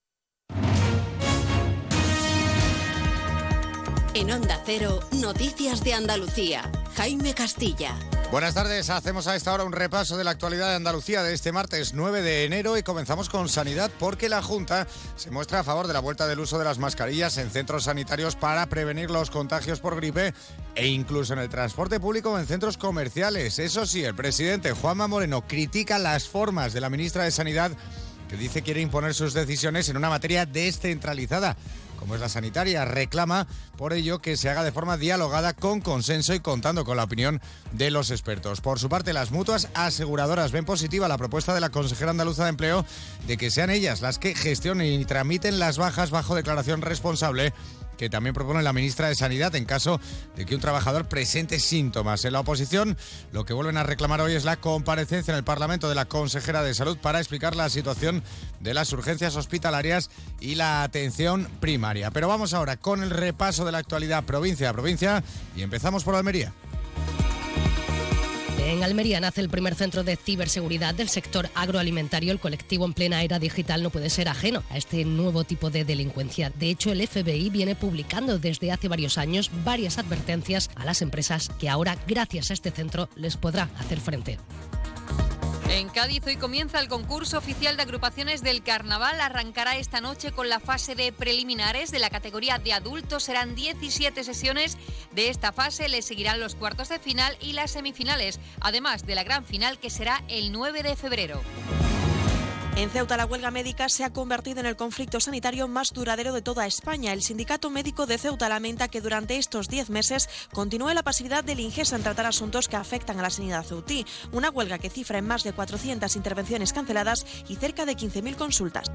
En 4.18 4.32
Onda 4.32 4.60
Cero, 4.66 4.98
Noticias 5.12 5.84
de 5.84 5.94
Andalucía. 5.94 6.68
Jaime 6.96 7.34
Castilla. 7.34 7.94
Buenas 8.32 8.52
tardes, 8.52 8.90
hacemos 8.90 9.28
a 9.28 9.36
esta 9.36 9.52
hora 9.54 9.62
un 9.62 9.70
repaso 9.70 10.16
de 10.16 10.24
la 10.24 10.32
actualidad 10.32 10.70
de 10.70 10.74
Andalucía 10.74 11.22
de 11.22 11.32
este 11.32 11.52
martes 11.52 11.94
9 11.94 12.22
de 12.22 12.44
enero 12.44 12.76
y 12.76 12.82
comenzamos 12.82 13.28
con 13.28 13.48
sanidad 13.48 13.92
porque 14.00 14.28
la 14.28 14.42
Junta 14.42 14.88
se 15.14 15.30
muestra 15.30 15.60
a 15.60 15.62
favor 15.64 15.86
de 15.86 15.92
la 15.92 16.00
vuelta 16.00 16.26
del 16.26 16.40
uso 16.40 16.58
de 16.58 16.64
las 16.64 16.80
mascarillas 16.80 17.38
en 17.38 17.52
centros 17.52 17.84
sanitarios 17.84 18.34
para 18.34 18.66
prevenir 18.66 19.08
los 19.08 19.30
contagios 19.30 19.78
por 19.78 19.94
gripe 19.94 20.34
e 20.74 20.88
incluso 20.88 21.34
en 21.34 21.38
el 21.38 21.48
transporte 21.48 22.00
público 22.00 22.32
o 22.32 22.40
en 22.40 22.48
centros 22.48 22.76
comerciales. 22.76 23.60
Eso 23.60 23.86
sí, 23.86 24.02
el 24.02 24.16
presidente 24.16 24.72
Juanma 24.72 25.06
Moreno 25.06 25.46
critica 25.46 25.96
las 25.96 26.26
formas 26.26 26.72
de 26.72 26.80
la 26.80 26.90
ministra 26.90 27.22
de 27.22 27.30
Sanidad 27.30 27.70
que 28.28 28.36
dice 28.36 28.62
quiere 28.62 28.80
imponer 28.80 29.14
sus 29.14 29.32
decisiones 29.32 29.88
en 29.88 29.96
una 29.96 30.10
materia 30.10 30.44
descentralizada 30.44 31.56
como 31.98 32.14
es 32.14 32.20
la 32.20 32.28
sanitaria, 32.28 32.84
reclama 32.84 33.46
por 33.76 33.92
ello 33.92 34.20
que 34.20 34.36
se 34.36 34.48
haga 34.48 34.64
de 34.64 34.72
forma 34.72 34.96
dialogada, 34.96 35.52
con 35.52 35.80
consenso 35.80 36.34
y 36.34 36.40
contando 36.40 36.84
con 36.84 36.96
la 36.96 37.04
opinión 37.04 37.40
de 37.72 37.90
los 37.90 38.10
expertos. 38.10 38.60
Por 38.60 38.78
su 38.78 38.88
parte, 38.88 39.12
las 39.12 39.30
mutuas 39.30 39.68
aseguradoras 39.74 40.52
ven 40.52 40.64
positiva 40.64 41.08
la 41.08 41.18
propuesta 41.18 41.54
de 41.54 41.60
la 41.60 41.70
consejera 41.70 42.10
andaluza 42.10 42.44
de 42.44 42.50
empleo 42.50 42.84
de 43.26 43.36
que 43.36 43.50
sean 43.50 43.70
ellas 43.70 44.00
las 44.00 44.18
que 44.18 44.34
gestionen 44.34 45.00
y 45.00 45.04
tramiten 45.04 45.58
las 45.58 45.78
bajas 45.78 46.10
bajo 46.10 46.34
declaración 46.34 46.82
responsable 46.82 47.52
que 47.98 48.08
también 48.08 48.32
propone 48.32 48.62
la 48.62 48.72
ministra 48.72 49.08
de 49.08 49.14
Sanidad 49.14 49.54
en 49.56 49.66
caso 49.66 50.00
de 50.36 50.46
que 50.46 50.54
un 50.54 50.60
trabajador 50.60 51.08
presente 51.08 51.58
síntomas. 51.58 52.24
En 52.24 52.32
la 52.32 52.40
oposición, 52.40 52.96
lo 53.32 53.44
que 53.44 53.52
vuelven 53.52 53.76
a 53.76 53.82
reclamar 53.82 54.22
hoy 54.22 54.32
es 54.32 54.44
la 54.44 54.56
comparecencia 54.56 55.32
en 55.32 55.38
el 55.38 55.44
Parlamento 55.44 55.88
de 55.88 55.94
la 55.94 56.06
consejera 56.06 56.62
de 56.62 56.72
Salud 56.72 56.96
para 56.96 57.18
explicar 57.18 57.56
la 57.56 57.68
situación 57.68 58.22
de 58.60 58.72
las 58.72 58.92
urgencias 58.92 59.36
hospitalarias 59.36 60.10
y 60.40 60.54
la 60.54 60.82
atención 60.82 61.48
primaria. 61.60 62.10
Pero 62.10 62.28
vamos 62.28 62.54
ahora 62.54 62.76
con 62.76 63.02
el 63.02 63.10
repaso 63.10 63.64
de 63.64 63.72
la 63.72 63.78
actualidad 63.78 64.24
provincia 64.24 64.70
a 64.70 64.72
provincia 64.72 65.22
y 65.56 65.62
empezamos 65.62 66.04
por 66.04 66.14
Almería. 66.14 66.54
En 68.68 68.84
Almería 68.84 69.18
nace 69.18 69.40
el 69.40 69.48
primer 69.48 69.74
centro 69.74 70.04
de 70.04 70.16
ciberseguridad 70.16 70.94
del 70.94 71.08
sector 71.08 71.48
agroalimentario. 71.54 72.32
El 72.32 72.38
colectivo 72.38 72.84
en 72.84 72.92
plena 72.92 73.22
era 73.22 73.38
digital 73.38 73.82
no 73.82 73.88
puede 73.88 74.10
ser 74.10 74.28
ajeno 74.28 74.62
a 74.68 74.76
este 74.76 75.06
nuevo 75.06 75.44
tipo 75.44 75.70
de 75.70 75.86
delincuencia. 75.86 76.50
De 76.50 76.68
hecho, 76.68 76.92
el 76.92 77.08
FBI 77.08 77.48
viene 77.48 77.76
publicando 77.76 78.38
desde 78.38 78.70
hace 78.70 78.88
varios 78.88 79.16
años 79.16 79.50
varias 79.64 79.96
advertencias 79.96 80.68
a 80.74 80.84
las 80.84 81.00
empresas 81.00 81.50
que 81.58 81.70
ahora, 81.70 81.96
gracias 82.06 82.50
a 82.50 82.52
este 82.52 82.70
centro, 82.70 83.08
les 83.16 83.38
podrá 83.38 83.70
hacer 83.78 84.00
frente. 84.00 84.36
En 85.70 85.90
Cádiz 85.90 86.26
hoy 86.26 86.36
comienza 86.36 86.80
el 86.80 86.88
concurso 86.88 87.36
oficial 87.36 87.76
de 87.76 87.82
agrupaciones 87.82 88.42
del 88.42 88.62
carnaval. 88.62 89.20
Arrancará 89.20 89.76
esta 89.76 90.00
noche 90.00 90.32
con 90.32 90.48
la 90.48 90.60
fase 90.60 90.94
de 90.94 91.12
preliminares 91.12 91.90
de 91.90 91.98
la 91.98 92.08
categoría 92.08 92.58
de 92.58 92.72
adultos. 92.72 93.24
Serán 93.24 93.54
17 93.54 94.24
sesiones 94.24 94.78
de 95.12 95.28
esta 95.28 95.52
fase. 95.52 95.90
Le 95.90 96.00
seguirán 96.00 96.40
los 96.40 96.54
cuartos 96.54 96.88
de 96.88 96.98
final 96.98 97.36
y 97.40 97.52
las 97.52 97.72
semifinales, 97.72 98.40
además 98.60 99.04
de 99.04 99.14
la 99.14 99.24
gran 99.24 99.44
final 99.44 99.78
que 99.78 99.90
será 99.90 100.24
el 100.28 100.52
9 100.52 100.82
de 100.82 100.96
febrero. 100.96 101.42
En 102.78 102.90
Ceuta, 102.90 103.16
la 103.16 103.26
huelga 103.26 103.50
médica 103.50 103.88
se 103.88 104.04
ha 104.04 104.12
convertido 104.12 104.60
en 104.60 104.66
el 104.66 104.76
conflicto 104.76 105.18
sanitario 105.18 105.66
más 105.66 105.92
duradero 105.92 106.32
de 106.32 106.42
toda 106.42 106.64
España. 106.64 107.12
El 107.12 107.22
Sindicato 107.22 107.70
Médico 107.70 108.06
de 108.06 108.18
Ceuta 108.18 108.48
lamenta 108.48 108.86
que 108.86 109.00
durante 109.00 109.36
estos 109.36 109.68
10 109.68 109.90
meses 109.90 110.28
continúe 110.52 110.94
la 110.94 111.02
pasividad 111.02 111.42
del 111.42 111.58
Ingesa 111.58 111.96
en 111.96 112.04
tratar 112.04 112.26
asuntos 112.26 112.68
que 112.68 112.76
afectan 112.76 113.18
a 113.18 113.22
la 113.22 113.30
sanidad 113.30 113.64
ceutí. 113.64 114.06
Una 114.30 114.50
huelga 114.50 114.78
que 114.78 114.90
cifra 114.90 115.18
en 115.18 115.26
más 115.26 115.42
de 115.42 115.52
400 115.52 116.14
intervenciones 116.14 116.72
canceladas 116.72 117.26
y 117.48 117.56
cerca 117.56 117.84
de 117.84 117.96
15.000 117.96 118.36
consultas. 118.36 118.92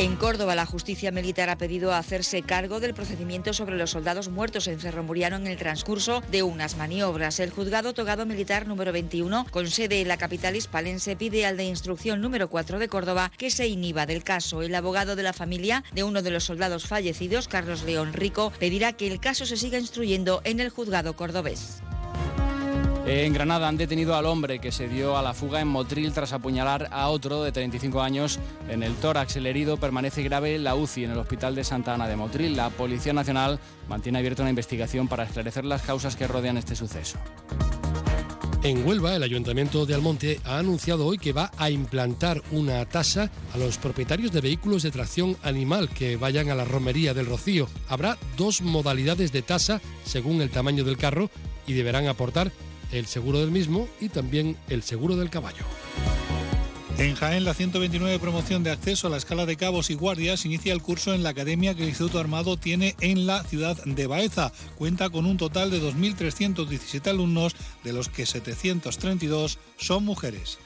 En 0.00 0.14
Córdoba, 0.14 0.54
la 0.54 0.64
justicia 0.64 1.10
militar 1.10 1.50
ha 1.50 1.58
pedido 1.58 1.92
hacerse 1.92 2.42
cargo 2.42 2.78
del 2.78 2.94
procedimiento 2.94 3.52
sobre 3.52 3.76
los 3.76 3.90
soldados 3.90 4.28
muertos 4.28 4.68
en 4.68 4.78
Cerro 4.78 5.02
Muriano 5.02 5.34
en 5.34 5.48
el 5.48 5.56
transcurso 5.56 6.22
de 6.30 6.44
unas 6.44 6.76
maniobras. 6.76 7.40
El 7.40 7.50
juzgado 7.50 7.94
togado 7.94 8.24
militar 8.24 8.68
número 8.68 8.92
21, 8.92 9.46
con 9.50 9.68
sede 9.68 10.00
en 10.00 10.06
la 10.06 10.16
capital 10.16 10.54
hispalense, 10.54 11.16
pide 11.16 11.46
al 11.46 11.56
de 11.56 11.64
instrucción 11.64 12.20
número 12.20 12.48
4 12.48 12.78
de 12.78 12.86
Córdoba 12.86 13.32
que 13.36 13.50
se 13.50 13.66
inhiba 13.66 14.06
del 14.06 14.22
caso. 14.22 14.62
El 14.62 14.76
abogado 14.76 15.16
de 15.16 15.24
la 15.24 15.32
familia 15.32 15.82
de 15.90 16.04
uno 16.04 16.22
de 16.22 16.30
los 16.30 16.44
soldados 16.44 16.86
fallecidos, 16.86 17.48
Carlos 17.48 17.82
León 17.82 18.12
Rico, 18.12 18.52
pedirá 18.60 18.92
que 18.92 19.08
el 19.08 19.18
caso 19.18 19.46
se 19.46 19.56
siga 19.56 19.80
instruyendo 19.80 20.42
en 20.44 20.60
el 20.60 20.70
juzgado 20.70 21.16
cordobés. 21.16 21.82
En 23.10 23.32
Granada 23.32 23.68
han 23.68 23.78
detenido 23.78 24.16
al 24.16 24.26
hombre 24.26 24.58
que 24.58 24.70
se 24.70 24.86
dio 24.86 25.16
a 25.16 25.22
la 25.22 25.32
fuga 25.32 25.62
en 25.62 25.68
Motril 25.68 26.12
tras 26.12 26.34
apuñalar 26.34 26.88
a 26.90 27.08
otro 27.08 27.42
de 27.42 27.52
35 27.52 28.02
años 28.02 28.38
en 28.68 28.82
el 28.82 28.92
tórax. 28.96 29.36
El 29.36 29.46
herido 29.46 29.78
permanece 29.78 30.22
grave 30.22 30.56
en 30.56 30.64
la 30.64 30.74
UCI 30.74 31.04
en 31.04 31.12
el 31.12 31.18
Hospital 31.18 31.54
de 31.54 31.64
Santa 31.64 31.94
Ana 31.94 32.06
de 32.06 32.16
Motril. 32.16 32.54
La 32.54 32.68
Policía 32.68 33.14
Nacional 33.14 33.60
mantiene 33.88 34.18
abierta 34.18 34.42
una 34.42 34.50
investigación 34.50 35.08
para 35.08 35.24
esclarecer 35.24 35.64
las 35.64 35.80
causas 35.80 36.16
que 36.16 36.26
rodean 36.26 36.58
este 36.58 36.76
suceso. 36.76 37.18
En 38.62 38.86
Huelva, 38.86 39.16
el 39.16 39.22
Ayuntamiento 39.22 39.86
de 39.86 39.94
Almonte 39.94 40.40
ha 40.44 40.58
anunciado 40.58 41.06
hoy 41.06 41.16
que 41.16 41.32
va 41.32 41.50
a 41.56 41.70
implantar 41.70 42.42
una 42.50 42.84
tasa 42.84 43.30
a 43.54 43.56
los 43.56 43.78
propietarios 43.78 44.32
de 44.32 44.42
vehículos 44.42 44.82
de 44.82 44.90
tracción 44.90 45.38
animal 45.42 45.88
que 45.88 46.18
vayan 46.18 46.50
a 46.50 46.54
la 46.54 46.66
romería 46.66 47.14
del 47.14 47.24
Rocío. 47.24 47.68
Habrá 47.88 48.18
dos 48.36 48.60
modalidades 48.60 49.32
de 49.32 49.40
tasa 49.40 49.80
según 50.04 50.42
el 50.42 50.50
tamaño 50.50 50.84
del 50.84 50.98
carro 50.98 51.30
y 51.66 51.72
deberán 51.72 52.06
aportar 52.06 52.52
el 52.92 53.06
seguro 53.06 53.40
del 53.40 53.50
mismo 53.50 53.88
y 54.00 54.08
también 54.08 54.56
el 54.68 54.82
seguro 54.82 55.16
del 55.16 55.30
caballo. 55.30 55.64
En 56.98 57.14
Jaén, 57.14 57.44
la 57.44 57.54
129 57.54 58.18
promoción 58.18 58.64
de 58.64 58.72
acceso 58.72 59.06
a 59.06 59.10
la 59.10 59.18
escala 59.18 59.46
de 59.46 59.56
cabos 59.56 59.88
y 59.90 59.94
guardias 59.94 60.44
inicia 60.44 60.72
el 60.72 60.82
curso 60.82 61.14
en 61.14 61.22
la 61.22 61.28
academia 61.28 61.74
que 61.74 61.84
el 61.84 61.90
Instituto 61.90 62.18
Armado 62.18 62.56
tiene 62.56 62.96
en 63.00 63.24
la 63.24 63.44
ciudad 63.44 63.76
de 63.84 64.06
Baeza. 64.08 64.50
Cuenta 64.76 65.08
con 65.08 65.24
un 65.24 65.36
total 65.36 65.70
de 65.70 65.80
2.317 65.80 67.06
alumnos, 67.06 67.54
de 67.84 67.92
los 67.92 68.08
que 68.08 68.26
732 68.26 69.58
son 69.76 70.04
mujeres. 70.04 70.58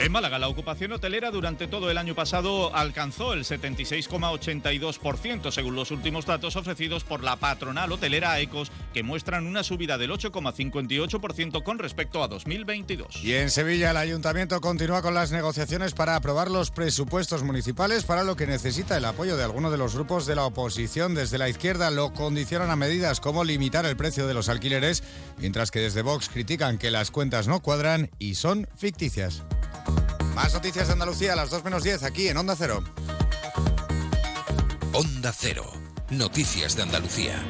En 0.00 0.10
Málaga, 0.12 0.38
la 0.38 0.48
ocupación 0.48 0.92
hotelera 0.92 1.30
durante 1.30 1.68
todo 1.68 1.90
el 1.90 1.98
año 1.98 2.14
pasado 2.14 2.74
alcanzó 2.74 3.34
el 3.34 3.44
76,82%, 3.44 5.50
según 5.50 5.76
los 5.76 5.90
últimos 5.90 6.24
datos 6.24 6.56
ofrecidos 6.56 7.04
por 7.04 7.22
la 7.22 7.36
patronal 7.36 7.92
hotelera 7.92 8.40
ECOS, 8.40 8.72
que 8.94 9.02
muestran 9.02 9.46
una 9.46 9.62
subida 9.62 9.98
del 9.98 10.12
8,58% 10.12 11.62
con 11.62 11.78
respecto 11.78 12.22
a 12.22 12.28
2022. 12.28 13.22
Y 13.22 13.34
en 13.34 13.50
Sevilla, 13.50 13.90
el 13.90 13.98
ayuntamiento 13.98 14.58
continúa 14.62 15.02
con 15.02 15.12
las 15.12 15.32
negociaciones 15.32 15.92
para 15.92 16.16
aprobar 16.16 16.50
los 16.50 16.70
presupuestos 16.70 17.42
municipales, 17.42 18.04
para 18.04 18.24
lo 18.24 18.36
que 18.36 18.46
necesita 18.46 18.96
el 18.96 19.04
apoyo 19.04 19.36
de 19.36 19.44
algunos 19.44 19.70
de 19.70 19.76
los 19.76 19.94
grupos 19.94 20.24
de 20.24 20.34
la 20.34 20.46
oposición. 20.46 21.14
Desde 21.14 21.36
la 21.36 21.50
izquierda 21.50 21.90
lo 21.90 22.14
condicionan 22.14 22.70
a 22.70 22.76
medidas 22.76 23.20
como 23.20 23.44
limitar 23.44 23.84
el 23.84 23.98
precio 23.98 24.26
de 24.26 24.32
los 24.32 24.48
alquileres, 24.48 25.02
mientras 25.36 25.70
que 25.70 25.80
desde 25.80 26.00
Vox 26.00 26.30
critican 26.30 26.78
que 26.78 26.90
las 26.90 27.10
cuentas 27.10 27.48
no 27.48 27.60
cuadran 27.60 28.08
y 28.18 28.36
son 28.36 28.66
ficticias. 28.78 29.42
Más 30.34 30.54
noticias 30.54 30.86
de 30.86 30.92
Andalucía 30.94 31.32
a 31.32 31.36
las 31.36 31.50
2 31.50 31.64
menos 31.64 31.82
10 31.82 32.02
aquí 32.02 32.28
en 32.28 32.36
Onda 32.36 32.56
Cero. 32.56 32.82
Onda 34.92 35.32
Cero. 35.32 35.70
Noticias 36.10 36.76
de 36.76 36.82
Andalucía. 36.82 37.40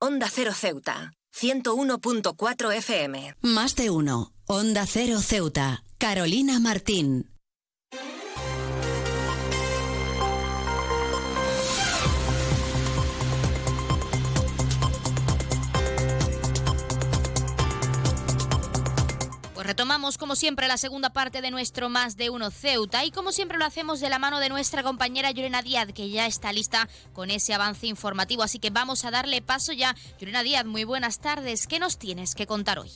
Onda 0.00 0.28
Cero 0.32 0.52
Ceuta, 0.54 1.12
101.4 1.34 2.72
FM. 2.76 3.34
Más 3.42 3.76
de 3.76 3.90
uno. 3.90 4.32
Onda 4.46 4.86
Cero 4.86 5.20
Ceuta. 5.20 5.84
Carolina 5.98 6.58
Martín. 6.60 7.37
Retomamos 19.68 20.16
como 20.16 20.34
siempre 20.34 20.66
la 20.66 20.78
segunda 20.78 21.10
parte 21.10 21.42
de 21.42 21.50
nuestro 21.50 21.90
Más 21.90 22.16
de 22.16 22.30
Uno 22.30 22.50
Ceuta 22.50 23.04
y 23.04 23.10
como 23.10 23.32
siempre 23.32 23.58
lo 23.58 23.66
hacemos 23.66 24.00
de 24.00 24.08
la 24.08 24.18
mano 24.18 24.40
de 24.40 24.48
nuestra 24.48 24.82
compañera 24.82 25.30
Llorena 25.30 25.60
Díaz 25.60 25.88
que 25.92 26.08
ya 26.08 26.26
está 26.26 26.54
lista 26.54 26.88
con 27.12 27.28
ese 27.28 27.52
avance 27.52 27.86
informativo. 27.86 28.42
Así 28.42 28.60
que 28.60 28.70
vamos 28.70 29.04
a 29.04 29.10
darle 29.10 29.42
paso 29.42 29.74
ya. 29.74 29.94
Llorena 30.18 30.42
Díaz, 30.42 30.64
muy 30.64 30.84
buenas 30.84 31.18
tardes. 31.18 31.66
¿Qué 31.66 31.80
nos 31.80 31.98
tienes 31.98 32.34
que 32.34 32.46
contar 32.46 32.78
hoy? 32.78 32.90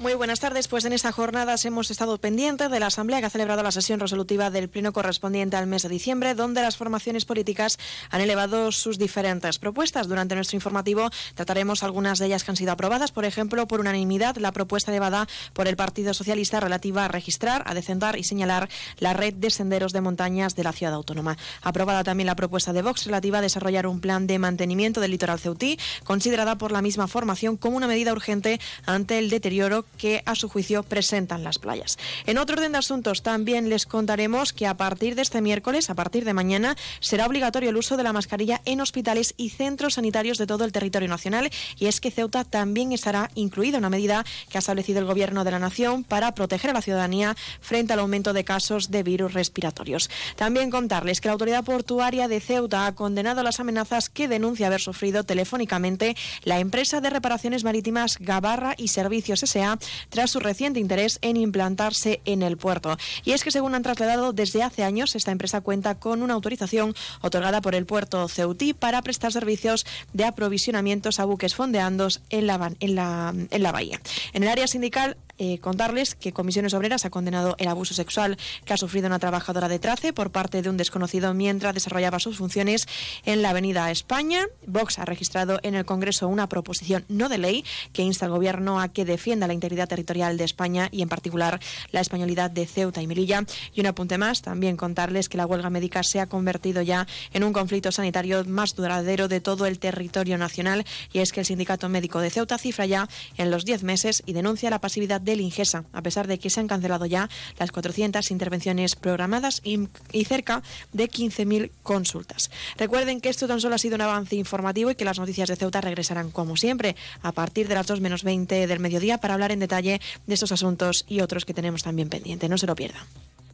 Muy 0.00 0.14
buenas 0.14 0.38
tardes. 0.38 0.68
Pues 0.68 0.84
en 0.84 0.92
esta 0.92 1.10
jornada 1.10 1.56
hemos 1.64 1.90
estado 1.90 2.18
pendientes 2.18 2.70
de 2.70 2.78
la 2.78 2.86
Asamblea 2.86 3.18
que 3.18 3.26
ha 3.26 3.30
celebrado 3.30 3.64
la 3.64 3.72
sesión 3.72 3.98
resolutiva 3.98 4.48
del 4.48 4.68
Pleno 4.68 4.92
correspondiente 4.92 5.56
al 5.56 5.66
mes 5.66 5.82
de 5.82 5.88
diciembre, 5.88 6.36
donde 6.36 6.62
las 6.62 6.76
formaciones 6.76 7.24
políticas 7.24 7.80
han 8.10 8.20
elevado 8.20 8.70
sus 8.70 8.96
diferentes 8.96 9.58
propuestas. 9.58 10.06
Durante 10.06 10.36
nuestro 10.36 10.56
informativo 10.56 11.10
trataremos 11.34 11.82
algunas 11.82 12.20
de 12.20 12.26
ellas 12.26 12.44
que 12.44 12.52
han 12.52 12.56
sido 12.56 12.70
aprobadas. 12.70 13.10
Por 13.10 13.24
ejemplo, 13.24 13.66
por 13.66 13.80
unanimidad, 13.80 14.36
la 14.36 14.52
propuesta 14.52 14.92
elevada 14.92 15.26
por 15.52 15.66
el 15.66 15.74
Partido 15.74 16.14
Socialista 16.14 16.60
relativa 16.60 17.04
a 17.04 17.08
registrar, 17.08 17.64
a 17.66 17.74
decentar 17.74 18.16
y 18.16 18.22
señalar 18.22 18.68
la 19.00 19.14
red 19.14 19.34
de 19.34 19.50
senderos 19.50 19.92
de 19.92 20.00
montañas 20.00 20.54
de 20.54 20.62
la 20.62 20.72
ciudad 20.72 20.94
autónoma. 20.94 21.36
Aprobada 21.60 22.04
también 22.04 22.28
la 22.28 22.36
propuesta 22.36 22.72
de 22.72 22.82
Vox 22.82 23.04
relativa 23.06 23.38
a 23.38 23.42
desarrollar 23.42 23.88
un 23.88 24.00
plan 24.00 24.28
de 24.28 24.38
mantenimiento 24.38 25.00
del 25.00 25.10
litoral 25.10 25.40
ceutí, 25.40 25.76
considerada 26.04 26.56
por 26.56 26.70
la 26.70 26.82
misma 26.82 27.08
formación 27.08 27.56
como 27.56 27.76
una 27.76 27.88
medida 27.88 28.12
urgente 28.12 28.60
ante 28.86 29.18
el 29.18 29.28
deterioro 29.28 29.87
que 29.98 30.22
a 30.24 30.34
su 30.34 30.48
juicio 30.48 30.82
presentan 30.82 31.44
las 31.44 31.58
playas. 31.58 31.98
En 32.26 32.38
otro 32.38 32.56
orden 32.56 32.72
de 32.72 32.78
asuntos 32.78 33.22
también 33.22 33.68
les 33.68 33.84
contaremos 33.84 34.52
que 34.52 34.66
a 34.66 34.76
partir 34.76 35.14
de 35.14 35.22
este 35.22 35.42
miércoles, 35.42 35.90
a 35.90 35.94
partir 35.94 36.24
de 36.24 36.32
mañana, 36.32 36.76
será 37.00 37.26
obligatorio 37.26 37.70
el 37.70 37.76
uso 37.76 37.96
de 37.96 38.04
la 38.04 38.12
mascarilla 38.12 38.62
en 38.64 38.80
hospitales 38.80 39.34
y 39.36 39.50
centros 39.50 39.94
sanitarios 39.94 40.38
de 40.38 40.46
todo 40.46 40.64
el 40.64 40.72
territorio 40.72 41.08
nacional 41.08 41.50
y 41.78 41.86
es 41.86 42.00
que 42.00 42.10
Ceuta 42.10 42.44
también 42.44 42.92
estará 42.92 43.30
incluida 43.34 43.78
una 43.78 43.90
medida 43.90 44.24
que 44.48 44.58
ha 44.58 44.60
establecido 44.60 45.00
el 45.00 45.06
Gobierno 45.06 45.44
de 45.44 45.50
la 45.50 45.58
Nación 45.58 46.04
para 46.04 46.32
proteger 46.32 46.70
a 46.70 46.74
la 46.74 46.82
ciudadanía 46.82 47.36
frente 47.60 47.92
al 47.92 47.98
aumento 47.98 48.32
de 48.32 48.44
casos 48.44 48.90
de 48.90 49.02
virus 49.02 49.34
respiratorios. 49.34 50.10
También 50.36 50.70
contarles 50.70 51.20
que 51.20 51.28
la 51.28 51.32
autoridad 51.32 51.64
portuaria 51.64 52.28
de 52.28 52.40
Ceuta 52.40 52.86
ha 52.86 52.94
condenado 52.94 53.42
las 53.42 53.60
amenazas 53.60 54.08
que 54.08 54.28
denuncia 54.28 54.68
haber 54.68 54.80
sufrido 54.80 55.24
telefónicamente 55.24 56.16
la 56.44 56.60
empresa 56.60 57.00
de 57.00 57.10
reparaciones 57.10 57.64
marítimas 57.64 58.18
Gabarra 58.18 58.74
y 58.76 58.88
Servicios 58.88 59.42
S.A 59.42 59.77
tras 60.08 60.30
su 60.30 60.40
reciente 60.40 60.80
interés 60.80 61.18
en 61.22 61.36
implantarse 61.36 62.20
en 62.24 62.42
el 62.42 62.56
puerto. 62.56 62.96
Y 63.24 63.32
es 63.32 63.44
que 63.44 63.50
según 63.50 63.74
han 63.74 63.82
trasladado 63.82 64.32
desde 64.32 64.62
hace 64.62 64.84
años, 64.84 65.14
esta 65.14 65.32
empresa 65.32 65.60
cuenta 65.60 65.96
con 65.96 66.22
una 66.22 66.34
autorización 66.34 66.94
otorgada 67.20 67.60
por 67.60 67.74
el 67.74 67.86
puerto 67.86 68.28
Ceutí 68.28 68.74
para 68.74 69.02
prestar 69.02 69.32
servicios 69.32 69.86
de 70.12 70.24
aprovisionamientos 70.24 71.20
a 71.20 71.24
buques 71.24 71.54
fondeandos 71.54 72.20
en 72.30 72.46
la, 72.46 73.72
bahía. 73.72 74.00
En 74.32 74.42
el 74.42 74.48
área 74.48 74.66
sindical 74.66 75.16
eh, 75.38 75.58
contarles 75.58 76.14
que 76.14 76.32
Comisiones 76.32 76.74
Obreras 76.74 77.04
ha 77.04 77.10
condenado 77.10 77.54
el 77.58 77.68
abuso 77.68 77.94
sexual 77.94 78.36
que 78.64 78.72
ha 78.72 78.76
sufrido 78.76 79.06
una 79.06 79.18
trabajadora 79.18 79.68
de 79.68 79.78
Trace 79.78 80.12
por 80.12 80.30
parte 80.30 80.62
de 80.62 80.70
un 80.70 80.76
desconocido 80.76 81.32
mientras 81.34 81.74
desarrollaba 81.74 82.18
sus 82.18 82.36
funciones 82.36 82.86
en 83.24 83.42
la 83.42 83.50
Avenida 83.50 83.90
España. 83.90 84.46
Vox 84.66 84.98
ha 84.98 85.04
registrado 85.04 85.58
en 85.62 85.74
el 85.74 85.84
Congreso 85.84 86.28
una 86.28 86.48
proposición 86.48 87.04
no 87.08 87.28
de 87.28 87.38
ley 87.38 87.64
que 87.92 88.02
insta 88.02 88.26
al 88.26 88.32
Gobierno 88.32 88.80
a 88.80 88.88
que 88.88 89.04
defienda 89.04 89.46
la 89.46 89.54
integridad 89.54 89.88
territorial 89.88 90.36
de 90.36 90.44
España 90.44 90.88
y 90.90 91.02
en 91.02 91.08
particular 91.08 91.60
la 91.92 92.00
españolidad 92.00 92.50
de 92.50 92.66
Ceuta 92.66 93.02
y 93.02 93.06
Melilla. 93.06 93.44
Y 93.74 93.80
un 93.80 93.86
apunte 93.86 94.18
más, 94.18 94.42
también 94.42 94.76
contarles 94.76 95.28
que 95.28 95.36
la 95.36 95.46
huelga 95.46 95.70
médica 95.70 96.02
se 96.02 96.20
ha 96.20 96.26
convertido 96.26 96.82
ya 96.82 97.06
en 97.32 97.44
un 97.44 97.52
conflicto 97.52 97.92
sanitario 97.92 98.44
más 98.44 98.74
duradero 98.74 99.28
de 99.28 99.40
todo 99.40 99.66
el 99.66 99.78
territorio 99.78 100.38
nacional 100.38 100.84
y 101.12 101.20
es 101.20 101.32
que 101.32 101.40
el 101.40 101.46
Sindicato 101.46 101.88
Médico 101.88 102.20
de 102.20 102.30
Ceuta 102.30 102.58
cifra 102.58 102.86
ya 102.86 103.08
en 103.36 103.50
los 103.50 103.64
10 103.64 103.84
meses 103.84 104.22
y 104.26 104.32
denuncia 104.32 104.70
la 104.70 104.80
pasividad 104.80 105.20
del 105.30 105.40
Ingesa, 105.40 105.84
a 105.92 106.02
pesar 106.02 106.26
de 106.26 106.38
que 106.38 106.50
se 106.50 106.60
han 106.60 106.68
cancelado 106.68 107.06
ya 107.06 107.28
las 107.58 107.70
400 107.70 108.30
intervenciones 108.30 108.96
programadas 108.96 109.60
y, 109.64 109.88
cerca 110.24 110.62
de 110.92 111.08
15.000 111.08 111.70
consultas. 111.82 112.50
Recuerden 112.76 113.20
que 113.20 113.28
esto 113.28 113.46
tan 113.46 113.60
solo 113.60 113.76
ha 113.76 113.78
sido 113.78 113.94
un 113.94 114.02
avance 114.02 114.36
informativo 114.36 114.90
y 114.90 114.94
que 114.94 115.04
las 115.04 115.18
noticias 115.18 115.48
de 115.48 115.56
Ceuta 115.56 115.80
regresarán 115.80 116.30
como 116.30 116.56
siempre 116.56 116.96
a 117.22 117.32
partir 117.32 117.68
de 117.68 117.74
las 117.74 117.86
2 117.86 118.00
menos 118.00 118.24
20 118.24 118.66
del 118.66 118.80
mediodía 118.80 119.18
para 119.18 119.34
hablar 119.34 119.52
en 119.52 119.60
detalle 119.60 120.00
de 120.26 120.34
estos 120.34 120.52
asuntos 120.52 121.04
y 121.08 121.20
otros 121.20 121.44
que 121.44 121.54
tenemos 121.54 121.82
también 121.82 122.08
pendientes. 122.08 122.50
No 122.50 122.58
se 122.58 122.66
lo 122.66 122.74
pierdan. 122.74 123.06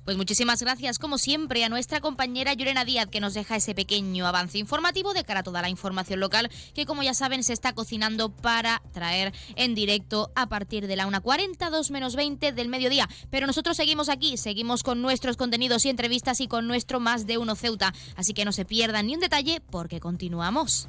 Pues 0.05 0.19
muchísimas 0.19 0.61
gracias, 0.61 0.99
como 0.99 1.17
siempre, 1.17 1.65
a 1.65 1.71
nuestra 1.71 2.01
compañera 2.03 2.53
Llorena 2.53 2.85
Díaz, 2.85 3.09
que 3.09 3.21
nos 3.21 3.33
deja 3.33 3.57
ese 3.57 3.75
pequeño 3.75 4.27
avance 4.27 4.59
informativo 4.59 5.15
de 5.15 5.25
cara 5.25 5.41
a 5.41 5.43
toda 5.43 5.63
la 5.63 5.71
información 5.71 6.21
local, 6.21 6.51
que 6.75 6.85
como 6.85 7.03
ya 7.03 7.15
saben 7.15 7.43
se 7.43 7.55
está 7.55 7.73
cocinando 7.73 8.29
para 8.29 8.83
traer 8.93 9.33
en 9.57 9.75
directo 9.75 10.31
a 10.35 10.47
partir 10.47 10.87
de 10.89 10.97
la 10.97 11.09
1.40, 11.09 11.71
2 11.71 11.91
menos 11.91 12.17
20 12.17 12.53
del 12.53 12.69
mediodía. 12.69 13.09
Pero 13.31 13.47
nosotros 13.47 13.79
seguimos 13.79 14.11
aquí, 14.11 14.37
seguimos 14.37 14.83
con 14.83 15.01
nuestros 15.01 15.39
contenidos 15.39 15.87
y 15.87 15.89
entrevistas 15.89 16.43
y 16.43 16.49
con 16.49 16.67
nuestro 16.67 17.01
Más 17.01 17.27
de 17.27 17.39
Uno 17.39 17.55
Ceuta. 17.55 17.95
Así 18.15 18.35
que 18.35 18.45
no 18.45 18.53
se 18.53 18.67
pierdan 18.67 19.07
ni 19.07 19.15
un 19.15 19.21
detalle 19.21 19.63
porque 19.71 20.01
continuamos. 20.01 20.89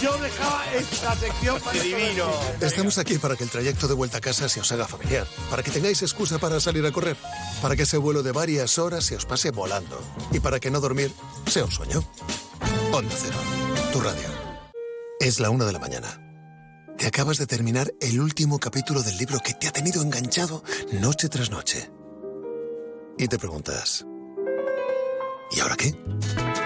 Yo 0.00 0.16
dejaba 0.18 0.64
esta 0.74 1.16
sección 1.16 1.60
para 1.60 1.82
divino. 1.82 2.28
Estamos 2.60 2.98
aquí 2.98 3.18
para 3.18 3.36
que 3.36 3.44
el 3.44 3.50
trayecto 3.50 3.88
de 3.88 3.94
vuelta 3.94 4.18
a 4.18 4.20
casa 4.20 4.48
se 4.48 4.60
os 4.60 4.70
haga 4.72 4.86
familiar, 4.86 5.26
para 5.50 5.62
que 5.62 5.70
tengáis 5.70 6.02
excusa 6.02 6.38
para 6.38 6.60
salir 6.60 6.84
a 6.86 6.92
correr, 6.92 7.16
para 7.62 7.76
que 7.76 7.82
ese 7.82 7.96
vuelo 7.96 8.22
de 8.22 8.32
varias 8.32 8.78
horas 8.78 9.04
se 9.04 9.16
os 9.16 9.24
pase 9.24 9.50
volando 9.50 10.00
y 10.32 10.40
para 10.40 10.60
que 10.60 10.70
no 10.70 10.80
dormir 10.80 11.12
sea 11.46 11.64
un 11.64 11.70
sueño. 11.70 12.02
Onda 12.92 13.14
Cero, 13.16 13.38
tu 13.92 14.00
radio. 14.00 14.28
Es 15.20 15.40
la 15.40 15.50
una 15.50 15.64
de 15.64 15.72
la 15.72 15.78
mañana. 15.78 16.22
Te 16.98 17.06
acabas 17.06 17.38
de 17.38 17.46
terminar 17.46 17.92
el 18.00 18.20
último 18.20 18.58
capítulo 18.58 19.02
del 19.02 19.18
libro 19.18 19.40
que 19.40 19.54
te 19.54 19.68
ha 19.68 19.72
tenido 19.72 20.02
enganchado 20.02 20.62
noche 20.92 21.28
tras 21.28 21.50
noche. 21.50 21.90
Y 23.18 23.28
te 23.28 23.38
preguntas, 23.38 24.04
¿y 25.52 25.60
ahora 25.60 25.76
qué? 25.76 25.94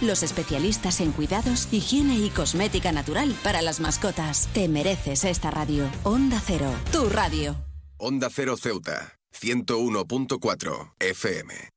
los 0.00 0.22
especialistas 0.22 1.00
en 1.00 1.12
cuidados, 1.12 1.68
higiene 1.72 2.16
y 2.16 2.30
cosmética 2.30 2.92
natural 2.92 3.34
para 3.42 3.62
las 3.62 3.80
mascotas. 3.80 4.48
Te 4.52 4.68
mereces 4.68 5.24
esta 5.24 5.50
radio. 5.50 5.88
Onda 6.04 6.40
Cero, 6.44 6.70
tu 6.92 7.08
radio. 7.08 7.56
Onda 7.98 8.28
Cero 8.30 8.56
Ceuta, 8.56 9.14
101.4 9.32 10.94
FM. 10.98 11.72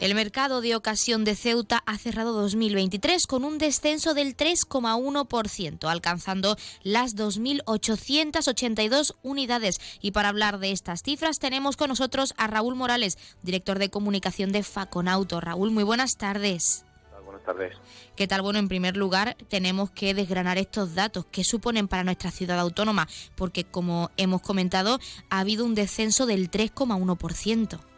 El 0.00 0.14
mercado 0.14 0.62
de 0.62 0.74
ocasión 0.76 1.24
de 1.24 1.36
Ceuta 1.36 1.82
ha 1.84 1.98
cerrado 1.98 2.32
2023 2.32 3.26
con 3.26 3.44
un 3.44 3.58
descenso 3.58 4.14
del 4.14 4.34
3,1%, 4.34 5.90
alcanzando 5.90 6.56
las 6.82 7.14
2.882 7.16 9.14
unidades. 9.22 9.78
Y 10.00 10.12
para 10.12 10.30
hablar 10.30 10.58
de 10.58 10.72
estas 10.72 11.02
cifras 11.02 11.38
tenemos 11.38 11.76
con 11.76 11.90
nosotros 11.90 12.32
a 12.38 12.46
Raúl 12.46 12.76
Morales, 12.76 13.18
director 13.42 13.78
de 13.78 13.90
comunicación 13.90 14.52
de 14.52 14.62
Faconauto. 14.62 15.38
Raúl, 15.38 15.70
muy 15.70 15.84
buenas 15.84 16.16
tardes. 16.16 16.86
Buenas 17.22 17.44
tardes. 17.44 17.76
¿Qué 18.16 18.26
tal? 18.26 18.40
Bueno, 18.40 18.58
en 18.58 18.68
primer 18.68 18.96
lugar, 18.96 19.36
tenemos 19.48 19.90
que 19.90 20.14
desgranar 20.14 20.56
estos 20.56 20.94
datos. 20.94 21.26
¿Qué 21.30 21.44
suponen 21.44 21.88
para 21.88 22.04
nuestra 22.04 22.30
ciudad 22.30 22.58
autónoma? 22.58 23.06
Porque, 23.34 23.64
como 23.64 24.10
hemos 24.16 24.40
comentado, 24.40 24.98
ha 25.28 25.40
habido 25.40 25.66
un 25.66 25.74
descenso 25.74 26.24
del 26.24 26.50
3,1%. 26.50 27.89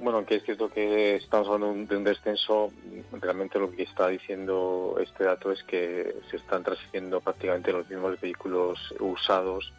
Bueno, 0.00 0.24
que 0.24 0.36
es 0.36 0.44
cierto 0.44 0.70
que 0.70 1.16
estamos 1.16 1.46
hablando 1.46 1.66
de 1.66 1.72
un- 1.80 1.86
de 1.86 1.96
un 1.98 2.04
descenso. 2.04 2.72
Realmente 3.12 3.58
lo 3.58 3.70
que 3.70 3.82
está 3.82 4.08
diciendo 4.08 4.96
este 4.98 5.24
dato 5.24 5.52
es 5.52 5.62
que 5.62 6.16
se 6.30 6.36
están 6.38 6.64
transfiriendo 6.64 7.20
prácticamente 7.20 7.70
los 7.70 7.88
mismos 7.88 8.18
vehículos 8.18 8.78
usados 8.98 9.70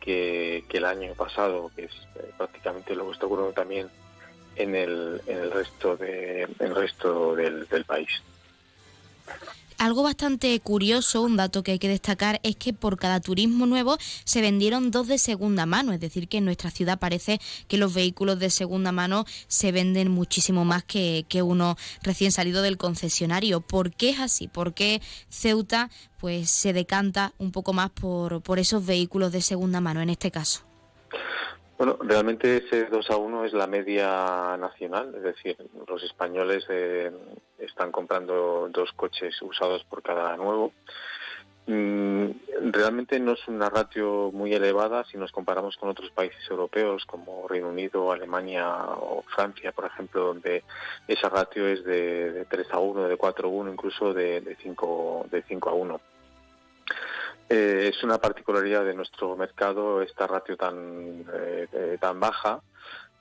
que, 0.00 0.64
el 0.68 0.84
año 0.84 1.14
pasado, 1.14 1.70
que 1.76 1.84
es 1.84 1.92
eh, 2.16 2.32
prácticamente 2.36 2.96
lo 2.96 3.06
que 3.06 3.12
está 3.12 3.26
ocurriendo 3.26 3.52
también 3.52 3.88
en 4.56 4.74
el, 4.74 5.20
resto 5.52 5.96
de 5.96 6.48
el 6.58 6.74
resto 6.74 7.36
del 7.36 7.84
país. 7.86 8.08
Algo 9.80 10.02
bastante 10.02 10.60
curioso, 10.60 11.22
un 11.22 11.38
dato 11.38 11.62
que 11.62 11.72
hay 11.72 11.78
que 11.78 11.88
destacar, 11.88 12.38
es 12.42 12.54
que 12.54 12.74
por 12.74 12.98
cada 12.98 13.18
turismo 13.18 13.64
nuevo 13.64 13.96
se 14.24 14.42
vendieron 14.42 14.90
dos 14.90 15.08
de 15.08 15.16
segunda 15.16 15.64
mano. 15.64 15.94
Es 15.94 16.00
decir, 16.00 16.28
que 16.28 16.36
en 16.36 16.44
nuestra 16.44 16.70
ciudad 16.70 16.98
parece 16.98 17.40
que 17.66 17.78
los 17.78 17.94
vehículos 17.94 18.38
de 18.38 18.50
segunda 18.50 18.92
mano 18.92 19.24
se 19.48 19.72
venden 19.72 20.10
muchísimo 20.10 20.66
más 20.66 20.84
que, 20.84 21.24
que 21.30 21.40
uno 21.40 21.78
recién 22.02 22.30
salido 22.30 22.60
del 22.60 22.76
concesionario. 22.76 23.62
¿Por 23.62 23.90
qué 23.90 24.10
es 24.10 24.20
así? 24.20 24.48
¿Por 24.48 24.74
qué 24.74 25.00
Ceuta 25.30 25.88
pues, 26.18 26.50
se 26.50 26.74
decanta 26.74 27.32
un 27.38 27.50
poco 27.50 27.72
más 27.72 27.88
por, 27.88 28.42
por 28.42 28.58
esos 28.58 28.84
vehículos 28.84 29.32
de 29.32 29.40
segunda 29.40 29.80
mano 29.80 30.02
en 30.02 30.10
este 30.10 30.30
caso? 30.30 30.60
Bueno, 31.80 31.96
realmente 31.98 32.58
ese 32.58 32.84
2 32.84 33.10
a 33.10 33.16
1 33.16 33.46
es 33.46 33.54
la 33.54 33.66
media 33.66 34.54
nacional, 34.58 35.14
es 35.16 35.22
decir, 35.22 35.56
los 35.88 36.02
españoles 36.02 36.66
eh, 36.68 37.10
están 37.58 37.90
comprando 37.90 38.68
dos 38.70 38.92
coches 38.92 39.40
usados 39.40 39.82
por 39.84 40.02
cada 40.02 40.36
nuevo. 40.36 40.74
Mm, 41.64 42.32
Realmente 42.70 43.18
no 43.18 43.32
es 43.32 43.48
una 43.48 43.70
ratio 43.70 44.30
muy 44.30 44.52
elevada 44.52 45.04
si 45.04 45.16
nos 45.16 45.32
comparamos 45.32 45.78
con 45.78 45.88
otros 45.88 46.10
países 46.10 46.46
europeos 46.50 47.06
como 47.06 47.48
Reino 47.48 47.70
Unido, 47.70 48.12
Alemania 48.12 48.68
o 49.00 49.24
Francia, 49.34 49.72
por 49.72 49.86
ejemplo, 49.86 50.26
donde 50.26 50.64
esa 51.08 51.30
ratio 51.30 51.66
es 51.66 51.82
de, 51.84 52.32
de 52.32 52.44
3 52.44 52.66
a 52.72 52.78
1, 52.78 53.08
de 53.08 53.16
4 53.16 53.48
a 53.48 53.50
1, 53.50 53.72
incluso 53.72 54.12
de, 54.12 54.42
de, 54.42 54.54
5, 54.56 55.28
de 55.30 55.42
5 55.44 55.70
a 55.70 55.72
1. 55.72 56.00
Eh, 57.52 57.90
es 57.92 58.04
una 58.04 58.18
particularidad 58.18 58.84
de 58.84 58.94
nuestro 58.94 59.34
mercado 59.34 60.02
esta 60.02 60.28
ratio 60.28 60.56
tan, 60.56 61.24
eh, 61.34 61.66
eh, 61.72 61.98
tan 62.00 62.20
baja 62.20 62.60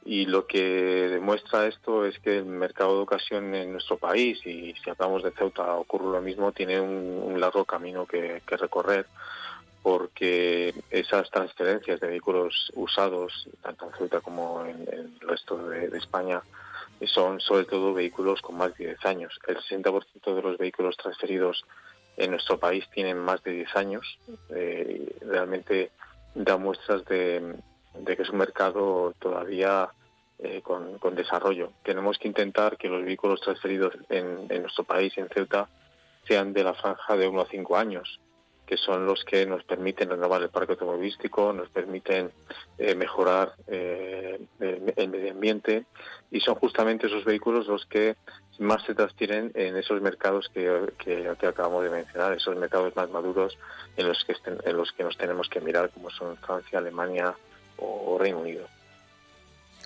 y 0.05 0.27
lo 0.27 0.45
que 0.45 1.09
demuestra 1.09 1.65
esto 1.65 2.05
es 2.05 2.19
que 2.19 2.38
el 2.38 2.45
mercado 2.45 2.97
de 2.97 3.01
ocasión 3.01 3.55
en 3.55 3.71
nuestro 3.71 3.97
país, 3.97 4.39
y 4.45 4.75
si 4.75 4.89
hablamos 4.91 5.23
de 5.23 5.32
Ceuta 5.32 5.73
ocurre 5.73 6.11
lo 6.11 6.21
mismo, 6.21 6.51
tiene 6.51 6.80
un, 6.80 7.39
largo 7.39 7.65
camino 7.65 8.05
que, 8.05 8.41
recorrer 8.45 9.07
porque 9.82 10.75
esas 10.91 11.32
transferencias 11.32 11.99
de 11.99 12.07
vehículos 12.07 12.71
usados, 12.75 13.49
tanto 13.63 13.88
en 13.88 13.93
Ceuta 13.93 14.21
como 14.21 14.63
en, 14.63 14.82
en 14.91 15.17
el 15.21 15.27
resto 15.27 15.57
de, 15.69 15.88
de 15.89 15.97
España, 15.97 16.41
son 17.07 17.39
sobre 17.41 17.65
todo 17.65 17.95
vehículos 17.95 18.41
con 18.41 18.57
más 18.57 18.77
de 18.77 18.88
10 18.88 19.05
años. 19.05 19.39
El 19.47 19.57
60% 19.57 20.36
de 20.36 20.41
los 20.41 20.57
vehículos 20.57 20.97
transferidos 20.97 21.65
en 22.20 22.32
nuestro 22.32 22.59
país 22.59 22.86
tienen 22.93 23.17
más 23.17 23.41
de 23.43 23.51
10 23.53 23.76
años. 23.76 24.20
Eh, 24.49 25.15
realmente 25.22 25.91
da 26.36 26.57
muestras 26.57 27.03
de, 27.05 27.55
que 28.05 28.22
es 28.22 28.30
un 28.30 28.38
mercado 28.38 29.13
todavía 29.20 29.89
eh, 30.38 30.61
con, 30.61 30.99
desarrollo. 31.15 31.72
Tenemos 31.84 32.17
que 32.17 32.28
intentar 32.28 32.78
que 32.78 32.89
los 32.89 33.03
vehículos 33.03 33.41
transferidos 33.41 33.95
en, 34.09 34.47
nuestro 34.61 34.84
país, 34.84 35.17
en 35.17 35.30
Ceuta, 35.30 35.70
sean 36.28 36.53
de 36.53 36.63
la 36.63 36.74
franja 36.74 37.15
de 37.15 37.28
1 37.28 37.41
a 37.41 37.45
5 37.45 37.78
años, 37.78 38.20
que 38.70 38.78
son 38.78 39.07
los 39.07 39.26
que 39.26 39.47
nos 39.47 39.63
permiten 39.63 40.11
renovar 40.11 40.43
el 40.43 40.49
parque 40.49 40.74
automovilístico, 40.74 41.51
nos 41.53 41.70
permiten 41.70 42.30
eh, 42.78 42.93
mejorar 42.93 43.53
eh, 43.65 44.39
el, 44.59 45.09
medio 45.09 45.32
ambiente 45.32 45.86
y 46.30 46.39
son 46.39 46.53
justamente 46.53 47.07
esos 47.07 47.26
vehículos 47.26 47.65
los 47.65 47.88
que 47.88 48.15
más 48.59 48.84
se 48.84 48.93
transfieren 48.93 49.51
en 49.55 49.76
esos 49.76 49.99
mercados 50.03 50.51
que, 50.53 50.93
que, 50.99 51.47
acabamos 51.47 51.84
de 51.84 51.89
mencionar, 51.89 52.34
esos 52.34 52.55
mercados 52.57 52.95
más 52.95 53.09
maduros 53.09 53.57
en 53.97 54.07
los 54.07 54.24
que 54.24 54.36
en 54.45 54.78
los 54.78 54.91
que 54.91 55.03
nos 55.03 55.17
tenemos 55.17 55.49
que 55.49 55.61
mirar, 55.61 55.89
como 55.89 56.11
son 56.11 56.38
Francia, 56.38 56.78
Alemania 56.78 57.34
o 57.78 58.20
Reino 58.20 58.38
Unido 58.38 58.67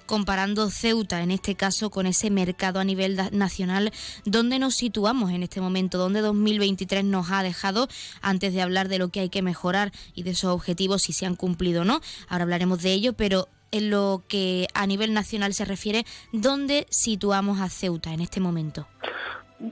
comparando 0.05 0.69
Ceuta 0.69 1.21
en 1.21 1.31
este 1.31 1.55
caso 1.55 1.89
con 1.89 2.05
ese 2.05 2.29
mercado 2.29 2.79
a 2.79 2.83
nivel 2.83 3.17
nacional, 3.31 3.91
¿dónde 4.25 4.59
nos 4.59 4.75
situamos 4.75 5.31
en 5.31 5.43
este 5.43 5.61
momento? 5.61 5.97
¿Dónde 5.97 6.21
2023 6.21 7.03
nos 7.03 7.31
ha 7.31 7.43
dejado 7.43 7.87
antes 8.21 8.53
de 8.53 8.61
hablar 8.61 8.87
de 8.87 8.99
lo 8.99 9.09
que 9.09 9.21
hay 9.21 9.29
que 9.29 9.41
mejorar 9.41 9.91
y 10.13 10.23
de 10.23 10.31
esos 10.31 10.51
objetivos 10.51 11.03
si 11.03 11.13
se 11.13 11.25
han 11.25 11.35
cumplido 11.35 11.81
o 11.81 11.85
no? 11.85 12.01
Ahora 12.27 12.43
hablaremos 12.43 12.81
de 12.81 12.93
ello, 12.93 13.13
pero 13.13 13.47
en 13.71 13.89
lo 13.89 14.21
que 14.27 14.67
a 14.73 14.85
nivel 14.85 15.13
nacional 15.13 15.53
se 15.53 15.65
refiere, 15.65 16.05
¿dónde 16.31 16.85
situamos 16.89 17.59
a 17.59 17.69
Ceuta 17.69 18.13
en 18.13 18.21
este 18.21 18.39
momento? 18.39 18.87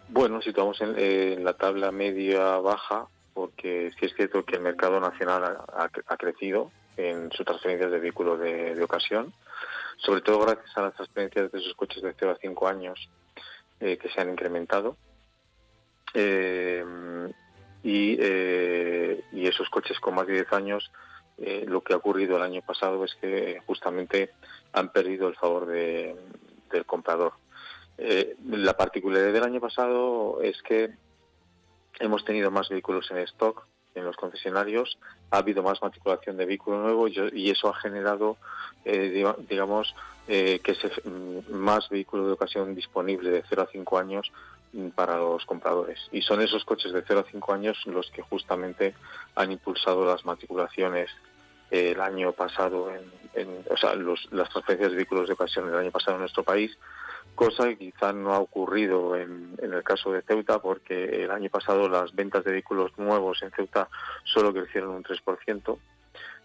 Bueno, 0.09 0.41
situamos 0.41 0.81
en, 0.81 1.43
la 1.43 1.53
tabla 1.53 1.91
media-baja, 1.91 3.07
porque 3.33 3.91
sí 3.99 4.05
es 4.05 4.13
cierto 4.15 4.43
que 4.43 4.55
el 4.55 4.61
mercado 4.61 4.99
nacional 4.99 5.57
ha, 5.75 6.17
crecido 6.17 6.71
en 6.97 7.31
sus 7.31 7.45
transferencias 7.45 7.91
de 7.91 7.99
vehículos 7.99 8.39
de 8.39 8.81
ocasión 8.83 9.33
sobre 10.03 10.21
todo 10.21 10.39
gracias 10.39 10.75
a 10.77 10.81
las 10.81 10.95
transferencias 10.95 11.51
de 11.51 11.59
esos 11.59 11.73
coches 11.75 12.01
de 12.01 12.15
0 12.17 12.31
a 12.31 12.39
5 12.41 12.67
años 12.67 13.09
eh, 13.79 13.97
que 13.97 14.09
se 14.09 14.19
han 14.19 14.31
incrementado. 14.31 14.97
Eh, 16.13 16.83
eh, 17.83 19.23
y, 19.31 19.47
esos 19.47 19.69
coches 19.69 19.99
con 19.99 20.15
más 20.15 20.27
de 20.27 20.33
10 20.33 20.53
años, 20.53 20.91
lo 21.65 21.81
que 21.81 21.93
ha 21.93 21.97
ocurrido 21.97 22.37
el 22.37 22.43
año 22.43 22.61
pasado 22.61 23.03
es 23.03 23.15
que 23.15 23.59
justamente 23.65 24.31
han 24.73 24.91
perdido 24.91 25.27
el 25.27 25.35
favor 25.35 25.65
del 25.65 26.85
comprador. 26.85 27.33
la 27.97 28.77
particularidad 28.77 29.33
del 29.33 29.43
año 29.43 29.59
pasado 29.59 30.39
es 30.41 30.61
que 30.61 30.91
hemos 31.99 32.23
tenido 32.23 32.51
más 32.51 32.69
vehículos 32.69 33.09
en 33.11 33.17
stock 33.19 33.65
en 33.95 34.05
los 34.05 34.15
concesionarios, 34.15 34.97
ha 35.31 35.37
habido 35.37 35.63
más 35.63 35.81
matriculación 35.81 36.37
de 36.37 36.45
vehículo 36.45 36.81
nuevo 36.81 37.07
y, 37.07 37.49
eso 37.49 37.69
ha 37.69 37.73
generado, 37.75 38.37
eh, 38.85 39.25
digamos, 39.49 39.95
eh, 40.27 40.59
que 40.63 40.73
mm, 40.73 41.53
más 41.53 41.89
vehículos 41.89 42.27
de 42.27 42.33
ocasión 42.33 42.75
disponible 42.75 43.29
de 43.29 43.43
0 43.47 43.63
a 43.63 43.71
5 43.71 43.97
años 43.97 44.31
mm, 44.73 44.89
para 44.89 45.17
los 45.17 45.45
compradores. 45.45 45.99
Y 46.11 46.21
son 46.21 46.41
esos 46.41 46.63
coches 46.63 46.93
de 46.93 47.03
0 47.05 47.25
a 47.27 47.31
5 47.31 47.53
años 47.53 47.77
los 47.85 48.09
que 48.11 48.21
justamente 48.21 48.95
han 49.35 49.51
impulsado 49.51 50.05
las 50.05 50.25
matriculaciones 50.25 51.09
el 51.69 52.01
año 52.01 52.33
pasado, 52.33 52.91
en, 53.33 53.65
o 53.69 53.77
sea, 53.77 53.95
las 53.95 54.49
transferencias 54.49 54.91
de 54.91 54.97
vehículos 54.97 55.27
de 55.27 55.33
ocasión 55.33 55.69
el 55.69 55.75
año 55.75 55.91
pasado 55.91 56.15
en 56.15 56.21
nuestro 56.21 56.43
país 56.43 56.77
cosa 57.35 57.67
que 57.67 57.77
quizá 57.77 58.13
no 58.13 58.33
ha 58.33 58.39
ocurrido 58.39 59.15
en, 59.15 59.57
el 59.61 59.83
caso 59.83 60.11
de 60.11 60.21
Ceuta 60.21 60.59
porque 60.59 61.23
el 61.23 61.31
año 61.31 61.49
pasado 61.49 61.89
las 61.89 62.13
ventas 62.13 62.43
de 62.43 62.51
vehículos 62.51 62.91
nuevos 62.97 63.41
en 63.41 63.51
Ceuta 63.51 63.89
solo 64.23 64.53
crecieron 64.53 64.91
un 64.91 65.03
3% 65.03 65.77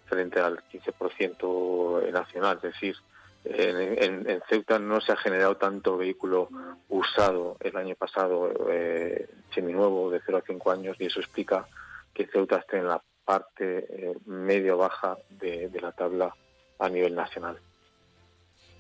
frente 0.06 0.40
al 0.40 0.62
15% 0.68 2.12
nacional, 2.12 2.56
es 2.56 2.62
decir, 2.62 2.96
en, 3.44 4.42
Ceuta 4.48 4.78
no 4.78 5.00
se 5.00 5.12
ha 5.12 5.16
generado 5.16 5.56
tanto 5.56 5.96
vehículo 5.96 6.48
usado 6.88 7.56
el 7.60 7.76
año 7.76 7.94
pasado 7.94 8.52
eh, 8.70 9.28
seminuevo 9.54 10.10
de 10.10 10.20
0 10.24 10.38
a 10.38 10.46
5 10.46 10.70
años 10.70 10.96
y 10.98 11.06
eso 11.06 11.20
explica 11.20 11.66
que 12.14 12.26
Ceuta 12.26 12.56
esté 12.56 12.78
en 12.78 12.88
la 12.88 13.02
parte 13.24 13.86
eh, 13.88 14.14
medio-baja 14.26 15.18
de 15.30 15.70
la 15.80 15.92
tabla 15.92 16.34
a 16.78 16.88
nivel 16.88 17.14
nacional. 17.14 17.58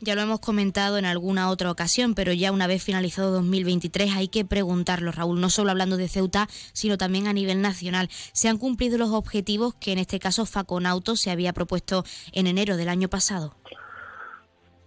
Ya 0.00 0.14
lo 0.14 0.20
hemos 0.20 0.40
comentado 0.40 0.98
en 0.98 1.06
alguna 1.06 1.48
otra 1.48 1.70
ocasión, 1.70 2.14
pero 2.14 2.32
ya 2.34 2.52
una 2.52 2.66
vez 2.66 2.84
finalizado 2.84 3.30
2023 3.32 4.14
hay 4.14 4.28
que 4.28 4.44
preguntarlo, 4.44 5.10
Raúl, 5.10 5.40
no 5.40 5.48
solo 5.48 5.70
hablando 5.70 5.96
de 5.96 6.08
Ceuta, 6.08 6.48
sino 6.74 6.98
también 6.98 7.26
a 7.26 7.32
nivel 7.32 7.62
nacional. 7.62 8.08
¿Se 8.10 8.48
han 8.48 8.58
cumplido 8.58 8.98
los 8.98 9.10
objetivos 9.10 9.74
que 9.74 9.92
en 9.92 9.98
este 9.98 10.18
caso 10.18 10.44
Faconauto 10.44 11.16
se 11.16 11.30
había 11.30 11.54
propuesto 11.54 12.04
en 12.32 12.46
enero 12.46 12.76
del 12.76 12.90
año 12.90 13.08
pasado? 13.08 13.54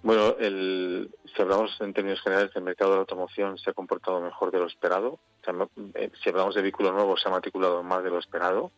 Bueno, 0.03 0.36
si 0.39 1.41
hablamos 1.41 1.76
en 1.82 1.93
términos 1.93 2.22
generales, 2.22 2.51
el 2.55 2.62
mercado 2.62 2.91
de 2.91 2.97
la 2.97 3.01
automoción 3.01 3.57
se 3.57 3.72
ha 3.72 3.74
comportado 3.74 4.22
mejor 4.22 4.51
de 4.51 4.60
lo 4.60 4.68
esperado. 4.68 5.20
Eh, 5.95 6.12
si 6.24 6.30
hablamos 6.30 6.53
de 6.53 6.62
vehículo 6.62 6.91
nuevo, 6.91 7.18
se 7.18 7.28
ha 7.28 7.32
matriculado 7.32 7.82
más 7.82 8.03
de 8.03 8.12
lo 8.12 8.20
esperado. 8.20 8.72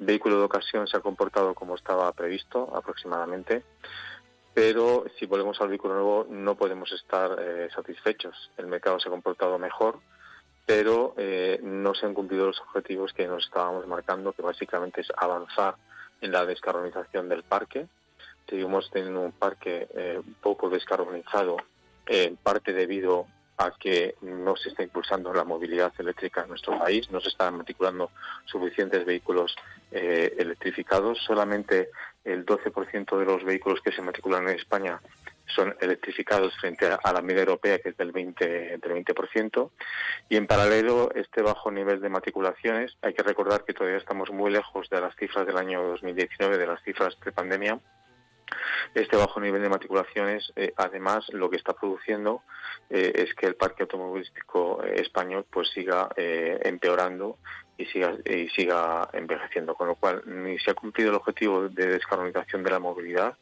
Vehículo 0.00 0.38
de 0.38 0.44
ocasión 0.44 0.88
se 0.88 0.96
ha 0.96 1.00
comportado 1.00 1.54
como 1.54 1.76
estaba 1.76 2.12
previsto 2.12 2.76
aproximadamente 2.76 3.64
pero 4.58 5.04
si 5.16 5.24
volvemos 5.24 5.60
al 5.60 5.68
vehículo 5.68 5.94
nuevo 5.94 6.26
no 6.28 6.56
podemos 6.56 6.90
estar 6.90 7.38
eh, 7.40 7.68
satisfechos. 7.72 8.50
El 8.56 8.66
mercado 8.66 8.98
se 8.98 9.06
ha 9.06 9.12
comportado 9.12 9.56
mejor, 9.56 10.00
pero 10.66 11.14
eh, 11.16 11.60
no 11.62 11.94
se 11.94 12.06
han 12.06 12.12
cumplido 12.12 12.46
los 12.46 12.60
objetivos 12.62 13.12
que 13.12 13.28
nos 13.28 13.44
estábamos 13.44 13.86
marcando, 13.86 14.32
que 14.32 14.42
básicamente 14.42 15.02
es 15.02 15.12
avanzar 15.16 15.76
en 16.20 16.32
la 16.32 16.44
descarbonización 16.44 17.28
del 17.28 17.44
parque. 17.44 17.86
Seguimos 18.48 18.90
teniendo 18.90 19.20
un 19.20 19.30
parque 19.30 19.86
eh, 19.94 20.20
poco 20.42 20.68
descarbonizado, 20.68 21.58
en 22.06 22.34
parte 22.34 22.72
debido 22.72 23.28
a 23.58 23.70
que 23.70 24.16
no 24.22 24.56
se 24.56 24.70
está 24.70 24.82
impulsando 24.82 25.32
la 25.32 25.44
movilidad 25.44 25.92
eléctrica 25.98 26.42
en 26.42 26.48
nuestro 26.48 26.76
país, 26.76 27.08
no 27.12 27.20
se 27.20 27.28
están 27.28 27.58
matriculando 27.58 28.10
suficientes 28.44 29.06
vehículos 29.06 29.54
electrificados, 29.90 31.18
solamente 31.24 31.90
el 32.28 32.44
12% 32.44 33.18
de 33.18 33.24
los 33.24 33.44
vehículos 33.44 33.80
que 33.80 33.92
se 33.92 34.02
matriculan 34.02 34.48
en 34.48 34.56
España 34.56 35.00
son 35.46 35.74
electrificados 35.80 36.54
frente 36.60 36.86
a, 36.86 37.12
la 37.12 37.22
media 37.22 37.40
europea, 37.40 37.78
que 37.78 37.90
es 37.90 37.96
del 37.96 38.12
20, 38.12 38.78
del 38.78 39.04
20%. 39.04 39.70
Y 40.28 40.36
en 40.36 40.46
paralelo, 40.46 41.10
este 41.14 41.42
bajo 41.42 41.70
nivel 41.70 42.00
de 42.00 42.08
matriculaciones, 42.08 42.96
hay 43.02 43.14
que 43.14 43.22
recordar 43.22 43.64
que 43.64 43.72
todavía 43.72 43.98
estamos 43.98 44.30
muy 44.30 44.50
lejos 44.50 44.88
de 44.90 45.00
las 45.00 45.16
cifras 45.16 45.46
del 45.46 45.56
año 45.56 45.82
2019, 45.82 46.58
de 46.58 46.66
las 46.66 46.82
cifras 46.82 47.16
prepandemia. 47.16 47.80
Este 48.94 49.16
bajo 49.16 49.40
nivel 49.40 49.62
de 49.62 49.68
matriculaciones, 49.68 50.52
eh, 50.56 50.72
además, 50.76 51.26
lo 51.32 51.50
que 51.50 51.56
está 51.56 51.74
produciendo 51.74 52.42
eh, 52.88 53.12
es 53.14 53.34
que 53.34 53.46
el 53.46 53.56
parque 53.56 53.82
automovilístico 53.82 54.82
eh, 54.82 55.00
español 55.00 55.44
pues 55.50 55.68
siga 55.70 56.08
empeorando 56.16 57.38
y 57.78 57.86
siga, 57.86 58.14
y 58.26 58.48
siga 58.50 59.08
envejeciendo, 59.12 59.74
con 59.74 59.86
lo 59.86 59.94
cual 59.94 60.22
ni 60.26 60.58
se 60.58 60.72
ha 60.72 60.74
cumplido 60.74 61.10
el 61.10 61.16
objetivo 61.16 61.68
de 61.68 61.86
descarbonización 61.86 62.64
de 62.64 62.70
la 62.70 62.80
movilidad 62.80 63.36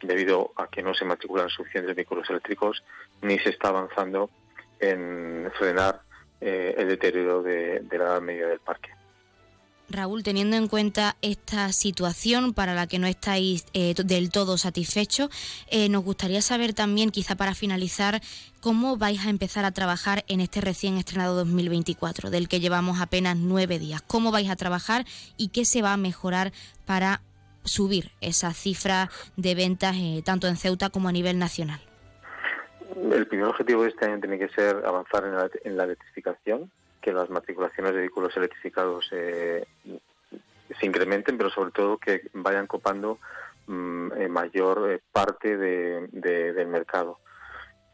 debido 0.00 0.52
a 0.56 0.68
que 0.68 0.82
no 0.82 0.94
se 0.94 1.04
matriculan 1.04 1.48
suficientes 1.48 1.94
vehículos 1.94 2.30
eléctricos, 2.30 2.82
ni 3.22 3.38
se 3.38 3.50
está 3.50 3.68
avanzando 3.68 4.30
en 4.78 5.50
frenar 5.58 6.00
eh, 6.40 6.74
el 6.78 6.88
deterioro 6.88 7.42
de, 7.42 7.82
la 7.90 7.96
edad 7.96 8.20
media 8.20 8.46
del 8.46 8.60
parque. 8.60 8.90
Raúl, 9.88 10.22
teniendo 10.22 10.56
en 10.56 10.68
cuenta 10.68 11.16
esta 11.22 11.72
situación 11.72 12.54
para 12.54 12.74
la 12.74 12.86
que 12.86 12.98
no 12.98 13.06
estáis 13.06 13.66
eh, 13.72 13.94
del 13.94 14.30
todo 14.30 14.58
satisfechos, 14.58 15.30
eh, 15.70 15.88
nos 15.88 16.04
gustaría 16.04 16.42
saber 16.42 16.74
también, 16.74 17.10
quizá 17.10 17.36
para 17.36 17.54
finalizar, 17.54 18.20
cómo 18.60 18.96
vais 18.96 19.24
a 19.24 19.30
empezar 19.30 19.64
a 19.64 19.70
trabajar 19.70 20.24
en 20.28 20.40
este 20.40 20.60
recién 20.60 20.96
estrenado 20.96 21.36
2024, 21.36 22.30
del 22.30 22.48
que 22.48 22.60
llevamos 22.60 23.00
apenas 23.00 23.36
nueve 23.36 23.78
días. 23.78 24.02
¿Cómo 24.02 24.32
vais 24.32 24.50
a 24.50 24.56
trabajar 24.56 25.04
y 25.36 25.48
qué 25.48 25.64
se 25.64 25.82
va 25.82 25.92
a 25.92 25.96
mejorar 25.96 26.52
para 26.84 27.22
subir 27.64 28.10
esa 28.20 28.52
cifra 28.52 29.10
de 29.36 29.54
ventas 29.54 29.96
eh, 29.96 30.22
tanto 30.24 30.48
en 30.48 30.56
Ceuta 30.56 30.90
como 30.90 31.08
a 31.08 31.12
nivel 31.12 31.38
nacional? 31.38 31.80
El 33.12 33.26
primer 33.26 33.46
objetivo 33.46 33.82
de 33.82 33.90
este 33.90 34.06
año 34.06 34.20
tiene 34.20 34.38
que 34.38 34.48
ser 34.48 34.82
avanzar 34.84 35.50
en 35.64 35.76
la 35.76 35.84
electrificación 35.84 36.70
que 37.06 37.12
las 37.12 37.30
matriculaciones 37.30 37.92
de 37.92 38.00
vehículos 38.00 38.36
electrificados 38.36 39.08
eh, 39.12 39.64
se 40.76 40.86
incrementen, 40.86 41.38
pero 41.38 41.50
sobre 41.50 41.70
todo 41.70 41.98
que 41.98 42.22
vayan 42.32 42.66
copando 42.66 43.20
mm, 43.68 44.26
mayor 44.28 44.90
eh, 44.90 45.00
parte 45.12 45.56
del 45.56 46.66
mercado. 46.66 47.20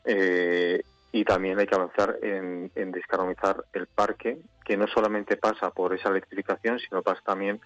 Eh, 0.06 0.82
y 1.12 1.24
también 1.26 1.58
hay 1.58 1.66
que 1.66 1.74
avanzar 1.74 2.20
en, 2.22 2.70
descarbonizar 2.74 3.66
el 3.74 3.86
parque, 3.86 4.38
que 4.64 4.78
no 4.78 4.86
solamente 4.86 5.36
pasa 5.36 5.68
por 5.68 5.92
esa 5.92 6.08
electrificación, 6.08 6.78
sino 6.78 7.02
pasa 7.02 7.20
también 7.22 7.60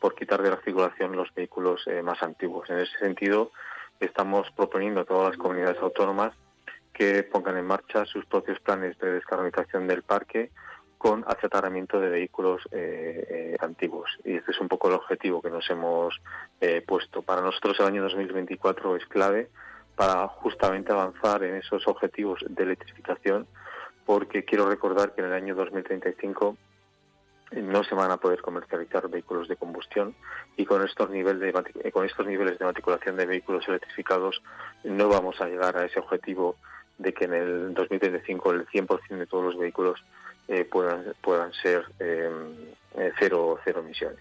por 0.00 0.14
quitar 0.14 0.40
de 0.40 0.50
la 0.50 0.60
circulación 0.62 1.16
los 1.16 1.34
vehículos 1.34 1.84
más 2.04 2.22
antiguos. 2.22 2.70
En 2.70 2.78
ese 2.78 2.96
sentido, 3.00 3.50
estamos 3.98 4.48
proponiendo 4.52 5.00
a 5.00 5.04
todas 5.04 5.30
las 5.30 5.36
comunidades 5.36 5.82
autónomas 5.82 6.32
que 6.92 7.24
pongan 7.24 7.56
en 7.56 7.66
marcha 7.66 8.04
sus 8.04 8.24
propios 8.26 8.60
planes 8.60 8.96
de 9.00 9.14
descarbonización 9.14 9.88
del 9.88 10.04
parque 10.04 10.52
con 11.02 11.24
achatarramiento 11.26 11.98
de 11.98 12.08
vehículos 12.08 12.62
eh, 12.70 13.26
eh, 13.28 13.56
antiguos. 13.58 14.08
Y 14.24 14.36
este 14.36 14.52
es 14.52 14.60
un 14.60 14.68
poco 14.68 14.86
el 14.86 14.94
objetivo 14.94 15.42
que 15.42 15.50
nos 15.50 15.68
hemos 15.68 16.14
eh, 16.60 16.80
puesto. 16.86 17.22
Para 17.22 17.42
nosotros 17.42 17.76
el 17.80 17.86
año 17.86 18.04
2024 18.04 18.94
es 18.94 19.06
clave 19.06 19.48
para 19.96 20.28
justamente 20.28 20.92
avanzar 20.92 21.42
en 21.42 21.56
esos 21.56 21.88
objetivos 21.88 22.44
de 22.48 22.62
electrificación, 22.62 23.48
porque 24.06 24.44
quiero 24.44 24.70
recordar 24.70 25.12
que 25.12 25.22
en 25.22 25.26
el 25.26 25.32
año 25.32 25.56
2035 25.56 26.56
no 27.50 27.82
se 27.82 27.96
van 27.96 28.12
a 28.12 28.18
poder 28.18 28.40
comercializar 28.40 29.10
vehículos 29.10 29.48
de 29.48 29.56
combustión 29.56 30.14
y 30.56 30.66
con 30.66 30.86
estos 30.86 31.10
niveles 31.10 31.40
de 31.40 31.90
con 31.90 32.06
estos 32.06 32.26
niveles 32.28 32.60
de 32.60 32.64
matriculación 32.64 33.16
de 33.16 33.26
vehículos 33.26 33.66
electrificados 33.68 34.40
no 34.84 35.08
vamos 35.08 35.38
a 35.40 35.46
llegar 35.48 35.76
a 35.76 35.84
ese 35.84 35.98
objetivo 35.98 36.56
de 36.96 37.12
que 37.12 37.24
en 37.24 37.34
el 37.34 37.74
2035 37.74 38.52
el 38.52 38.66
100% 38.68 39.18
de 39.18 39.26
todos 39.26 39.44
los 39.44 39.58
vehículos 39.58 40.02
eh, 40.48 40.64
puedan, 40.64 41.14
puedan 41.20 41.52
ser 41.54 41.84
eh, 41.98 42.30
eh, 42.96 43.12
cero, 43.18 43.58
cero 43.64 43.80
emisiones. 43.80 44.20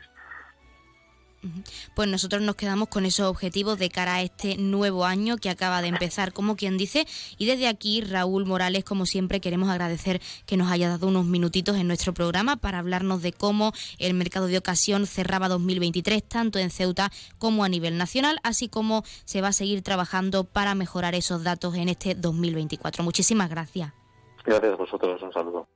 Pues 1.96 2.08
nosotros 2.08 2.42
nos 2.42 2.56
quedamos 2.56 2.88
con 2.90 3.06
esos 3.06 3.28
objetivos 3.28 3.80
de 3.80 3.90
cara 3.90 4.16
a 4.16 4.22
este 4.22 4.58
nuevo 4.58 5.06
año 5.06 5.38
que 5.38 5.50
acaba 5.50 5.82
de 5.82 5.88
empezar, 5.88 6.34
como 6.34 6.56
quien 6.56 6.78
dice. 6.78 7.08
Y 7.38 7.48
desde 7.48 7.68
aquí, 7.68 8.02
Raúl 8.02 8.46
Morales, 8.46 8.84
como 8.84 9.06
siempre, 9.06 9.42
queremos 9.42 9.70
agradecer 9.70 10.22
que 10.46 10.58
nos 10.58 10.72
haya 10.72 10.90
dado 10.90 11.08
unos 11.08 11.26
minutitos 11.26 11.78
en 11.78 11.88
nuestro 11.88 12.14
programa 12.14 12.58
para 12.58 12.80
hablarnos 12.80 13.24
de 13.24 13.34
cómo 13.34 13.74
el 13.98 14.14
mercado 14.14 14.48
de 14.48 14.58
ocasión 14.58 15.08
cerraba 15.08 15.50
2023, 15.50 16.24
tanto 16.24 16.60
en 16.60 16.70
Ceuta 16.70 17.10
como 17.40 17.64
a 17.64 17.70
nivel 17.70 17.98
nacional, 17.98 18.38
así 18.44 18.70
como 18.70 19.04
se 19.26 19.42
va 19.42 19.48
a 19.50 19.54
seguir 19.54 19.82
trabajando 19.82 20.44
para 20.44 20.76
mejorar 20.76 21.16
esos 21.16 21.44
datos 21.44 21.76
en 21.76 21.90
este 21.90 22.14
2024. 22.14 23.04
Muchísimas 23.04 23.50
gracias. 23.50 23.94
Gracias 24.46 24.74
a 24.74 24.76
vosotros, 24.76 25.22
un 25.22 25.34
saludo. 25.34 25.68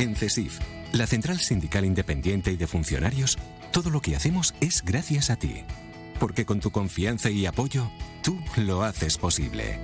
En 0.00 0.16
CESIF, 0.16 0.58
la 0.92 1.06
Central 1.06 1.40
Sindical 1.40 1.84
Independiente 1.84 2.50
y 2.50 2.56
de 2.56 2.66
Funcionarios, 2.66 3.36
todo 3.70 3.90
lo 3.90 4.00
que 4.00 4.16
hacemos 4.16 4.54
es 4.62 4.82
gracias 4.82 5.28
a 5.28 5.36
ti. 5.36 5.64
Porque 6.18 6.46
con 6.46 6.60
tu 6.60 6.70
confianza 6.70 7.28
y 7.28 7.44
apoyo, 7.44 7.90
tú 8.22 8.38
lo 8.56 8.82
haces 8.82 9.18
posible. 9.18 9.78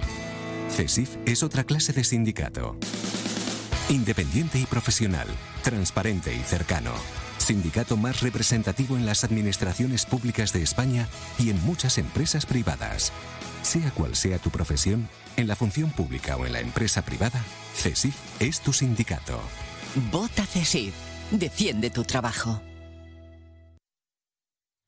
CESIF 0.70 1.16
es 1.26 1.42
otra 1.42 1.64
clase 1.64 1.92
de 1.92 2.02
sindicato. 2.02 2.78
Independiente 3.90 4.58
y 4.58 4.64
profesional, 4.64 5.28
transparente 5.62 6.34
y 6.34 6.40
cercano. 6.40 6.92
Sindicato 7.38 7.96
más 7.96 8.20
representativo 8.20 8.96
en 8.96 9.06
las 9.06 9.24
administraciones 9.24 10.06
públicas 10.06 10.52
de 10.52 10.62
España 10.62 11.08
y 11.38 11.50
en 11.50 11.62
muchas 11.64 11.98
empresas 11.98 12.46
privadas. 12.46 13.12
Sea 13.62 13.90
cual 13.90 14.16
sea 14.16 14.38
tu 14.38 14.50
profesión, 14.50 15.08
en 15.36 15.48
la 15.48 15.56
función 15.56 15.90
pública 15.90 16.36
o 16.36 16.46
en 16.46 16.52
la 16.52 16.60
empresa 16.60 17.02
privada, 17.02 17.42
CESIF 17.74 18.16
es 18.40 18.60
tu 18.60 18.72
sindicato. 18.72 19.40
Vota 20.10 20.44
CESIF. 20.46 20.94
Defiende 21.30 21.90
tu 21.90 22.04
trabajo. 22.04 22.60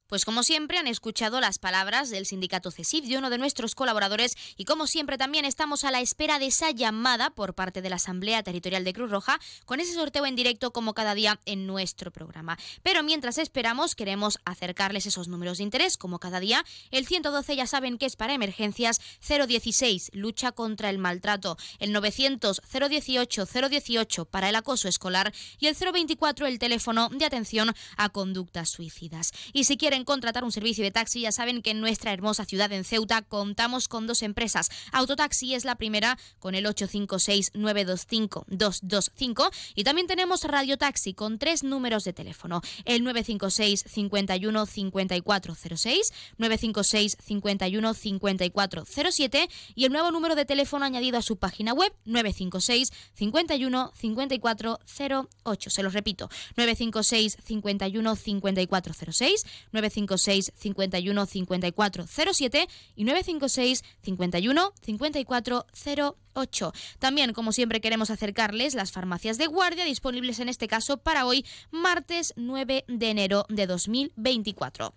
Pues 0.09 0.25
como 0.25 0.43
siempre 0.43 0.79
han 0.79 0.87
escuchado 0.87 1.39
las 1.39 1.59
palabras 1.59 2.09
del 2.09 2.25
sindicato 2.25 2.71
CESIF 2.71 3.05
de 3.05 3.19
uno 3.19 3.29
de 3.29 3.37
nuestros 3.37 3.75
colaboradores 3.75 4.37
y 4.57 4.65
como 4.65 4.87
siempre 4.87 5.19
también 5.19 5.45
estamos 5.45 5.85
a 5.85 5.91
la 5.91 6.01
espera 6.01 6.39
de 6.39 6.47
esa 6.47 6.71
llamada 6.71 7.29
por 7.29 7.53
parte 7.53 7.83
de 7.83 7.91
la 7.91 7.97
Asamblea 7.97 8.43
Territorial 8.43 8.85
de 8.85 8.95
Cruz 8.95 9.11
Roja 9.11 9.39
con 9.67 9.81
ese 9.81 9.93
sorteo 9.93 10.25
en 10.25 10.35
directo 10.35 10.73
como 10.73 10.95
cada 10.95 11.15
día 11.15 11.39
en 11.45 11.67
nuestro 11.67 12.11
programa. 12.11 12.59
Pero 12.83 13.03
mientras 13.03 13.37
esperamos 13.37 13.95
queremos 13.95 14.39
acercarles 14.47 15.05
esos 15.05 15.29
números 15.29 15.59
de 15.59 15.65
interés 15.65 15.99
como 15.99 16.19
cada 16.19 16.41
día. 16.41 16.65
El 16.91 17.07
112 17.07 17.57
ya 17.57 17.67
saben 17.67 17.99
que 17.99 18.07
es 18.07 18.17
para 18.17 18.33
emergencias 18.33 19.03
016 19.29 20.13
lucha 20.15 20.53
contra 20.53 20.89
el 20.89 20.97
maltrato, 20.97 21.59
el 21.81 21.93
900 21.93 22.63
018 22.73 23.45
018 23.45 24.25
para 24.25 24.49
el 24.49 24.57
acoso 24.57 24.89
escolar 24.89 25.35
y 25.59 25.67
el 25.67 25.77
024 25.77 26.47
el 26.47 26.59
teléfono 26.59 27.11
de 27.11 27.27
atención 27.27 27.75
a 27.99 28.09
conductas 28.09 28.71
suicidas. 28.71 29.33
Y 29.53 29.65
si 29.65 29.77
quieren 29.77 29.98
contratar 30.05 30.45
un 30.45 30.53
servicio 30.53 30.85
de 30.85 30.91
taxi, 30.91 31.23
ya 31.23 31.33
saben 31.33 31.63
que 31.63 31.71
en 31.71 31.81
nuestra 31.81 32.13
hermosa 32.13 32.45
ciudad 32.45 32.71
en 32.73 32.85
Ceuta 32.85 33.23
contamos 33.23 33.89
con 33.89 34.07
dos 34.07 34.21
empresas. 34.23 34.69
Autotaxi 34.93 35.55
es 35.55 35.65
la 35.65 35.77
primera 35.77 36.19
con 36.39 36.55
el 36.55 36.67
856-925-225 36.67 39.51
y 39.75 39.85
también 39.85 40.07
tenemos 40.07 40.45
Radio 40.45 40.77
Taxi 40.77 41.15
con 41.15 41.39
tres 41.39 41.65
números 41.65 42.05
de 42.05 42.13
teléfono. 42.13 42.61
El 42.85 43.05
956 43.05 43.85
51 43.87 44.67
5406, 44.67 46.13
956 46.39 47.17
51 47.21 47.95
5407 47.95 49.49
y 49.75 49.85
el 49.85 49.93
nuevo 49.93 50.11
número 50.11 50.35
de 50.35 50.45
teléfono 50.45 50.85
añadido 50.85 51.19
a 51.19 51.23
su 51.23 51.37
página 51.37 51.73
web 51.73 51.93
956 52.05 52.91
51 53.15 53.93
5408. 53.95 55.71
Se 55.71 55.83
los 55.83 55.93
repito, 55.93 56.29
956 56.57 57.39
51 57.45 58.17
5406, 58.17 59.45
956 59.73 59.88
51 59.91 61.27
54 61.27 62.07
07 62.07 62.69
y 62.95 63.05
956 63.05 63.85
51 64.03 64.73
54 64.81 65.67
08. 66.35 66.73
También, 66.99 67.33
como 67.33 67.53
siempre, 67.53 67.81
queremos 67.81 68.11
acercarles 68.11 68.75
las 68.75 68.93
farmacias 68.93 69.39
de 69.39 69.47
guardia 69.47 69.85
disponibles 69.85 70.41
en 70.41 70.49
este 70.49 70.69
caso 70.69 70.99
para 70.99 71.27
hoy, 71.27 71.45
martes 71.71 72.33
9 72.37 72.85
de 72.87 73.11
enero 73.11 73.45
de 73.49 73.67
2024. 73.67 74.95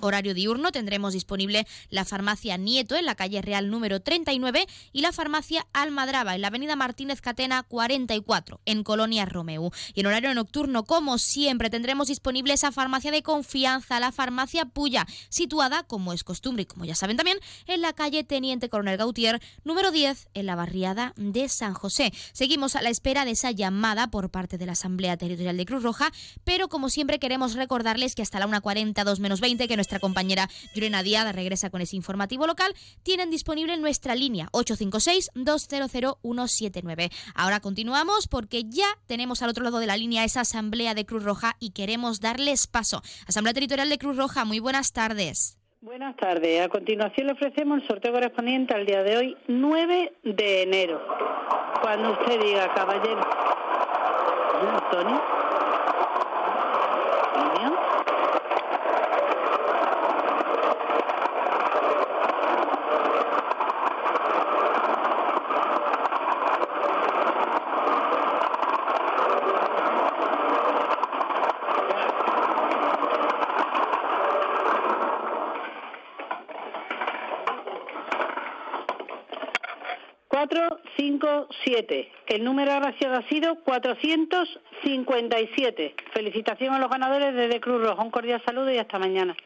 Horario 0.00 0.34
diurno 0.34 0.70
tendremos 0.70 1.12
disponible 1.12 1.66
la 1.90 2.04
farmacia 2.04 2.56
Nieto 2.56 2.94
en 2.94 3.04
la 3.04 3.14
calle 3.14 3.42
Real 3.42 3.70
número 3.70 4.00
39 4.00 4.66
y 4.92 5.00
la 5.00 5.12
farmacia 5.12 5.66
Almadraba 5.72 6.34
en 6.34 6.42
la 6.42 6.48
avenida 6.48 6.76
Martínez 6.76 7.20
Catena 7.20 7.62
44 7.62 8.60
en 8.64 8.84
Colonia 8.84 9.24
Romeu. 9.24 9.70
Y 9.94 10.00
en 10.00 10.06
horario 10.06 10.34
nocturno, 10.34 10.84
como 10.84 11.18
siempre, 11.18 11.70
tendremos 11.70 12.08
disponible 12.08 12.52
esa 12.52 12.70
farmacia 12.70 13.10
de 13.10 13.22
confianza, 13.22 13.98
la 13.98 14.12
farmacia 14.12 14.66
Puya, 14.66 15.06
situada, 15.30 15.82
como 15.82 16.12
es 16.12 16.22
costumbre 16.22 16.62
y 16.62 16.66
como 16.66 16.84
ya 16.84 16.94
saben 16.94 17.16
también, 17.16 17.38
en 17.66 17.80
la 17.80 17.92
calle 17.92 18.24
Teniente 18.24 18.68
Coronel 18.68 18.98
Gautier 18.98 19.40
número 19.64 19.90
10 19.90 20.28
en 20.34 20.46
la 20.46 20.54
barriada 20.54 21.12
de 21.16 21.48
San 21.48 21.74
José. 21.74 22.12
Seguimos 22.32 22.76
a 22.76 22.82
la 22.82 22.90
espera 22.90 23.24
de 23.24 23.32
esa 23.32 23.50
llamada 23.50 24.10
por 24.10 24.30
parte 24.30 24.58
de 24.58 24.66
la 24.66 24.72
Asamblea 24.72 25.16
Territorial 25.16 25.56
de 25.56 25.66
Cruz 25.66 25.82
Roja, 25.82 26.12
pero 26.44 26.68
como 26.68 26.90
siempre 26.90 27.18
queremos 27.18 27.54
recordarles 27.54 28.14
que 28.14 28.22
hasta 28.22 28.38
la 28.38 28.46
1.40, 28.46 29.02
2 29.02 29.20
menos 29.20 29.40
20, 29.40 29.66
que 29.66 29.77
nuestra 29.78 30.00
compañera 30.00 30.48
Yurena 30.74 31.02
Díaz 31.02 31.34
regresa 31.34 31.70
con 31.70 31.80
ese 31.80 31.96
informativo 31.96 32.46
local, 32.46 32.74
tienen 33.02 33.30
disponible 33.30 33.74
nuestra 33.76 34.14
línea 34.14 34.48
856-200-179. 34.52 37.10
Ahora 37.34 37.60
continuamos 37.60 38.28
porque 38.28 38.64
ya 38.64 38.86
tenemos 39.06 39.42
al 39.42 39.48
otro 39.50 39.64
lado 39.64 39.78
de 39.78 39.86
la 39.86 39.96
línea 39.96 40.24
esa 40.24 40.40
Asamblea 40.40 40.94
de 40.94 41.06
Cruz 41.06 41.22
Roja 41.24 41.56
y 41.60 41.70
queremos 41.70 42.20
darles 42.20 42.66
paso. 42.66 43.02
Asamblea 43.26 43.54
Territorial 43.54 43.88
de 43.88 43.98
Cruz 43.98 44.16
Roja, 44.16 44.44
muy 44.44 44.58
buenas 44.58 44.92
tardes. 44.92 45.54
Buenas 45.80 46.16
tardes. 46.16 46.60
A 46.60 46.68
continuación 46.68 47.28
le 47.28 47.34
ofrecemos 47.34 47.80
el 47.80 47.86
sorteo 47.86 48.12
correspondiente 48.12 48.74
al 48.74 48.84
día 48.84 49.04
de 49.04 49.16
hoy, 49.16 49.36
9 49.46 50.12
de 50.24 50.62
enero. 50.62 51.00
Cuando 51.80 52.14
usted 52.14 52.40
diga, 52.40 52.74
caballero. 52.74 53.20
Antonio. 54.60 55.47
El 82.26 82.44
número 82.44 82.72
agraciado 82.72 83.16
ha 83.16 83.28
sido 83.28 83.56
457. 83.64 85.94
Felicitación 86.12 86.74
a 86.74 86.78
los 86.78 86.88
ganadores 86.88 87.34
de 87.34 87.60
Cruz 87.60 87.82
Roja. 87.82 88.02
Un 88.02 88.10
cordial 88.10 88.42
saludo 88.44 88.72
y 88.72 88.78
hasta 88.78 88.98
mañana. 88.98 89.36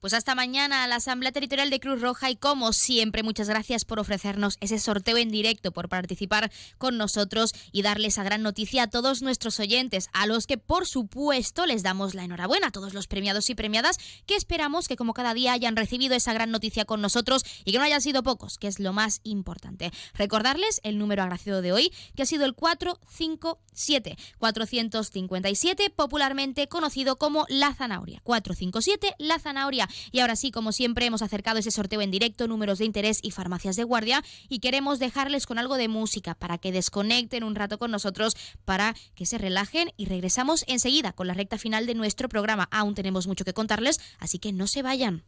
Pues 0.00 0.12
hasta 0.12 0.36
mañana 0.36 0.84
a 0.84 0.86
la 0.86 0.96
Asamblea 0.96 1.32
Territorial 1.32 1.70
de 1.70 1.80
Cruz 1.80 2.00
Roja 2.00 2.30
y 2.30 2.36
como 2.36 2.72
siempre, 2.72 3.24
muchas 3.24 3.48
gracias 3.48 3.84
por 3.84 3.98
ofrecernos 3.98 4.56
ese 4.60 4.78
sorteo 4.78 5.16
en 5.16 5.28
directo, 5.28 5.72
por 5.72 5.88
participar 5.88 6.52
con 6.78 6.96
nosotros 6.96 7.52
y 7.72 7.82
darle 7.82 8.06
esa 8.06 8.22
gran 8.22 8.44
noticia 8.44 8.84
a 8.84 8.86
todos 8.86 9.22
nuestros 9.22 9.58
oyentes, 9.58 10.08
a 10.12 10.26
los 10.26 10.46
que 10.46 10.56
por 10.56 10.86
supuesto 10.86 11.66
les 11.66 11.82
damos 11.82 12.14
la 12.14 12.22
enhorabuena, 12.22 12.68
a 12.68 12.70
todos 12.70 12.94
los 12.94 13.08
premiados 13.08 13.50
y 13.50 13.56
premiadas 13.56 13.96
que 14.24 14.36
esperamos 14.36 14.86
que 14.86 14.94
como 14.94 15.14
cada 15.14 15.34
día 15.34 15.52
hayan 15.52 15.74
recibido 15.74 16.14
esa 16.14 16.32
gran 16.32 16.52
noticia 16.52 16.84
con 16.84 17.00
nosotros 17.00 17.42
y 17.64 17.72
que 17.72 17.78
no 17.78 17.84
hayan 17.84 18.00
sido 18.00 18.22
pocos, 18.22 18.56
que 18.56 18.68
es 18.68 18.78
lo 18.78 18.92
más 18.92 19.20
importante. 19.24 19.90
Recordarles 20.14 20.80
el 20.84 20.98
número 20.98 21.24
agraciado 21.24 21.60
de 21.60 21.72
hoy, 21.72 21.92
que 22.14 22.22
ha 22.22 22.26
sido 22.26 22.44
el 22.44 22.54
457, 22.54 24.16
457, 24.38 25.90
popularmente 25.90 26.68
conocido 26.68 27.16
como 27.16 27.46
la 27.48 27.74
zanahoria. 27.74 28.20
457, 28.22 29.16
la 29.18 29.40
zanahoria. 29.40 29.87
Y 30.12 30.20
ahora 30.20 30.36
sí, 30.36 30.50
como 30.50 30.72
siempre, 30.72 31.06
hemos 31.06 31.22
acercado 31.22 31.58
ese 31.58 31.70
sorteo 31.70 32.00
en 32.00 32.10
directo, 32.10 32.46
números 32.48 32.78
de 32.78 32.84
interés 32.84 33.20
y 33.22 33.30
farmacias 33.30 33.76
de 33.76 33.84
guardia. 33.84 34.22
Y 34.48 34.60
queremos 34.60 34.98
dejarles 34.98 35.46
con 35.46 35.58
algo 35.58 35.76
de 35.76 35.88
música 35.88 36.34
para 36.34 36.58
que 36.58 36.72
desconecten 36.72 37.44
un 37.44 37.54
rato 37.54 37.78
con 37.78 37.90
nosotros, 37.90 38.36
para 38.64 38.94
que 39.14 39.26
se 39.26 39.38
relajen 39.38 39.92
y 39.96 40.06
regresamos 40.06 40.64
enseguida 40.66 41.12
con 41.12 41.26
la 41.26 41.34
recta 41.34 41.58
final 41.58 41.86
de 41.86 41.94
nuestro 41.94 42.28
programa. 42.28 42.68
Aún 42.70 42.94
tenemos 42.94 43.26
mucho 43.26 43.44
que 43.44 43.54
contarles, 43.54 44.00
así 44.18 44.38
que 44.38 44.52
no 44.52 44.66
se 44.66 44.82
vayan. 44.82 45.24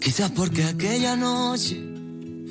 Quizás 0.00 0.30
porque 0.30 0.62
aquella 0.64 1.16
noche 1.16 1.93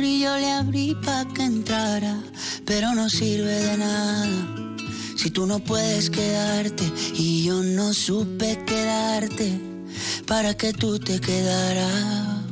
y 0.00 0.20
yo 0.20 0.36
le 0.38 0.50
abrí 0.50 0.94
para 0.94 1.24
que 1.26 1.42
entrara, 1.42 2.22
pero 2.64 2.94
no 2.94 3.08
sirve 3.10 3.52
de 3.52 3.76
nada. 3.76 4.28
Si 5.16 5.30
tú 5.30 5.46
no 5.46 5.58
puedes 5.58 6.08
quedarte 6.08 6.84
y 7.14 7.44
yo 7.44 7.62
no 7.62 7.92
supe 7.92 8.58
quedarte 8.64 9.60
para 10.26 10.54
que 10.54 10.72
tú 10.72 10.98
te 10.98 11.20
quedaras. 11.20 12.42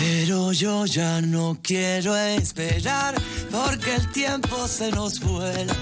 Pero 0.00 0.52
yo 0.52 0.86
ya 0.86 1.20
no 1.20 1.58
quiero 1.62 2.16
esperar 2.16 3.14
porque 3.50 3.94
el 3.94 4.10
tiempo 4.12 4.66
se 4.66 4.90
nos 4.90 5.20
vuela. 5.20 5.74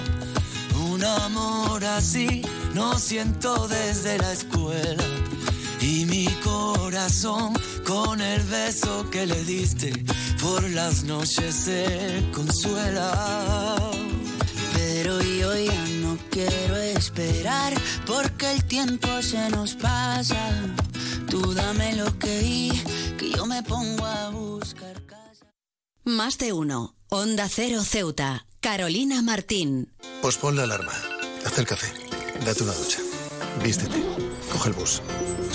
Un 0.90 1.04
amor 1.04 1.84
así 1.84 2.42
no 2.74 2.98
siento 2.98 3.68
desde 3.68 4.18
la 4.18 4.32
escuela. 4.32 5.04
Y 5.86 6.04
mi 6.04 6.26
corazón 6.42 7.54
con 7.86 8.20
el 8.20 8.42
beso 8.42 9.08
que 9.08 9.24
le 9.24 9.40
diste 9.44 9.92
por 10.42 10.68
las 10.70 11.04
noches 11.04 11.54
se 11.54 12.28
consuela. 12.34 13.76
Pero 14.74 15.22
yo 15.22 15.54
ya 15.56 15.84
no 16.00 16.18
quiero 16.28 16.76
esperar 16.76 17.72
porque 18.04 18.50
el 18.50 18.64
tiempo 18.64 19.22
se 19.22 19.48
nos 19.50 19.76
pasa. 19.76 20.74
Tú 21.30 21.54
dame 21.54 21.94
lo 21.94 22.18
que 22.18 22.30
hay, 22.30 22.82
que 23.16 23.30
yo 23.30 23.46
me 23.46 23.62
pongo 23.62 24.04
a 24.04 24.30
buscar 24.30 25.06
casa. 25.06 25.46
Más 26.02 26.36
de 26.38 26.52
uno. 26.52 26.96
Onda 27.10 27.48
Cero 27.48 27.84
Ceuta. 27.84 28.46
Carolina 28.60 29.22
Martín. 29.22 29.92
Pospon 30.20 30.56
la 30.56 30.64
alarma. 30.64 30.94
Haz 31.44 31.56
el 31.60 31.64
café. 31.64 31.92
Date 32.44 32.64
una 32.64 32.72
ducha. 32.72 32.98
Vístete. 33.62 34.02
Coge 34.50 34.70
el 34.70 34.74
bus. 34.74 35.00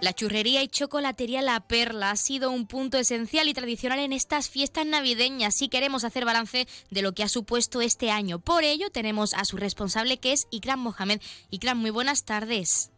La 0.00 0.14
churrería 0.14 0.62
y 0.62 0.68
chocolatería 0.68 1.42
La 1.42 1.60
Perla 1.60 2.10
ha 2.10 2.16
sido 2.16 2.50
un 2.50 2.66
punto 2.66 2.96
esencial 2.96 3.48
y 3.48 3.52
tradicional 3.52 3.98
en 3.98 4.14
estas 4.14 4.48
fiestas 4.48 4.86
navideñas 4.86 5.60
y 5.60 5.68
queremos 5.68 6.04
hacer 6.04 6.24
balance 6.24 6.66
de 6.90 7.02
lo 7.02 7.12
que 7.12 7.22
ha 7.22 7.28
supuesto 7.28 7.82
este 7.82 8.10
año. 8.10 8.38
Por 8.38 8.64
ello 8.64 8.88
tenemos 8.90 9.34
a 9.34 9.44
su 9.44 9.58
responsable 9.58 10.16
que 10.16 10.32
es 10.32 10.48
Ikram 10.50 10.80
Mohamed. 10.80 11.20
Ikram, 11.50 11.76
muy 11.76 11.90
buenas 11.90 12.24
tardes. 12.24 12.90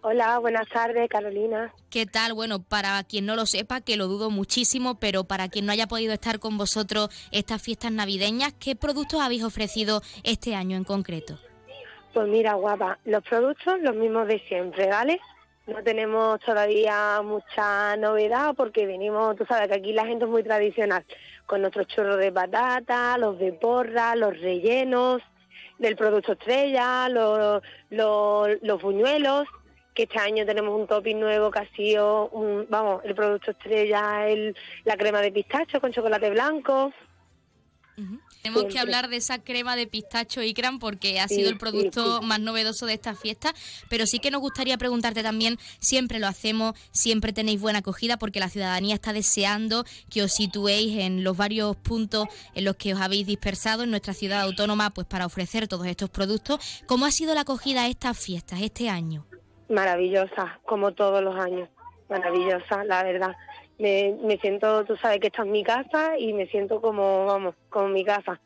Hola, 0.00 0.38
buenas 0.38 0.66
tardes, 0.70 1.10
Carolina. 1.10 1.74
¿Qué 1.90 2.06
tal? 2.06 2.32
Bueno, 2.32 2.62
para 2.62 3.02
quien 3.04 3.26
no 3.26 3.36
lo 3.36 3.44
sepa, 3.44 3.82
que 3.82 3.98
lo 3.98 4.06
dudo 4.06 4.30
muchísimo, 4.30 4.98
pero 4.98 5.24
para 5.24 5.48
quien 5.48 5.66
no 5.66 5.72
haya 5.72 5.88
podido 5.88 6.14
estar 6.14 6.38
con 6.38 6.56
vosotros 6.56 7.10
estas 7.32 7.60
fiestas 7.60 7.92
navideñas, 7.92 8.54
¿qué 8.54 8.76
productos 8.76 9.20
habéis 9.20 9.44
ofrecido 9.44 10.00
este 10.24 10.54
año 10.54 10.78
en 10.78 10.84
concreto? 10.84 11.38
Pues 12.14 12.28
mira, 12.28 12.54
guapa, 12.54 12.98
los 13.04 13.22
productos 13.24 13.78
los 13.82 13.94
mismos 13.94 14.26
de 14.26 14.38
siempre, 14.48 14.86
¿vale? 14.88 15.20
No 15.66 15.82
tenemos 15.82 16.38
todavía 16.40 17.20
mucha 17.22 17.96
novedad 17.96 18.54
porque 18.56 18.86
venimos, 18.86 19.34
tú 19.36 19.44
sabes 19.46 19.68
que 19.68 19.74
aquí 19.74 19.92
la 19.92 20.06
gente 20.06 20.24
es 20.24 20.30
muy 20.30 20.44
tradicional, 20.44 21.04
con 21.44 21.60
nuestros 21.60 21.88
churros 21.88 22.18
de 22.18 22.30
patata, 22.30 23.18
los 23.18 23.36
de 23.38 23.52
porra, 23.52 24.14
los 24.14 24.38
rellenos, 24.40 25.22
del 25.78 25.96
producto 25.96 26.32
estrella, 26.32 27.08
los, 27.08 27.62
los, 27.90 28.48
los 28.62 28.80
buñuelos, 28.80 29.48
que 29.92 30.04
este 30.04 30.18
año 30.18 30.46
tenemos 30.46 30.78
un 30.78 30.86
topping 30.86 31.18
nuevo 31.18 31.50
que 31.50 31.58
ha 31.58 31.68
sido, 31.74 32.28
un, 32.28 32.66
vamos, 32.68 33.02
el 33.04 33.14
producto 33.14 33.50
estrella, 33.50 34.28
el, 34.28 34.54
la 34.84 34.96
crema 34.96 35.20
de 35.20 35.32
pistacho 35.32 35.80
con 35.80 35.92
chocolate 35.92 36.30
blanco. 36.30 36.92
Tenemos 38.46 38.72
que 38.72 38.78
hablar 38.78 39.08
de 39.08 39.16
esa 39.16 39.42
crema 39.42 39.74
de 39.74 39.88
pistacho 39.88 40.40
Ikram 40.40 40.78
porque 40.78 41.18
ha 41.18 41.26
sido 41.26 41.48
el 41.50 41.58
producto 41.58 42.04
sí, 42.04 42.18
sí. 42.20 42.26
más 42.26 42.38
novedoso 42.38 42.86
de 42.86 42.94
esta 42.94 43.16
fiesta, 43.16 43.52
pero 43.90 44.06
sí 44.06 44.20
que 44.20 44.30
nos 44.30 44.40
gustaría 44.40 44.78
preguntarte 44.78 45.24
también, 45.24 45.56
siempre 45.80 46.20
lo 46.20 46.28
hacemos, 46.28 46.78
siempre 46.92 47.32
tenéis 47.32 47.60
buena 47.60 47.80
acogida 47.80 48.18
porque 48.18 48.38
la 48.38 48.48
ciudadanía 48.48 48.94
está 48.94 49.12
deseando 49.12 49.84
que 50.08 50.22
os 50.22 50.32
situéis 50.32 50.96
en 50.98 51.24
los 51.24 51.36
varios 51.36 51.74
puntos 51.74 52.28
en 52.54 52.64
los 52.64 52.76
que 52.76 52.94
os 52.94 53.00
habéis 53.00 53.26
dispersado 53.26 53.82
en 53.82 53.90
nuestra 53.90 54.14
ciudad 54.14 54.42
autónoma 54.42 54.90
pues 54.90 55.08
para 55.08 55.26
ofrecer 55.26 55.66
todos 55.66 55.86
estos 55.88 56.08
productos. 56.08 56.84
¿Cómo 56.86 57.04
ha 57.04 57.10
sido 57.10 57.34
la 57.34 57.40
acogida 57.40 57.82
a 57.82 57.88
estas 57.88 58.16
fiestas 58.16 58.60
este 58.62 58.88
año? 58.88 59.26
Maravillosa, 59.68 60.60
como 60.64 60.92
todos 60.92 61.20
los 61.20 61.34
años. 61.34 61.68
Maravillosa, 62.08 62.84
la 62.84 63.02
verdad. 63.02 63.36
Me, 63.78 64.16
me 64.22 64.38
siento, 64.38 64.84
tú 64.84 64.96
sabes 64.96 65.20
que 65.20 65.26
esta 65.26 65.42
es 65.42 65.48
mi 65.48 65.62
casa 65.62 66.18
y 66.18 66.32
me 66.32 66.46
siento 66.46 66.80
como, 66.80 67.26
vamos, 67.26 67.54
como 67.68 67.88
mi 67.88 68.04
casa. 68.04 68.40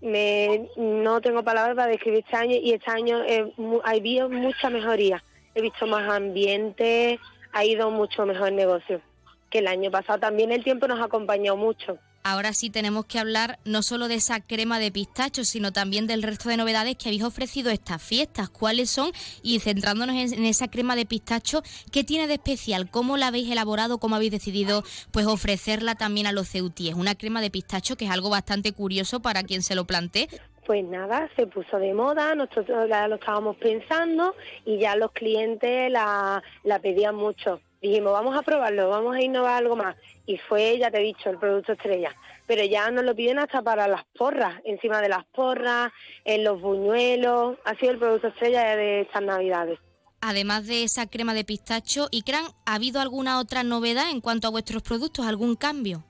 Me, 0.00 0.68
no 0.76 1.20
tengo 1.22 1.42
palabras 1.42 1.74
para 1.74 1.88
describir 1.90 2.22
este 2.24 2.36
año 2.36 2.56
y 2.56 2.72
este 2.72 2.90
año 2.90 3.22
mu- 3.56 3.80
ha 3.82 3.90
habido 3.92 4.28
mucha 4.28 4.68
mejoría. 4.68 5.22
He 5.54 5.62
visto 5.62 5.86
más 5.86 6.06
ambiente, 6.10 7.18
ha 7.52 7.64
ido 7.64 7.90
mucho 7.90 8.26
mejor 8.26 8.48
el 8.48 8.56
negocio 8.56 9.00
que 9.48 9.60
el 9.60 9.68
año 9.68 9.90
pasado. 9.90 10.18
También 10.20 10.52
el 10.52 10.62
tiempo 10.62 10.86
nos 10.86 11.00
ha 11.00 11.04
acompañado 11.04 11.56
mucho. 11.56 11.98
Ahora 12.28 12.52
sí 12.54 12.70
tenemos 12.70 13.06
que 13.06 13.20
hablar 13.20 13.60
no 13.64 13.82
solo 13.82 14.08
de 14.08 14.16
esa 14.16 14.40
crema 14.40 14.80
de 14.80 14.90
pistacho, 14.90 15.44
sino 15.44 15.72
también 15.72 16.08
del 16.08 16.24
resto 16.24 16.48
de 16.48 16.56
novedades 16.56 16.96
que 16.96 17.08
habéis 17.08 17.22
ofrecido 17.22 17.70
estas 17.70 18.02
fiestas. 18.02 18.48
¿Cuáles 18.48 18.90
son? 18.90 19.12
Y 19.44 19.60
centrándonos 19.60 20.16
en, 20.16 20.44
esa 20.44 20.66
crema 20.66 20.96
de 20.96 21.06
pistacho, 21.06 21.62
¿qué 21.92 22.02
tiene 22.02 22.26
de 22.26 22.34
especial? 22.34 22.90
¿Cómo 22.90 23.16
la 23.16 23.28
habéis 23.28 23.48
elaborado? 23.48 23.98
¿Cómo 23.98 24.16
habéis 24.16 24.32
decidido 24.32 24.82
pues 25.12 25.24
ofrecerla 25.24 25.94
también 25.94 26.26
a 26.26 26.32
los 26.32 26.48
ceutíes? 26.48 26.96
Una 26.96 27.14
crema 27.14 27.40
de 27.40 27.52
pistacho 27.52 27.94
que 27.94 28.06
es 28.06 28.10
algo 28.10 28.28
bastante 28.28 28.72
curioso 28.72 29.20
para 29.20 29.44
quien 29.44 29.62
se 29.62 29.76
lo 29.76 29.84
plantee. 29.84 30.26
Pues 30.66 30.84
nada, 30.84 31.30
se 31.36 31.46
puso 31.46 31.78
de 31.78 31.94
moda, 31.94 32.34
nosotros 32.34 32.88
ya 32.88 33.06
lo 33.06 33.14
estábamos 33.14 33.56
pensando 33.58 34.34
y 34.64 34.78
ya 34.80 34.96
los 34.96 35.12
clientes 35.12 35.92
la, 35.92 36.42
la 36.64 36.80
pedían 36.80 37.14
mucho. 37.14 37.60
Dijimos, 37.80 38.12
vamos 38.12 38.36
a 38.36 38.42
probarlo, 38.42 38.88
vamos 38.88 39.16
a 39.16 39.22
innovar 39.22 39.54
algo 39.54 39.76
más. 39.76 39.96
Y 40.26 40.38
fue, 40.38 40.78
ya 40.78 40.90
te 40.90 40.98
he 40.98 41.04
dicho, 41.04 41.30
el 41.30 41.38
producto 41.38 41.72
estrella. 41.72 42.14
Pero 42.46 42.64
ya 42.64 42.90
nos 42.90 43.04
lo 43.04 43.14
piden 43.14 43.38
hasta 43.38 43.62
para 43.62 43.88
las 43.88 44.04
porras, 44.16 44.60
encima 44.64 45.00
de 45.00 45.08
las 45.08 45.24
porras, 45.26 45.92
en 46.24 46.44
los 46.44 46.60
buñuelos. 46.60 47.56
Ha 47.64 47.74
sido 47.76 47.92
el 47.92 47.98
producto 47.98 48.28
estrella 48.28 48.76
de 48.76 49.02
estas 49.02 49.22
navidades. 49.22 49.78
Además 50.20 50.66
de 50.66 50.82
esa 50.82 51.06
crema 51.06 51.34
de 51.34 51.44
pistacho, 51.44 52.08
Icran, 52.10 52.46
¿ha 52.64 52.74
habido 52.74 53.00
alguna 53.00 53.38
otra 53.38 53.62
novedad 53.62 54.10
en 54.10 54.20
cuanto 54.20 54.48
a 54.48 54.50
vuestros 54.50 54.82
productos? 54.82 55.26
¿Algún 55.26 55.56
cambio? 55.56 56.04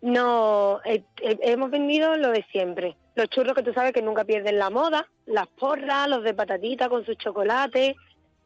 No, 0.00 0.80
eh, 0.84 1.02
eh, 1.22 1.38
hemos 1.42 1.70
vendido 1.70 2.16
lo 2.16 2.30
de 2.30 2.44
siempre. 2.52 2.96
Los 3.14 3.28
churros 3.30 3.54
que 3.54 3.62
tú 3.62 3.72
sabes 3.72 3.92
que 3.92 4.02
nunca 4.02 4.24
pierden 4.24 4.58
la 4.58 4.70
moda, 4.70 5.08
las 5.26 5.46
porras, 5.46 6.08
los 6.08 6.22
de 6.24 6.34
patatita 6.34 6.88
con 6.88 7.06
su 7.06 7.14
chocolate. 7.14 7.96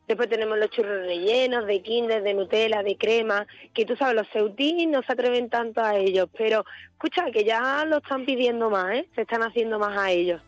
Después 0.09 0.31
tenemos 0.31 0.59
los 0.59 0.71
churros 0.71 1.07
rellenos 1.07 1.67
de 1.67 1.83
Kinder, 1.83 2.23
de 2.23 2.33
Nutella, 2.33 2.83
de 2.83 2.97
crema, 2.97 3.47
que 3.75 3.85
tú 3.85 3.95
sabes, 3.95 4.15
los 4.17 4.29
ceutí 4.31 4.87
no 4.87 5.03
se 5.03 5.13
atreven 5.13 5.51
tanto 5.51 5.83
a 5.83 5.97
ellos, 5.97 6.31
pero 6.37 6.65
escucha 6.93 7.31
que 7.31 7.45
ya 7.45 7.85
lo 7.85 7.99
están 7.99 8.25
pidiendo 8.25 8.71
más, 8.71 8.95
¿eh? 8.95 9.09
se 9.15 9.21
están 9.21 9.43
haciendo 9.43 9.79
más 9.79 9.99
a 9.99 10.11
ellos. 10.11 10.41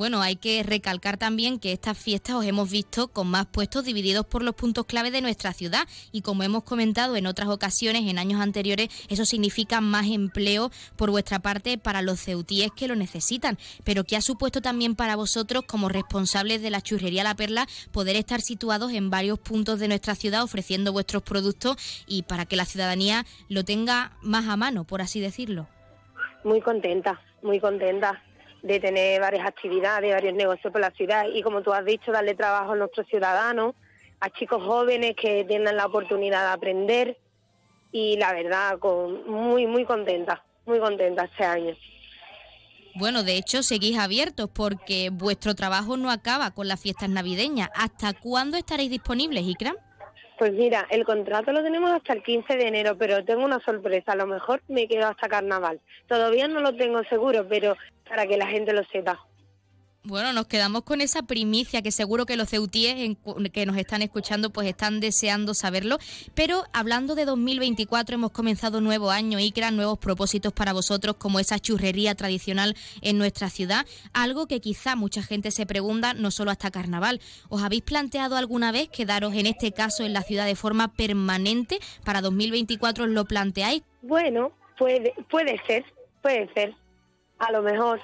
Bueno, 0.00 0.22
hay 0.22 0.36
que 0.36 0.62
recalcar 0.62 1.18
también 1.18 1.58
que 1.58 1.72
estas 1.72 1.98
fiestas 1.98 2.36
os 2.36 2.46
hemos 2.46 2.70
visto 2.70 3.08
con 3.08 3.26
más 3.26 3.44
puestos 3.44 3.84
divididos 3.84 4.24
por 4.24 4.42
los 4.42 4.54
puntos 4.54 4.86
clave 4.86 5.10
de 5.10 5.20
nuestra 5.20 5.52
ciudad. 5.52 5.86
Y 6.10 6.22
como 6.22 6.42
hemos 6.42 6.64
comentado 6.64 7.16
en 7.16 7.26
otras 7.26 7.50
ocasiones, 7.50 8.08
en 8.08 8.18
años 8.18 8.40
anteriores, 8.40 8.88
eso 9.10 9.26
significa 9.26 9.82
más 9.82 10.06
empleo 10.06 10.70
por 10.96 11.10
vuestra 11.10 11.40
parte 11.40 11.76
para 11.76 12.00
los 12.00 12.18
ceutíes 12.18 12.70
que 12.74 12.88
lo 12.88 12.96
necesitan, 12.96 13.58
pero 13.84 14.04
que 14.04 14.16
ha 14.16 14.22
supuesto 14.22 14.62
también 14.62 14.96
para 14.96 15.16
vosotros 15.16 15.64
como 15.66 15.90
responsables 15.90 16.62
de 16.62 16.70
la 16.70 16.80
churrería 16.80 17.22
La 17.22 17.34
Perla 17.34 17.66
poder 17.92 18.16
estar 18.16 18.40
situados 18.40 18.92
en 18.92 19.10
varios 19.10 19.38
puntos 19.38 19.80
de 19.80 19.88
nuestra 19.88 20.14
ciudad 20.14 20.42
ofreciendo 20.42 20.94
vuestros 20.94 21.22
productos 21.24 21.76
y 22.06 22.22
para 22.22 22.46
que 22.46 22.56
la 22.56 22.64
ciudadanía 22.64 23.26
lo 23.50 23.66
tenga 23.66 24.16
más 24.22 24.48
a 24.48 24.56
mano, 24.56 24.84
por 24.84 25.02
así 25.02 25.20
decirlo. 25.20 25.68
Muy 26.42 26.62
contenta, 26.62 27.20
muy 27.42 27.60
contenta 27.60 28.22
de 28.62 28.80
tener 28.80 29.20
varias 29.20 29.46
actividades, 29.46 30.12
varios 30.12 30.34
negocios 30.34 30.72
por 30.72 30.80
la 30.80 30.90
ciudad 30.90 31.26
y 31.32 31.42
como 31.42 31.62
tú 31.62 31.72
has 31.72 31.84
dicho, 31.84 32.12
darle 32.12 32.34
trabajo 32.34 32.72
a 32.72 32.76
nuestros 32.76 33.06
ciudadanos, 33.06 33.74
a 34.20 34.30
chicos 34.30 34.62
jóvenes 34.62 35.14
que 35.16 35.44
tengan 35.44 35.76
la 35.76 35.86
oportunidad 35.86 36.46
de 36.46 36.52
aprender 36.52 37.18
y 37.92 38.16
la 38.16 38.32
verdad, 38.32 38.78
con, 38.78 39.28
muy, 39.28 39.66
muy 39.66 39.84
contenta, 39.84 40.44
muy 40.66 40.78
contenta 40.78 41.24
este 41.24 41.44
año. 41.44 41.76
Bueno, 42.94 43.22
de 43.22 43.36
hecho, 43.36 43.62
seguís 43.62 43.98
abiertos 43.98 44.50
porque 44.52 45.10
vuestro 45.10 45.54
trabajo 45.54 45.96
no 45.96 46.10
acaba 46.10 46.50
con 46.50 46.68
las 46.68 46.80
fiestas 46.80 47.08
navideñas. 47.08 47.70
¿Hasta 47.74 48.12
cuándo 48.12 48.56
estaréis 48.56 48.90
disponibles, 48.90 49.44
Ikram? 49.44 49.76
Pues 50.40 50.54
mira, 50.54 50.86
el 50.88 51.04
contrato 51.04 51.52
lo 51.52 51.62
tenemos 51.62 51.90
hasta 51.90 52.14
el 52.14 52.22
15 52.22 52.56
de 52.56 52.66
enero, 52.66 52.96
pero 52.96 53.22
tengo 53.22 53.44
una 53.44 53.60
sorpresa. 53.60 54.12
A 54.12 54.16
lo 54.16 54.26
mejor 54.26 54.62
me 54.68 54.88
quedo 54.88 55.06
hasta 55.06 55.28
carnaval. 55.28 55.82
Todavía 56.06 56.48
no 56.48 56.60
lo 56.60 56.74
tengo 56.74 57.04
seguro, 57.04 57.46
pero 57.46 57.76
para 58.08 58.26
que 58.26 58.38
la 58.38 58.46
gente 58.46 58.72
lo 58.72 58.82
sepa. 58.84 59.20
Bueno, 60.02 60.32
nos 60.32 60.46
quedamos 60.46 60.84
con 60.84 61.02
esa 61.02 61.24
primicia 61.24 61.82
que 61.82 61.90
seguro 61.90 62.24
que 62.24 62.38
los 62.38 62.48
ceutíes 62.48 63.18
que 63.52 63.66
nos 63.66 63.76
están 63.76 64.00
escuchando 64.00 64.48
pues 64.48 64.66
están 64.66 64.98
deseando 64.98 65.52
saberlo. 65.52 65.98
Pero 66.34 66.64
hablando 66.72 67.14
de 67.14 67.26
2024 67.26 68.14
hemos 68.14 68.30
comenzado 68.30 68.80
nuevo 68.80 69.10
año 69.10 69.38
y 69.38 69.52
crean 69.52 69.76
nuevos 69.76 69.98
propósitos 69.98 70.54
para 70.54 70.72
vosotros 70.72 71.16
como 71.16 71.38
esa 71.38 71.58
churrería 71.58 72.14
tradicional 72.14 72.76
en 73.02 73.18
nuestra 73.18 73.50
ciudad. 73.50 73.84
Algo 74.14 74.46
que 74.46 74.62
quizá 74.62 74.96
mucha 74.96 75.22
gente 75.22 75.50
se 75.50 75.66
pregunta 75.66 76.14
no 76.14 76.30
solo 76.30 76.50
hasta 76.50 76.70
carnaval. 76.70 77.20
¿Os 77.50 77.62
habéis 77.62 77.82
planteado 77.82 78.36
alguna 78.36 78.72
vez 78.72 78.88
quedaros 78.88 79.34
en 79.34 79.44
este 79.44 79.72
caso 79.72 80.04
en 80.04 80.14
la 80.14 80.22
ciudad 80.22 80.46
de 80.46 80.56
forma 80.56 80.88
permanente? 80.94 81.78
¿Para 82.06 82.22
2024 82.22 83.04
os 83.04 83.10
lo 83.10 83.26
planteáis? 83.26 83.82
Bueno, 84.00 84.52
puede, 84.78 85.12
puede 85.30 85.60
ser, 85.66 85.84
puede 86.22 86.50
ser. 86.54 86.74
A 87.38 87.52
lo 87.52 87.60
mejor 87.60 88.00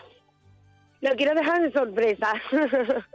lo 1.01 1.10
quiero 1.16 1.35
dejar 1.35 1.62
de 1.62 1.73
sorpresa. 1.73 2.32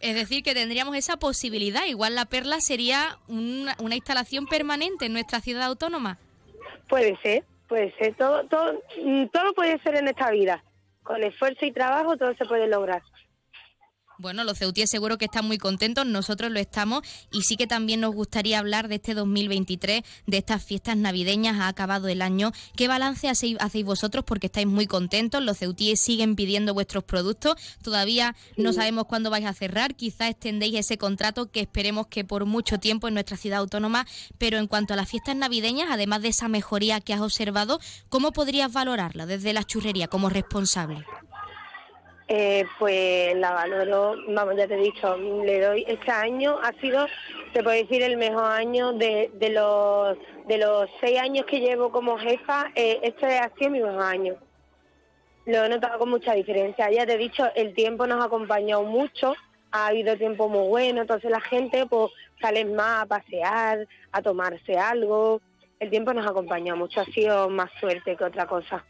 Es 0.00 0.14
decir, 0.14 0.42
que 0.42 0.54
tendríamos 0.54 0.96
esa 0.96 1.18
posibilidad. 1.18 1.84
Igual 1.84 2.14
la 2.14 2.24
perla 2.24 2.60
sería 2.60 3.18
una, 3.28 3.76
instalación 3.94 4.46
permanente 4.46 5.06
en 5.06 5.12
nuestra 5.12 5.40
ciudad 5.40 5.64
autónoma. 5.64 6.18
Puede 6.88 7.18
ser, 7.22 7.44
puede 7.68 7.94
ser. 7.98 8.14
Todo, 8.14 8.46
todo, 8.46 8.82
todo 9.30 9.52
puede 9.52 9.78
ser 9.80 9.96
en 9.96 10.08
esta 10.08 10.30
vida. 10.30 10.64
Con 11.02 11.22
esfuerzo 11.22 11.66
y 11.66 11.72
trabajo 11.72 12.16
todo 12.16 12.34
se 12.34 12.46
puede 12.46 12.66
lograr. 12.68 13.02
Bueno, 14.20 14.44
los 14.44 14.58
ceutíes 14.58 14.90
seguro 14.90 15.16
que 15.16 15.24
están 15.24 15.46
muy 15.46 15.56
contentos, 15.56 16.04
nosotros 16.04 16.52
lo 16.52 16.60
estamos 16.60 17.00
y 17.32 17.40
sí 17.40 17.56
que 17.56 17.66
también 17.66 18.00
nos 18.00 18.14
gustaría 18.14 18.58
hablar 18.58 18.88
de 18.88 18.96
este 18.96 19.14
2023, 19.14 20.02
de 20.26 20.36
estas 20.36 20.62
fiestas 20.62 20.98
navideñas, 20.98 21.58
ha 21.58 21.68
acabado 21.68 22.06
el 22.06 22.20
año. 22.20 22.52
¿Qué 22.76 22.86
balance 22.86 23.30
hacéis, 23.30 23.56
vosotros? 23.82 24.22
Porque 24.26 24.48
estáis 24.48 24.66
muy 24.66 24.86
contentos, 24.86 25.42
los 25.42 25.56
ceutíes 25.56 26.00
siguen 26.00 26.36
pidiendo 26.36 26.74
vuestros 26.74 27.02
productos, 27.02 27.54
todavía 27.80 28.36
no 28.58 28.74
sabemos 28.74 29.06
cuándo 29.06 29.30
vais 29.30 29.46
a 29.46 29.54
cerrar, 29.54 29.94
quizás 29.94 30.28
extendéis 30.28 30.74
ese 30.74 30.98
contrato 30.98 31.50
que 31.50 31.60
esperemos 31.60 32.08
que 32.08 32.22
por 32.22 32.44
mucho 32.44 32.76
tiempo 32.78 33.08
en 33.08 33.14
nuestra 33.14 33.38
ciudad 33.38 33.60
autónoma, 33.60 34.06
pero 34.36 34.58
en 34.58 34.66
cuanto 34.66 34.92
a 34.92 34.96
las 34.98 35.08
fiestas 35.08 35.34
navideñas, 35.34 35.88
además 35.90 36.20
de 36.20 36.28
esa 36.28 36.48
mejoría 36.48 37.00
que 37.00 37.14
has 37.14 37.22
observado, 37.22 37.80
¿cómo 38.10 38.32
podrías 38.32 38.70
valorarla 38.70 39.24
desde 39.24 39.54
la 39.54 39.64
churrería 39.64 40.08
como 40.08 40.28
responsable? 40.28 41.06
Eh, 42.32 42.64
pues 42.78 43.34
la 43.38 43.50
valoro, 43.50 44.14
vamos, 44.28 44.54
ya 44.56 44.68
te 44.68 44.74
he 44.74 44.76
dicho, 44.76 45.16
le 45.16 45.60
doy, 45.60 45.84
este 45.88 46.12
año 46.12 46.60
ha 46.62 46.72
sido, 46.74 47.08
se 47.52 47.60
puede 47.60 47.82
decir, 47.82 48.04
el 48.04 48.16
mejor 48.16 48.44
año 48.44 48.92
de, 48.92 49.32
de, 49.34 49.50
los, 49.50 50.16
de 50.46 50.58
los 50.58 50.88
seis 51.00 51.18
años 51.18 51.44
que 51.46 51.58
llevo 51.58 51.90
como 51.90 52.16
jefa, 52.18 52.70
eh, 52.76 53.00
este 53.02 53.36
ha 53.36 53.50
sido 53.58 53.72
mi 53.72 53.80
mejor 53.80 54.02
año. 54.02 54.36
Lo 55.44 55.64
he 55.64 55.68
notado 55.68 55.98
con 55.98 56.10
mucha 56.10 56.32
diferencia. 56.34 56.88
Ya 56.92 57.04
te 57.04 57.14
he 57.14 57.18
dicho, 57.18 57.50
el 57.56 57.74
tiempo 57.74 58.06
nos 58.06 58.22
ha 58.22 58.26
acompañado 58.26 58.84
mucho, 58.84 59.34
ha 59.72 59.88
habido 59.88 60.16
tiempo 60.16 60.48
muy 60.48 60.68
bueno, 60.68 61.00
entonces 61.00 61.32
la 61.32 61.40
gente 61.40 61.84
pues 61.86 62.12
sale 62.40 62.64
más 62.64 63.02
a 63.02 63.06
pasear, 63.06 63.88
a 64.12 64.22
tomarse 64.22 64.78
algo. 64.78 65.40
El 65.80 65.90
tiempo 65.90 66.14
nos 66.14 66.24
ha 66.24 66.30
acompañado 66.30 66.78
mucho, 66.78 67.00
ha 67.00 67.06
sido 67.06 67.48
más 67.48 67.72
suerte 67.80 68.14
que 68.14 68.22
otra 68.22 68.46
cosa. 68.46 68.84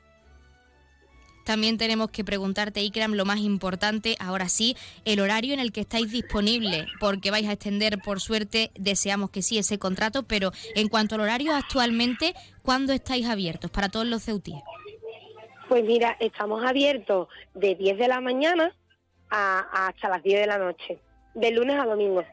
También 1.44 1.78
tenemos 1.78 2.10
que 2.10 2.24
preguntarte, 2.24 2.80
Ikram, 2.80 3.14
lo 3.14 3.24
más 3.24 3.38
importante, 3.38 4.16
ahora 4.20 4.48
sí, 4.48 4.76
el 5.04 5.20
horario 5.20 5.54
en 5.54 5.60
el 5.60 5.72
que 5.72 5.80
estáis 5.80 6.10
disponibles, 6.10 6.86
porque 7.00 7.30
vais 7.30 7.48
a 7.48 7.52
extender, 7.52 7.98
por 7.98 8.20
suerte, 8.20 8.70
deseamos 8.76 9.30
que 9.30 9.42
sí 9.42 9.58
ese 9.58 9.78
contrato, 9.78 10.22
pero 10.22 10.52
en 10.74 10.88
cuanto 10.88 11.14
al 11.14 11.22
horario 11.22 11.54
actualmente, 11.54 12.34
¿cuándo 12.62 12.92
estáis 12.92 13.26
abiertos 13.26 13.70
para 13.70 13.88
todos 13.88 14.06
los 14.06 14.22
ceutíes? 14.22 14.62
Pues 15.68 15.84
mira, 15.84 16.16
estamos 16.20 16.64
abiertos 16.64 17.28
de 17.54 17.74
10 17.74 17.98
de 17.98 18.08
la 18.08 18.20
mañana 18.20 18.74
a, 19.30 19.86
hasta 19.86 20.08
las 20.08 20.22
10 20.22 20.40
de 20.40 20.46
la 20.46 20.58
noche, 20.58 20.98
de 21.34 21.50
lunes 21.52 21.78
a 21.78 21.84
domingo. 21.84 22.24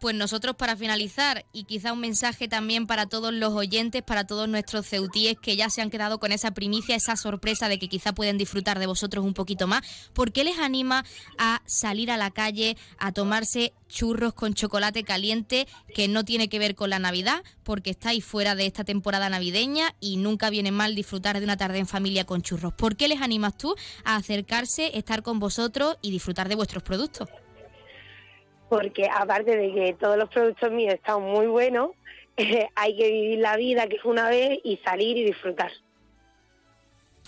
Pues 0.00 0.14
nosotros 0.14 0.56
para 0.56 0.76
finalizar 0.76 1.44
y 1.52 1.64
quizá 1.64 1.92
un 1.92 2.00
mensaje 2.00 2.48
también 2.48 2.86
para 2.86 3.04
todos 3.04 3.34
los 3.34 3.52
oyentes, 3.52 4.02
para 4.02 4.26
todos 4.26 4.48
nuestros 4.48 4.86
ceutíes 4.86 5.36
que 5.38 5.56
ya 5.56 5.68
se 5.68 5.82
han 5.82 5.90
quedado 5.90 6.18
con 6.18 6.32
esa 6.32 6.52
primicia, 6.52 6.96
esa 6.96 7.16
sorpresa 7.16 7.68
de 7.68 7.78
que 7.78 7.90
quizá 7.90 8.14
pueden 8.14 8.38
disfrutar 8.38 8.78
de 8.78 8.86
vosotros 8.86 9.22
un 9.22 9.34
poquito 9.34 9.66
más, 9.66 9.82
¿por 10.14 10.32
qué 10.32 10.42
les 10.42 10.58
anima 10.58 11.04
a 11.36 11.60
salir 11.66 12.10
a 12.10 12.16
la 12.16 12.30
calle 12.30 12.78
a 12.98 13.12
tomarse 13.12 13.74
churros 13.88 14.32
con 14.32 14.54
chocolate 14.54 15.04
caliente 15.04 15.68
que 15.94 16.08
no 16.08 16.24
tiene 16.24 16.48
que 16.48 16.58
ver 16.58 16.74
con 16.74 16.88
la 16.88 16.98
Navidad, 16.98 17.42
porque 17.62 17.90
estáis 17.90 18.24
fuera 18.24 18.54
de 18.54 18.64
esta 18.64 18.84
temporada 18.84 19.28
navideña 19.28 19.94
y 20.00 20.16
nunca 20.16 20.48
viene 20.48 20.72
mal 20.72 20.94
disfrutar 20.94 21.38
de 21.38 21.44
una 21.44 21.58
tarde 21.58 21.78
en 21.78 21.86
familia 21.86 22.24
con 22.24 22.40
churros? 22.40 22.72
¿Por 22.72 22.96
qué 22.96 23.06
les 23.06 23.20
animas 23.20 23.58
tú 23.58 23.74
a 24.04 24.16
acercarse, 24.16 24.96
estar 24.96 25.22
con 25.22 25.38
vosotros 25.40 25.98
y 26.00 26.10
disfrutar 26.10 26.48
de 26.48 26.54
vuestros 26.54 26.82
productos? 26.82 27.28
Porque 28.70 29.10
aparte 29.12 29.56
de 29.56 29.72
que 29.74 29.96
todos 29.98 30.16
los 30.16 30.28
productos 30.30 30.70
míos 30.70 30.94
están 30.94 31.20
muy 31.22 31.48
buenos, 31.48 31.90
eh, 32.36 32.68
hay 32.76 32.96
que 32.96 33.10
vivir 33.10 33.40
la 33.40 33.56
vida 33.56 33.86
que 33.88 33.96
es 33.96 34.04
una 34.04 34.30
vez 34.30 34.60
y 34.64 34.78
salir 34.78 35.18
y 35.18 35.24
disfrutar. 35.24 35.72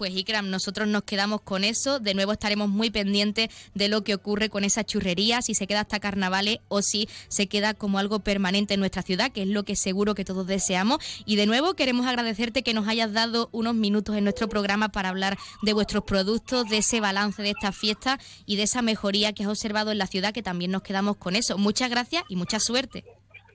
Pues 0.03 0.17
Ikram, 0.17 0.51
nosotros 0.51 0.89
nos 0.89 1.05
quedamos 1.05 1.43
con 1.43 1.63
eso. 1.63 2.01
De 2.01 2.13
nuevo 2.15 2.33
estaremos 2.33 2.69
muy 2.69 2.91
pendientes 2.91 3.51
de 3.73 3.87
lo 3.87 4.03
que 4.03 4.15
ocurre 4.15 4.49
con 4.49 4.65
esa 4.65 4.83
churrería, 4.83 5.43
si 5.43 5.55
se 5.55 5.69
queda 5.69 5.83
hasta 5.83 6.01
carnavales 6.01 6.59
o 6.67 6.83
si 6.83 7.09
se 7.29 7.47
queda 7.47 7.73
como 7.73 8.01
algo 8.01 8.19
permanente 8.19 8.75
en 8.75 8.81
nuestra 8.81 9.03
ciudad, 9.03 9.31
que 9.31 9.43
es 9.43 9.49
lo 9.49 9.63
que 9.63 9.77
seguro 9.77 10.17
que 10.17 10.25
todos 10.25 10.45
deseamos. 10.49 10.99
Y 11.25 11.37
de 11.37 11.47
nuevo 11.47 11.75
queremos 11.75 12.05
agradecerte 12.07 12.65
que 12.65 12.75
nos 12.75 12.89
hayas 12.89 13.13
dado 13.13 13.49
unos 13.53 13.77
minutos 13.77 14.17
en 14.17 14.25
nuestro 14.25 14.49
programa 14.49 14.89
para 14.89 15.11
hablar 15.11 15.39
de 15.63 15.73
vuestros 15.73 16.03
productos, 16.03 16.69
de 16.69 16.79
ese 16.79 16.99
balance 16.99 17.41
de 17.41 17.51
esta 17.51 17.71
fiesta 17.71 18.19
y 18.45 18.57
de 18.57 18.65
esa 18.65 18.83
mejoría 18.83 19.33
que 19.33 19.45
has 19.45 19.51
observado 19.51 19.93
en 19.93 19.99
la 19.99 20.09
ciudad, 20.09 20.35
que 20.35 20.43
también 20.43 20.73
nos 20.73 20.83
quedamos 20.83 21.17
con 21.17 21.37
eso. 21.37 21.59
Muchas 21.59 21.91
gracias 21.91 22.25
y 22.29 22.35
mucha 22.35 22.59
suerte. 22.59 23.05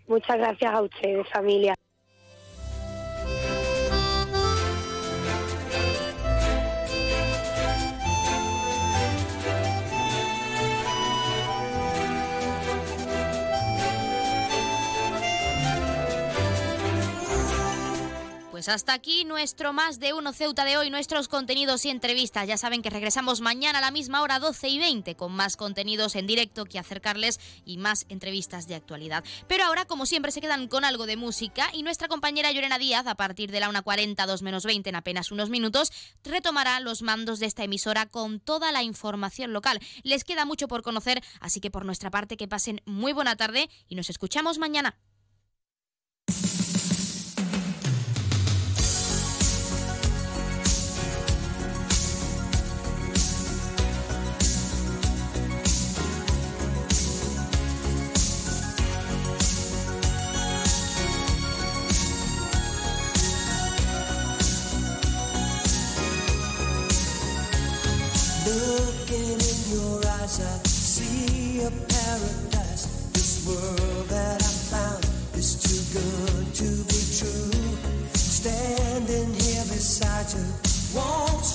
Muchas 0.07 0.37
gracias 0.37 0.73
a 0.73 0.81
ustedes, 0.81 1.27
familia. 1.29 1.73
Pues 18.68 18.76
hasta 18.76 18.91
aquí 18.91 19.23
nuestro 19.23 19.72
más 19.72 19.98
de 19.98 20.11
uno 20.11 20.34
Ceuta 20.34 20.65
de 20.65 20.76
hoy, 20.76 20.89
nuestros 20.89 21.30
contenidos 21.30 21.85
y 21.85 21.89
entrevistas. 21.89 22.45
Ya 22.49 22.57
saben 22.57 22.81
que 22.81 22.89
regresamos 22.89 23.39
mañana 23.39 23.77
a 23.77 23.81
la 23.81 23.91
misma 23.91 24.22
hora, 24.22 24.39
12 24.39 24.68
y 24.68 24.77
20, 24.77 25.15
con 25.15 25.31
más 25.31 25.56
contenidos 25.56 26.18
en 26.18 26.27
directo 26.27 26.65
que 26.65 26.77
acercarles 26.77 27.39
y 27.64 27.77
más 27.77 28.06
entrevistas 28.10 28.68
de 28.68 28.76
actualidad. 28.76 29.23
Pero 29.48 29.64
ahora, 29.64 29.85
como 29.85 30.06
siempre, 30.06 30.34
se 30.34 30.41
quedan 30.41 30.68
con 30.68 30.84
algo 30.84 31.06
de 31.06 31.15
música 31.15 31.69
y 31.72 31.81
nuestra 31.81 32.10
compañera 32.10 32.52
Llorena 32.52 32.77
Díaz, 32.77 33.07
a 33.07 33.15
partir 33.15 33.52
de 33.52 33.61
la 33.61 33.72
1.40, 33.72 34.26
2 34.26 34.41
menos 34.41 34.65
20, 34.65 34.89
en 34.89 34.95
apenas 34.98 35.31
unos 35.31 35.49
minutos, 35.49 35.94
retomará 36.26 36.81
los 36.81 37.03
mandos 37.03 37.39
de 37.39 37.45
esta 37.45 37.64
emisora 37.64 38.07
con 38.07 38.41
toda 38.41 38.73
la 38.73 38.84
información 38.84 39.53
local. 39.53 39.80
Les 40.03 40.26
queda 40.26 40.44
mucho 40.44 40.68
por 40.68 40.81
conocer, 40.81 41.23
así 41.39 41.61
que 41.61 41.72
por 41.72 41.85
nuestra 41.85 42.11
parte 42.11 42.35
que 42.35 42.49
pasen 42.49 42.81
muy 42.84 43.14
buena 43.14 43.38
tarde 43.38 43.69
y 43.88 43.95
nos 43.95 44.10
escuchamos 44.10 44.57
mañana. 44.57 44.98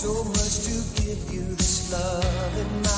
So 0.02 0.24
much 0.24 0.64
to 0.64 1.02
give 1.02 1.32
you 1.32 1.44
this 1.54 1.92
love 1.92 2.58
in 2.58 2.82
my 2.82 2.91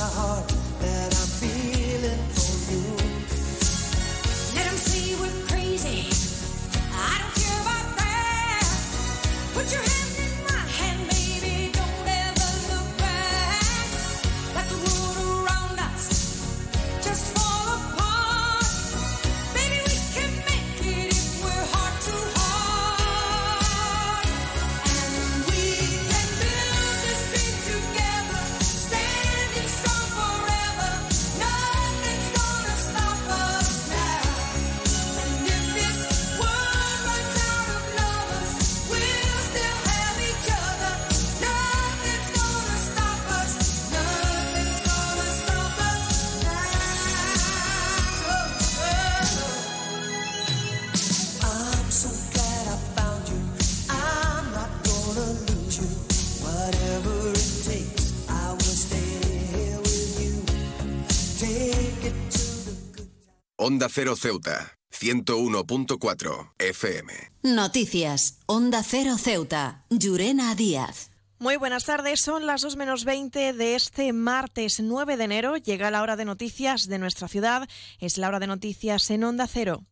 Onda 63.66 63.88
Cero 63.88 64.14
Ceuta, 64.14 64.76
101.4 64.92 66.52
FM. 66.58 67.12
Noticias. 67.44 68.40
Onda 68.44 68.82
Cero 68.82 69.16
Ceuta. 69.16 69.86
Llurena 69.88 70.54
Díaz. 70.54 71.10
Muy 71.38 71.56
buenas 71.56 71.86
tardes, 71.86 72.20
son 72.20 72.44
las 72.44 72.60
2 72.60 72.76
menos 72.76 73.06
20 73.06 73.54
de 73.54 73.74
este 73.74 74.12
martes 74.12 74.80
9 74.80 75.16
de 75.16 75.24
enero. 75.24 75.56
Llega 75.56 75.90
la 75.90 76.02
hora 76.02 76.16
de 76.16 76.26
noticias 76.26 76.88
de 76.88 76.98
nuestra 76.98 77.26
ciudad. 77.26 77.66
Es 78.00 78.18
la 78.18 78.28
hora 78.28 78.38
de 78.38 78.48
noticias 78.48 79.10
en 79.10 79.24
Onda 79.24 79.46
Cero. 79.46 79.82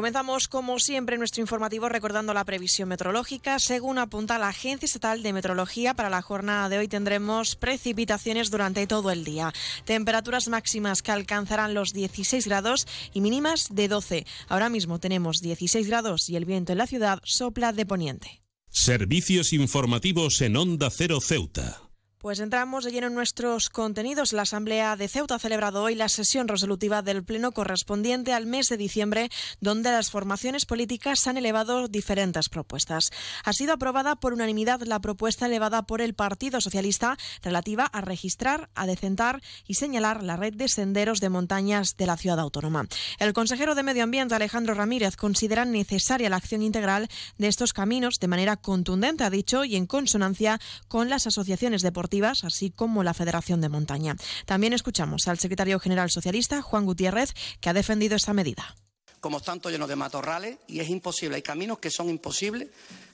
Comenzamos, 0.00 0.48
como 0.48 0.78
siempre, 0.78 1.18
nuestro 1.18 1.42
informativo 1.42 1.90
recordando 1.90 2.32
la 2.32 2.46
previsión 2.46 2.88
meteorológica. 2.88 3.58
Según 3.58 3.98
apunta 3.98 4.38
la 4.38 4.48
Agencia 4.48 4.86
Estatal 4.86 5.22
de 5.22 5.34
Meteorología, 5.34 5.92
para 5.92 6.08
la 6.08 6.22
jornada 6.22 6.70
de 6.70 6.78
hoy 6.78 6.88
tendremos 6.88 7.54
precipitaciones 7.54 8.50
durante 8.50 8.86
todo 8.86 9.10
el 9.10 9.24
día. 9.24 9.52
Temperaturas 9.84 10.48
máximas 10.48 11.02
que 11.02 11.12
alcanzarán 11.12 11.74
los 11.74 11.92
16 11.92 12.46
grados 12.46 12.86
y 13.12 13.20
mínimas 13.20 13.68
de 13.72 13.88
12. 13.88 14.26
Ahora 14.48 14.70
mismo 14.70 15.00
tenemos 15.00 15.42
16 15.42 15.86
grados 15.86 16.30
y 16.30 16.36
el 16.36 16.46
viento 16.46 16.72
en 16.72 16.78
la 16.78 16.86
ciudad 16.86 17.20
sopla 17.22 17.74
de 17.74 17.84
poniente. 17.84 18.40
Servicios 18.70 19.52
informativos 19.52 20.40
en 20.40 20.56
Onda 20.56 20.88
Cero 20.88 21.20
Ceuta. 21.20 21.89
Pues 22.20 22.38
entramos 22.38 22.84
de 22.84 22.92
lleno 22.92 23.06
en 23.06 23.14
nuestros 23.14 23.70
contenidos. 23.70 24.34
La 24.34 24.42
Asamblea 24.42 24.94
de 24.94 25.08
Ceuta 25.08 25.36
ha 25.36 25.38
celebrado 25.38 25.82
hoy 25.82 25.94
la 25.94 26.10
sesión 26.10 26.48
resolutiva 26.48 27.00
del 27.00 27.24
Pleno 27.24 27.52
correspondiente 27.52 28.34
al 28.34 28.44
mes 28.44 28.68
de 28.68 28.76
diciembre, 28.76 29.30
donde 29.62 29.90
las 29.90 30.10
formaciones 30.10 30.66
políticas 30.66 31.26
han 31.26 31.38
elevado 31.38 31.88
diferentes 31.88 32.50
propuestas. 32.50 33.10
Ha 33.42 33.54
sido 33.54 33.72
aprobada 33.72 34.16
por 34.16 34.34
unanimidad 34.34 34.82
la 34.82 35.00
propuesta 35.00 35.46
elevada 35.46 35.86
por 35.86 36.02
el 36.02 36.12
Partido 36.12 36.60
Socialista 36.60 37.16
relativa 37.40 37.86
a 37.86 38.02
registrar, 38.02 38.68
a 38.74 38.84
decentar 38.84 39.40
y 39.66 39.76
señalar 39.76 40.22
la 40.22 40.36
red 40.36 40.52
de 40.52 40.68
senderos 40.68 41.20
de 41.20 41.30
montañas 41.30 41.96
de 41.96 42.04
la 42.04 42.18
ciudad 42.18 42.38
autónoma. 42.38 42.86
El 43.18 43.32
consejero 43.32 43.74
de 43.74 43.82
Medio 43.82 44.02
Ambiente, 44.02 44.34
Alejandro 44.34 44.74
Ramírez, 44.74 45.16
considera 45.16 45.64
necesaria 45.64 46.28
la 46.28 46.36
acción 46.36 46.60
integral 46.60 47.08
de 47.38 47.48
estos 47.48 47.72
caminos 47.72 48.20
de 48.20 48.28
manera 48.28 48.58
contundente, 48.58 49.24
ha 49.24 49.30
dicho, 49.30 49.64
y 49.64 49.76
en 49.76 49.86
consonancia 49.86 50.60
con 50.86 51.08
las 51.08 51.26
asociaciones 51.26 51.80
deportivas 51.80 52.09
así 52.44 52.70
como 52.70 53.02
la 53.02 53.14
Federación 53.14 53.60
de 53.60 53.68
Montaña. 53.68 54.16
También 54.46 54.72
escuchamos 54.72 55.28
al 55.28 55.38
secretario 55.38 55.78
general 55.78 56.10
socialista, 56.10 56.60
Juan 56.60 56.84
Gutiérrez, 56.84 57.34
que 57.60 57.70
ha 57.70 57.72
defendido 57.72 58.16
esta 58.16 58.34
medida. 58.34 58.74
Como 59.20 59.40
todos 59.40 59.70
llenos 59.70 59.88
de 59.88 59.96
matorrales 59.96 60.58
y 60.66 60.80
es 60.80 60.88
imposible, 60.88 61.36
hay 61.36 61.42
caminos 61.42 61.78
que 61.78 61.90
son 61.90 62.08
imposibles 62.08 62.68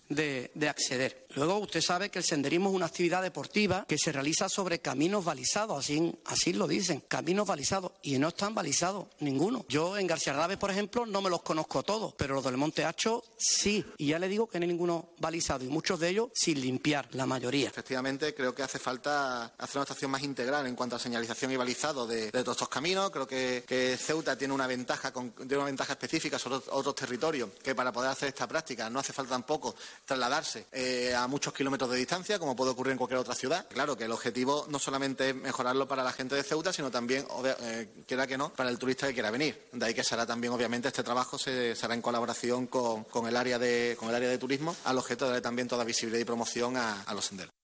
de, 0.09 0.51
de, 0.55 0.69
acceder. 0.69 1.27
Luego 1.35 1.59
usted 1.59 1.81
sabe 1.81 2.11
que 2.11 2.19
el 2.19 2.25
senderismo 2.25 2.71
es 2.71 2.77
una 2.77 2.87
actividad 2.87 3.23
deportiva 3.23 3.85
que 3.87 3.99
se 3.99 4.13
realiza 4.13 4.49
sobre 4.49 4.79
caminos 4.79 5.25
balizados, 5.25 5.79
así, 5.79 6.15
así 6.25 6.53
lo 6.53 6.67
dicen, 6.67 7.03
caminos 7.09 7.47
balizados, 7.47 7.93
y 8.03 8.19
no 8.19 8.29
están 8.29 8.55
balizados 8.55 9.07
ninguno. 9.21 9.65
Yo 9.69 9.99
en 9.99 10.07
García 10.07 10.33
Ardaves, 10.33 10.57
por 10.57 10.71
ejemplo, 10.71 11.07
no 11.07 11.21
me 11.21 11.31
los 11.31 11.43
conozco 11.43 11.83
todos, 11.83 12.15
pero 12.15 12.35
los 12.35 12.45
del 12.45 12.57
Monte 12.57 12.85
Hacho 12.85 13.25
sí, 13.37 13.85
y 13.99 14.09
ya 14.09 14.19
le 14.19 14.29
digo 14.29 14.47
que 14.47 14.59
no 14.59 14.65
hay 14.65 14.69
ninguno 14.69 15.11
balizado, 15.19 15.65
y 15.65 15.69
muchos 15.69 16.01
de 16.01 16.11
ellos 16.11 16.29
sin 16.35 16.61
limpiar, 16.61 17.09
la 17.13 17.27
mayoría. 17.27 17.69
Efectivamente, 17.69 18.35
creo 18.35 18.55
que 18.55 18.63
hace 18.63 18.79
falta 18.79 19.47
hacer 19.59 19.77
una 19.77 19.83
estación 19.83 20.11
más 20.11 20.23
integral 20.23 20.67
en 20.67 20.75
cuanto 20.75 20.97
a 20.97 20.99
señalización 20.99 21.53
y 21.53 21.57
balizado 21.57 22.07
de, 22.07 22.31
de 22.31 22.43
todos 22.43 22.57
estos 22.57 22.69
caminos. 22.69 23.11
Creo 23.11 23.27
que, 23.27 23.65
que, 23.67 23.97
Ceuta 23.97 24.37
tiene 24.37 24.55
una 24.55 24.67
ventaja, 24.67 25.13
con, 25.13 25.33
tiene 25.33 25.57
una 25.57 25.67
ventaja 25.67 25.95
específica 25.95 26.39
sobre 26.39 26.57
otros 26.71 26.95
territorios, 26.95 27.51
que 27.63 27.75
para 27.75 27.93
poder 27.93 28.11
hacer 28.11 28.29
esta 28.29 28.47
práctica 28.47 28.89
no 28.91 29.01
hace 29.01 29.13
falta 29.13 29.31
tampoco 29.31 29.75
trasladarse 30.05 30.67
eh, 30.73 31.15
a 31.15 31.27
muchos 31.27 31.53
kilómetros 31.53 31.91
de 31.91 31.97
distancia, 31.97 32.39
como 32.39 32.57
puede 32.57 32.73
ocurrir 32.73 32.93
en 32.93 32.99
cualquier 32.99 33.21
otra 33.21 33.35
ciudad. 33.35 33.67
Claro 33.69 33.97
que 33.97 34.05
el 34.05 34.13
objetivo 34.13 34.67
no 34.69 34.79
solamente 34.79 35.31
es 35.31 35.35
mejorarlo 35.35 35.89
para 35.89 36.05
la 36.05 36.13
gente 36.13 36.35
de 36.35 36.43
Ceuta, 36.43 36.73
sino 36.73 36.91
también, 36.91 37.27
eh, 37.45 37.89
quiera 38.07 38.27
que 38.27 38.37
no, 38.37 38.51
para 38.51 38.71
el 38.71 38.79
turista 38.79 39.07
que 39.07 39.15
quiera 39.15 39.31
venir. 39.31 39.69
De 39.73 39.87
ahí 39.87 39.95
que 39.95 40.05
será 40.05 40.27
también, 40.27 40.53
obviamente, 40.53 40.89
este 40.89 41.03
trabajo 41.03 41.39
se, 41.39 41.75
se 41.75 41.85
hará 41.87 41.95
en 41.95 42.03
colaboración 42.03 42.67
con, 42.67 43.05
con, 43.05 43.27
el 43.27 43.37
área 43.37 43.59
de, 43.59 43.97
con 43.99 44.09
el 44.09 44.15
área 44.15 44.29
de 44.29 44.39
turismo, 44.39 44.77
al 44.85 44.99
objeto 44.99 45.25
de 45.25 45.31
darle 45.31 45.43
también 45.43 45.69
toda 45.69 45.85
visibilidad 45.85 46.21
y 46.21 46.25
promoción 46.25 46.77
a, 46.77 47.03
a 47.03 47.15
los 47.15 47.25
senderos. 47.25 47.56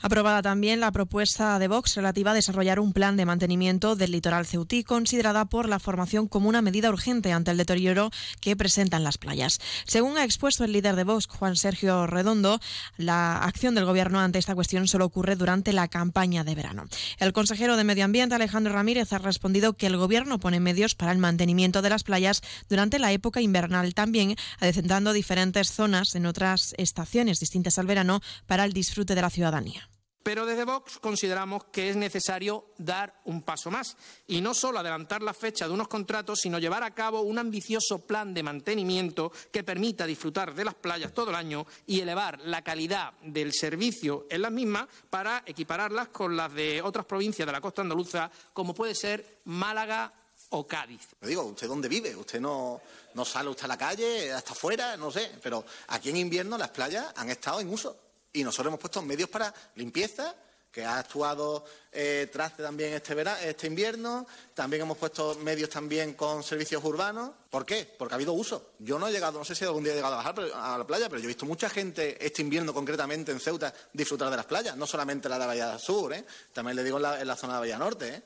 Aprobada 0.00 0.42
también 0.42 0.78
la 0.78 0.92
propuesta 0.92 1.58
de 1.58 1.66
Vox 1.66 1.96
relativa 1.96 2.30
a 2.30 2.34
desarrollar 2.34 2.78
un 2.78 2.92
plan 2.92 3.16
de 3.16 3.26
mantenimiento 3.26 3.96
del 3.96 4.12
litoral 4.12 4.46
ceutí, 4.46 4.84
considerada 4.84 5.46
por 5.46 5.68
la 5.68 5.80
formación 5.80 6.28
como 6.28 6.48
una 6.48 6.62
medida 6.62 6.88
urgente 6.88 7.32
ante 7.32 7.50
el 7.50 7.56
deterioro 7.56 8.10
que 8.40 8.54
presentan 8.54 9.02
las 9.02 9.18
playas. 9.18 9.58
Según 9.86 10.16
ha 10.16 10.24
expuesto 10.24 10.64
el 10.64 10.72
líder 10.72 10.94
de 10.94 11.02
Vox, 11.02 11.26
Juan 11.26 11.56
Sergio 11.56 12.06
Redondo, 12.06 12.60
la 12.96 13.38
acción 13.38 13.74
del 13.74 13.86
Gobierno 13.86 14.20
ante 14.20 14.38
esta 14.38 14.54
cuestión 14.54 14.86
solo 14.86 15.04
ocurre 15.04 15.34
durante 15.34 15.72
la 15.72 15.88
campaña 15.88 16.44
de 16.44 16.54
verano. 16.54 16.84
El 17.18 17.32
consejero 17.32 17.76
de 17.76 17.82
Medio 17.82 18.04
Ambiente, 18.04 18.36
Alejandro 18.36 18.72
Ramírez, 18.72 19.12
ha 19.12 19.18
respondido 19.18 19.72
que 19.72 19.88
el 19.88 19.96
Gobierno 19.96 20.38
pone 20.38 20.60
medios 20.60 20.94
para 20.94 21.10
el 21.10 21.18
mantenimiento 21.18 21.82
de 21.82 21.90
las 21.90 22.04
playas 22.04 22.42
durante 22.68 23.00
la 23.00 23.10
época 23.10 23.40
invernal, 23.40 23.94
también 23.94 24.36
adecentando 24.60 25.12
diferentes 25.12 25.72
zonas 25.72 26.14
en 26.14 26.26
otras 26.26 26.74
estaciones 26.78 27.40
distintas 27.40 27.78
al 27.78 27.86
verano 27.86 28.20
para 28.46 28.64
el 28.64 28.72
disfrute 28.72 29.16
de 29.16 29.22
la 29.22 29.30
ciudadanía. 29.30 29.87
Pero 30.22 30.44
desde 30.44 30.64
Vox 30.64 30.98
consideramos 30.98 31.64
que 31.64 31.88
es 31.90 31.96
necesario 31.96 32.66
dar 32.76 33.14
un 33.24 33.42
paso 33.42 33.70
más 33.70 33.96
y 34.26 34.40
no 34.40 34.52
solo 34.54 34.78
adelantar 34.78 35.22
la 35.22 35.32
fecha 35.32 35.66
de 35.66 35.72
unos 35.72 35.88
contratos, 35.88 36.40
sino 36.42 36.58
llevar 36.58 36.82
a 36.82 36.94
cabo 36.94 37.22
un 37.22 37.38
ambicioso 37.38 38.00
plan 38.00 38.34
de 38.34 38.42
mantenimiento 38.42 39.32
que 39.50 39.64
permita 39.64 40.06
disfrutar 40.06 40.54
de 40.54 40.64
las 40.64 40.74
playas 40.74 41.14
todo 41.14 41.30
el 41.30 41.36
año 41.36 41.66
y 41.86 42.00
elevar 42.00 42.40
la 42.40 42.62
calidad 42.62 43.12
del 43.22 43.52
servicio 43.52 44.26
en 44.28 44.42
las 44.42 44.52
mismas 44.52 44.86
para 45.08 45.42
equipararlas 45.46 46.08
con 46.08 46.36
las 46.36 46.52
de 46.52 46.82
otras 46.82 47.06
provincias 47.06 47.46
de 47.46 47.52
la 47.52 47.60
costa 47.60 47.82
andaluza, 47.82 48.30
como 48.52 48.74
puede 48.74 48.94
ser 48.94 49.38
Málaga 49.44 50.12
o 50.50 50.66
Cádiz. 50.66 51.08
Le 51.20 51.28
digo, 51.28 51.42
¿usted 51.42 51.68
dónde 51.68 51.88
vive? 51.88 52.14
Usted 52.16 52.40
no, 52.40 52.80
no 53.14 53.24
sale 53.24 53.50
usted 53.50 53.64
a 53.64 53.68
la 53.68 53.78
calle, 53.78 54.32
hasta 54.32 54.52
afuera, 54.52 54.96
no 54.96 55.10
sé. 55.10 55.32
Pero 55.42 55.64
aquí 55.88 56.10
en 56.10 56.16
invierno 56.16 56.56
las 56.56 56.70
playas 56.70 57.12
han 57.16 57.30
estado 57.30 57.60
en 57.60 57.72
uso. 57.72 57.96
Y 58.32 58.44
nosotros 58.44 58.70
hemos 58.70 58.80
puesto 58.80 59.02
medios 59.02 59.28
para 59.28 59.52
limpieza, 59.76 60.34
que 60.70 60.84
ha 60.84 60.98
actuado 60.98 61.64
eh, 61.90 62.28
Traste 62.30 62.62
también 62.62 62.92
este, 62.92 63.48
este 63.48 63.66
invierno. 63.66 64.26
También 64.54 64.82
hemos 64.82 64.96
puesto 64.96 65.34
medios 65.36 65.70
también 65.70 66.14
con 66.14 66.42
servicios 66.42 66.84
urbanos. 66.84 67.30
¿Por 67.50 67.64
qué? 67.64 67.92
Porque 67.98 68.14
ha 68.14 68.16
habido 68.16 68.32
uso. 68.32 68.72
Yo 68.78 68.98
no 68.98 69.08
he 69.08 69.12
llegado, 69.12 69.38
no 69.38 69.44
sé 69.44 69.54
si 69.54 69.64
algún 69.64 69.82
día 69.82 69.92
he 69.92 69.96
llegado 69.96 70.14
a 70.14 70.18
bajar 70.18 70.38
a 70.54 70.78
la 70.78 70.86
playa, 70.86 71.08
pero 71.08 71.20
yo 71.20 71.24
he 71.24 71.28
visto 71.28 71.46
mucha 71.46 71.68
gente 71.70 72.24
este 72.24 72.42
invierno 72.42 72.74
concretamente 72.74 73.32
en 73.32 73.40
Ceuta 73.40 73.72
disfrutar 73.92 74.30
de 74.30 74.36
las 74.36 74.46
playas. 74.46 74.76
No 74.76 74.86
solamente 74.86 75.28
la 75.28 75.38
de 75.38 75.46
Bahía 75.46 75.78
Sur, 75.78 76.12
¿eh? 76.12 76.24
también 76.52 76.76
le 76.76 76.84
digo 76.84 76.98
en 76.98 77.26
la, 77.26 77.36
zona 77.36 77.54
de 77.54 77.58
Bahía 77.60 77.78
Norte. 77.78 78.08
¿eh? 78.08 78.22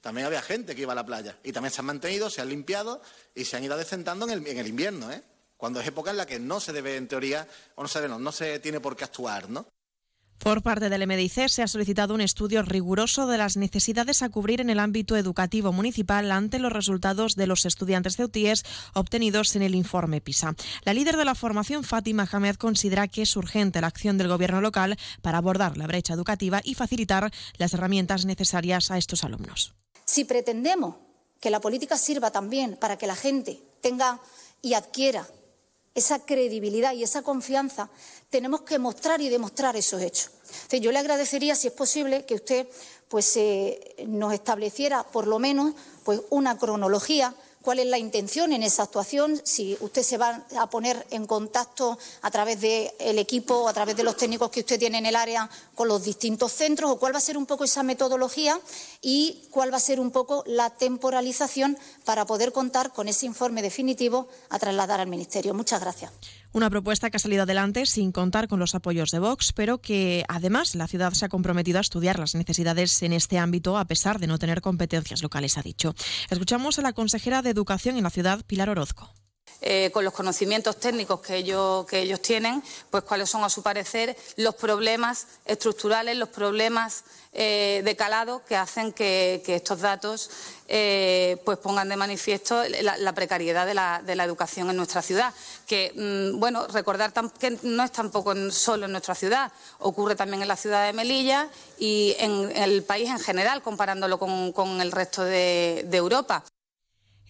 También 0.00 0.26
había 0.26 0.40
gente 0.40 0.74
que 0.74 0.82
iba 0.82 0.92
a 0.92 0.96
la 0.96 1.04
playa 1.04 1.36
y 1.44 1.52
también 1.52 1.72
se 1.72 1.80
han 1.80 1.86
mantenido, 1.86 2.30
se 2.30 2.40
han 2.40 2.48
limpiado 2.48 3.02
y 3.34 3.44
se 3.44 3.56
han 3.56 3.64
ido 3.64 3.76
decentando 3.76 4.24
en 4.24 4.30
el, 4.30 4.46
en 4.46 4.58
el 4.58 4.66
invierno, 4.66 5.12
¿eh? 5.12 5.22
Cuando 5.60 5.78
es 5.78 5.86
época 5.86 6.10
en 6.10 6.16
la 6.16 6.24
que 6.24 6.40
no 6.40 6.58
se 6.58 6.72
debe, 6.72 6.96
en 6.96 7.06
teoría, 7.06 7.46
o 7.74 7.82
no 7.82 7.88
se 7.88 8.00
debe, 8.00 8.08
no, 8.08 8.18
no 8.18 8.32
se 8.32 8.58
tiene 8.60 8.80
por 8.80 8.96
qué 8.96 9.04
actuar, 9.04 9.50
¿no? 9.50 9.66
Por 10.38 10.62
parte 10.62 10.88
del 10.88 11.06
MDIC 11.06 11.48
se 11.48 11.62
ha 11.62 11.68
solicitado 11.68 12.14
un 12.14 12.22
estudio 12.22 12.62
riguroso 12.62 13.26
de 13.26 13.36
las 13.36 13.58
necesidades 13.58 14.22
a 14.22 14.30
cubrir 14.30 14.62
en 14.62 14.70
el 14.70 14.78
ámbito 14.78 15.18
educativo 15.18 15.70
municipal 15.70 16.32
ante 16.32 16.58
los 16.58 16.72
resultados 16.72 17.36
de 17.36 17.46
los 17.46 17.66
estudiantes 17.66 18.16
ceutíes 18.16 18.64
obtenidos 18.94 19.54
en 19.54 19.60
el 19.60 19.74
informe 19.74 20.22
PISA. 20.22 20.54
La 20.84 20.94
líder 20.94 21.18
de 21.18 21.26
la 21.26 21.34
formación, 21.34 21.84
Fátima 21.84 22.26
Hamed, 22.32 22.56
considera 22.56 23.06
que 23.06 23.20
es 23.20 23.36
urgente 23.36 23.82
la 23.82 23.88
acción 23.88 24.16
del 24.16 24.28
gobierno 24.28 24.62
local 24.62 24.96
para 25.20 25.36
abordar 25.36 25.76
la 25.76 25.86
brecha 25.86 26.14
educativa 26.14 26.62
y 26.64 26.74
facilitar 26.74 27.30
las 27.58 27.74
herramientas 27.74 28.24
necesarias 28.24 28.90
a 28.90 28.96
estos 28.96 29.24
alumnos. 29.24 29.74
Si 30.06 30.24
pretendemos 30.24 30.96
que 31.38 31.50
la 31.50 31.60
política 31.60 31.98
sirva 31.98 32.30
también 32.30 32.78
para 32.80 32.96
que 32.96 33.06
la 33.06 33.14
gente 33.14 33.60
tenga 33.82 34.20
y 34.62 34.72
adquiera 34.72 35.26
esa 35.94 36.20
credibilidad 36.20 36.92
y 36.92 37.02
esa 37.02 37.22
confianza, 37.22 37.90
tenemos 38.30 38.62
que 38.62 38.78
mostrar 38.78 39.20
y 39.20 39.28
demostrar 39.28 39.76
esos 39.76 40.00
hechos. 40.00 40.30
Yo 40.70 40.92
le 40.92 40.98
agradecería, 40.98 41.54
si 41.54 41.68
es 41.68 41.72
posible, 41.72 42.24
que 42.24 42.34
usted 42.34 42.68
pues, 43.08 43.36
eh, 43.36 43.96
nos 44.06 44.32
estableciera 44.32 45.02
por 45.02 45.26
lo 45.26 45.38
menos 45.38 45.74
pues, 46.04 46.22
una 46.30 46.56
cronología 46.58 47.34
cuál 47.62 47.78
es 47.78 47.86
la 47.86 47.98
intención 47.98 48.52
en 48.52 48.62
esa 48.62 48.84
actuación, 48.84 49.40
si 49.44 49.76
usted 49.80 50.02
se 50.02 50.16
va 50.16 50.44
a 50.58 50.70
poner 50.70 51.06
en 51.10 51.26
contacto 51.26 51.98
a 52.22 52.30
través 52.30 52.60
del 52.60 53.18
equipo, 53.18 53.68
a 53.68 53.72
través 53.72 53.96
de 53.96 54.02
los 54.02 54.16
técnicos 54.16 54.50
que 54.50 54.60
usted 54.60 54.78
tiene 54.78 54.98
en 54.98 55.06
el 55.06 55.16
área 55.16 55.48
con 55.74 55.88
los 55.88 56.04
distintos 56.04 56.52
centros, 56.52 56.90
o 56.90 56.98
cuál 56.98 57.14
va 57.14 57.18
a 57.18 57.22
ser 57.22 57.36
un 57.36 57.46
poco 57.46 57.64
esa 57.64 57.82
metodología 57.82 58.58
y 59.02 59.48
cuál 59.50 59.72
va 59.72 59.76
a 59.76 59.80
ser 59.80 60.00
un 60.00 60.10
poco 60.10 60.42
la 60.46 60.70
temporalización 60.70 61.78
para 62.04 62.26
poder 62.26 62.52
contar 62.52 62.92
con 62.92 63.08
ese 63.08 63.26
informe 63.26 63.62
definitivo 63.62 64.28
a 64.48 64.58
trasladar 64.58 65.00
al 65.00 65.08
Ministerio. 65.08 65.54
Muchas 65.54 65.80
gracias. 65.80 66.12
Una 66.52 66.68
propuesta 66.68 67.10
que 67.10 67.16
ha 67.16 67.20
salido 67.20 67.44
adelante 67.44 67.86
sin 67.86 68.10
contar 68.10 68.48
con 68.48 68.58
los 68.58 68.74
apoyos 68.74 69.12
de 69.12 69.20
Vox, 69.20 69.52
pero 69.52 69.78
que 69.78 70.24
además 70.28 70.74
la 70.74 70.88
ciudad 70.88 71.12
se 71.12 71.24
ha 71.24 71.28
comprometido 71.28 71.78
a 71.78 71.80
estudiar 71.80 72.18
las 72.18 72.34
necesidades 72.34 73.02
en 73.04 73.12
este 73.12 73.38
ámbito 73.38 73.78
a 73.78 73.84
pesar 73.84 74.18
de 74.18 74.26
no 74.26 74.36
tener 74.36 74.60
competencias 74.60 75.22
locales, 75.22 75.58
ha 75.58 75.62
dicho. 75.62 75.94
Escuchamos 76.28 76.80
a 76.80 76.82
la 76.82 76.92
consejera 76.92 77.42
de 77.42 77.50
Educación 77.50 77.96
en 77.96 78.02
la 78.02 78.10
ciudad, 78.10 78.44
Pilar 78.44 78.68
Orozco. 78.68 79.14
Eh, 79.62 79.90
con 79.92 80.04
los 80.04 80.14
conocimientos 80.14 80.80
técnicos 80.80 81.20
que 81.20 81.36
ellos, 81.36 81.86
tienen, 82.22 82.62
pues 82.90 83.04
cuáles 83.04 83.28
son, 83.28 83.44
a 83.44 83.50
su 83.50 83.62
parecer, 83.62 84.16
los 84.36 84.54
problemas 84.54 85.26
estructurales, 85.44 86.16
los 86.16 86.30
problemas 86.30 87.04
eh, 87.34 87.82
de 87.84 87.94
calado 87.94 88.42
que 88.48 88.56
hacen 88.56 88.90
que, 88.94 89.42
estos 89.46 89.80
datos 89.80 90.30
eh, 90.66 91.36
pues 91.44 91.58
pongan 91.58 91.90
de 91.90 91.96
manifiesto 91.96 92.62
la, 92.80 93.12
precariedad 93.12 93.66
de 93.66 93.74
la, 93.74 94.00
de 94.02 94.14
la 94.14 94.24
educación 94.24 94.70
en 94.70 94.76
nuestra 94.76 95.02
ciudad. 95.02 95.34
Que, 95.66 95.92
mm, 95.94 96.40
bueno, 96.40 96.66
recordar 96.68 97.12
que 97.38 97.58
no 97.62 97.84
es 97.84 97.92
tampoco 97.92 98.34
solo 98.50 98.86
en 98.86 98.92
nuestra 98.92 99.14
ciudad, 99.14 99.52
ocurre 99.80 100.16
también 100.16 100.40
en 100.40 100.48
la 100.48 100.56
ciudad 100.56 100.86
de 100.86 100.94
Melilla 100.94 101.50
y 101.78 102.16
en 102.18 102.50
el 102.56 102.82
país 102.82 103.10
en 103.10 103.20
general, 103.20 103.60
comparándolo 103.60 104.18
con, 104.18 104.80
el 104.80 104.90
resto 104.90 105.22
de 105.22 105.84
Europa. 105.92 106.44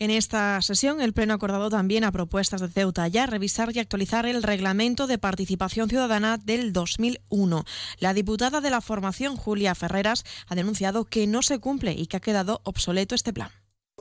En 0.01 0.11
esta 0.11 0.63
sesión, 0.63 1.03
el 1.03 1.13
Pleno 1.13 1.35
ha 1.35 1.37
acordado 1.37 1.69
también 1.69 2.05
a 2.05 2.11
propuestas 2.11 2.63
de 2.63 2.69
Ceuta 2.69 3.07
ya 3.09 3.27
revisar 3.27 3.71
y 3.77 3.81
actualizar 3.81 4.25
el 4.25 4.43
Reglamento 4.43 5.07
de 5.07 5.19
Participación 5.19 5.91
Ciudadana 5.91 6.39
del 6.39 6.73
2001. 6.73 7.67
La 7.99 8.15
diputada 8.15 8.63
de 8.63 8.71
la 8.71 8.81
formación, 8.81 9.37
Julia 9.37 9.75
Ferreras, 9.75 10.25
ha 10.49 10.55
denunciado 10.55 11.05
que 11.05 11.27
no 11.27 11.43
se 11.43 11.59
cumple 11.59 11.93
y 11.93 12.07
que 12.07 12.17
ha 12.17 12.21
quedado 12.21 12.63
obsoleto 12.65 13.15
este 13.15 13.35
plan. 13.35 13.51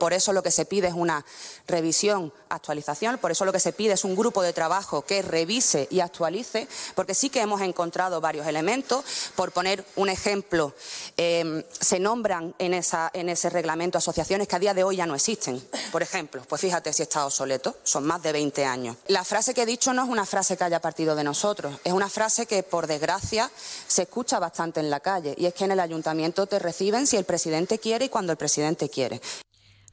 Por 0.00 0.14
eso 0.14 0.32
lo 0.32 0.42
que 0.42 0.50
se 0.50 0.64
pide 0.64 0.88
es 0.88 0.94
una 0.94 1.26
revisión, 1.68 2.32
actualización, 2.48 3.18
por 3.18 3.32
eso 3.32 3.44
lo 3.44 3.52
que 3.52 3.60
se 3.60 3.74
pide 3.74 3.92
es 3.92 4.04
un 4.04 4.16
grupo 4.16 4.40
de 4.40 4.54
trabajo 4.54 5.02
que 5.02 5.20
revise 5.20 5.86
y 5.90 6.00
actualice, 6.00 6.66
porque 6.94 7.14
sí 7.14 7.28
que 7.28 7.42
hemos 7.42 7.60
encontrado 7.60 8.18
varios 8.22 8.46
elementos. 8.46 9.04
Por 9.36 9.52
poner 9.52 9.84
un 9.96 10.08
ejemplo, 10.08 10.74
eh, 11.18 11.66
se 11.78 11.98
nombran 11.98 12.54
en, 12.58 12.72
en 12.72 13.28
ese 13.28 13.50
reglamento 13.50 13.98
asociaciones 13.98 14.48
que 14.48 14.56
a 14.56 14.58
día 14.58 14.72
de 14.72 14.84
hoy 14.84 14.96
ya 14.96 15.04
no 15.04 15.14
existen. 15.14 15.62
Por 15.92 16.02
ejemplo, 16.02 16.42
pues 16.48 16.62
fíjate 16.62 16.94
si 16.94 17.02
está 17.02 17.26
obsoleto, 17.26 17.76
son 17.82 18.06
más 18.06 18.22
de 18.22 18.32
20 18.32 18.64
años. 18.64 18.96
La 19.08 19.22
frase 19.22 19.52
que 19.52 19.62
he 19.62 19.66
dicho 19.66 19.92
no 19.92 20.04
es 20.04 20.08
una 20.08 20.24
frase 20.24 20.56
que 20.56 20.64
haya 20.64 20.80
partido 20.80 21.14
de 21.14 21.24
nosotros, 21.24 21.78
es 21.84 21.92
una 21.92 22.08
frase 22.08 22.46
que 22.46 22.62
por 22.62 22.86
desgracia 22.86 23.50
se 23.86 24.02
escucha 24.02 24.38
bastante 24.38 24.80
en 24.80 24.88
la 24.88 25.00
calle 25.00 25.34
y 25.36 25.44
es 25.44 25.52
que 25.52 25.64
en 25.64 25.72
el 25.72 25.80
ayuntamiento 25.80 26.46
te 26.46 26.58
reciben 26.58 27.06
si 27.06 27.18
el 27.18 27.24
presidente 27.24 27.78
quiere 27.78 28.06
y 28.06 28.08
cuando 28.08 28.32
el 28.32 28.38
presidente 28.38 28.88
quiere. 28.88 29.20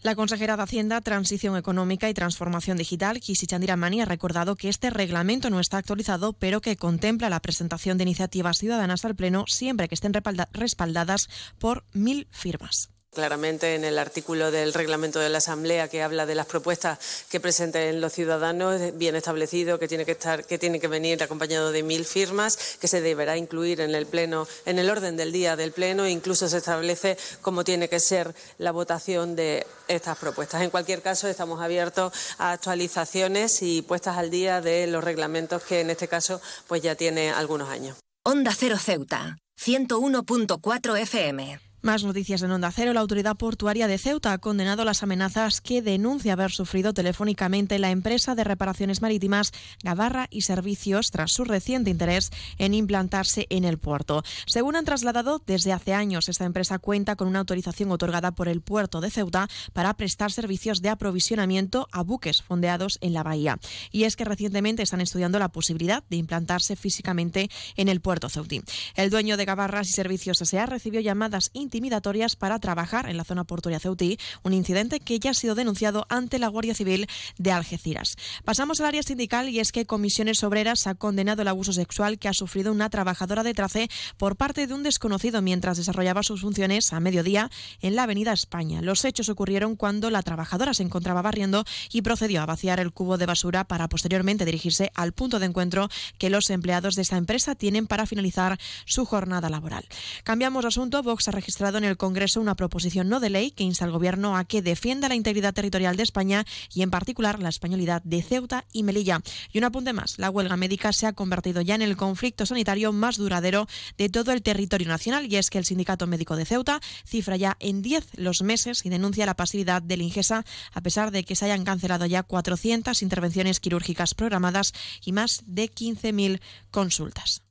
La 0.08 0.16
consejera 0.16 0.56
de 0.56 0.64
Hacienda, 0.64 1.02
Transición 1.02 1.58
Económica 1.58 2.10
y 2.10 2.14
Transformación 2.14 2.78
Digital, 2.78 3.20
Kisi 3.20 3.46
Chandiramani, 3.46 4.00
ha 4.00 4.06
recordado 4.06 4.56
que 4.56 4.70
este 4.70 4.90
reglamento 4.90 5.50
no 5.50 5.60
está 5.60 5.80
actualizado, 5.80 6.32
pero 6.32 6.62
que 6.62 6.78
contempla 6.78 7.30
la 7.30 7.42
presentación 7.42 7.98
de 7.98 8.04
iniciativas 8.06 8.58
ciudadanas 8.58 9.04
al 9.04 9.18
Pleno 9.18 9.44
siempre 9.48 9.90
que 9.90 9.96
estén 9.96 10.14
respalda- 10.14 10.48
respaldadas 10.54 11.28
por 11.60 11.84
mil 11.92 12.30
firmas. 12.32 12.90
Claramente 13.14 13.74
en 13.74 13.84
el 13.84 13.98
artículo 13.98 14.52
del 14.52 14.74
reglamento 14.74 15.20
de 15.20 15.30
la 15.30 15.40
Asamblea 15.40 15.88
que 15.88 16.04
habla 16.04 16.26
de 16.26 16.36
las 16.36 16.46
propuestas 16.46 17.00
que 17.30 17.40
presenten 17.40 18.00
los 18.00 18.14
ciudadanos, 18.14 18.80
bien 18.96 19.16
establecido 19.16 19.80
que 19.80 19.88
tiene 19.88 20.06
que 20.06 20.12
estar, 20.12 20.46
que 20.46 20.60
tiene 20.60 20.80
que 20.80 20.88
venir 20.88 21.24
acompañado 21.24 21.72
de 21.72 21.84
mil 21.84 22.06
firmas, 22.06 22.78
que 22.80 22.88
se 22.88 23.02
deberá 23.02 23.38
incluir 23.38 23.82
en 23.82 23.96
el 23.96 24.06
pleno, 24.06 24.48
en 24.66 24.78
el 24.78 24.90
orden 24.90 25.18
del 25.18 25.32
día 25.32 25.56
del 25.56 25.72
pleno, 25.72 26.06
e 26.06 26.12
incluso 26.12 26.48
se 26.48 26.58
establece 26.58 27.18
cómo 27.42 27.64
tiene 27.64 27.90
que 27.90 28.00
ser 28.00 28.36
la 28.60 28.72
votación 28.72 29.36
de 29.36 29.66
estas 29.88 30.18
propuestas. 30.18 30.62
En 30.62 30.70
cualquier 30.70 31.02
caso, 31.02 31.28
estamos 31.28 31.62
abiertos 31.62 32.14
a 32.38 32.52
actualizaciones 32.52 33.62
y 33.62 33.82
puestas 33.82 34.18
al 34.18 34.30
día 34.30 34.62
de 34.62 34.86
los 34.86 35.04
reglamentos 35.04 35.64
que 35.64 35.80
en 35.80 35.90
este 35.90 36.08
caso 36.08 36.40
pues 36.68 36.82
ya 36.82 36.96
tiene 36.96 37.32
algunos 37.32 37.70
años. 37.70 37.98
Onda 38.24 38.54
Cero 38.56 38.78
Ceuta, 38.78 39.38
101.4 39.60 41.00
FM. 41.00 41.66
Más 41.88 42.04
noticias 42.04 42.42
en 42.42 42.52
Onda 42.52 42.70
Cero. 42.74 42.92
La 42.92 43.00
autoridad 43.00 43.38
portuaria 43.38 43.88
de 43.88 43.98
Ceuta 43.98 44.34
ha 44.34 44.40
condenado 44.40 44.84
las 44.84 45.04
amenazas 45.04 45.62
que 45.62 45.82
denuncia 45.82 46.34
haber 46.34 46.52
sufrido 46.52 46.94
telefónicamente 46.94 47.80
la 47.80 47.92
empresa 47.92 48.36
de 48.36 48.44
reparaciones 48.44 49.02
marítimas 49.02 49.54
Gabarra 49.86 50.28
y 50.30 50.42
Servicios 50.42 51.12
tras 51.12 51.32
su 51.32 51.46
reciente 51.46 51.90
interés 51.90 52.30
en 52.58 52.74
implantarse 52.74 53.48
en 53.50 53.64
el 53.64 53.78
puerto. 53.78 54.22
Según 54.48 54.76
han 54.76 54.84
trasladado, 54.84 55.42
desde 55.48 55.72
hace 55.72 55.94
años 55.94 56.28
esta 56.28 56.44
empresa 56.44 56.78
cuenta 56.78 57.16
con 57.16 57.30
una 57.30 57.40
autorización 57.40 57.90
otorgada 57.90 58.32
por 58.32 58.50
el 58.50 58.60
puerto 58.60 59.00
de 59.00 59.10
Ceuta 59.10 59.48
para 59.72 59.94
prestar 59.94 60.34
servicios 60.34 60.82
de 60.82 60.90
aprovisionamiento 60.90 61.88
a 61.94 62.04
buques 62.04 62.42
fondeados 62.42 62.98
en 63.00 63.14
la 63.14 63.24
bahía. 63.24 63.60
Y 63.94 64.04
es 64.04 64.18
que 64.18 64.26
recientemente 64.26 64.84
están 64.84 65.00
estudiando 65.00 65.40
la 65.40 65.54
posibilidad 65.54 66.04
de 66.10 66.18
implantarse 66.18 66.76
físicamente 66.76 67.50
en 67.78 67.88
el 67.88 68.02
puerto 68.02 68.28
ceutí. 68.28 68.62
El 68.96 69.10
dueño 69.10 69.38
de 69.38 69.46
Gabarras 69.46 69.88
y 69.88 69.94
Servicios 69.94 70.42
S.A. 70.42 70.66
recibió 70.66 71.00
llamadas 71.00 71.50
intimidatorias 71.54 71.77
intimidatorias 71.78 72.36
para 72.36 72.58
trabajar 72.58 73.08
en 73.08 73.18
la 73.18 73.24
zona 73.24 73.44
portuaria 73.44 73.80
ceutí, 73.80 74.18
un 74.41 74.54
incidente 74.54 74.99
que 74.99 75.20
ya 75.20 75.32
ha 75.32 75.34
sido 75.36 75.54
denunciado 75.54 76.08
ante 76.10 76.40
la 76.40 76.48
Guardia 76.48 76.74
Civil 76.74 77.08
de 77.38 77.52
Algeciras. 77.52 78.16
Pasamos 78.44 78.80
al 78.80 78.88
área 78.88 79.04
sindical 79.04 79.48
y 79.49 79.60
es 79.60 79.72
que 79.72 79.86
Comisiones 79.86 80.44
Obreras 80.44 80.88
ha 80.88 80.95
condenado 80.95 81.44
el 81.44 81.48
abuso 81.48 81.74
sexual 81.74 82.18
que 82.18 82.28
ha 82.28 82.34
sufrido 82.34 82.72
una 82.72 82.90
trabajadora 82.90 83.44
de 83.44 83.54
Trace 83.54 83.90
por 84.18 84.36
parte 84.36 84.66
de 84.66 84.74
un 84.74 84.82
desconocido 84.82 85.41
mientras 85.44 85.78
desarrollaba 85.78 86.24
sus 86.24 86.41
funciones 86.41 86.94
a 86.94 86.99
mediodía 86.99 87.52
en 87.82 87.95
la 87.95 88.04
Avenida 88.04 88.34
España. 88.34 88.82
Los 88.82 89.06
hechos 89.06 89.30
ocurrieron 89.30 89.76
cuando 89.76 90.10
la 90.10 90.24
trabajadora 90.24 90.74
se 90.74 90.82
encontraba 90.82 91.22
barriendo 91.22 91.64
y 91.91 92.02
procedió 92.02 92.41
a 92.41 92.48
vaciar 92.48 92.80
el 92.80 92.91
cubo 92.91 93.18
de 93.20 93.28
basura 93.28 93.66
para 93.66 93.88
posteriormente 93.88 94.45
dirigirse 94.45 94.91
al 94.95 95.14
punto 95.14 95.38
de 95.38 95.45
encuentro 95.45 95.90
que 96.18 96.32
los 96.32 96.49
empleados 96.49 96.95
de 96.95 97.04
esta 97.04 97.18
empresa 97.18 97.54
tienen 97.54 97.86
para 97.86 98.08
finalizar 98.08 98.58
su 98.86 99.06
jornada 99.06 99.49
laboral. 99.49 99.86
Cambiamos 100.24 100.64
de 100.64 100.70
asunto. 100.70 101.04
Vox 101.04 101.28
ha 101.28 101.32
registrado 101.32 101.57
en 101.60 101.84
el 101.84 101.98
Congreso 101.98 102.40
una 102.40 102.56
proposición 102.56 103.10
no 103.10 103.20
de 103.20 103.32
ley 103.32 103.50
que 103.50 103.64
insta 103.64 103.84
al 103.84 103.92
Gobierno 103.92 104.38
a 104.38 104.46
que 104.46 104.62
defienda 104.62 105.10
la 105.10 105.16
integridad 105.16 105.56
territorial 105.56 105.98
de 105.98 106.04
España 106.04 106.46
y, 106.72 106.84
en 106.84 106.92
particular, 106.92 107.40
la 107.40 107.50
españolidad 107.50 108.04
de 108.04 108.22
Ceuta 108.22 108.66
y 108.72 108.84
Melilla. 108.84 109.22
Y 109.52 109.58
un 109.58 109.64
apunte 109.64 109.92
más. 109.92 110.20
La 110.20 110.30
huelga 110.30 110.56
médica 110.56 110.94
se 110.94 111.08
ha 111.08 111.14
convertido 111.14 111.62
ya 111.62 111.74
en 111.74 111.82
el 111.82 111.98
conflicto 111.98 112.46
sanitario 112.46 112.94
más 112.94 113.18
duradero 113.18 113.68
de 113.98 114.08
todo 114.08 114.34
el 114.34 114.44
territorio 114.44 114.88
nacional 114.88 115.26
y 115.32 115.36
es 115.36 115.50
que 115.50 115.58
el 115.58 115.66
Sindicato 115.66 116.06
Médico 116.06 116.36
de 116.36 116.46
Ceuta 116.46 116.80
cifra 117.06 117.38
ya 117.38 117.58
en 117.60 117.82
10 117.82 118.06
los 118.18 118.44
meses 118.44 118.86
y 118.86 118.90
denuncia 118.90 119.26
la 119.26 119.36
pasividad 119.36 119.82
del 119.82 120.04
Ingesa 120.04 120.46
a 120.74 120.82
pesar 120.82 121.10
de 121.10 121.24
que 121.24 121.36
se 121.36 121.46
hayan 121.46 121.66
cancelado 121.66 122.06
ya 122.06 122.22
400 122.22 123.02
intervenciones 123.02 123.60
quirúrgicas 123.60 124.14
programadas 124.14 124.74
y 125.04 125.12
más 125.12 125.42
de 125.48 125.72
15.000 125.72 126.40
consultas. 126.70 127.42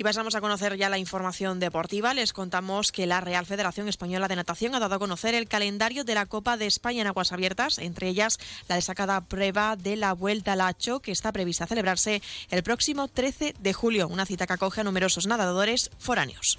Y 0.00 0.02
pasamos 0.02 0.34
a 0.34 0.40
conocer 0.40 0.78
ya 0.78 0.88
la 0.88 0.96
información 0.96 1.60
deportiva. 1.60 2.14
Les 2.14 2.32
contamos 2.32 2.90
que 2.90 3.06
la 3.06 3.20
Real 3.20 3.44
Federación 3.44 3.86
Española 3.86 4.28
de 4.28 4.36
Natación 4.36 4.74
ha 4.74 4.80
dado 4.80 4.94
a 4.94 4.98
conocer 4.98 5.34
el 5.34 5.46
calendario 5.46 6.04
de 6.04 6.14
la 6.14 6.24
Copa 6.24 6.56
de 6.56 6.64
España 6.64 7.02
en 7.02 7.06
aguas 7.06 7.32
abiertas, 7.32 7.76
entre 7.76 8.08
ellas 8.08 8.38
la 8.66 8.76
destacada 8.76 9.20
prueba 9.20 9.76
de 9.76 9.96
la 9.96 10.14
Vuelta 10.14 10.54
al 10.54 10.62
Hacho, 10.62 11.00
que 11.00 11.12
está 11.12 11.32
prevista 11.32 11.66
celebrarse 11.66 12.22
el 12.48 12.62
próximo 12.62 13.08
13 13.08 13.54
de 13.60 13.72
julio, 13.74 14.08
una 14.08 14.24
cita 14.24 14.46
que 14.46 14.54
acoge 14.54 14.80
a 14.80 14.84
numerosos 14.84 15.26
nadadores 15.26 15.90
foráneos. 15.98 16.58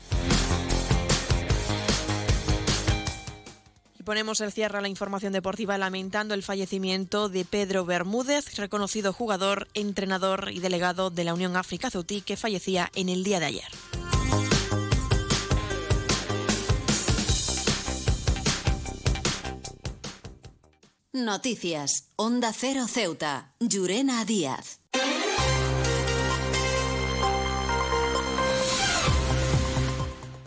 Y 4.02 4.04
ponemos 4.04 4.42
el 4.42 4.52
cierre 4.52 4.80
a 4.80 4.82
la 4.82 4.88
información 4.88 5.32
deportiva 5.32 5.78
lamentando 5.78 6.34
el 6.34 6.42
fallecimiento 6.42 7.30
de 7.30 7.46
Pedro 7.46 7.86
Bermúdez, 7.86 8.58
reconocido 8.58 9.14
jugador, 9.14 9.68
entrenador 9.76 10.50
y 10.52 10.60
delegado 10.60 11.12
de 11.12 11.24
la 11.24 11.36
Unión 11.36 11.56
África 11.56 11.92
Ceutí, 11.92 12.22
que 12.22 12.36
fallecía 12.36 12.90
en 12.96 13.10
el 13.10 13.24
día 13.24 13.40
de 13.40 13.46
ayer. 13.46 13.68
Noticias. 21.14 22.10
Onda 22.16 22.54
Cero 22.54 22.88
Ceuta. 22.88 23.54
Llurena 23.60 24.26
Díaz. 24.26 24.80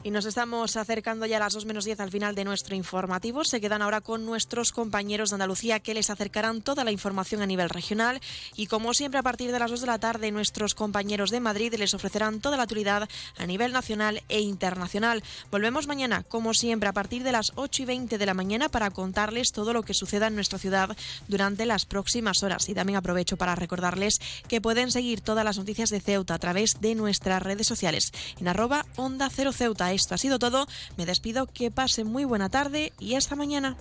Y 0.04 0.10
nos 0.10 0.26
estamos 0.26 0.76
acercando 0.76 1.24
ya 1.24 1.38
a 1.38 1.40
las 1.40 1.54
2 1.54 1.64
menos 1.64 1.86
10 1.86 1.98
al 2.00 2.10
final 2.10 2.34
de 2.34 2.44
nuestro 2.44 2.76
informativo. 2.76 3.42
Se 3.42 3.58
quedan 3.58 3.80
ahora 3.80 4.02
con 4.02 4.26
nuestros 4.26 4.70
compañeros 4.70 5.30
de 5.30 5.36
Andalucía 5.36 5.80
que 5.80 5.94
les 5.94 6.10
acercarán 6.10 6.60
toda 6.60 6.84
la 6.84 6.90
información 6.90 7.40
a 7.40 7.46
nivel 7.46 7.70
regional. 7.70 8.20
Y 8.54 8.66
como 8.66 8.92
siempre, 8.92 9.18
a 9.18 9.22
partir 9.22 9.50
de 9.50 9.58
las 9.58 9.70
2 9.70 9.80
de 9.80 9.86
la 9.86 9.98
tarde, 9.98 10.30
nuestros 10.30 10.74
compañeros 10.74 11.30
de 11.30 11.40
Madrid 11.40 11.74
les 11.78 11.94
ofrecerán 11.94 12.42
toda 12.42 12.58
la 12.58 12.64
actualidad 12.64 13.08
a 13.38 13.46
nivel 13.46 13.72
nacional 13.72 14.22
e 14.28 14.42
internacional. 14.42 15.22
Volvemos 15.50 15.86
mañana, 15.86 16.22
como 16.22 16.52
siempre, 16.52 16.90
a 16.90 16.92
partir 16.92 17.22
de 17.22 17.32
las 17.32 17.52
8 17.54 17.84
y 17.84 17.86
20 17.86 18.18
de 18.18 18.26
la 18.26 18.34
mañana 18.34 18.68
para 18.68 18.90
contarles 18.90 19.52
todo 19.52 19.72
lo 19.72 19.84
que 19.84 19.94
suceda 19.94 20.26
en 20.26 20.34
nuestra 20.34 20.58
ciudad 20.58 20.94
durante 21.28 21.64
las 21.64 21.86
próximas 21.86 22.42
horas. 22.42 22.68
Y 22.68 22.74
también 22.74 22.98
aprovecho 22.98 23.38
para 23.38 23.54
recordarles 23.54 24.20
que 24.48 24.60
pueden 24.60 24.90
seguir 24.90 25.22
todas 25.22 25.46
las 25.46 25.56
noticias 25.56 25.88
de 25.88 26.02
Ceuta 26.02 26.34
a 26.34 26.38
través 26.38 26.82
de 26.82 26.94
nuestras 26.94 27.42
redes 27.42 27.66
sociales 27.66 28.12
en 28.38 28.48
arroba 28.48 28.84
onda 28.96 29.30
cero 29.30 29.54
Ceuta. 29.54 29.93
Esto 29.94 30.14
ha 30.14 30.18
sido 30.18 30.38
todo. 30.38 30.66
Me 30.96 31.06
despido. 31.06 31.46
Que 31.46 31.70
pase 31.70 32.04
muy 32.04 32.24
buena 32.24 32.48
tarde 32.48 32.92
y 32.98 33.14
hasta 33.14 33.36
mañana. 33.36 33.76